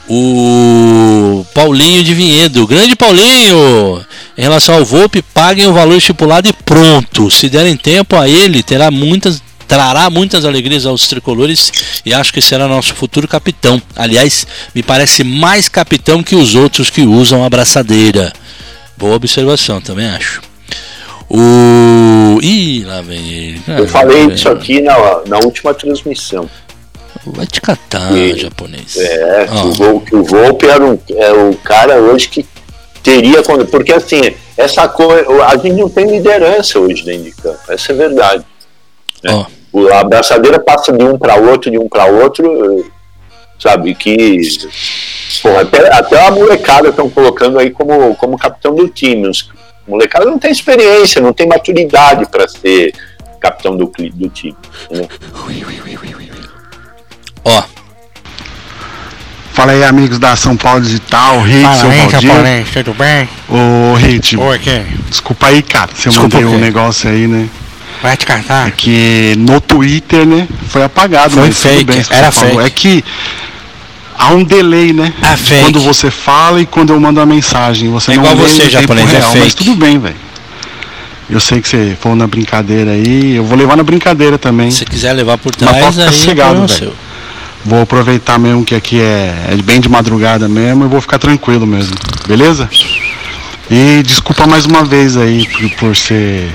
O 0.07 1.45
Paulinho 1.53 2.03
de 2.03 2.13
Vinhedo, 2.13 2.67
grande 2.67 2.95
Paulinho! 2.95 4.05
Em 4.37 4.41
relação 4.41 4.75
ao 4.75 4.85
Volpe, 4.85 5.21
paguem 5.21 5.65
o 5.65 5.73
valor 5.73 5.95
estipulado 5.95 6.47
e 6.47 6.53
pronto. 6.53 7.31
Se 7.31 7.49
derem 7.49 7.75
tempo 7.75 8.15
a 8.15 8.27
ele, 8.27 8.61
terá 8.61 8.91
muitas, 8.91 9.41
trará 9.67 10.09
muitas 10.09 10.45
alegrias 10.45 10.85
aos 10.85 11.07
tricolores 11.07 11.71
e 12.05 12.13
acho 12.13 12.31
que 12.31 12.41
será 12.41 12.67
nosso 12.67 12.93
futuro 12.93 13.27
capitão. 13.27 13.81
Aliás, 13.95 14.45
me 14.75 14.83
parece 14.83 15.23
mais 15.23 15.67
capitão 15.67 16.21
que 16.21 16.35
os 16.35 16.53
outros 16.53 16.89
que 16.89 17.01
usam 17.01 17.43
a 17.43 17.49
braçadeira. 17.49 18.31
Boa 18.97 19.15
observação, 19.15 19.81
também 19.81 20.05
acho. 20.05 20.41
O. 21.29 22.39
Ih, 22.41 22.83
lá 22.85 23.01
vem 23.01 23.17
ele. 23.29 23.61
Ah, 23.67 23.79
Eu 23.79 23.87
falei 23.87 24.25
isso 24.27 24.49
aqui 24.49 24.81
na, 24.81 24.95
na 25.27 25.37
última 25.39 25.73
transmissão. 25.73 26.49
Vai 27.25 27.47
te 27.47 27.59
catar, 27.61 28.11
E- 28.15 28.37
japonês. 28.37 28.95
É, 28.97 29.45
que 29.47 29.67
o, 29.67 29.71
Vol, 29.71 30.01
que 30.01 30.15
o 30.15 30.23
Volpe 30.23 30.67
era 30.67 30.83
um, 30.85 30.97
é 31.15 31.31
o 31.31 31.55
cara 31.55 31.95
hoje 31.99 32.27
que 32.29 32.45
teria. 33.01 33.41
Porque 33.71 33.93
assim, 33.93 34.21
essa 34.55 34.87
coisa. 34.87 35.25
A 35.45 35.57
gente 35.57 35.73
não 35.79 35.89
tem 35.89 36.05
liderança 36.09 36.79
hoje 36.79 37.03
dentro 37.03 37.23
de 37.23 37.31
campo. 37.31 37.59
Essa 37.69 37.91
é 37.91 37.95
verdade. 37.95 38.45
né? 39.23 39.45
O- 39.73 39.87
A 39.89 40.01
abraçadeira 40.01 40.59
passa 40.59 40.91
de 40.93 41.03
um 41.03 41.17
para 41.17 41.35
outro, 41.35 41.71
de 41.71 41.79
um 41.79 41.89
para 41.89 42.05
outro, 42.05 42.85
sabe? 43.59 43.95
Que. 43.95 44.39
Pô, 45.41 45.49
até, 45.57 45.91
até 45.93 46.27
a 46.27 46.31
molecada 46.31 46.89
estão 46.89 47.09
colocando 47.09 47.57
aí 47.59 47.71
como, 47.71 48.15
como 48.15 48.37
capitão 48.37 48.75
do 48.75 48.87
time. 48.87 49.27
Os 49.27 49.49
molecada 49.87 50.25
não 50.25 50.39
tem 50.39 50.51
experiência, 50.51 51.21
não 51.21 51.33
tem 51.33 51.47
maturidade 51.47 52.25
para 52.29 52.47
ser 52.47 52.93
capitão 53.39 53.75
do, 53.75 53.91
do 54.13 54.29
time. 54.29 54.55
Ó. 57.43 57.63
Fala 59.53 59.71
aí, 59.71 59.83
amigos 59.85 60.19
da 60.19 60.35
São 60.35 60.57
Paulo 60.57 60.81
Digital, 60.81 61.41
Hit, 61.41 61.61
Fala 61.61 61.77
seu 61.77 61.89
aí, 61.89 62.09
japonês, 62.09 62.67
tudo 62.73 62.93
bem? 62.93 63.29
Ô, 63.47 63.93
Hit. 63.95 64.35
Oi, 64.35 64.59
quem? 64.59 64.85
Desculpa 65.09 65.47
aí, 65.47 65.61
cara, 65.61 65.91
se 65.95 66.07
eu 66.07 66.11
Desculpa 66.11 66.37
mandei 66.41 66.53
o 66.53 66.57
um 66.57 66.59
negócio 66.59 67.09
aí, 67.09 67.25
né? 67.25 67.47
Vai 68.01 68.17
te 68.17 68.25
catar. 68.25 68.67
É 68.67 68.71
que 68.71 69.33
no 69.37 69.61
Twitter, 69.61 70.25
né, 70.25 70.47
foi 70.67 70.83
apagado. 70.83 71.31
Foi 71.31 71.47
mas 71.47 71.57
tudo 71.57 71.69
fake, 71.71 72.13
era 72.13 72.31
fake. 72.31 72.59
É 72.59 72.69
que 72.69 73.03
há 74.17 74.29
um 74.29 74.43
delay, 74.43 74.93
né? 74.93 75.13
É 75.21 75.35
fake. 75.37 75.61
Quando 75.63 75.79
você 75.81 76.09
fala 76.11 76.61
e 76.61 76.65
quando 76.65 76.93
eu 76.93 76.99
mando 76.99 77.19
a 77.21 77.25
mensagem. 77.25 77.89
Você 77.91 78.11
É 78.11 78.15
não 78.15 78.23
igual 78.23 78.35
você, 78.35 78.69
japonês, 78.69 79.13
é 79.13 79.17
real, 79.17 79.31
Mas 79.35 79.43
fake. 79.43 79.55
tudo 79.55 79.75
bem, 79.75 79.99
velho. 79.99 80.15
Eu 81.29 81.39
sei 81.39 81.59
que 81.59 81.67
você 81.67 81.97
falou 81.99 82.15
na 82.15 82.27
brincadeira 82.27 82.91
aí, 82.91 83.35
eu 83.35 83.43
vou 83.43 83.57
levar 83.57 83.75
na 83.75 83.83
brincadeira 83.83 84.37
também. 84.37 84.69
Se 84.69 84.85
quiser 84.85 85.11
levar 85.13 85.37
por 85.39 85.51
Mas 85.59 85.69
trás, 85.95 85.99
aí 85.99 86.29
é 86.29 86.33
velho. 86.35 86.67
seu. 86.69 86.93
Vou 87.65 87.81
aproveitar 87.81 88.37
mesmo 88.37 88.63
que 88.63 88.75
aqui 88.75 88.99
é, 89.01 89.33
é 89.49 89.55
bem 89.63 89.81
de 89.81 89.89
madrugada 89.89 90.47
mesmo 90.47 90.85
e 90.85 90.87
vou 90.87 91.01
ficar 91.01 91.17
tranquilo 91.17 91.65
mesmo, 91.65 91.95
beleza? 92.27 92.69
E 93.71 94.03
desculpa 94.03 94.45
mais 94.45 94.65
uma 94.67 94.83
vez 94.85 95.17
aí 95.17 95.47
por, 95.47 95.69
por 95.71 95.95
ser 95.95 96.47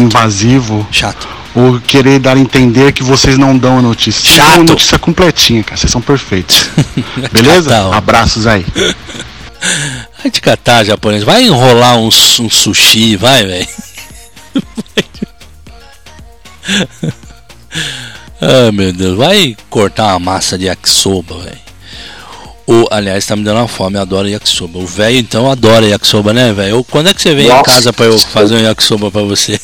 invasivo. 0.00 0.86
Chato. 0.90 1.28
Ou 1.54 1.80
querer 1.80 2.18
dar 2.18 2.36
a 2.36 2.40
entender 2.40 2.92
que 2.92 3.02
vocês 3.02 3.38
não 3.38 3.56
dão 3.56 3.78
a 3.78 3.82
notícia. 3.82 4.20
Vocês 4.20 4.36
dão 4.36 4.46
a 4.46 4.50
Chato. 4.50 4.64
notícia 4.64 4.98
completinha, 4.98 5.62
cara. 5.62 5.76
Vocês 5.76 5.92
são 5.92 6.00
perfeitos. 6.00 6.68
beleza? 7.30 7.70
Catar. 7.70 7.96
Abraços 7.96 8.46
aí. 8.46 8.64
Vai 10.22 10.30
te 10.30 10.40
catar, 10.40 10.84
japonês. 10.84 11.22
Vai 11.22 11.44
enrolar 11.44 11.98
um, 11.98 12.08
um 12.08 12.50
sushi, 12.50 13.16
vai, 13.16 13.44
velho. 13.44 13.68
Ai, 18.40 18.70
meu 18.72 18.92
Deus. 18.92 19.16
Vai 19.16 19.56
cortar 19.70 20.08
uma 20.08 20.18
massa 20.18 20.58
de 20.58 20.66
yakisoba, 20.66 21.36
velho. 21.38 21.58
O, 22.66 22.86
aliás, 22.90 23.26
tá 23.26 23.36
me 23.36 23.44
dando 23.44 23.58
uma 23.58 23.68
fome, 23.68 23.96
eu 23.96 24.02
adoro 24.02 24.28
yakisoba. 24.28 24.78
O 24.78 24.86
velho, 24.86 25.18
então, 25.18 25.50
adora 25.50 25.86
yakisoba, 25.86 26.32
né, 26.32 26.52
velho? 26.52 26.82
Quando 26.84 27.10
é 27.10 27.14
que 27.14 27.20
você 27.20 27.34
vem 27.34 27.46
em 27.46 27.50
Nossa. 27.50 27.64
casa 27.64 27.92
pra 27.92 28.06
eu 28.06 28.18
fazer 28.18 28.54
um 28.56 28.62
yakisoba 28.62 29.10
pra 29.10 29.22
você? 29.22 29.60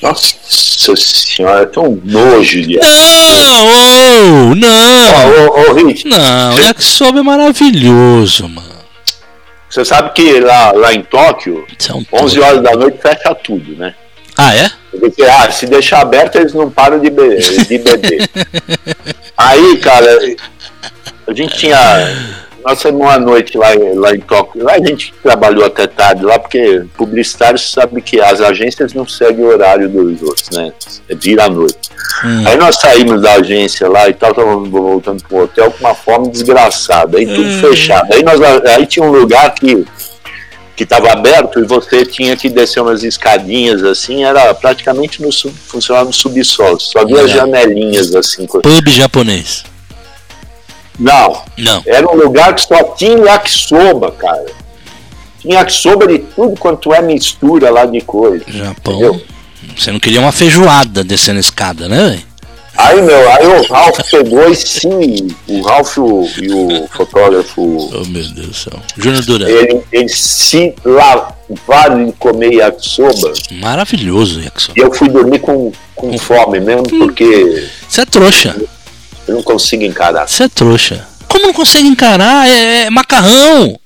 Nossa 0.00 0.94
senhora, 0.96 1.62
é 1.62 1.66
tão 1.66 2.00
nojo 2.04 2.62
de. 2.62 2.78
Não, 2.78 3.66
ô, 4.50 4.54
não. 4.54 5.48
Ô, 5.48 5.70
ô, 5.70 5.74
Rich, 5.74 6.06
Não, 6.06 6.54
o 6.54 6.60
yakisoba 6.60 7.18
é 7.18 7.22
maravilhoso, 7.22 8.48
mano. 8.48 8.78
Você 9.68 9.84
sabe 9.84 10.12
que 10.14 10.40
lá, 10.40 10.72
lá 10.72 10.94
em 10.94 11.02
Tóquio, 11.02 11.66
11 12.12 12.40
horas 12.40 12.62
da 12.62 12.72
noite 12.72 12.98
fecha 13.02 13.34
tudo, 13.34 13.76
né? 13.76 13.94
Ah, 14.36 14.54
é? 14.54 14.70
Porque, 14.98 15.22
ah, 15.24 15.50
se 15.50 15.66
deixar 15.66 16.00
aberto, 16.00 16.36
eles 16.36 16.54
não 16.54 16.70
param 16.70 16.98
de, 17.00 17.10
be 17.10 17.36
de 17.36 17.78
beber. 17.78 18.30
Aí, 19.36 19.76
cara, 19.78 20.16
a 21.26 21.32
gente 21.34 21.58
tinha. 21.58 21.76
Nós 22.64 22.82
fomos 22.82 23.00
uma 23.00 23.18
noite 23.18 23.56
lá, 23.56 23.74
em- 23.74 23.94
lá 23.94 24.14
em 24.14 24.20
Tóquio. 24.20 24.62
Lá 24.64 24.74
a 24.74 24.78
gente 24.78 25.14
trabalhou 25.22 25.64
até 25.64 25.86
tarde 25.86 26.24
lá, 26.24 26.38
porque 26.38 26.84
publicitário 26.96 27.58
sabe 27.58 28.02
que 28.02 28.20
as 28.20 28.40
agências 28.40 28.92
não 28.92 29.06
seguem 29.06 29.44
o 29.44 29.48
horário 29.48 29.88
dos 29.88 30.20
outros, 30.22 30.50
né? 30.50 30.72
Vira 31.20 31.44
à 31.44 31.48
noite. 31.48 31.76
Aí 32.46 32.56
nós 32.56 32.76
saímos 32.76 33.22
da 33.22 33.34
agência 33.34 33.88
lá 33.88 34.08
e 34.08 34.12
tal, 34.14 34.30
estávamos 34.30 34.68
voltando 34.68 35.22
pro 35.24 35.44
hotel 35.44 35.70
com 35.70 35.78
uma 35.84 35.94
fome 35.94 36.30
desgraçada, 36.30 37.16
aí 37.18 37.26
tudo 37.26 37.42
Hum. 37.48 37.60
fechado. 37.60 38.12
Aí, 38.12 38.22
nós, 38.22 38.40
aí 38.66 38.86
tinha 38.86 39.04
um 39.06 39.12
lugar 39.12 39.54
que 39.54 39.84
que 40.76 40.84
estava 40.84 41.10
aberto 41.10 41.58
e 41.58 41.64
você 41.64 42.06
tinha 42.06 42.36
que 42.36 42.48
descer 42.48 42.78
umas 42.80 43.02
escadinhas 43.02 43.82
assim, 43.82 44.22
era 44.24 44.54
praticamente 44.54 45.20
no 45.20 45.32
sub, 45.32 45.52
funcionava 45.66 46.04
no 46.06 46.12
subsolo, 46.12 46.78
só 46.78 47.00
havia 47.00 47.16
Legal. 47.22 47.28
janelinhas 47.48 48.14
assim. 48.14 48.46
Pub 48.46 48.88
japonês. 48.88 49.64
Não, 50.98 51.42
Não. 51.56 51.82
era 51.86 52.08
um 52.10 52.16
lugar 52.16 52.54
que 52.54 52.62
só 52.62 52.82
tinha 52.94 53.16
yakisoba, 53.18 54.10
cara. 54.12 54.46
Tinha 55.40 55.58
yakisoba 55.60 56.06
de 56.08 56.18
tudo 56.18 56.56
quanto 56.58 56.92
é 56.92 57.00
mistura 57.00 57.70
lá 57.70 57.86
de 57.86 58.00
coisa. 58.00 58.44
Japão. 58.48 59.20
Você 59.76 59.92
não 59.92 60.00
queria 60.00 60.20
uma 60.20 60.32
feijoada 60.32 61.04
descendo 61.04 61.36
a 61.36 61.40
escada, 61.40 61.88
né, 61.88 62.08
velho? 62.10 62.28
Aí, 62.76 63.02
meu, 63.02 63.32
aí 63.32 63.44
o 63.44 63.66
Ralph 63.72 63.98
pegou 64.08 64.48
e 64.48 64.54
sim, 64.54 65.28
o 65.48 65.62
Ralph 65.62 65.96
e 65.96 66.00
o, 66.00 66.28
e 66.40 66.52
o 66.52 66.86
fotógrafo. 66.88 67.60
Oh, 67.60 68.04
meu 68.06 68.22
Deus 68.22 68.32
do 68.32 68.54
céu. 68.54 68.72
Júnior 68.96 69.24
Duran. 69.24 69.48
Ele, 69.48 69.80
ele 69.90 70.08
se 70.08 70.74
lavaram 70.84 72.06
de 72.06 72.12
comer 72.12 72.52
yakisoba. 72.54 73.32
Maravilhoso, 73.60 74.40
yakisoba. 74.40 74.74
E 74.78 74.82
eu 74.82 74.92
fui 74.94 75.08
dormir 75.08 75.40
com, 75.40 75.72
com 75.96 76.16
fome 76.18 76.60
mesmo, 76.60 76.84
porque 77.00 77.66
Você 77.88 78.02
é 78.02 78.04
trouxa. 78.06 78.54
Eu 79.28 79.34
não 79.34 79.42
consigo 79.42 79.84
encarar. 79.84 80.26
Você 80.28 80.44
é 80.44 80.48
trouxa. 80.48 81.06
Como 81.28 81.46
não 81.46 81.52
consegue 81.52 81.86
encarar? 81.86 82.48
É, 82.48 82.84
é 82.86 82.90
macarrão. 82.90 83.78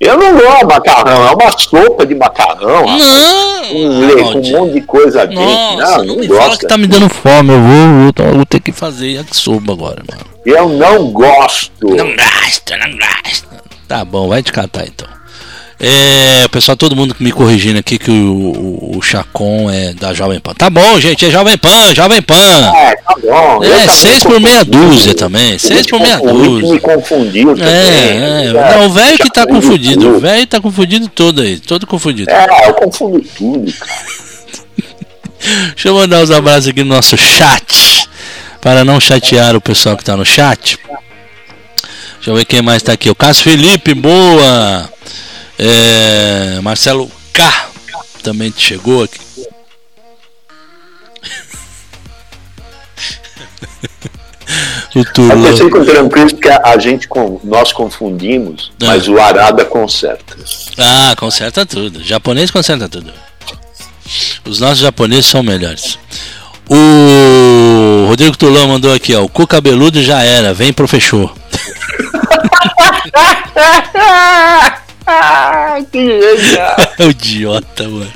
Eu 0.00 0.16
não 0.16 0.32
gosto 0.38 0.58
de 0.60 0.64
macarrão, 0.66 1.26
é 1.26 1.30
uma 1.32 1.58
sopa 1.58 2.06
de 2.06 2.14
macarrão. 2.14 2.86
Não! 2.86 3.74
Um, 3.74 4.06
le- 4.06 4.22
com 4.22 4.38
um 4.38 4.50
monte 4.52 4.72
de 4.74 4.80
coisa 4.82 5.26
dentro. 5.26 5.44
Nossa, 5.44 5.98
não, 5.98 6.04
não 6.04 6.04
não 6.14 6.16
me 6.16 6.28
fala 6.28 6.40
gosto. 6.46 6.60
que 6.60 6.66
tá 6.68 6.78
me 6.78 6.86
dando 6.86 7.08
fome. 7.08 7.50
Eu 7.52 7.60
vou, 7.60 8.26
eu 8.28 8.34
vou 8.36 8.46
ter 8.46 8.60
que 8.60 8.70
fazer 8.70 9.10
yakisoba 9.14 9.72
agora, 9.72 10.02
mano. 10.08 10.24
Eu 10.46 10.68
não 10.68 11.10
gosto. 11.10 11.72
Não 11.82 11.96
gosto, 12.14 12.72
não 12.76 12.96
gosto. 12.96 13.48
Tá 13.88 14.04
bom, 14.04 14.28
vai 14.28 14.40
te 14.42 14.52
catar 14.52 14.86
então. 14.86 15.08
É, 15.80 16.44
o 16.44 16.48
pessoal, 16.48 16.76
todo 16.76 16.96
mundo 16.96 17.14
me 17.20 17.30
corrigindo 17.30 17.78
aqui 17.78 17.98
que 17.98 18.10
o, 18.10 18.14
o, 18.14 18.98
o 18.98 19.02
Chacon 19.02 19.70
é 19.70 19.94
da 19.94 20.12
Jovem 20.12 20.40
Pan. 20.40 20.52
Tá 20.54 20.68
bom, 20.68 20.98
gente, 20.98 21.24
é 21.24 21.30
Jovem 21.30 21.56
Pan, 21.56 21.94
Jovem 21.94 22.20
Pan. 22.20 22.72
É, 22.74 22.96
tá 22.96 23.14
bom. 23.22 23.62
É, 23.62 23.68
também 23.68 23.88
seis 23.88 24.24
por 24.24 24.40
meia 24.40 24.64
dúzia 24.64 25.14
também, 25.14 25.56
seis 25.56 25.86
por 25.86 26.00
meia 26.00 26.18
dúzia. 26.18 26.74
me 26.74 26.80
confundiu 26.80 27.54
também. 27.54 27.68
É, 27.68 28.46
é. 28.46 28.52
Não, 28.52 28.86
o 28.86 28.90
velho 28.90 29.18
que 29.18 29.30
tá 29.30 29.46
confundido, 29.46 30.16
o 30.16 30.18
velho 30.18 30.46
tá 30.48 30.60
confundido 30.60 31.08
todo 31.08 31.42
aí, 31.42 31.60
todo 31.60 31.86
confundido. 31.86 32.28
É, 32.28 32.68
eu 32.68 32.74
confundo 32.74 33.24
tudo, 33.36 33.72
cara. 33.72 34.28
Deixa 35.74 35.88
eu 35.88 35.94
mandar 35.94 36.22
os 36.22 36.32
abraços 36.32 36.66
aqui 36.66 36.82
no 36.82 36.94
nosso 36.94 37.16
chat. 37.16 38.08
Para 38.60 38.84
não 38.84 38.98
chatear 38.98 39.54
o 39.54 39.60
pessoal 39.60 39.96
que 39.96 40.04
tá 40.04 40.16
no 40.16 40.24
chat. 40.24 40.76
Deixa 42.16 42.30
eu 42.30 42.34
ver 42.34 42.44
quem 42.44 42.60
mais 42.60 42.82
tá 42.82 42.92
aqui. 42.92 43.08
O 43.08 43.14
Cássio 43.14 43.44
Felipe, 43.44 43.94
boa. 43.94 44.90
É, 45.58 46.60
Marcelo 46.62 47.10
K 47.32 47.68
também 48.22 48.52
chegou 48.56 49.02
aqui. 49.04 49.18
O 54.94 54.98
Mas 55.00 55.12
Tulão. 55.12 55.40
vocês 55.42 55.60
ficam 55.60 55.84
tranquilos 55.84 56.32
porque 56.32 56.48
a, 56.48 56.78
gente, 56.78 57.06
com, 57.06 57.38
nós 57.44 57.72
confundimos, 57.72 58.72
É. 58.80 58.86
mas 58.86 59.06
o 59.06 59.18
Arada 59.20 59.64
conserta. 59.64 60.34
Ah, 60.78 61.14
conserta 61.18 61.66
tudo. 61.66 62.02
Japonês 62.02 62.50
conserta 62.50 62.88
tudo. 62.88 63.12
Os 64.46 64.58
nossos 64.58 64.78
japoneses 64.78 65.26
são 65.26 65.42
melhores. 65.42 65.98
O 66.68 68.06
Rodrigo 68.08 68.36
Tulão 68.36 68.68
mandou 68.68 68.92
aqui, 68.92 69.14
ó. 69.14 69.22
O 69.22 69.28
cu 69.28 69.46
cabeludo 69.46 70.02
já 70.02 70.22
era, 70.22 70.54
vem 70.54 70.72
pro 70.72 70.88
fechou. 70.88 71.30
que 75.90 76.20
genial. 76.20 76.76
É 76.98 77.04
o 77.06 77.10
idiota, 77.10 77.88
mano. 77.88 78.12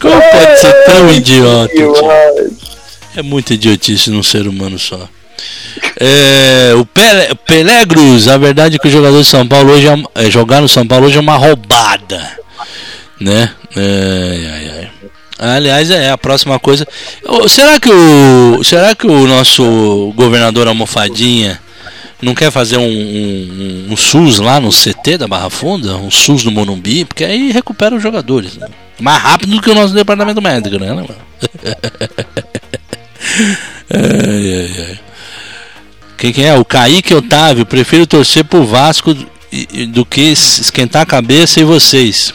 Como 0.00 0.22
pode 0.30 0.60
ser 0.60 0.84
tão 0.84 1.10
idiota? 1.12 1.74
tio? 1.74 1.94
É 3.16 3.22
muita 3.22 3.54
idiotice 3.54 4.10
num 4.10 4.22
ser 4.22 4.46
humano 4.46 4.78
só. 4.78 5.08
É, 5.98 6.72
o 6.76 6.84
Pele, 6.86 7.34
Pelegros, 7.46 8.28
a 8.28 8.36
verdade 8.36 8.76
é 8.76 8.78
que 8.78 8.88
o 8.88 8.90
jogador 8.90 9.20
de 9.20 9.26
São 9.26 9.46
Paulo 9.46 9.72
hoje 9.72 9.86
é, 9.86 10.26
é, 10.26 10.30
jogar 10.30 10.60
no 10.60 10.68
São 10.68 10.86
Paulo 10.86 11.06
hoje 11.06 11.16
é 11.18 11.20
uma 11.20 11.36
roubada, 11.36 12.38
né? 13.20 13.50
É, 13.76 14.50
ai, 14.52 14.70
ai. 14.78 14.90
Aliás, 15.56 15.90
é 15.90 16.10
a 16.10 16.18
próxima 16.18 16.58
coisa. 16.58 16.86
Será 17.48 17.80
que 17.80 17.90
o 17.90 18.62
será 18.62 18.94
que 18.94 19.06
o 19.06 19.26
nosso 19.26 20.12
governador 20.14 20.68
Almofadinha 20.68 21.60
não 22.22 22.34
quer 22.34 22.50
fazer 22.50 22.76
um, 22.78 22.86
um, 22.88 23.86
um 23.90 23.96
SUS 23.96 24.38
lá 24.38 24.60
no 24.60 24.70
CT 24.70 25.18
da 25.18 25.26
Barra 25.28 25.50
Funda, 25.50 25.96
um 25.96 26.10
SUS 26.10 26.44
no 26.44 26.50
Morumbi, 26.52 27.04
porque 27.04 27.24
aí 27.24 27.50
recupera 27.50 27.94
os 27.96 28.02
jogadores, 28.02 28.56
né? 28.56 28.68
mais 29.00 29.20
rápido 29.20 29.56
do 29.56 29.60
que 29.60 29.68
o 29.70 29.74
nosso 29.74 29.92
departamento 29.92 30.40
médico, 30.40 30.78
né? 30.78 30.92
mano? 30.92 31.08
ai, 33.90 34.54
ai, 34.54 34.84
ai. 34.88 35.00
Quem 36.16 36.32
que 36.32 36.42
é? 36.42 36.54
O 36.54 36.64
Kaique 36.64 37.14
Otávio. 37.14 37.66
Prefiro 37.66 38.06
torcer 38.06 38.44
pro 38.44 38.64
Vasco 38.64 39.12
do 39.88 40.06
que 40.06 40.20
es- 40.20 40.60
esquentar 40.60 41.02
a 41.02 41.06
cabeça 41.06 41.60
e 41.60 41.64
vocês. 41.64 42.32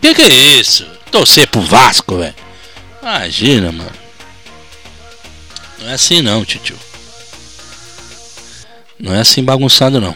Que 0.00 0.14
que 0.14 0.22
é 0.22 0.28
isso? 0.28 0.86
Torcer 1.10 1.48
pro 1.48 1.60
Vasco, 1.60 2.18
velho. 2.18 2.34
Imagina, 3.02 3.72
mano. 3.72 3.90
Não 5.80 5.88
é 5.90 5.94
assim 5.94 6.22
não, 6.22 6.44
tio. 6.44 6.76
Não 8.98 9.14
é 9.14 9.20
assim 9.20 9.42
bagunçado 9.42 10.00
não. 10.00 10.14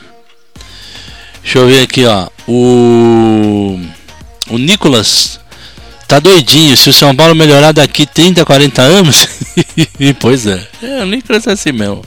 Deixa 1.43 1.59
eu 1.59 1.67
ver 1.67 1.83
aqui, 1.83 2.05
ó. 2.05 2.29
O 2.47 3.79
o 4.51 4.59
Nicolas 4.59 5.41
tá 6.07 6.19
doidinho. 6.19 6.77
Se 6.77 6.91
o 6.91 6.93
São 6.93 7.15
Paulo 7.15 7.35
melhorar 7.35 7.73
daqui 7.73 8.07
30, 8.07 8.45
40 8.45 8.83
anos, 8.83 9.27
pois 10.21 10.47
é. 10.47 10.67
É, 10.83 11.03
o 11.03 11.07
Nicolas 11.07 11.47
é 11.47 11.53
assim 11.53 11.73
mesmo. 11.73 12.03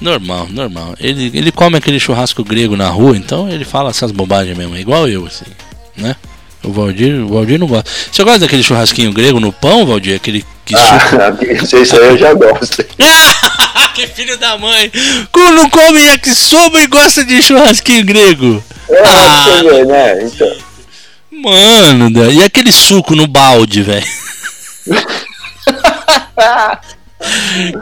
Normal, 0.00 0.48
normal. 0.50 0.94
Ele, 0.98 1.30
ele 1.32 1.52
come 1.52 1.76
aquele 1.76 2.00
churrasco 2.00 2.42
grego 2.42 2.76
na 2.76 2.88
rua, 2.88 3.16
então 3.16 3.48
ele 3.48 3.64
fala 3.64 3.90
essas 3.90 4.10
bobagens 4.10 4.56
mesmo, 4.56 4.76
igual 4.76 5.08
eu, 5.08 5.26
assim, 5.26 5.44
né? 5.96 6.16
O 6.64 6.70
Valdir, 6.72 7.24
o 7.24 7.28
Valdir 7.28 7.58
não 7.58 7.66
gosta. 7.66 7.90
Você 8.10 8.22
gosta 8.22 8.38
daquele 8.40 8.62
churrasquinho 8.62 9.12
grego 9.12 9.40
no 9.40 9.52
pão, 9.52 9.84
Valdir? 9.86 10.14
Aquele 10.16 10.44
que 10.64 10.74
Ah, 10.76 11.32
isso 11.62 11.96
aí 11.96 12.08
eu 12.08 12.18
já 12.18 12.32
gosto. 12.34 12.84
que 13.94 14.06
filho 14.06 14.38
da 14.38 14.56
mãe! 14.56 14.90
Como 15.32 15.50
não 15.52 15.68
come 15.68 16.04
yakisoba 16.04 16.80
e 16.80 16.86
gosta 16.86 17.24
de 17.24 17.42
churrasquinho 17.42 18.04
grego? 18.04 18.62
É, 18.88 19.02
Ah. 19.04 19.62
vê, 19.62 19.84
né? 19.84 20.22
Então, 20.24 20.56
Mano, 21.32 22.30
e 22.30 22.42
aquele 22.44 22.70
suco 22.70 23.16
no 23.16 23.26
balde, 23.26 23.82
velho? 23.82 24.06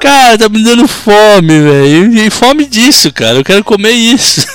Cara, 0.00 0.38
tá 0.38 0.48
me 0.48 0.62
dando 0.62 0.86
fome, 0.86 1.60
velho. 1.60 2.18
E 2.18 2.30
fome 2.30 2.66
disso, 2.66 3.12
cara. 3.12 3.38
Eu 3.38 3.44
quero 3.44 3.64
comer 3.64 3.90
isso. 3.92 4.46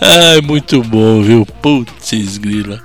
Ai, 0.00 0.40
muito 0.40 0.82
bom, 0.82 1.22
viu? 1.22 1.46
Putz, 1.62 2.38
grila. 2.38 2.82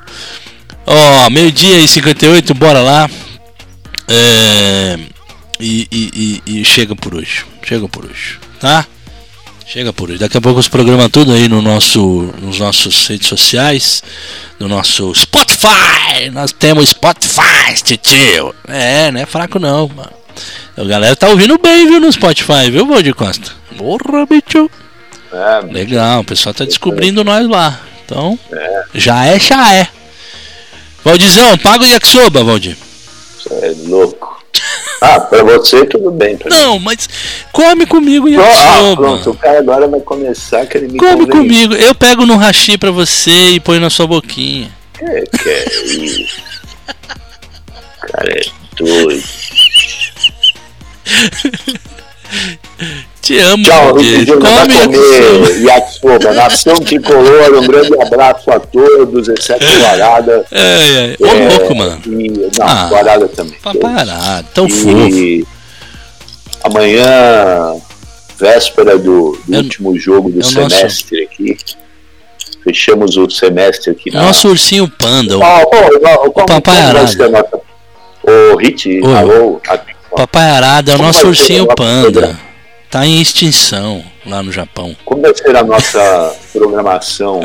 Ó, 0.85 1.29
meio-dia 1.29 1.79
e 1.79 1.87
58, 1.87 2.53
bora 2.53 2.79
lá. 2.79 3.09
É, 4.07 4.99
e, 5.59 5.87
e, 5.91 6.41
e, 6.45 6.61
e 6.61 6.65
chega 6.65 6.95
por 6.95 7.15
hoje. 7.15 7.45
Chega 7.63 7.87
por 7.87 8.05
hoje, 8.05 8.39
tá? 8.59 8.85
Chega 9.65 9.91
por 9.91 10.09
hoje. 10.09 10.19
Daqui 10.19 10.37
a 10.37 10.41
pouco 10.41 10.59
os 10.59 10.67
programas 10.67 11.09
tudo 11.09 11.33
aí 11.33 11.49
no 11.49 11.61
nosso, 11.61 12.31
nos 12.39 12.59
nossos 12.59 13.07
redes 13.07 13.27
sociais, 13.27 14.03
no 14.59 14.67
nosso 14.67 15.13
Spotify. 15.15 16.29
Nós 16.31 16.51
temos 16.51 16.89
Spotify, 16.89 17.97
tio. 17.97 18.53
É, 18.67 19.09
não 19.11 19.21
é 19.21 19.25
fraco 19.25 19.57
não, 19.57 19.87
mano. 19.87 20.13
A 20.77 20.83
galera 20.83 21.15
tá 21.15 21.29
ouvindo 21.29 21.57
bem, 21.57 21.87
viu, 21.87 21.99
no 21.99 22.11
Spotify, 22.11 22.69
viu, 22.69 22.85
Valdir 22.85 23.15
Costa? 23.15 23.51
Porra, 23.77 24.25
bicho. 24.25 24.69
É, 25.35 25.61
Legal, 25.71 26.21
o 26.21 26.23
pessoal 26.23 26.53
tá 26.53 26.65
descobrindo 26.65 27.23
nós 27.23 27.47
lá. 27.47 27.81
Então, 28.05 28.37
é, 28.51 28.83
já 28.93 29.25
é, 29.25 29.39
já 29.39 29.73
é. 29.73 29.87
Valdizão, 31.03 31.57
paga 31.57 31.83
o 31.83 31.87
yakisoba, 31.87 32.43
Valdir. 32.43 32.77
você 33.37 33.53
é 33.53 33.73
louco. 33.87 34.35
Ah, 35.01 35.19
pra 35.19 35.43
você 35.43 35.85
tudo 35.85 36.09
bem. 36.11 36.37
Não, 36.49 36.79
mas 36.79 37.09
come 37.51 37.85
comigo 37.85 38.27
mim. 38.27 38.37
Ah, 38.37 38.41
yakisoba. 38.41 38.95
pronto, 38.95 39.29
o 39.31 39.37
cara 39.37 39.59
agora 39.59 39.87
vai 39.87 39.99
começar 39.99 40.65
querer 40.65 40.91
me 40.91 40.97
Come 40.97 41.27
comigo, 41.27 41.73
eu 41.73 41.93
pego 41.93 42.25
no 42.25 42.37
hashi 42.37 42.77
pra 42.77 42.91
você 42.91 43.49
e 43.51 43.59
põe 43.59 43.79
na 43.79 43.89
sua 43.89 44.07
boquinha. 44.07 44.71
Que 44.93 45.37
que 45.37 45.49
é 45.49 45.65
isso? 45.83 46.41
Cara 48.01 48.31
é 48.31 48.41
doido. 48.77 49.23
Te 53.25 53.39
amo, 53.39 53.63
Tchau, 53.63 53.95
vai 53.95 54.25
Come 54.25 54.39
comer 54.85 55.61
yakisoba. 55.63 56.31
Nação 56.33 56.75
Tricolor, 56.75 57.55
um 57.59 57.65
grande 57.65 57.99
abraço 57.99 58.51
a 58.51 58.59
todos, 58.59 59.27
exceto 59.29 59.65
o 59.65 59.85
Arada. 59.87 60.45
É, 60.51 60.59
é. 60.59 61.15
Ô, 61.19 61.25
É, 61.25 61.57
louco, 61.57 61.75
mano. 61.75 62.01
E, 62.05 62.29
não, 62.29 62.49
Ah, 62.61 62.89
o 62.91 62.95
Arada 62.95 63.27
também. 63.29 63.55
Paparado, 63.63 64.47
tão 64.53 64.67
e 64.67 64.69
fofo. 64.69 65.47
amanhã, 66.63 67.75
véspera 68.39 68.95
do, 68.97 69.39
do 69.47 69.57
último 69.57 69.97
jogo 69.97 70.29
do 70.29 70.41
é 70.41 70.45
o 70.45 70.51
nosso- 70.51 70.69
semestre 70.77 71.23
aqui. 71.23 71.57
Fechamos 72.63 73.17
o 73.17 73.27
semestre 73.29 73.91
aqui 73.91 74.11
na. 74.11 74.21
Nosso 74.23 74.49
ursinho 74.49 74.87
panda. 74.87 75.37
o- 75.37 75.41
Ó, 75.41 75.61
ó, 75.63 76.25
ó, 76.25 76.29
como- 76.29 76.45
Papai 76.45 76.79
Arada. 76.81 77.47
Ô, 78.23 78.55
Hit, 78.57 78.99
alô. 79.17 79.59
Papai 80.15 80.49
Arada 80.51 80.91
é 80.91 80.95
o 80.95 80.99
nosso 80.99 81.27
ursinho 81.27 81.63
o 81.63 81.75
panda. 81.75 82.37
Programa? 82.95 83.05
Tá 83.05 83.05
em 83.05 83.21
extinção 83.21 84.03
lá 84.25 84.41
no 84.41 84.51
Japão. 84.51 84.95
Como 85.03 85.21
vai 85.21 85.35
ser 85.35 85.55
a 85.55 85.63
nossa 85.63 86.35
programação 86.53 87.41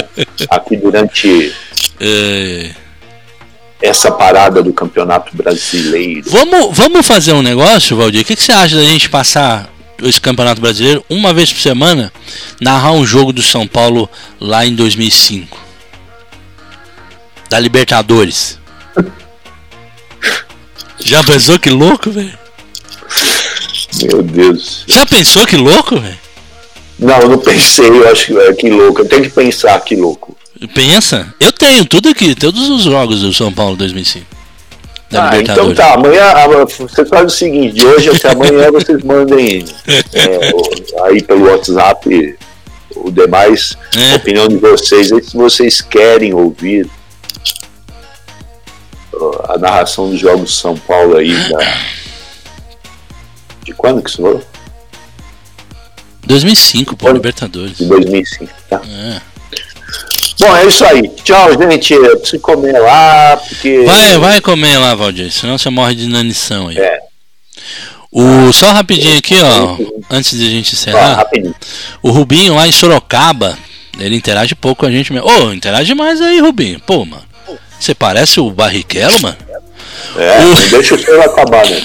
aqui 0.50 0.76
durante 0.76 1.52
É. 2.00 2.70
essa 3.82 4.12
parada 4.12 4.62
do 4.62 4.72
Campeonato 4.72 5.36
Brasileiro? 5.36 6.30
Vamos, 6.30 6.76
vamos 6.76 7.06
fazer 7.06 7.32
um 7.32 7.42
negócio, 7.42 7.96
Valdir? 7.96 8.22
O 8.22 8.24
que, 8.24 8.36
que 8.36 8.42
você 8.42 8.52
acha 8.52 8.76
da 8.76 8.84
gente 8.84 9.08
passar 9.10 9.68
esse 10.02 10.20
Campeonato 10.20 10.60
Brasileiro 10.60 11.04
uma 11.10 11.34
vez 11.34 11.52
por 11.52 11.60
semana, 11.60 12.12
narrar 12.60 12.92
um 12.92 13.04
jogo 13.04 13.32
do 13.32 13.42
São 13.42 13.66
Paulo 13.66 14.08
lá 14.40 14.64
em 14.64 14.74
2005? 14.74 15.58
Da 17.48 17.58
Libertadores. 17.58 18.58
Já 21.04 21.24
pensou 21.24 21.58
que 21.58 21.70
louco, 21.70 22.10
velho? 22.10 22.38
Meu 24.02 24.22
Deus. 24.22 24.84
Já 24.86 25.04
pensou 25.06 25.46
que 25.46 25.56
louco, 25.56 25.98
velho? 25.98 26.18
Não, 26.98 27.18
não 27.28 27.38
pensei, 27.38 27.88
eu 27.88 28.08
acho 28.08 28.26
que, 28.26 28.38
é, 28.38 28.52
que 28.52 28.68
louco. 28.68 29.00
Eu 29.00 29.08
tenho 29.08 29.22
que 29.22 29.30
pensar 29.30 29.80
que 29.80 29.96
louco. 29.96 30.36
Pensa? 30.74 31.32
Eu 31.40 31.50
tenho 31.50 31.84
tudo 31.86 32.10
aqui, 32.10 32.34
todos 32.34 32.68
os 32.68 32.82
jogos 32.82 33.22
do 33.22 33.32
São 33.32 33.52
Paulo 33.52 33.76
2005. 33.76 34.26
Da 35.10 35.30
Ah, 35.30 35.40
então 35.40 35.74
tá, 35.74 35.94
amanhã 35.94 36.32
você 36.78 37.04
faz 37.04 37.32
o 37.32 37.36
seguinte, 37.36 37.74
de 37.74 37.84
hoje 37.84 38.10
até 38.10 38.30
amanhã 38.30 38.70
vocês 38.70 39.02
mandem 39.02 39.64
é, 39.88 40.52
aí 41.04 41.20
pelo 41.22 41.50
WhatsApp 41.50 42.38
o 42.94 43.10
demais 43.10 43.76
É. 43.96 44.12
a 44.12 44.16
opinião 44.16 44.46
de 44.46 44.56
vocês, 44.56 45.10
aí 45.10 45.22
se 45.22 45.36
vocês 45.36 45.80
querem 45.80 46.32
ouvir 46.32 46.88
a 49.48 49.58
narração 49.58 50.10
dos 50.10 50.20
jogos 50.20 50.50
de 50.50 50.56
São 50.56 50.76
Paulo 50.76 51.16
aí 51.16 51.34
da... 51.48 51.78
De 53.64 53.72
quando 53.74 54.02
que 54.02 54.10
isso 54.10 54.22
foi? 54.22 54.40
2005, 56.26 56.96
pô, 56.96 57.10
Libertadores. 57.10 57.76
De 57.76 57.86
2005, 57.86 58.52
tá? 58.68 58.80
É. 58.86 59.20
Bom, 60.38 60.56
é 60.56 60.66
isso 60.66 60.84
aí. 60.84 61.08
Tchau, 61.22 61.50
gente. 61.52 61.92
Eu 61.92 62.18
preciso 62.18 62.40
comer 62.40 62.78
lá, 62.78 63.36
porque. 63.36 63.84
Vai, 63.84 64.18
vai 64.18 64.40
comer 64.40 64.78
lá, 64.78 64.94
Valdir, 64.94 65.30
senão 65.30 65.58
você 65.58 65.68
morre 65.68 65.94
de 65.94 66.04
inanição 66.04 66.68
aí. 66.68 66.78
É. 66.78 66.98
O, 68.12 68.52
só 68.52 68.72
rapidinho 68.72 69.18
aqui, 69.18 69.36
ó, 69.40 69.76
antes 70.10 70.36
de 70.36 70.46
a 70.46 70.50
gente 70.50 70.74
encerrar. 70.74 71.26
O 72.02 72.10
Rubinho 72.10 72.56
lá 72.56 72.66
em 72.66 72.72
Sorocaba, 72.72 73.56
ele 73.98 74.16
interage 74.16 74.54
pouco 74.54 74.80
com 74.80 74.86
a 74.86 74.90
gente 74.90 75.12
mesmo. 75.12 75.28
Ô, 75.28 75.52
interage 75.52 75.94
mais 75.94 76.20
aí, 76.20 76.40
Rubinho. 76.40 76.80
Pô, 76.80 77.04
mano. 77.04 77.22
Você 77.78 77.94
parece 77.94 78.40
o 78.40 78.50
Barrichello, 78.50 79.20
mano? 79.20 79.36
É, 80.16 80.40
não 80.40 80.68
deixa 80.68 80.94
o 80.94 80.98
senhor 80.98 81.20
acabar, 81.20 81.68
né? 81.68 81.82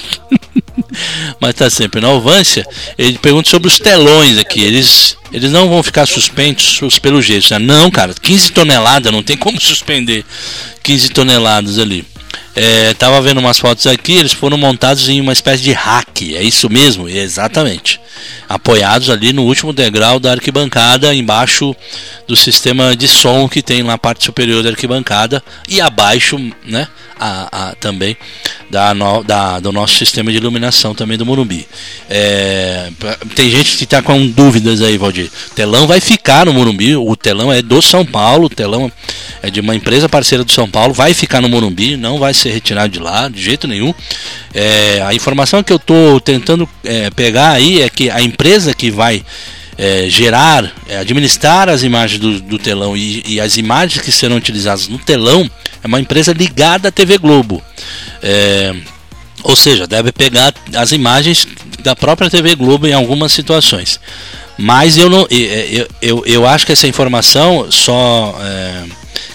mas 1.39 1.53
tá 1.53 1.69
sempre 1.69 2.01
na 2.01 2.07
Alvância. 2.07 2.65
Ele 2.97 3.17
pergunta 3.17 3.49
sobre 3.49 3.67
os 3.67 3.79
telões 3.79 4.37
aqui. 4.37 4.63
Eles, 4.63 5.17
eles 5.31 5.51
não 5.51 5.69
vão 5.69 5.83
ficar 5.83 6.05
suspensos 6.05 6.99
pelo 6.99 7.21
jeito. 7.21 7.51
né? 7.51 7.59
Não, 7.59 7.91
cara, 7.91 8.13
15 8.13 8.51
toneladas, 8.51 9.11
não 9.11 9.23
tem 9.23 9.37
como 9.37 9.59
suspender 9.59 10.25
15 10.83 11.09
toneladas 11.09 11.79
ali. 11.79 12.05
É, 12.55 12.93
tava 12.93 13.21
vendo 13.21 13.39
umas 13.39 13.59
fotos 13.59 13.85
aqui, 13.85 14.13
eles 14.13 14.31
foram 14.31 14.57
montados 14.57 15.09
em 15.09 15.19
uma 15.19 15.33
espécie 15.33 15.61
de 15.61 15.73
rack, 15.73 16.35
é 16.35 16.41
isso 16.41 16.69
mesmo? 16.69 17.09
Exatamente. 17.09 17.99
Apoiados 18.47 19.09
ali 19.09 19.33
no 19.33 19.43
último 19.43 19.73
degrau 19.73 20.19
da 20.21 20.31
arquibancada, 20.31 21.13
embaixo 21.13 21.75
do 22.27 22.35
sistema 22.35 22.95
de 22.95 23.07
som 23.07 23.49
que 23.49 23.61
tem 23.61 23.83
na 23.83 23.97
parte 23.97 24.23
superior 24.23 24.63
da 24.63 24.69
arquibancada 24.69 25.43
e 25.67 25.81
abaixo, 25.81 26.39
né? 26.65 26.87
A, 27.19 27.69
a- 27.69 27.75
também 27.75 28.15
da, 28.69 28.93
no- 28.93 29.23
da- 29.23 29.59
do 29.59 29.71
nosso 29.71 29.95
sistema 29.95 30.31
de 30.31 30.37
iluminação 30.37 30.93
também 30.93 31.17
do 31.17 31.25
Morumbi. 31.25 31.65
É, 32.09 32.89
tem 33.35 33.49
gente 33.49 33.77
que 33.77 33.83
está 33.85 34.01
com 34.01 34.27
dúvidas 34.27 34.81
aí, 34.81 34.97
Valdir. 34.97 35.29
Telão 35.55 35.87
vai 35.87 35.99
ficar 36.01 36.45
no 36.45 36.53
Morumbi, 36.53 36.95
o 36.95 37.15
telão 37.15 37.51
é 37.51 37.61
do 37.61 37.81
São 37.81 38.05
Paulo, 38.05 38.45
o 38.45 38.49
telão 38.49 38.91
é 39.41 39.49
de 39.49 39.59
uma 39.61 39.75
empresa 39.75 40.09
parceira 40.09 40.43
do 40.43 40.51
São 40.51 40.69
Paulo, 40.69 40.93
vai 40.93 41.13
ficar 41.13 41.41
no 41.41 41.47
Morumbi, 41.49 41.95
não 41.95 42.17
vai 42.19 42.33
ser 42.33 42.44
retirado 42.51 42.89
de 42.89 42.99
lá, 42.99 43.27
de 43.27 43.41
jeito 43.41 43.67
nenhum. 43.67 43.93
É, 44.53 45.01
a 45.05 45.13
informação 45.13 45.63
que 45.63 45.71
eu 45.71 45.77
estou 45.77 46.19
tentando 46.19 46.67
é, 46.83 47.09
pegar 47.09 47.51
aí 47.51 47.81
é 47.81 47.89
que 47.89 48.09
a 48.09 48.21
empresa 48.21 48.73
que 48.73 48.89
vai 48.89 49.23
é, 49.77 50.09
gerar, 50.09 50.73
é, 50.87 50.97
administrar 50.97 51.69
as 51.69 51.83
imagens 51.83 52.19
do, 52.19 52.39
do 52.39 52.57
telão 52.57 52.95
e, 52.95 53.23
e 53.25 53.39
as 53.41 53.57
imagens 53.57 54.01
que 54.01 54.11
serão 54.11 54.37
utilizadas 54.37 54.87
no 54.87 54.97
telão 54.97 55.49
é 55.83 55.87
uma 55.87 55.99
empresa 55.99 56.33
ligada 56.33 56.87
à 56.89 56.91
TV 56.91 57.17
Globo. 57.17 57.61
É, 58.23 58.73
ou 59.43 59.55
seja, 59.55 59.85
deve 59.85 60.11
pegar 60.11 60.53
as 60.73 60.91
imagens 60.91 61.47
da 61.83 61.95
própria 61.95 62.29
TV 62.29 62.55
Globo 62.55 62.87
em 62.87 62.93
algumas 62.93 63.31
situações. 63.31 63.99
Mas 64.57 64.97
eu 64.97 65.09
não, 65.09 65.27
eu, 65.29 65.87
eu, 66.01 66.23
eu 66.25 66.47
acho 66.47 66.65
que 66.65 66.71
essa 66.71 66.87
informação 66.87 67.69
só 67.69 68.35
é, 68.41 68.83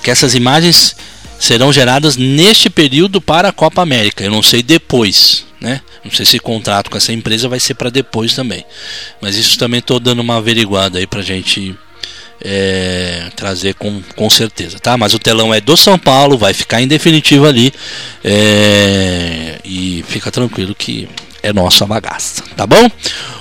que 0.03 0.11
essas 0.11 0.35
imagens 0.35 0.97
serão 1.41 1.73
geradas 1.73 2.17
neste 2.19 2.69
período 2.69 3.21
para 3.21 3.49
a 3.49 3.53
Copa 3.53 3.81
América. 3.81 4.23
Eu 4.23 4.31
não 4.31 4.43
sei 4.43 4.63
depois, 4.63 5.47
né? 5.59 5.81
Não 6.05 6.13
sei 6.13 6.27
se 6.27 6.37
o 6.37 6.43
contrato 6.43 6.91
com 6.91 6.99
essa 6.99 7.13
empresa 7.13 7.49
vai 7.49 7.59
ser 7.59 7.75
para 7.75 7.91
depois 7.91 8.35
também. 8.35 8.65
Mas 9.21 9.37
isso 9.37 9.59
também 9.59 9.81
estou 9.81 9.99
dando 9.99 10.21
uma 10.21 10.37
averiguada 10.37 10.99
aí 10.99 11.07
para 11.07 11.23
gente 11.23 11.75
é, 12.43 13.31
trazer 13.35 13.75
com, 13.75 14.03
com 14.15 14.29
certeza, 14.29 14.79
tá? 14.79 14.99
Mas 14.99 15.15
o 15.15 15.19
telão 15.19 15.53
é 15.53 15.61
do 15.61 15.77
São 15.79 15.99
Paulo, 15.99 16.37
vai 16.37 16.53
ficar 16.53 16.83
em 16.83 16.87
definitivo 16.87 17.47
ali 17.47 17.73
é, 18.23 19.59
e 19.65 20.05
fica 20.07 20.31
tranquilo 20.31 20.75
que 20.75 21.09
é 21.43 21.53
nossa 21.53 21.87
bagaça, 21.87 22.43
tá 22.57 22.67
bom? 22.67 22.89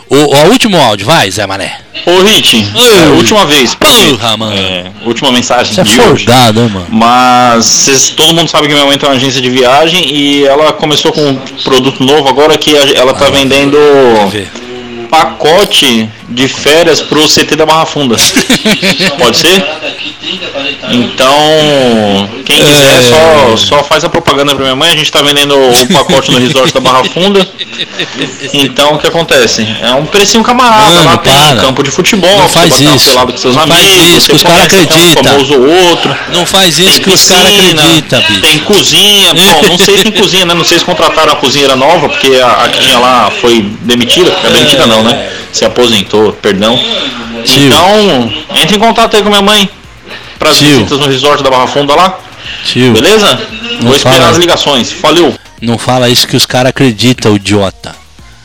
O, 0.10 0.16
o 0.16 0.50
último 0.52 0.76
áudio, 0.80 1.06
vai, 1.06 1.30
Zé 1.30 1.46
Mané. 1.46 1.82
Ô 2.06 2.24
Hit, 2.24 2.66
é, 2.76 3.10
última 3.10 3.46
vez. 3.46 3.76
Porra, 3.76 4.36
mano. 4.38 4.56
É, 4.58 4.92
última 5.06 5.32
mensagem 5.32 5.72
Você 5.74 5.82
é 5.82 5.84
de 5.84 5.92
hoje. 6.02 6.26
folgado, 6.26 6.62
hein, 6.62 6.70
mano? 6.70 6.88
Mas 6.90 7.66
cês- 7.66 8.10
todo 8.10 8.34
mundo 8.34 8.48
sabe 8.50 8.68
que 8.68 8.74
minha 8.74 8.86
mãe 8.88 8.98
tem 8.98 9.08
uma 9.08 9.16
agência 9.16 9.40
de 9.42 9.50
viagem 9.52 10.12
e 10.12 10.46
ela 10.46 10.74
começou 10.74 11.12
com 11.12 11.22
um 11.30 11.36
produto 11.64 12.04
novo 12.04 12.28
agora 12.28 12.58
que 12.58 12.76
a- 12.76 12.92
ela 12.96 13.14
tá 13.14 13.30
vendendo 13.30 13.78
pacote 15.10 16.10
de 16.30 16.48
férias 16.48 17.02
pro 17.02 17.28
CT 17.28 17.56
da 17.56 17.66
Barra 17.66 17.86
Funda. 17.86 18.16
Pode 19.18 19.38
ser? 19.38 19.66
Então, 20.92 22.30
quem 22.46 22.64
quiser 22.64 23.02
só, 23.04 23.58
só 23.58 23.84
faz 23.84 24.04
a 24.04 24.10
propaganda 24.10 24.54
pra 24.56 24.64
minha 24.64 24.76
mãe. 24.76 24.92
A 24.92 24.96
gente 24.96 25.12
tá 25.12 25.22
vendendo 25.22 25.56
o 25.56 25.88
pacote 25.94 26.32
no 26.32 26.40
resort 26.40 26.74
da 26.74 26.80
Barra 26.80 27.04
Funda. 27.04 27.48
Então, 28.54 28.94
o 28.96 28.98
que 29.00 29.08
acontece? 29.08 29.68
É 29.82 29.92
um 29.94 30.06
precinho 30.06 30.44
camarada. 30.44 30.84
Mano, 30.84 31.06
lá 31.06 31.18
tem 31.18 31.34
para. 31.34 31.56
campo 31.58 31.84
de 31.84 31.92
futebol, 31.92 32.30
Não 32.38 32.48
você 32.48 32.54
faz 32.54 32.80
isso. 32.82 33.14
com 33.18 33.38
seus 33.38 33.56
Não 33.56 33.68
faz 33.68 33.86
amigos. 33.86 34.08
isso, 34.18 34.22
você 34.22 34.32
que 34.32 34.36
os 34.38 34.44
caras 34.44 34.66
até 34.66 34.78
um 34.78 34.84
acreditam. 34.84 35.24
famoso 35.24 35.54
ou 35.54 35.70
outro. 35.90 36.18
Não 36.34 36.46
faz 36.46 36.80
isso 36.80 36.92
Tem 36.94 37.02
que 37.04 37.10
os 37.10 37.26
caras 37.28 37.44
piscina, 37.52 37.82
acreditam, 37.82 38.22
bicho. 38.22 38.42
Tem 38.42 38.60
cozinha. 38.60 39.34
Bom, 39.34 39.62
não 39.70 39.78
sei 39.78 39.98
se 39.98 40.04
tem 40.04 40.12
cozinha, 40.12 40.46
né? 40.46 40.54
Não 40.54 40.66
sei 40.66 40.80
se 40.80 40.86
contrataram 40.86 41.34
a 41.34 41.36
cozinheira 41.36 41.76
nova, 41.76 42.10
porque 42.10 42.40
a, 42.40 42.64
a 42.66 42.70
que 42.70 42.80
tinha 42.80 43.00
lá 43.00 43.32
foi 43.42 43.62
demitida. 43.82 44.32
É 44.44 44.50
demitida 44.52 44.86
não, 44.88 44.99
né? 45.04 45.32
Se 45.52 45.66
aposentou, 45.66 46.34
perdão. 46.34 46.80
Então, 47.46 48.34
entre 48.62 48.76
em 48.76 48.80
contato 48.80 49.16
aí 49.16 49.24
com 49.24 49.30
minha 49.30 49.42
mãe 49.42 49.70
para 50.38 50.52
as 50.52 50.58
Tio. 50.58 50.68
visitas 50.68 51.00
no 51.00 51.08
resort 51.08 51.44
da 51.44 51.50
Barra 51.50 51.68
Funda 51.68 51.96
lá. 51.96 52.20
Tio. 52.66 52.94
Beleza? 52.94 53.40
Não 53.74 53.88
Vou 53.88 53.96
esperar 53.96 54.16
fala. 54.16 54.30
as 54.32 54.38
ligações. 54.38 54.92
Valeu. 55.02 55.38
Não 55.62 55.78
fala 55.78 56.10
isso 56.10 56.28
que 56.28 56.36
os 56.36 56.46
caras 56.46 56.70
acreditam, 56.70 57.36
idiota. 57.36 57.96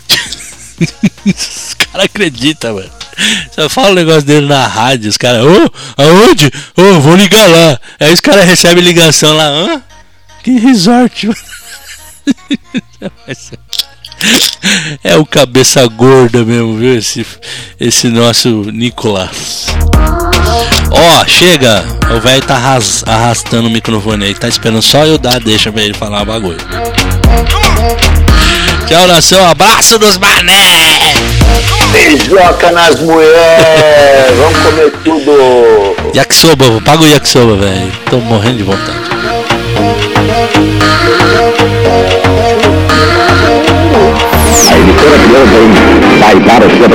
os 1.26 1.74
caras 1.74 2.06
acreditam, 2.06 2.74
mano. 2.74 2.90
Você 3.50 3.68
fala 3.68 3.90
o 3.90 3.94
negócio 3.94 4.22
dele 4.22 4.46
na 4.46 4.66
rádio, 4.66 5.08
os 5.08 5.16
caras, 5.16 5.44
ô, 5.44 5.70
aonde? 5.96 6.50
Ô, 6.76 7.00
vou 7.00 7.14
ligar 7.14 7.46
lá. 7.48 7.80
Aí 8.00 8.12
os 8.12 8.20
caras 8.20 8.44
recebem 8.44 8.82
ligação 8.82 9.36
lá, 9.36 9.44
hã? 9.46 9.82
Que 10.42 10.58
resort, 10.58 11.28
mano. 11.28 11.38
É 15.02 15.16
o 15.16 15.24
cabeça 15.26 15.86
gorda 15.86 16.44
mesmo, 16.44 16.76
viu? 16.78 16.96
Esse, 16.98 17.26
esse 17.78 18.08
nosso 18.08 18.48
Nicolas. 18.72 19.66
Ó, 20.90 21.24
chega! 21.26 21.84
O 22.14 22.20
velho 22.20 22.42
tá 22.42 22.54
arras- 22.54 23.04
arrastando 23.06 23.68
o 23.68 23.70
microfone 23.70 24.26
aí, 24.26 24.34
tá 24.34 24.48
esperando 24.48 24.82
só 24.82 25.04
eu 25.04 25.18
dar, 25.18 25.40
deixa 25.40 25.70
pra 25.72 25.82
ele 25.82 25.94
falar 25.94 26.22
o 26.22 26.26
bagulho. 26.26 26.58
Tchau, 28.86 29.06
nação, 29.06 29.46
abraço 29.48 29.98
dos 29.98 30.16
mané! 30.18 30.98
Beijoca 31.92 32.70
nas 32.72 33.00
mulheres, 33.00 34.36
vamos 34.36 34.58
comer 34.60 34.92
tudo. 35.04 36.12
Yakisoba, 36.14 36.80
paga 36.84 37.02
o 37.02 37.06
yakisoba, 37.06 37.56
velho. 37.56 37.92
Tô 38.10 38.18
morrendo 38.18 38.58
de 38.58 38.62
vontade. 38.64 39.04
A 44.84 44.86
emissora 44.86 45.18
que 45.18 45.32
ouvem 45.32 45.64
vai 46.20 46.36
para 46.40 46.66
o 46.66 46.70
seu. 46.70 46.88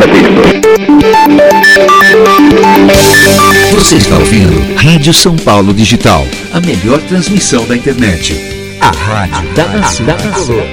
Você 3.74 3.95
está 3.95 4.16
ouvindo 4.16 4.76
Rádio 4.76 5.11
São 5.14 5.36
Paulo 5.36 5.74
Digital, 5.74 6.28
a 6.53 6.60
melhor 6.60 6.99
transmissão 7.02 7.66
da 7.66 7.76
internet. 7.76 8.40
A 8.80 8.91
rádio 8.91 10.06
da 10.06 10.14
tricolor. 10.14 10.68